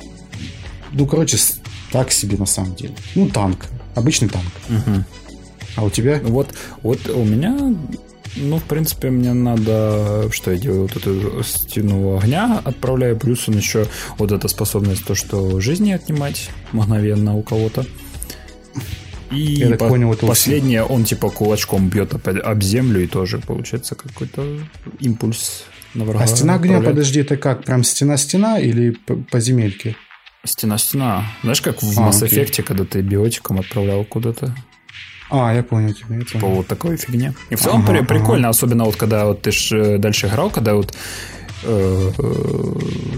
[0.93, 1.37] Ну, короче,
[1.91, 2.95] так себе на самом деле.
[3.15, 3.65] Ну, танк.
[3.95, 4.45] Обычный танк.
[5.75, 6.21] А у тебя?
[6.23, 6.53] Вот,
[6.83, 7.75] вот у меня
[8.39, 10.29] ну, в принципе, мне надо...
[10.31, 10.83] Что я делаю?
[10.83, 13.17] Вот эту стену огня отправляю.
[13.17, 13.87] Плюс он еще...
[14.17, 17.85] Вот эта способность, то, что жизни отнимать мгновенно у кого-то.
[19.31, 23.07] И я так по- понял, это последнее, он типа кулачком бьет опять об землю, и
[23.07, 24.59] тоже получается какой-то
[24.99, 26.23] импульс на врага.
[26.23, 26.95] А стена огня, отправляет.
[26.95, 27.63] подожди, это как?
[27.63, 29.95] Прям стена-стена или по, по земельке?
[30.45, 31.25] Стена-стена.
[31.43, 32.21] Знаешь, как в А, Mass.
[32.25, 34.55] Effect, когда ты биотиком отправлял куда-то?
[35.29, 36.15] А, я понял тебя.
[36.15, 36.55] я по понял.
[36.55, 37.33] вот такой фигне.
[37.49, 38.05] И в целом Ага, при- ага.
[38.07, 40.93] прикольно, особенно вот когда вот ты ж э, дальше играл, когда вот
[41.63, 42.75] э, э,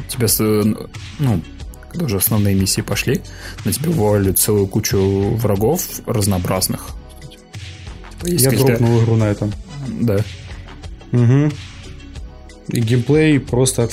[0.08, 0.40] тебя, с-
[1.20, 1.42] ну,
[1.90, 3.22] когда уже основные миссии пошли,
[3.66, 6.88] на тебя вывалили целую кучу врагов разнообразных.
[8.24, 9.54] Есть Я какие-то- дропнул игру на этом.
[9.88, 10.18] Да.
[11.12, 11.52] Угу.
[12.70, 13.90] И геймплей просто...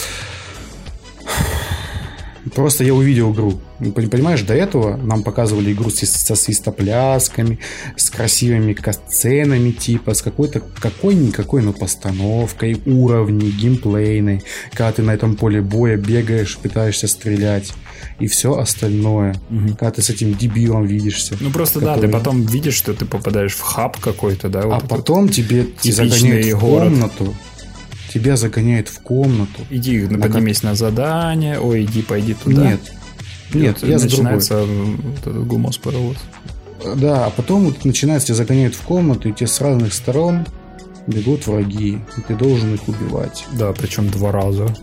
[2.55, 3.61] Просто я увидел игру.
[3.81, 7.59] Ну, пон- Понимаешь, до этого нам показывали игру со свистоплясками,
[7.97, 15.35] с красивыми касценами, типа, с какой-то, какой-никакой, но постановкой, уровней, геймплейной, когда ты на этом
[15.35, 17.73] поле боя бегаешь, пытаешься стрелять,
[18.19, 19.35] и все остальное.
[19.79, 21.37] Когда ты с этим дебилом видишься.
[21.41, 24.83] Ну просто да, ты который- потом видишь, что ты попадаешь в хаб какой-то, да, вот
[24.83, 27.35] А потом тебе загоняют в комнату.
[28.13, 29.67] Тебя загоняют в комнату.
[29.69, 32.71] Иди На поднимись на задание, ой, иди пойди туда.
[32.71, 32.81] Нет.
[33.53, 36.17] Нет, И я начинается вот этот гумос паровоз.
[36.97, 40.47] Да, а потом вот начинается, тебя загоняют в комнату, и тебе с разных сторон
[41.07, 43.45] бегут враги, и ты должен их убивать.
[43.53, 44.75] Да, причем два раза.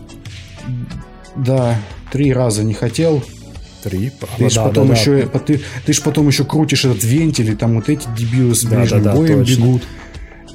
[1.36, 1.78] Да,
[2.14, 3.24] три раза не хотел,
[3.82, 4.12] Три.
[4.38, 5.00] ты А, ж да, потом да, да.
[5.00, 8.62] еще, ты, ты ж потом еще крутишь этот вентиль, и там вот эти дебилы с
[8.62, 9.60] Да, ближним да, да, боем точно.
[9.60, 9.82] бегут.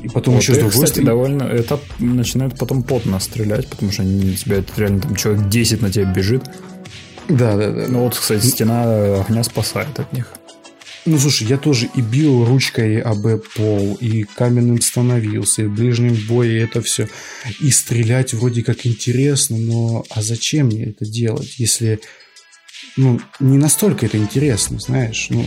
[0.01, 1.43] И потом Вот еще с их, другой кстати, довольно...
[1.43, 4.63] Это начинает потом потно стрелять, потому что они тебя...
[4.77, 6.43] Реально там человек 10 на тебя бежит.
[7.27, 7.85] Да, да, да.
[7.89, 10.33] Ну вот, кстати, стена огня спасает от них.
[11.05, 16.17] Ну, слушай, я тоже и бил ручкой об пол, и каменным становился, и в ближнем
[16.27, 17.07] бое это все.
[17.59, 21.99] И стрелять вроде как интересно, но а зачем мне это делать, если
[22.99, 25.27] ну, не настолько это интересно, знаешь.
[25.29, 25.45] Ну,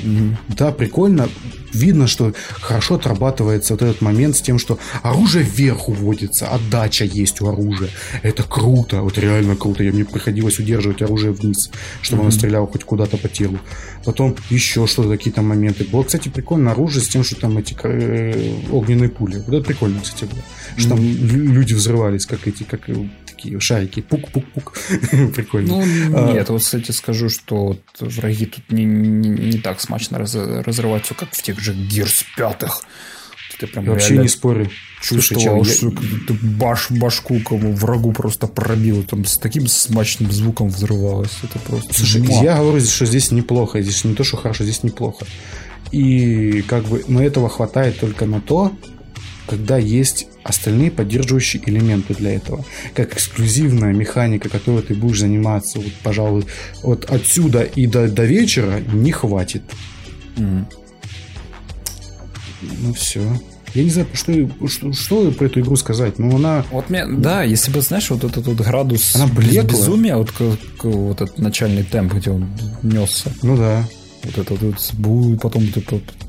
[0.49, 1.29] да, прикольно.
[1.73, 7.41] Видно, что хорошо отрабатывается вот этот момент с тем, что оружие вверх уводится, отдача есть
[7.41, 7.89] у оружия.
[8.23, 9.83] Это круто, вот реально круто.
[9.85, 13.59] Я, мне приходилось удерживать оружие вниз, чтобы оно стреляло хоть куда-то по телу.
[14.05, 15.85] Потом еще что-то, какие-то моменты.
[15.85, 19.37] Было, кстати, прикольно оружие с тем, что там эти э, огненные пули.
[19.47, 20.43] Вот это прикольно, кстати, было.
[20.77, 23.09] Что там лю- люди взрывались, как эти, как э,
[23.43, 24.01] такие шарики.
[24.01, 24.73] Пук-пук-пук.
[25.35, 25.85] Прикольно.
[25.85, 26.33] Ну, А.
[26.33, 31.31] нет, вот, кстати, скажу, что враги тут не, не, не так смачно раз- разрываются, как
[31.33, 32.65] в тех же Gears 5.
[33.59, 34.71] Ты прям Вообще не спорю.
[35.03, 40.69] Чувствовал, я- что ты баш, башку кому врагу просто пробил, там с таким смачным звуком
[40.69, 41.39] взрывалось.
[41.43, 41.93] Это просто...
[41.93, 43.83] Слушай, я говорю, что здесь неплохо.
[43.83, 45.27] Здесь не то, что хорошо, здесь неплохо.
[45.91, 48.73] И как бы, но этого хватает только на то,
[49.53, 52.65] когда есть остальные поддерживающие элементы для этого.
[52.95, 56.47] Как эксклюзивная механика, которой ты будешь заниматься, вот, пожалуй,
[56.83, 59.63] вот отсюда и до, до вечера не хватит.
[60.39, 60.67] Мгм.
[62.63, 63.21] Ну все.
[63.75, 64.33] Я не знаю, что,
[64.69, 66.19] что, что про эту игру сказать.
[66.19, 66.65] Ну, она...
[66.71, 69.65] Вот мне, да, если бы, знаешь, вот этот вот градус Она блекла.
[69.65, 70.33] безумия, вот,
[70.83, 72.49] вот этот начальный темп, где он
[72.83, 73.87] несся, Ну да.
[74.25, 75.83] Вот этот вот бу, потом ты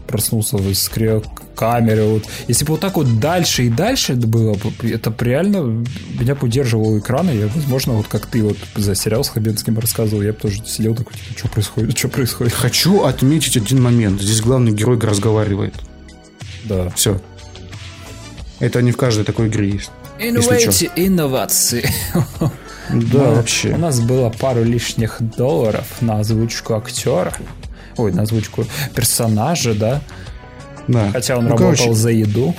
[0.08, 1.22] проснулся в искре
[1.56, 2.24] камеры, вот.
[2.48, 5.86] Если бы вот так вот дальше и дальше это было, бы, это б реально
[6.20, 9.78] меня бы удерживало экран, и я, возможно, вот как ты вот за сериал с Хабенским
[9.78, 12.54] рассказывал, я бы тоже сидел такой, типа, что происходит, что происходит?
[12.54, 14.22] Хочу отметить один момент.
[14.22, 15.76] Здесь главный герой разговаривает.
[16.66, 16.90] Да.
[16.92, 17.20] Все.
[18.60, 19.92] Это не в каждой такой игре есть.
[20.20, 21.90] Инновации, инновации.
[22.90, 23.70] Да, Мы- вообще.
[23.74, 27.34] У нас было пару лишних долларов на озвучку актера.
[27.98, 28.66] Ой, на озвучку
[28.96, 30.02] персонажа, да.
[30.88, 31.12] Да.
[31.12, 32.56] Хотя он Ну, работал короче, за еду.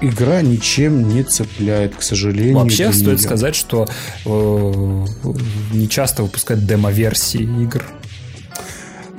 [0.00, 2.58] игра ничем не цепляет, к сожалению.
[2.58, 3.86] Вообще стоит сказать, что
[4.24, 5.06] э,
[5.72, 7.84] не часто выпускают демо-версии игр.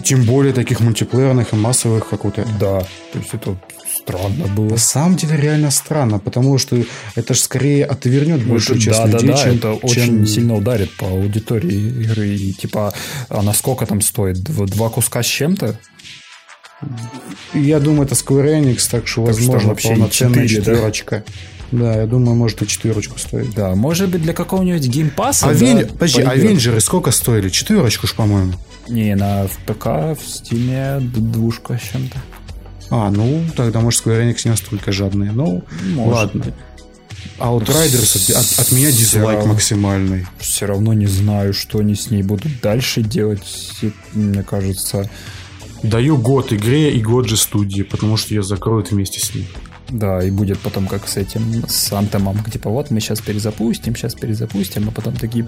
[0.03, 2.49] Тем более таких мультиплеерных и массовых, как вот это.
[2.59, 3.57] Да, то есть это
[4.03, 4.69] странно было.
[4.69, 6.77] На самом деле реально странно, потому что
[7.15, 10.27] это же скорее отвернет большую Это- часть да, людей, да, да, чем, это чем- очень
[10.27, 12.27] сильно ударит по аудитории игры.
[12.29, 12.93] И типа,
[13.29, 14.37] а на сколько там стоит?
[14.37, 15.79] Дв- Два куска с чем-то?
[17.53, 20.71] Я думаю, это Square Enix, так что, Так что возможно, вообще и полноценная четыре, да?
[20.73, 21.23] четверочка.
[21.71, 21.95] Да?
[22.01, 23.53] я думаю, может и четверочку стоит.
[23.53, 25.49] Да, может быть, для какого-нибудь геймпасса.
[25.49, 25.79] Авен...
[25.81, 26.21] да, Подожди.
[26.23, 27.49] Авенджеры сколько стоили?
[27.49, 28.53] Четверочку ж, по-моему.
[28.87, 32.17] Не, на в ПК, в Стиме двушка с чем-то.
[32.91, 35.31] А, ну, тогда, может, Square Enix не настолько жадные.
[35.31, 35.63] Ну,
[35.95, 36.43] Может ладно.
[36.43, 36.53] быть.
[37.37, 39.47] Outriders от, от- меня дизлайк Всё.
[39.49, 40.25] максимальный.
[40.39, 43.43] Все равно не знаю, что они с ней будут дальше делать.
[44.13, 45.09] Мне кажется,
[45.83, 49.45] Даю год игре и год же студии, потому что ее закроют вместе с ним.
[49.89, 52.43] да, и будет потом как с этим, с Антомом.
[52.43, 55.47] Типа, вот мы сейчас перезапустим, сейчас перезапустим, а потом такие...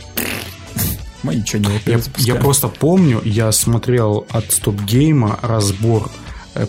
[1.24, 6.10] Мы ничего не Я, я просто помню, я смотрел от Стоп Гейма разбор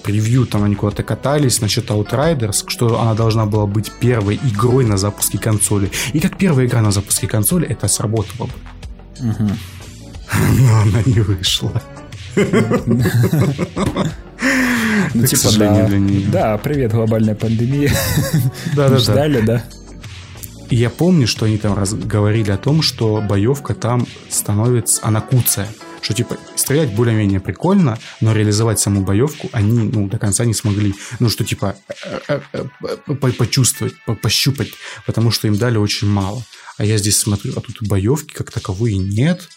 [0.02, 4.96] превью, там они куда-то катались насчет Outriders, что она должна была быть первой игрой на
[4.96, 5.90] запуске консоли.
[6.12, 8.52] И как первая игра на запуске консоли, это сработало бы.
[9.22, 11.72] Но она не вышла.
[15.14, 15.88] Ну, типа, да.
[16.32, 17.92] Да, привет, глобальная пандемия.
[18.74, 18.98] Да-да-да.
[18.98, 19.62] Ждали, да?
[20.70, 25.68] И я помню, что они там говорили о том, что боевка там становится, она куцая.
[26.02, 30.94] Что типа стрелять более-менее прикольно, но реализовать саму боевку они ну, до конца не смогли.
[31.20, 31.76] Ну что типа
[32.28, 32.64] э, э,
[33.06, 34.72] э, по- почувствовать, по- пощупать,
[35.06, 36.44] потому что им дали очень мало.
[36.76, 39.48] А я здесь смотрю, а тут боевки как таковой и нет.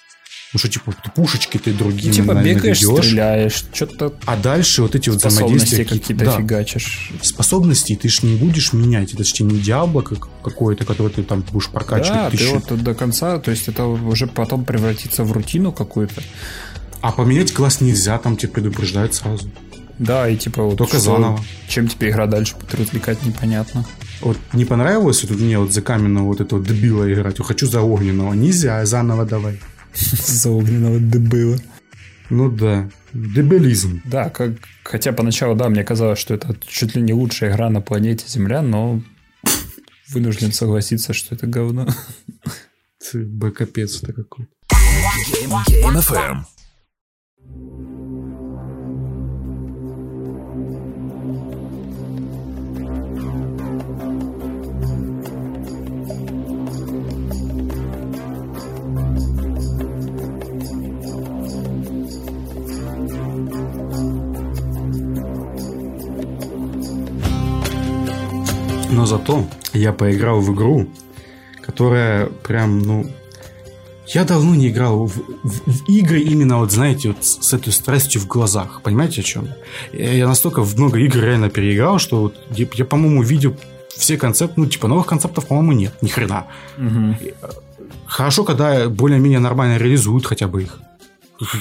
[0.55, 3.05] Ну что типа ты пушечки ты другими Типа бегаешь, наведешь.
[3.07, 7.11] стреляешь, что-то А дальше вот эти вот взаимодействия какие-то да, фигачишь.
[7.21, 9.13] способности ты ж не будешь менять.
[9.13, 12.61] Это же не Диабло как, какое-то, которое ты там будешь прокачивать Да, ты тысячу.
[12.69, 16.21] вот до конца, то есть это уже потом превратится в рутину какую-то.
[17.01, 19.51] А поменять класс нельзя, там тебе предупреждают сразу.
[19.99, 21.39] Да, и типа вот Только что- заново.
[21.67, 23.85] Чем тебе игра дальше будет развлекать, непонятно.
[24.21, 27.81] Вот не понравилось вот мне вот за каменного вот этого дебила играть, я хочу за
[27.81, 28.33] огненного.
[28.33, 29.59] Нельзя, заново давай.
[30.27, 31.57] За огненного дебила.
[32.29, 34.01] Ну да, дебилизм.
[34.05, 37.81] Да, как, хотя поначалу, да, мне казалось, что это чуть ли не лучшая игра на
[37.81, 39.01] планете Земля, но
[40.09, 41.87] вынужден согласиться, что это говно.
[43.11, 44.47] Ты бы капец это какой.
[45.29, 46.45] Game FM.
[69.05, 69.43] Но зато
[69.73, 70.87] я поиграл в игру,
[71.61, 73.05] которая прям, ну...
[74.07, 77.71] Я давно не играл в, в- в игры именно, вот знаете, вот с, с этой
[77.71, 78.81] страстью в глазах.
[78.81, 79.47] Понимаете, о чем?
[79.93, 83.55] Я, я настолько много игр реально переиграл, что вот я, я, по-моему, видел
[83.95, 86.45] все концепты, ну, типа, новых концептов, по-моему, нет, ни хрена.
[88.07, 90.79] Хорошо, когда более-менее нормально реализуют хотя бы их.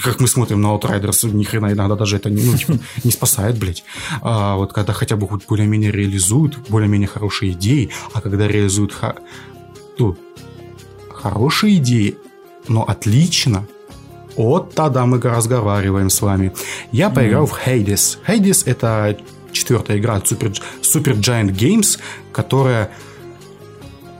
[0.02, 3.58] Как- мы смотрим на Outriders, ни хрена иногда даже это не, ну, типа, не спасает,
[3.58, 3.84] блядь.
[4.22, 9.16] А вот когда хотя бы хоть более-менее реализуют, более-менее хорошие идеи, а когда реализуют ха-
[9.98, 10.16] ну,
[11.12, 12.16] хорошие идеи,
[12.68, 13.66] но отлично,
[14.36, 16.52] вот тогда мы разговариваем с вами.
[16.92, 18.18] Я поиграл в Hades.
[18.26, 19.16] Hades это
[19.52, 21.98] четвертая игра от Super, Super Giant Games,
[22.32, 22.90] которая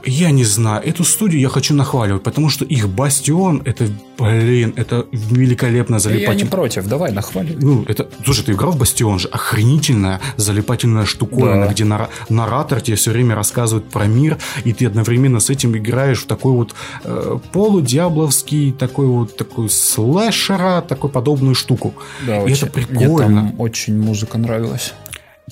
[0.05, 5.05] я не знаю, эту студию я хочу нахваливать, потому что их Бастион, это, блин, это
[5.11, 6.43] великолепно Я залипательно.
[6.43, 7.57] не против, давай, нахвали.
[7.59, 11.71] Ну, это, слушай, ты играл в Бастион же, охренительная залипательная штуковина, Да.
[11.73, 16.19] где нара- наратор тебе все время рассказывает про мир, и ты одновременно с этим играешь
[16.23, 21.93] в такой вот э, полудиабловский, такой вот такой слэшера, такой подобную штуку.
[22.25, 23.41] Да, И очень, это Мне прикольно.
[23.41, 24.93] там очень музыка нравилась.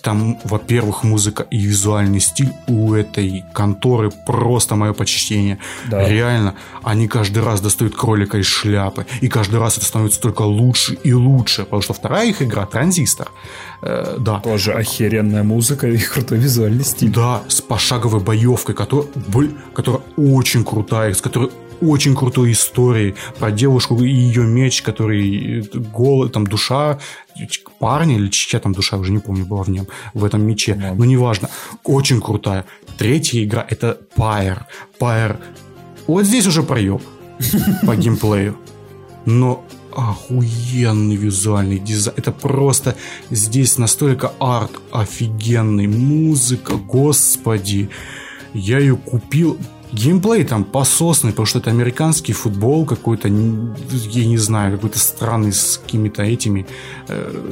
[0.01, 5.59] Там, во-первых, музыка и визуальный стиль у этой конторы просто мое почтение.
[5.89, 6.07] Да.
[6.07, 10.95] Реально, они каждый раз достают кролика из шляпы, и каждый раз это становится только лучше
[11.03, 13.31] и лучше, потому что вторая их игра Транзистор,
[13.81, 17.11] э, да, Тоже охеренная музыка и крутой визуальный стиль.
[17.11, 21.49] да, с пошаговой боевкой, которая, блин, которая очень крутая, с которой
[21.81, 26.99] очень крутой историей про девушку и ее меч, который э, голый, там душа
[27.79, 30.93] парня или чья там душа, уже не помню, была в нем, в этом мече, Да.
[30.93, 31.49] но неважно,
[31.83, 32.65] очень крутая.
[32.97, 34.63] Третья игра это Pyre.
[34.99, 35.37] Pyre,
[36.07, 37.01] вот здесь уже проеб
[37.85, 38.57] по геймплею,
[39.25, 39.63] но
[39.95, 42.15] охуенный визуальный дизайн.
[42.17, 42.95] Это просто
[43.29, 47.89] здесь настолько арт офигенный, музыка, господи.
[48.53, 49.57] Я ее купил,
[49.93, 55.77] Геймплей там пососный, потому что это американский футбол какой-то, я не знаю, какой-то странный с
[55.77, 56.65] какими-то этими
[57.07, 57.43] э,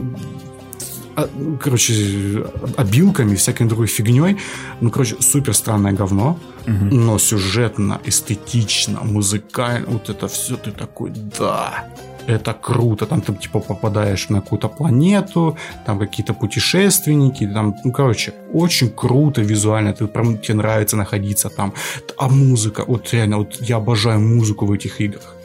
[1.15, 1.29] а,
[1.59, 2.45] короче,
[2.77, 4.37] обилками, всякой другой фигней.
[4.81, 6.95] Ну, короче, супер странное говно, угу.
[6.95, 11.85] но сюжетно, эстетично, музыкально, вот это все ты такой, да,
[12.35, 18.33] это круто, там ты типа попадаешь на какую-то планету, там какие-то путешественники, там, ну, короче,
[18.53, 21.73] очень круто визуально, ты прям тебе нравится находиться там,
[22.17, 25.35] а музыка, вот реально, вот я обожаю музыку в этих играх.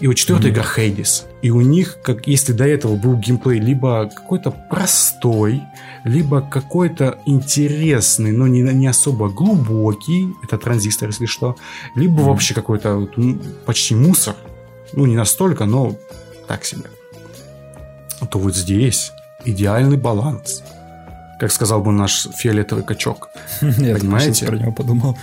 [0.00, 0.54] И вот четвертая mm-hmm.
[0.54, 1.26] игра Хейдис.
[1.40, 5.62] И у них, как если до этого был геймплей либо какой-то простой,
[6.04, 11.56] либо какой-то интересный, но не, не особо глубокий, это транзистор, если что,
[11.94, 12.24] либо mm-hmm.
[12.24, 13.14] вообще какой-то вот,
[13.64, 14.34] почти мусор,
[14.96, 15.96] ну не настолько, но
[16.46, 16.84] так себе,
[18.30, 19.12] то вот здесь
[19.44, 20.62] идеальный баланс.
[21.38, 23.28] Как сказал бы наш фиолетовый качок.
[23.60, 24.46] Я Понимаете?
[24.46, 25.18] про него подумал.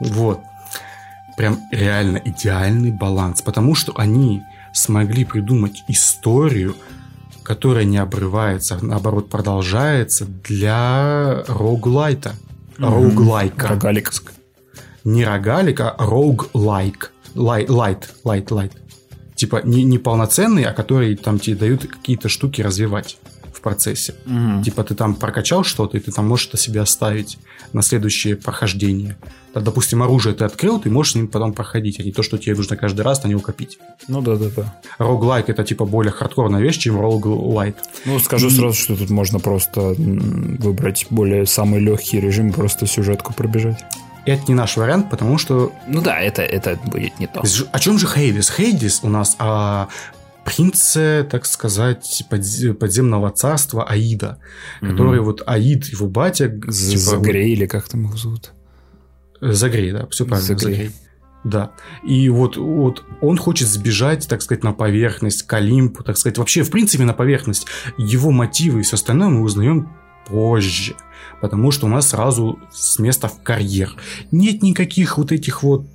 [0.00, 0.40] Вот.
[1.36, 3.42] Прям реально идеальный баланс.
[3.42, 6.76] Потому что они смогли придумать историю,
[7.42, 12.34] которая не обрывается, а наоборот продолжается для roguelite
[12.78, 12.92] а.
[12.92, 13.68] Roguelike а.
[13.68, 14.12] Рогалик.
[15.04, 17.12] Не рогалик, а roguelike.
[17.34, 18.72] Lite, lite, lite
[19.38, 23.18] типа не, не полноценные, а которые там тебе дают какие-то штуки развивать
[23.52, 24.14] в процессе.
[24.26, 24.64] Угу.
[24.64, 27.38] Типа ты там прокачал что-то, и ты там можешь это себе оставить
[27.72, 29.16] на следующее прохождение.
[29.52, 32.38] Так, допустим, оружие ты открыл, ты можешь с ним потом проходить, а не то, что
[32.38, 33.78] тебе нужно каждый раз на него копить.
[34.08, 34.80] Ну да, да, да.
[34.98, 37.76] Роглайк это типа более хардкорная вещь, чем роглайт.
[38.04, 38.50] Ну, скажу и...
[38.50, 43.78] сразу, что тут можно просто выбрать более самый легкий режим, просто сюжетку пробежать
[44.34, 45.72] это не наш вариант, потому что...
[45.86, 47.42] Ну да, это, это будет не то.
[47.72, 48.50] О чем же Хейдис?
[48.50, 49.88] Хейдис у нас о
[50.44, 54.38] принце, так сказать, подземного царства Аида,
[54.80, 56.48] mm который вот Аид, его батя...
[56.48, 58.52] Типа, Загрей или как там его зовут?
[59.40, 60.58] Загрей, да, все правильно.
[60.58, 60.74] Загрей.
[60.76, 60.92] Загрей.
[61.44, 61.72] Да.
[62.02, 66.62] И вот, вот он хочет сбежать, так сказать, на поверхность, к Олимпу, так сказать, вообще,
[66.62, 67.66] в принципе, на поверхность.
[67.96, 69.90] Его мотивы и все остальное мы узнаем
[70.26, 70.94] позже
[71.40, 73.94] потому что у нас сразу с места в карьер.
[74.30, 75.86] Нет никаких вот этих вот,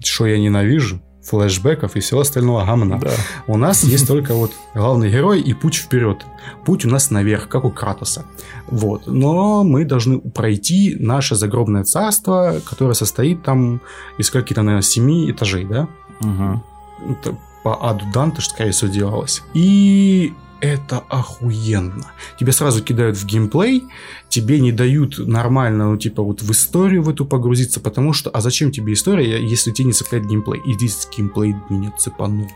[0.00, 2.98] что я ненавижу, флешбеков и всего остального гамна.
[2.98, 3.10] Да.
[3.46, 6.26] У нас есть только вот главный герой и путь вперед.
[6.64, 8.24] Путь у нас наверх, как у Кратоса.
[8.66, 9.06] Вот.
[9.06, 13.80] Но мы должны пройти наше загробное царство, которое состоит там
[14.18, 15.88] из каких-то, наверное, семи этажей, да?
[16.20, 17.12] Угу.
[17.12, 19.42] Это по аду Данте, скорее всего, делалось.
[19.54, 22.12] И это охуенно.
[22.38, 23.84] Тебя сразу кидают в геймплей,
[24.28, 28.40] тебе не дают нормально, ну, типа, вот в историю в эту погрузиться, потому что, а
[28.40, 30.62] зачем тебе история, если тебе не цепляет геймплей?
[30.64, 32.48] И здесь геймплей меня цепанул.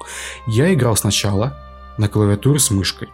[0.47, 1.59] Я играл сначала
[1.99, 3.09] на клавиатуре с мышкой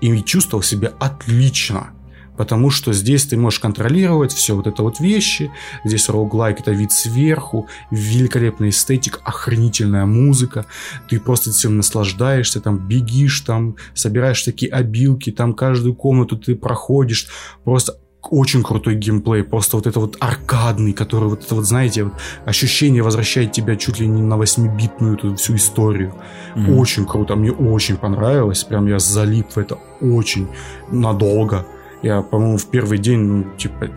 [0.00, 1.92] и чувствовал себя отлично
[2.36, 5.50] потому что здесь ты можешь контролировать все вот это вот вещи,
[5.84, 10.66] здесь роуглайк это вид сверху, великолепный эстетик, охренительная музыка,
[11.08, 17.28] ты просто всем наслаждаешься, там бегишь, там собираешь такие обилки, там каждую комнату ты проходишь,
[17.64, 17.96] просто
[18.30, 23.02] очень крутой геймплей, просто вот это вот аркадный, который вот это вот, знаете, вот ощущение
[23.02, 26.14] возвращает тебя чуть ли не на 8-битную эту всю историю.
[26.54, 26.76] Mm-hmm.
[26.76, 30.48] Очень круто, мне очень понравилось, прям я залип в это очень
[30.90, 31.66] надолго.
[32.02, 33.88] Я, по-моему, в первый день, ну, типа,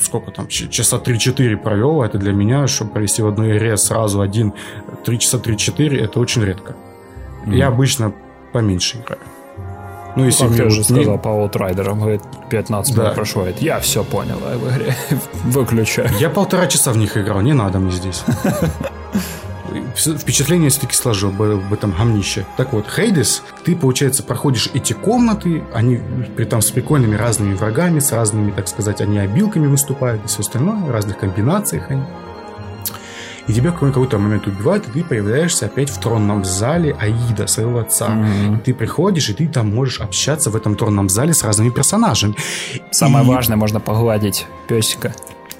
[0.00, 4.52] сколько там, часа 3-4 провел, это для меня, чтобы провести в одной игре сразу один,
[5.04, 6.76] 3 часа 3-4, это очень редко.
[7.44, 7.56] Mm-hmm.
[7.56, 8.12] Я обычно
[8.52, 9.20] поменьше играю.
[10.16, 13.02] Ну, если как мне ты уже сказал по Outrider, говорит, 15 да.
[13.02, 14.96] минут прошло, говорит, я все понял в игре,
[15.44, 16.08] выключаю.
[16.18, 18.24] Я полтора часа в них играл, не надо мне здесь.
[19.94, 22.46] впечатление все-таки сложил в этом гамнище.
[22.56, 26.00] Так вот, Хейдес, ты, получается, проходишь эти комнаты, они
[26.36, 30.40] при там с прикольными разными врагами, с разными, так сказать, они обилками выступают и все
[30.40, 32.02] остальное, в разных комбинациях они.
[33.46, 37.78] И тебя в какой-то момент убивают, и ты появляешься опять в тронном зале Аида, своего
[37.78, 38.08] отца.
[38.08, 38.56] Mm-hmm.
[38.56, 42.34] И ты приходишь, и ты там можешь общаться в этом тронном зале с разными персонажами.
[42.90, 43.28] Самое и...
[43.28, 45.14] важное, можно погладить песика.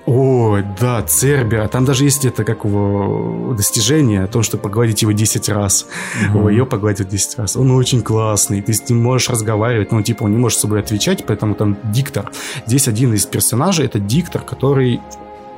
[0.07, 1.67] Ой, да, Цербера.
[1.67, 5.87] Там даже есть это как его достижение о том, что погладить его 10 раз.
[6.33, 6.49] Угу.
[6.49, 7.57] Ее погладить 10 раз.
[7.57, 8.63] Он очень классный.
[8.63, 11.77] Ты с ним можешь разговаривать, но типа он не может с собой отвечать, поэтому там
[11.93, 12.31] диктор.
[12.67, 15.01] Здесь один из персонажей это диктор, который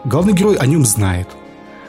[0.07, 1.28] главный герой о нем знает.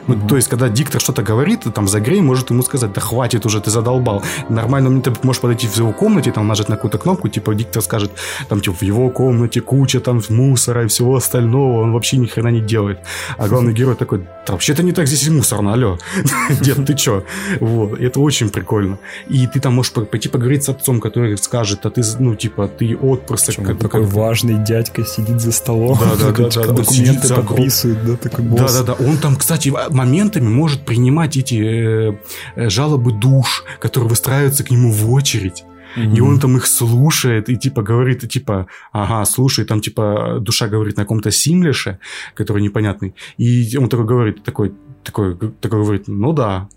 [0.06, 0.28] Ну, mm-hmm.
[0.28, 3.70] То есть, когда диктор что-то говорит, там Загрей может ему сказать, да хватит уже, ты
[3.70, 4.22] задолбал.
[4.48, 8.12] Нормально, ты можешь подойти в его комнате, там нажать на какую-то кнопку, типа диктор скажет,
[8.48, 12.48] там типа в его комнате куча там мусора и всего остального, он вообще ни хрена
[12.48, 13.00] не делает.
[13.36, 15.98] А главный герой такой, да вообще-то не так здесь и мусорно, алло.
[16.60, 17.24] Дед, ты чё?
[17.60, 18.98] Вот, это очень прикольно.
[19.28, 22.96] И ты там можешь пойти поговорить с отцом, который скажет, а ты, ну, типа, ты
[22.96, 23.60] отпрыск.
[23.78, 25.98] Такой важный дядька сидит за столом.
[26.20, 28.92] Документы подписывает, да, такой Да, да, да.
[28.92, 35.12] Он там, кстати, моментами может принимать эти э, жалобы душ, которые выстраиваются к нему в
[35.12, 35.64] очередь.
[35.96, 36.16] Mm-hmm.
[36.16, 40.96] И он там их слушает и типа говорит, типа, ага, слушай, там типа душа говорит
[40.96, 41.98] на каком-то симлише,
[42.34, 43.14] который непонятный.
[43.38, 46.68] И он такой говорит, такой, такой, такой говорит, ну да,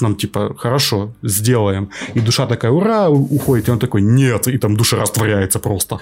[0.00, 1.90] нам типа, хорошо, сделаем.
[2.14, 3.68] И душа такая, ура, уходит.
[3.68, 4.48] И он такой, нет.
[4.48, 5.98] И там душа растворяется просто.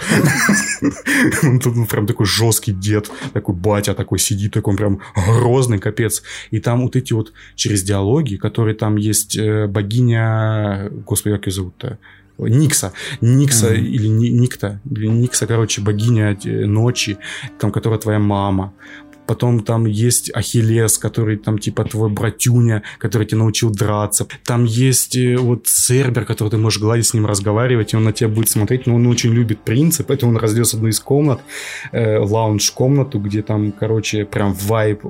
[1.42, 6.22] Он тут прям такой жесткий дед, такой батя такой сидит, такой прям грозный, капец.
[6.50, 11.52] И там вот эти вот через диалоги, которые там есть э, богиня, господи, как ее
[11.52, 11.98] зовут-то?
[12.38, 12.92] Никса.
[13.20, 13.80] Никса mm-hmm.
[13.80, 14.80] или Никта.
[14.88, 17.18] Или Никса, короче, богиня э, ночи,
[17.58, 18.72] там, которая твоя мама.
[19.28, 24.26] Потом там есть Ахиллес, который там типа твой братюня, который тебя научил драться.
[24.42, 28.14] Там есть э, вот Цербер, который ты можешь гладить с ним, разговаривать, и он на
[28.14, 28.86] тебя будет смотреть.
[28.86, 31.40] Но он очень любит принца, поэтому он разнес одну из комнат,
[31.92, 35.04] э, лаунж-комнату, где там, короче, прям вайп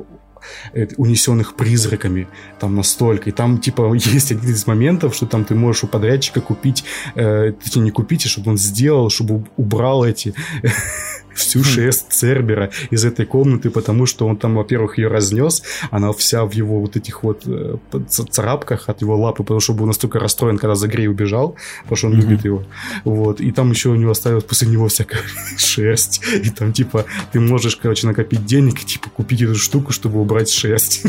[0.97, 2.28] унесенных призраками,
[2.59, 3.31] там настолько.
[3.31, 7.52] И там, типа, есть один из моментов, что там ты можешь у подрядчика купить, э,
[7.52, 10.35] точнее, не купить, а чтобы он сделал, чтобы убрал эти
[11.39, 16.44] всю шесть Цербера из этой комнаты, потому что он там, во-первых, ее разнес, она вся
[16.44, 17.77] в его вот этих вот э,
[18.09, 22.15] царапках от его лапы, потому что был настолько расстроен, когда Загрей убежал, потому что он
[22.15, 22.20] mm-hmm.
[22.20, 22.65] любит его.
[23.05, 23.41] Вот.
[23.41, 25.20] И там еще у него осталась после него всякая
[25.57, 26.20] шерсть.
[26.43, 30.38] И там, типа, ты можешь, короче, накопить денег и, типа, купить эту штуку, чтобы убрать
[30.47, 31.02] шерсть.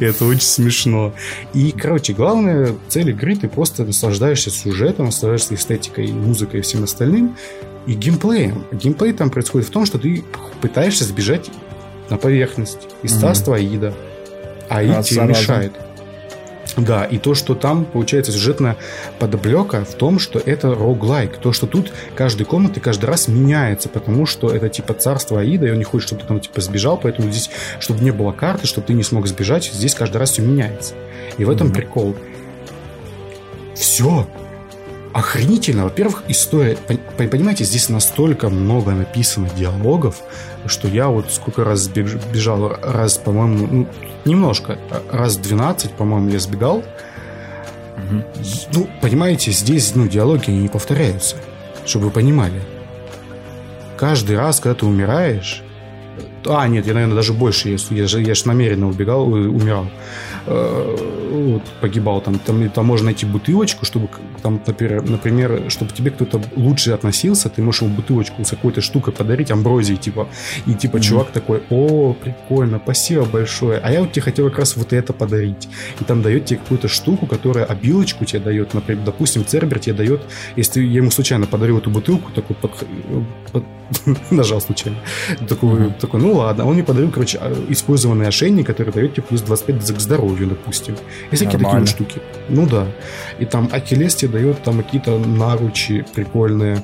[0.00, 1.14] Это очень смешно.
[1.52, 7.36] И, короче, главная цель игры, ты просто наслаждаешься сюжетом, наслаждаешься эстетикой, музыкой и всем остальным
[7.86, 8.64] и геймплеем.
[8.72, 10.22] Геймплей там происходит в том, что ты
[10.60, 11.50] пытаешься сбежать
[12.10, 13.94] на поверхность из царства Аида.
[14.68, 15.72] А Аид тебе мешает.
[16.78, 18.76] Да, и то, что там, получается, сюжетная
[19.18, 21.38] подоблека в том, что это роглайк.
[21.38, 25.70] То, что тут каждой комнаты каждый раз меняется, потому что это типа царство Аида, и
[25.70, 27.50] он не хочет, чтобы ты там типа сбежал, поэтому здесь,
[27.80, 30.94] чтобы не было карты, чтобы ты не смог сбежать, здесь каждый раз все меняется.
[31.36, 31.74] И в этом mm-hmm.
[31.74, 32.16] прикол.
[33.74, 34.28] Все
[35.12, 35.84] охренительно.
[35.84, 36.76] Во-первых, история...
[37.16, 40.22] Понимаете, здесь настолько много написано диалогов,
[40.68, 43.88] что я вот сколько раз бежал, раз, по-моему, ну,
[44.24, 44.78] немножко,
[45.10, 46.78] раз 12, по-моему, я сбегал.
[46.78, 48.24] Угу.
[48.74, 51.36] Ну, понимаете, здесь ну, диалоги не повторяются,
[51.86, 52.60] чтобы вы понимали.
[53.96, 55.62] Каждый раз, когда ты умираешь...
[56.46, 59.86] А, нет, я, наверное, даже больше, я же, я же намеренно убегал, э, умирал.
[60.46, 60.96] Э,
[61.30, 64.08] вот, погибал там, там, там можно найти бутылочку, чтобы
[64.42, 69.50] там, например, чтобы тебе кто-то лучше относился, ты можешь ему бутылочку с какой-то штукой подарить,
[69.50, 70.28] амброзии, типа,
[70.66, 71.00] и типа mm-hmm.
[71.00, 75.12] чувак такой, о, прикольно, спасибо большое, а я вот тебе хотел как раз вот это
[75.12, 75.68] подарить,
[76.00, 80.22] и там дает тебе какую-то штуку, которая обилочку тебе дает, например, допустим, Цербер тебе дает,
[80.56, 82.72] если я ему случайно подарил эту бутылку, такой под,
[83.52, 83.64] под,
[84.30, 84.98] нажал случайно,
[85.48, 86.00] такой, mm-hmm.
[86.00, 89.96] такой, ну ладно, он мне подарил, короче, а, использованный ошейник, который дает тебе плюс 25
[89.96, 90.96] к здоровью, допустим.
[91.30, 92.20] И всякие такие вот штуки.
[92.48, 92.86] Ну да.
[93.38, 96.82] И там Ахиллес тебе дает там какие-то наручи прикольные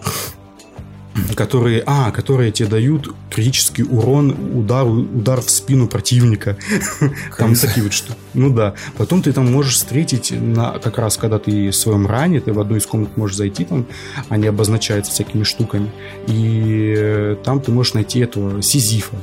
[1.36, 6.56] которые, а, которые тебе дают критический урон, удар, удар в спину противника.
[7.38, 8.14] Там такие вот что.
[8.34, 8.74] Ну да.
[8.96, 12.60] Потом ты там можешь встретить, на, как раз когда ты в своем ране, ты в
[12.60, 13.86] одну из комнат можешь зайти, там
[14.28, 15.90] они обозначаются всякими штуками.
[16.26, 19.16] И э, там ты можешь найти этого Сизифа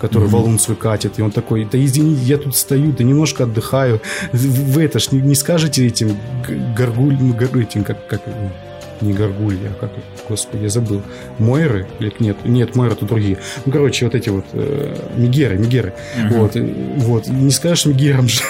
[0.00, 0.32] который mm-hmm.
[0.32, 4.00] валун свой катит, и он такой, да извини, я тут стою, да немножко отдыхаю,
[4.32, 6.16] вы это ж не, не скажете этим
[6.76, 8.22] горгуль, ну, этим, как, как
[9.00, 9.90] не Гаргулья, а как,
[10.28, 11.02] господи, я забыл.
[11.38, 11.86] Мойры?
[11.98, 13.38] Или нет, нет, Мойры это другие.
[13.64, 15.94] Ну, короче, вот эти вот э, Мегеры, Мегеры.
[16.16, 16.38] Uh-huh.
[16.38, 16.56] Вот,
[17.04, 18.42] вот, не скажешь Мегерам же.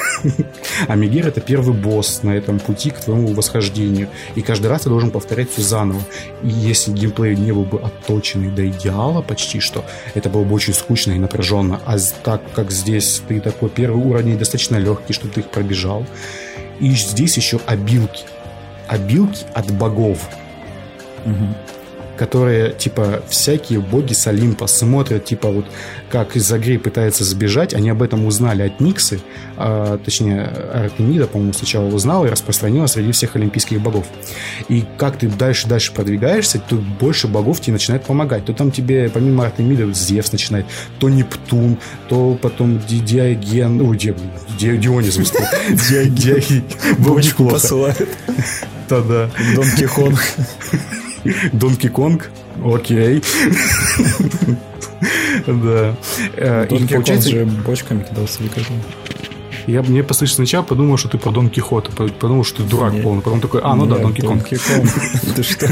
[0.89, 4.09] а Мегер это первый босс на этом пути к твоему восхождению.
[4.35, 6.01] И каждый раз ты должен повторять все заново.
[6.43, 10.75] И если геймплей не был бы отточенный до идеала почти что, это было бы очень
[10.75, 11.81] скучно и напряженно.
[11.85, 16.07] А так как здесь ты такой первый уровень достаточно легкий, чтобы ты их пробежал.
[16.81, 18.25] И здесь еще обилки
[18.91, 20.19] обилки от богов.
[21.25, 21.57] Угу.
[22.19, 25.65] Которые, типа, всякие боги с Олимпа смотрят, типа, вот
[26.11, 29.21] как из Загрей пытается сбежать, они об этом узнали от Никсы,
[29.57, 30.43] а, точнее,
[30.75, 34.07] Артемида, по-моему, сначала узнала и распространила среди всех олимпийских богов.
[34.69, 38.45] И как ты дальше-дальше продвигаешься, то больше богов тебе начинает помогать.
[38.45, 40.67] То там тебе, помимо Артемида, Зевс начинает,
[40.99, 41.79] то Нептун,
[42.09, 43.97] то потом Диоген, ой,
[44.59, 45.17] Дионис,
[45.71, 46.65] Диоген,
[46.99, 48.09] Бабочку посылает.
[48.91, 49.31] Да-да.
[49.55, 50.21] Донки Конг.
[51.53, 52.31] Донки Конг?
[52.65, 53.23] Окей.
[55.47, 55.97] Да.
[56.37, 57.31] Э, и получается...
[57.31, 58.69] же бочками кидался, покажи.
[59.67, 63.23] Я мне послышал сначала подумал, что ты про Дон Кихота, подумал, что ты дурак полный.
[63.23, 64.43] Потом такой, а, ну да, Дон Кихот.
[65.37, 65.69] Ты что?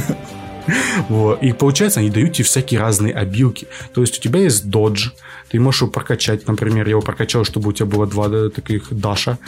[1.09, 1.43] Вот.
[1.43, 3.67] И получается, они дают тебе всякие разные обилки.
[3.95, 5.11] То есть у тебя есть додж,
[5.51, 6.47] ты можешь его прокачать.
[6.47, 9.39] Например, я его прокачал, чтобы у тебя было два таких даша,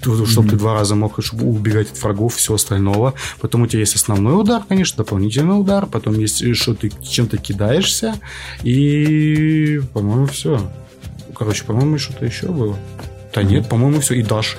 [0.00, 0.50] чтобы mm-hmm.
[0.50, 3.14] ты два раза мог чтобы убегать от врагов, все остального.
[3.40, 5.86] Потом у тебя есть основной удар, конечно, дополнительный удар.
[5.86, 8.14] Потом есть, э, что ты чем-то кидаешься.
[8.62, 10.70] И, по-моему, все.
[11.36, 12.76] Короче, по-моему, что-то еще было.
[13.34, 13.44] Да mm-hmm.
[13.44, 14.14] нет, по-моему, все.
[14.14, 14.58] И даш.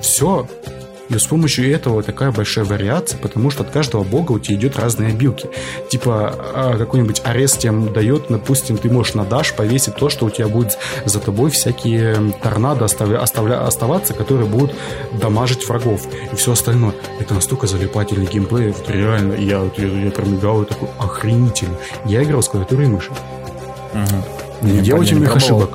[0.00, 0.48] Все.
[1.10, 4.78] И с помощью этого такая большая вариация, потому что от каждого бога у тебя идет
[4.78, 5.50] разные обилки.
[5.88, 10.30] Типа а, какой-нибудь арест тебе дает, допустим, ты можешь на даш повесить то, что у
[10.30, 14.72] тебя будет за тобой всякие торнадо оставля, оставля, оставаться, которые будут
[15.12, 16.94] дамажить врагов и все остальное.
[17.18, 21.76] Это настолько залипательный геймплей, вот реально, я, я, я промигал и такой охренительный.
[22.04, 23.10] Я играл с клавиатурой и мыши.
[23.92, 24.66] Угу.
[24.66, 25.70] Не, не делайте моих ошибок.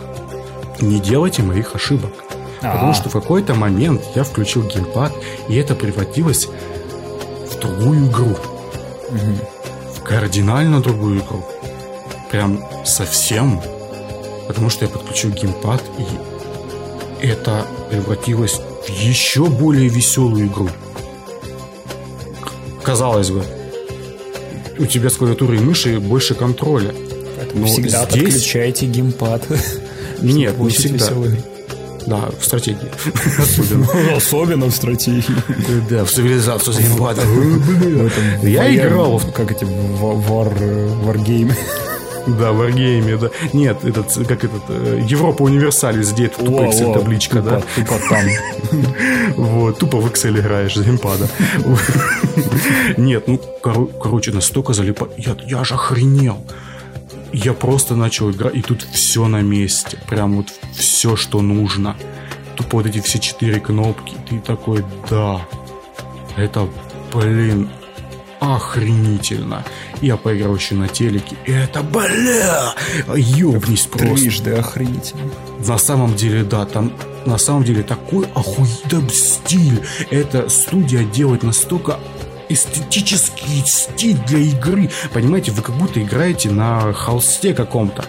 [0.79, 2.11] Не делайте моих ошибок.
[2.65, 2.73] А-а-а.
[2.73, 5.13] Потому что в какой-то момент я включил геймпад,
[5.47, 6.47] и это превратилось
[7.51, 8.31] в другую игру.
[9.09, 9.95] Угу.
[9.95, 11.45] В кардинально другую игру.
[12.31, 13.61] Прям совсем.
[14.47, 20.69] Потому что я подключил геймпад, и это превратилось в еще более веселую игру.
[22.83, 23.43] Казалось бы,
[24.77, 26.93] у тебя с клавиатурой и мыши больше контроля.
[27.37, 28.23] Поэтому Но всегда здесь...
[28.23, 29.43] подключайте геймпад.
[30.21, 31.05] Нет, не всегда.
[31.05, 31.54] Веселый.
[32.05, 32.91] Да, в стратегии.
[33.39, 33.87] Особенно.
[34.15, 35.23] Особенно в стратегии.
[35.89, 37.17] Да, в цивилизацию заебать.
[38.43, 39.31] Я играл в...
[39.31, 41.55] Как эти варгеймы.
[42.27, 43.29] Да, в Wargame, да.
[43.53, 47.61] Нет, этот, как этот, э, Европа Универсалис, где это тупо Excel табличка, да?
[47.75, 48.25] Тупо там.
[49.37, 51.27] Вот, тупо в Excel играешь геймпада.
[52.97, 53.39] Нет, ну,
[54.01, 55.07] короче, настолько залипа...
[55.17, 56.37] Я, я же охренел
[57.33, 59.97] я просто начал играть, и тут все на месте.
[60.07, 61.95] Прям вот все, что нужно.
[62.55, 64.15] Тупо вот эти все четыре кнопки.
[64.29, 65.45] Ты такой, да,
[66.37, 66.67] это,
[67.13, 67.69] блин,
[68.39, 69.63] охренительно.
[70.01, 72.73] Я поиграл еще на телеке, и это, бля,
[73.15, 74.15] ёбнись просто.
[74.15, 75.31] Трижды охренительно.
[75.65, 76.91] На самом деле, да, там
[77.25, 79.81] на самом деле такой охуенный стиль.
[80.11, 81.99] Эта студия делает настолько
[82.49, 84.89] эстетический стиль для игры.
[85.13, 88.05] Понимаете, вы как будто играете на холсте каком-то.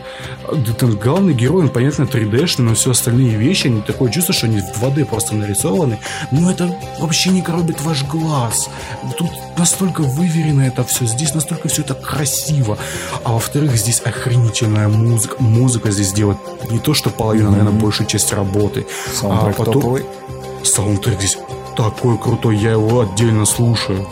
[1.02, 4.82] Главный герой, он, понятно, 3D-шный, но все остальные вещи, они такое чувство, что они в
[4.82, 5.98] 2D просто нарисованы.
[6.30, 8.68] Но это вообще не коробит ваш глаз.
[9.16, 12.78] Тут настолько выверено это все, здесь настолько все это красиво.
[13.24, 15.36] А во-вторых, здесь охренительная музыка.
[15.38, 16.38] Музыка здесь делает
[16.70, 17.50] не то, что половина, mm-hmm.
[17.50, 18.86] наверное, большая часть работы.
[19.14, 19.74] Саундтрек а потом...
[19.74, 20.06] топовый.
[20.64, 21.38] Саундтрек здесь
[21.76, 24.06] такой крутой, я его отдельно слушаю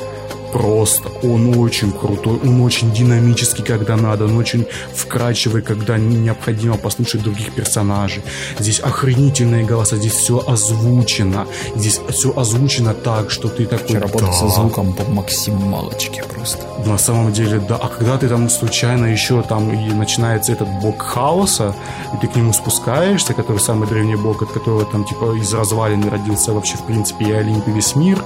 [0.55, 1.09] просто.
[1.23, 7.53] Он очень крутой, он очень динамический, когда надо, он очень вкрадчивый, когда необходимо послушать других
[7.55, 8.23] персонажей.
[8.61, 11.47] Здесь охренительные голоса, здесь все озвучено.
[11.77, 13.99] Здесь все озвучено так, что ты такой...
[13.99, 14.33] Работа да.
[14.33, 16.63] со звуком по максималочке просто.
[16.87, 17.77] На самом деле, да.
[17.77, 21.75] А когда ты там случайно еще там и начинается этот бог хаоса,
[22.13, 26.11] и ты к нему спускаешься, который самый древний бог, от которого там типа из развалины
[26.11, 28.23] родился вообще в принципе и Олимп, и весь мир,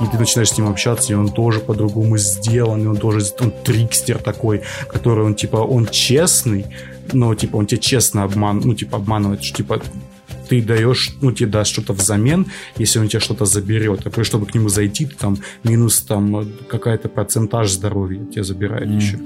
[0.00, 3.50] и ты начинаешь с ним общаться, и он тоже по-другому сделан, и он тоже он
[3.64, 6.66] трикстер такой, который он типа он честный,
[7.12, 9.82] но типа он тебя честно обман, ну типа обманывает, что типа
[10.48, 14.06] ты даешь, ну, тебе даст что-то взамен, если он тебе что-то заберет.
[14.06, 18.96] А чтобы к нему зайти, ты там минус там какая-то процентаж здоровья тебе забирает mm.
[18.96, 19.18] еще.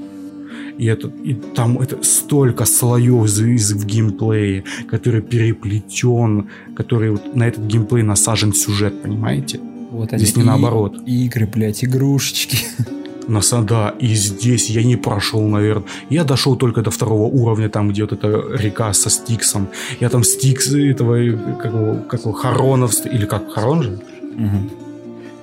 [0.78, 7.48] И, это, и там это столько слоев из, в геймплее, который переплетен, который вот на
[7.48, 9.58] этот геймплей насажен сюжет, понимаете?
[9.90, 10.96] Вот Здесь не и, наоборот.
[11.06, 12.58] Игры, блядь, игрушечки.
[13.28, 15.86] На да, и здесь я не прошел, наверное.
[16.10, 19.68] Я дошел только до второго уровня, там, где вот эта река со Стиксом.
[19.98, 21.16] Я там Стикс этого,
[21.60, 23.90] как его, как его Харонов, или как, Харон же?
[23.92, 24.70] Угу.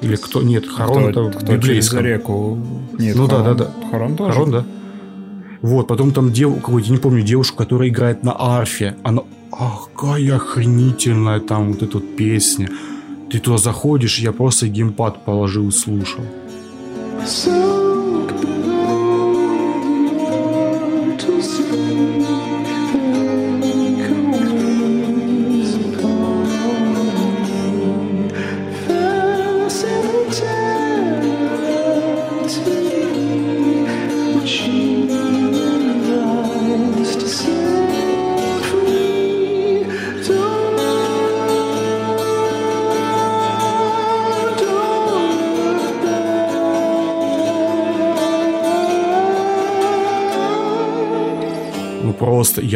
[0.01, 0.41] Или кто?
[0.41, 1.99] Нет, Харон кто, это кто библейском.
[1.99, 2.57] через реку.
[2.97, 3.89] Нет, ну Харон, да, да, да.
[3.89, 4.31] Харон тоже?
[4.31, 4.65] Харон, да.
[5.61, 8.95] Вот, потом там дев, какой-то, не помню, девушку, которая играет на арфе.
[9.03, 12.69] Она, ах, какая охренительная там вот эта вот песня.
[13.33, 16.21] Ты туда заходишь, я просто геймпад положил и слушал.
[17.25, 17.92] So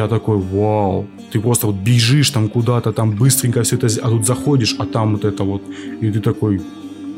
[0.08, 4.76] такой, вау, ты просто вот бежишь там куда-то, там быстренько все это, а тут заходишь,
[4.80, 5.62] а там вот это вот,
[6.02, 6.62] и ты такой,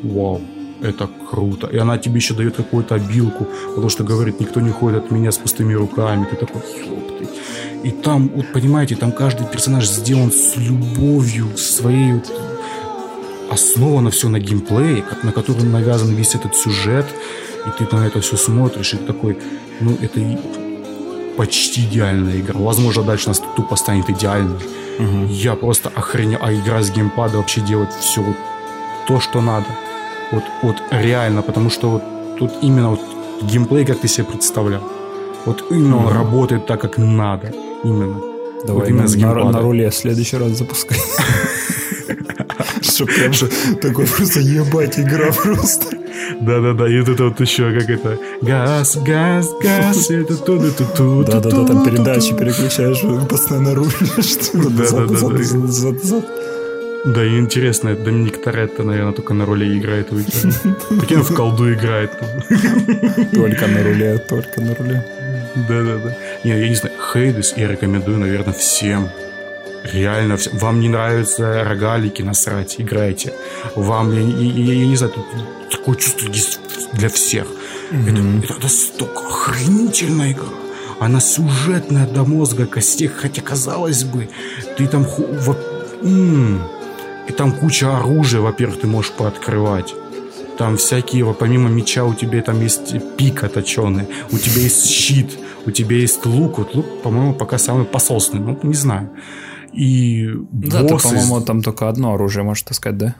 [0.03, 0.41] вау,
[0.81, 1.67] это круто.
[1.67, 5.31] И она тебе еще дает какую-то обилку, потому что говорит, никто не ходит от меня
[5.31, 6.25] с пустыми руками.
[6.29, 7.27] Ты такой, ёпты.
[7.83, 12.31] И там, вот понимаете, там каждый персонаж сделан с любовью, своей вот
[13.49, 17.05] основано все на геймплее, на котором навязан весь этот сюжет,
[17.65, 19.37] и ты на это все смотришь, и такой,
[19.81, 20.19] ну, это
[21.39, 22.59] почти идеальная игра.
[22.59, 24.59] Возможно, дальше у нас тупо станет идеальной.
[24.99, 25.27] Угу.
[25.29, 26.39] Я просто охренел.
[26.41, 28.35] А игра с геймпада вообще делает все вот
[29.07, 29.65] то, что надо.
[30.31, 32.03] Вот, вот реально, потому что вот
[32.37, 32.99] тут именно вот
[33.41, 34.83] геймплей, как ты себе представлял.
[35.45, 36.07] Вот именно угу.
[36.07, 37.53] он работает так, как надо.
[37.85, 38.19] Именно.
[38.67, 40.97] Давай вот именно с на, на руле в следующий раз запускай.
[42.81, 43.49] Что прям же
[43.81, 45.98] такой просто ебать игра просто.
[46.41, 50.59] Да-да-да, и вот это вот еще как это газ, газ, газ, это ту
[50.95, 54.37] ту Да-да-да, там передачи переключаешь, постоянно рулишь.
[54.53, 56.23] Да-да-да.
[57.05, 60.09] Да, и интересно, Доминик Торетто, наверное, только на руле играет.
[60.09, 62.11] Прикинь, в колду играет.
[63.33, 65.05] Только на руле, только на руле.
[65.55, 66.17] Да-да-да.
[66.43, 69.07] Не, я не знаю, Хейдес я рекомендую, наверное, всем.
[69.83, 73.33] Реально, вам не нравятся рогалики, насрать, играйте.
[73.75, 75.13] Вам, я, я, я не знаю,
[75.71, 76.59] такое чувство есть
[76.93, 77.47] для всех.
[77.91, 78.41] Mm-hmm.
[78.43, 80.47] Это, это настолько охренительная игра.
[80.99, 84.29] Она сюжетная до мозга костей, хотя казалось бы,
[84.77, 85.03] ты там...
[85.03, 85.55] Во,
[86.01, 86.61] м-м,
[87.27, 89.93] и там куча оружия, во-первых, ты можешь пооткрывать.
[90.57, 95.71] Там всякие, помимо меча, у тебя там есть пик оточенный, у тебя есть щит, у
[95.71, 96.57] тебя есть лук.
[96.57, 99.09] Вот лук, по-моему, пока самый посолственный, ну, не знаю.
[99.73, 101.09] И да, боссы...
[101.09, 103.15] ты, по-моему, там только одно оружие, можешь таскать, да?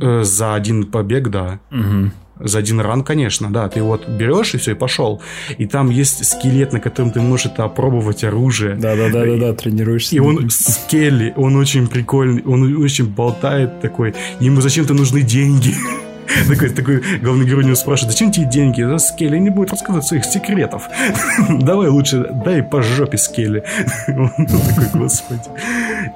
[0.00, 1.60] Э, за один побег, да.
[1.70, 2.10] Угу.
[2.42, 3.68] За один ран, конечно, да.
[3.68, 5.20] Ты вот берешь и все, и пошел.
[5.58, 8.76] И там есть скелет, на котором ты можешь это опробовать оружие.
[8.76, 10.16] Да, да, да, да, да, тренируешься.
[10.16, 14.14] И он скелли, он очень прикольный, он очень болтает такой.
[14.40, 15.74] Ему зачем-то нужны деньги.
[16.48, 18.82] Такой, такой главный герой не спрашивает, зачем тебе деньги?
[18.82, 20.88] За Скелли не будет рассказывать своих секретов.
[21.48, 23.64] Давай лучше дай по жопе Скелли.
[24.08, 25.42] Он такой, господи.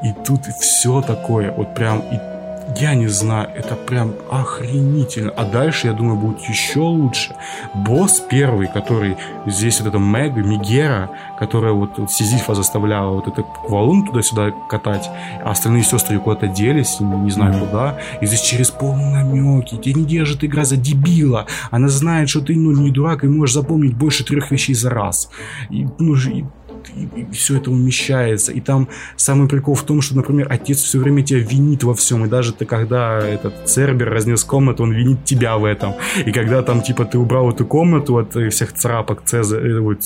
[0.03, 2.34] И тут все такое, вот прям, и
[2.77, 5.31] я не знаю, это прям охренительно.
[5.31, 7.35] А дальше, я думаю, будет еще лучше.
[7.75, 13.47] Босс первый, который здесь вот это Мега, Мегера, которая вот, вот Сизифа заставляла вот этот
[13.69, 15.11] валун туда-сюда катать,
[15.45, 17.67] а остальные сестры куда-то делись, не знаю mm-hmm.
[17.67, 17.99] куда.
[18.21, 19.77] И здесь через полнамеки.
[19.77, 21.47] Тебя не держит игра за дебила.
[21.71, 25.31] Она знает, что ты ну, не дурак и можешь запомнить больше трех вещей за раз.
[25.71, 26.45] И, ну, и
[26.91, 28.53] и все это умещается.
[28.53, 32.25] И там самый прикол в том, что, например, отец все время тебя винит во всем.
[32.25, 35.95] И даже ты, когда этот Цербер разнес комнату, он винит тебя в этом.
[36.25, 39.99] И когда там, типа, ты убрал эту комнату от всех царапок Цезаря, вот,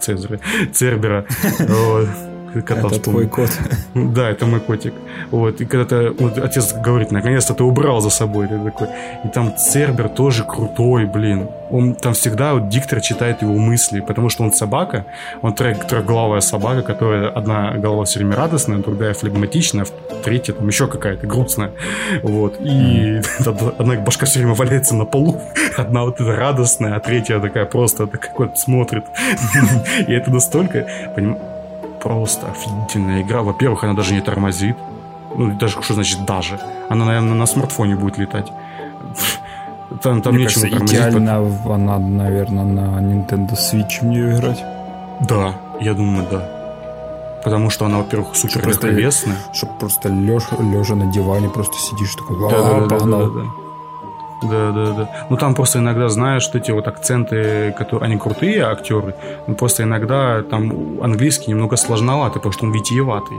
[0.00, 0.40] Цезаря,
[0.72, 1.26] Цербера,
[2.54, 3.50] кота Это твой кот.
[3.94, 4.94] Да, это мой котик.
[5.30, 8.48] Вот, и когда-то вот, отец говорит, наконец-то ты убрал за собой.
[8.48, 8.88] Ты такой.
[9.24, 11.48] И там Цербер тоже крутой, блин.
[11.70, 15.06] Он там всегда, вот, диктор читает его мысли, потому что он собака,
[15.42, 19.86] он трехглавая собака, которая одна голова все время радостная, другая флегматичная,
[20.24, 21.70] третья там еще какая-то грустная.
[22.22, 22.60] Вот.
[22.60, 23.74] И mm.
[23.78, 25.40] одна башка все время валяется на полу,
[25.76, 29.04] одна вот эта радостная, а третья такая просто такая вот смотрит.
[30.06, 31.49] И это настолько, понимаешь,
[32.02, 33.42] просто офигительная игра.
[33.42, 34.76] Во-первых, она даже не тормозит.
[35.36, 36.60] Ну, даже что значит даже?
[36.88, 38.52] Она, наверное, на смартфоне будет летать.
[40.02, 40.98] Там, там Мне нечего кажется, тормозить.
[40.98, 41.72] идеально под...
[41.72, 44.64] она, наверное, на Nintendo Switch в нее играть.
[45.28, 46.48] Да, я думаю, да.
[47.44, 49.36] Потому что она, во-первых, супер легковесная.
[49.52, 53.69] Чтобы просто лежа, лежа на диване просто сидишь такой, да, да, да, да, да.
[54.42, 55.26] Да, да, да.
[55.28, 59.14] Ну там просто иногда знаешь, что эти вот акценты, которые они крутые актеры,
[59.46, 63.36] но просто иногда там английский немного сложновато, потому что он витиеватый.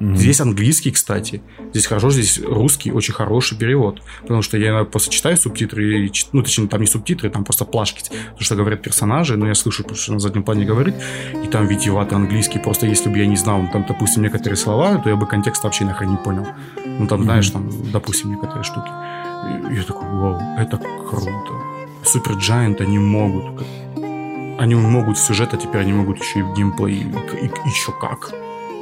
[0.00, 0.16] Mm-hmm.
[0.16, 1.40] Здесь английский, кстати.
[1.70, 4.02] Здесь хорошо, здесь русский очень хороший перевод.
[4.22, 7.64] Потому что я иногда просто читаю субтитры, и, ну, точнее, там не субтитры, там просто
[7.64, 8.02] плашки,
[8.36, 10.94] то, что говорят персонажи, но я слышу, потому что на заднем плане говорит,
[11.44, 12.58] и там витиеватый английский.
[12.58, 15.84] Просто если бы я не знал, там, допустим, некоторые слова, то я бы контекст вообще
[15.84, 16.46] нахрен не понял.
[16.84, 17.24] Ну, там, mm-hmm.
[17.24, 18.90] знаешь, там, допустим, некоторые штуки.
[19.70, 21.52] И я такой, вау, это круто.
[22.02, 23.64] Супер Giant они могут.
[24.58, 26.94] Они могут сюжет, а теперь они могут еще и в геймплей.
[26.94, 28.32] И, и, еще как.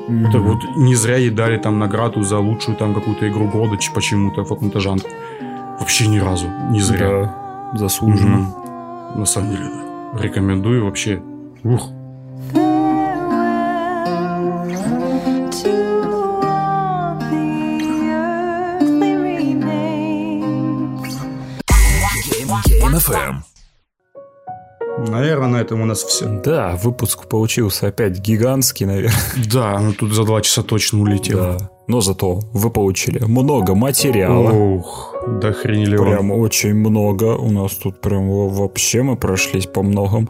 [0.09, 0.29] Mm-hmm.
[0.29, 4.43] Это вот не зря ей дали там награду за лучшую там какую-то игру года почему-то
[4.43, 5.09] в каком-то жанре.
[5.79, 6.49] Вообще ни разу.
[6.71, 7.09] Не зря.
[7.73, 8.47] Да, заслуженно.
[8.47, 9.19] Mm-hmm.
[9.19, 10.23] На самом деле, да.
[10.23, 11.23] Рекомендую вообще.
[11.65, 11.89] Ух.
[23.13, 23.35] FM.
[25.09, 26.27] Наверное, на этом у нас все.
[26.27, 29.19] Да, выпуск получился опять гигантский, наверное.
[29.53, 31.39] Да, ну тут за два часа точно улетел.
[31.39, 31.71] Да.
[31.89, 34.53] Но зато вы получили много материала.
[34.53, 36.09] Ух, да хренели вам.
[36.09, 37.37] Прям очень много.
[37.37, 40.29] У нас тут прям вообще мы прошлись по многим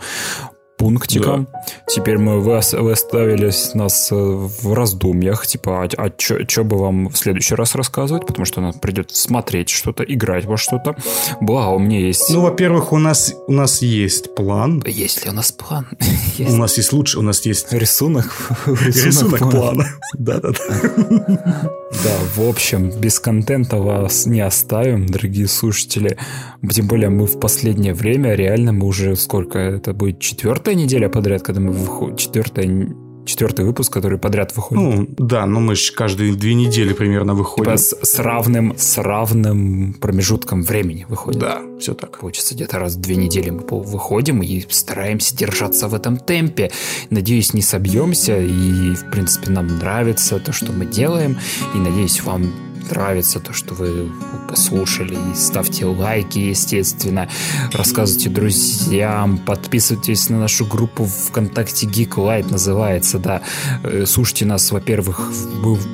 [0.76, 1.48] пунктикам.
[1.52, 1.62] Да.
[1.88, 7.08] Теперь мы вы, вы оставили нас э, в раздумьях, типа, а, а что бы вам
[7.08, 10.96] в следующий раз рассказывать, потому что нам придется смотреть что-то, играть во что-то.
[11.40, 12.30] Благо, у меня есть...
[12.30, 14.82] Ну, во-первых, у нас, у нас есть план.
[14.86, 15.86] Есть ли у нас план?
[16.38, 17.72] У нас есть лучше, у нас есть...
[17.72, 18.26] Рисунок.
[18.66, 19.86] Рисунок плана.
[20.18, 21.72] Да-да-да.
[22.04, 26.16] Да, в общем, без контента вас не оставим, дорогие слушатели.
[26.70, 30.18] Тем более мы в последнее время, реально мы уже сколько, это будет
[30.72, 32.88] четвертая неделя подряд, когда мы выходим, четвертая
[33.24, 34.82] четвертый выпуск, который подряд выходит.
[34.82, 37.64] Ну, да, но мы же каждые две недели примерно выходим.
[37.64, 41.40] Типа с, с, равным, с равным промежутком времени выходим.
[41.40, 42.18] Да, все так.
[42.18, 46.72] Получится, где-то раз в две недели мы выходим и стараемся держаться в этом темпе.
[47.10, 51.36] Надеюсь, не собьемся, и, в принципе, нам нравится то, что мы делаем,
[51.76, 52.52] и, надеюсь, вам
[52.90, 54.10] нравится то, что вы
[54.48, 55.14] послушали.
[55.14, 57.28] И ставьте лайки, естественно.
[57.72, 59.38] Рассказывайте друзьям.
[59.38, 63.42] Подписывайтесь на нашу группу ВКонтакте Geek Light называется, да.
[63.82, 65.32] Э, слушайте нас, во-первых,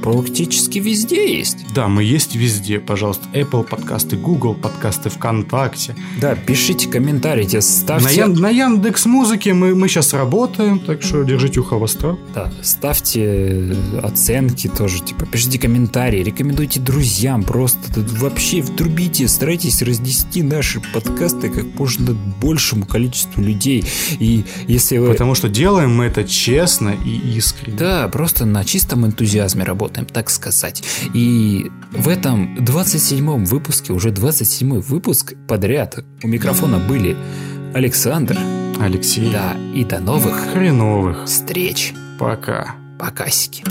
[0.03, 1.73] практически везде есть.
[1.75, 2.81] Да, мы есть везде.
[2.81, 5.95] Пожалуйста, Apple подкасты, Google подкасты, ВКонтакте.
[6.21, 8.27] Да, пишите комментарии, ставьте...
[8.27, 12.19] На, на Яндекс Музыке мы, мы сейчас работаем, так что держите ухо востро.
[12.35, 17.79] Да, ставьте оценки тоже, типа, пишите комментарии, рекомендуйте друзьям, просто
[18.19, 23.85] вообще втрубите, старайтесь разнести наши подкасты как можно большему количеству людей.
[24.19, 25.09] И если вы...
[25.09, 27.77] Потому что делаем мы это честно и искренне.
[27.79, 30.83] Да, просто на чистом энтузиазме работаем, так сказать.
[31.15, 37.17] И в этом 27-м выпуске, уже 27-й выпуск подряд у микрофона были
[37.75, 38.39] Александр,
[38.81, 39.31] Алексей.
[39.31, 41.93] Да, и до новых хреновых встреч.
[42.19, 42.77] Пока.
[42.99, 43.63] Покасики.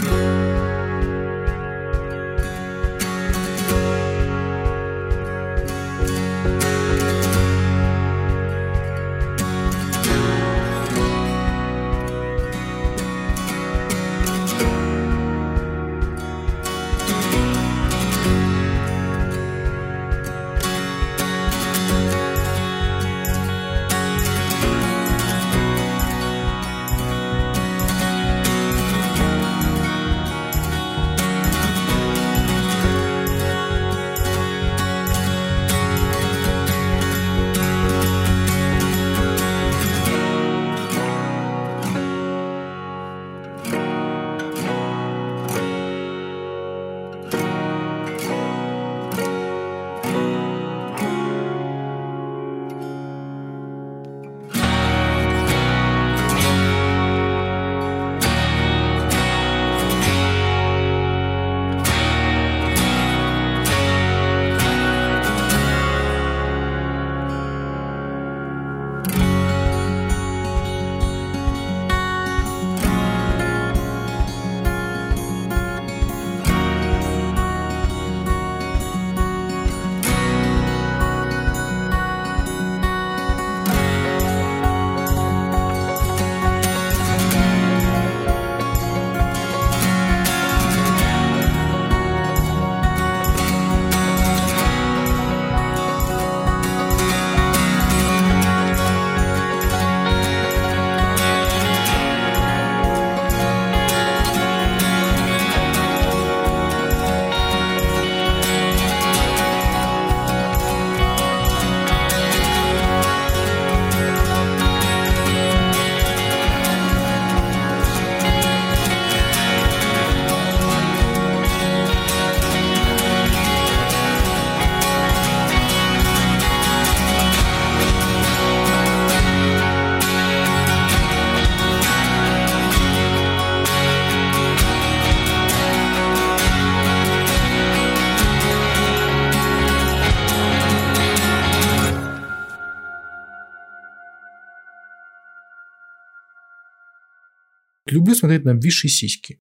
[148.27, 149.35] Смотреть на обвисшие сиськи.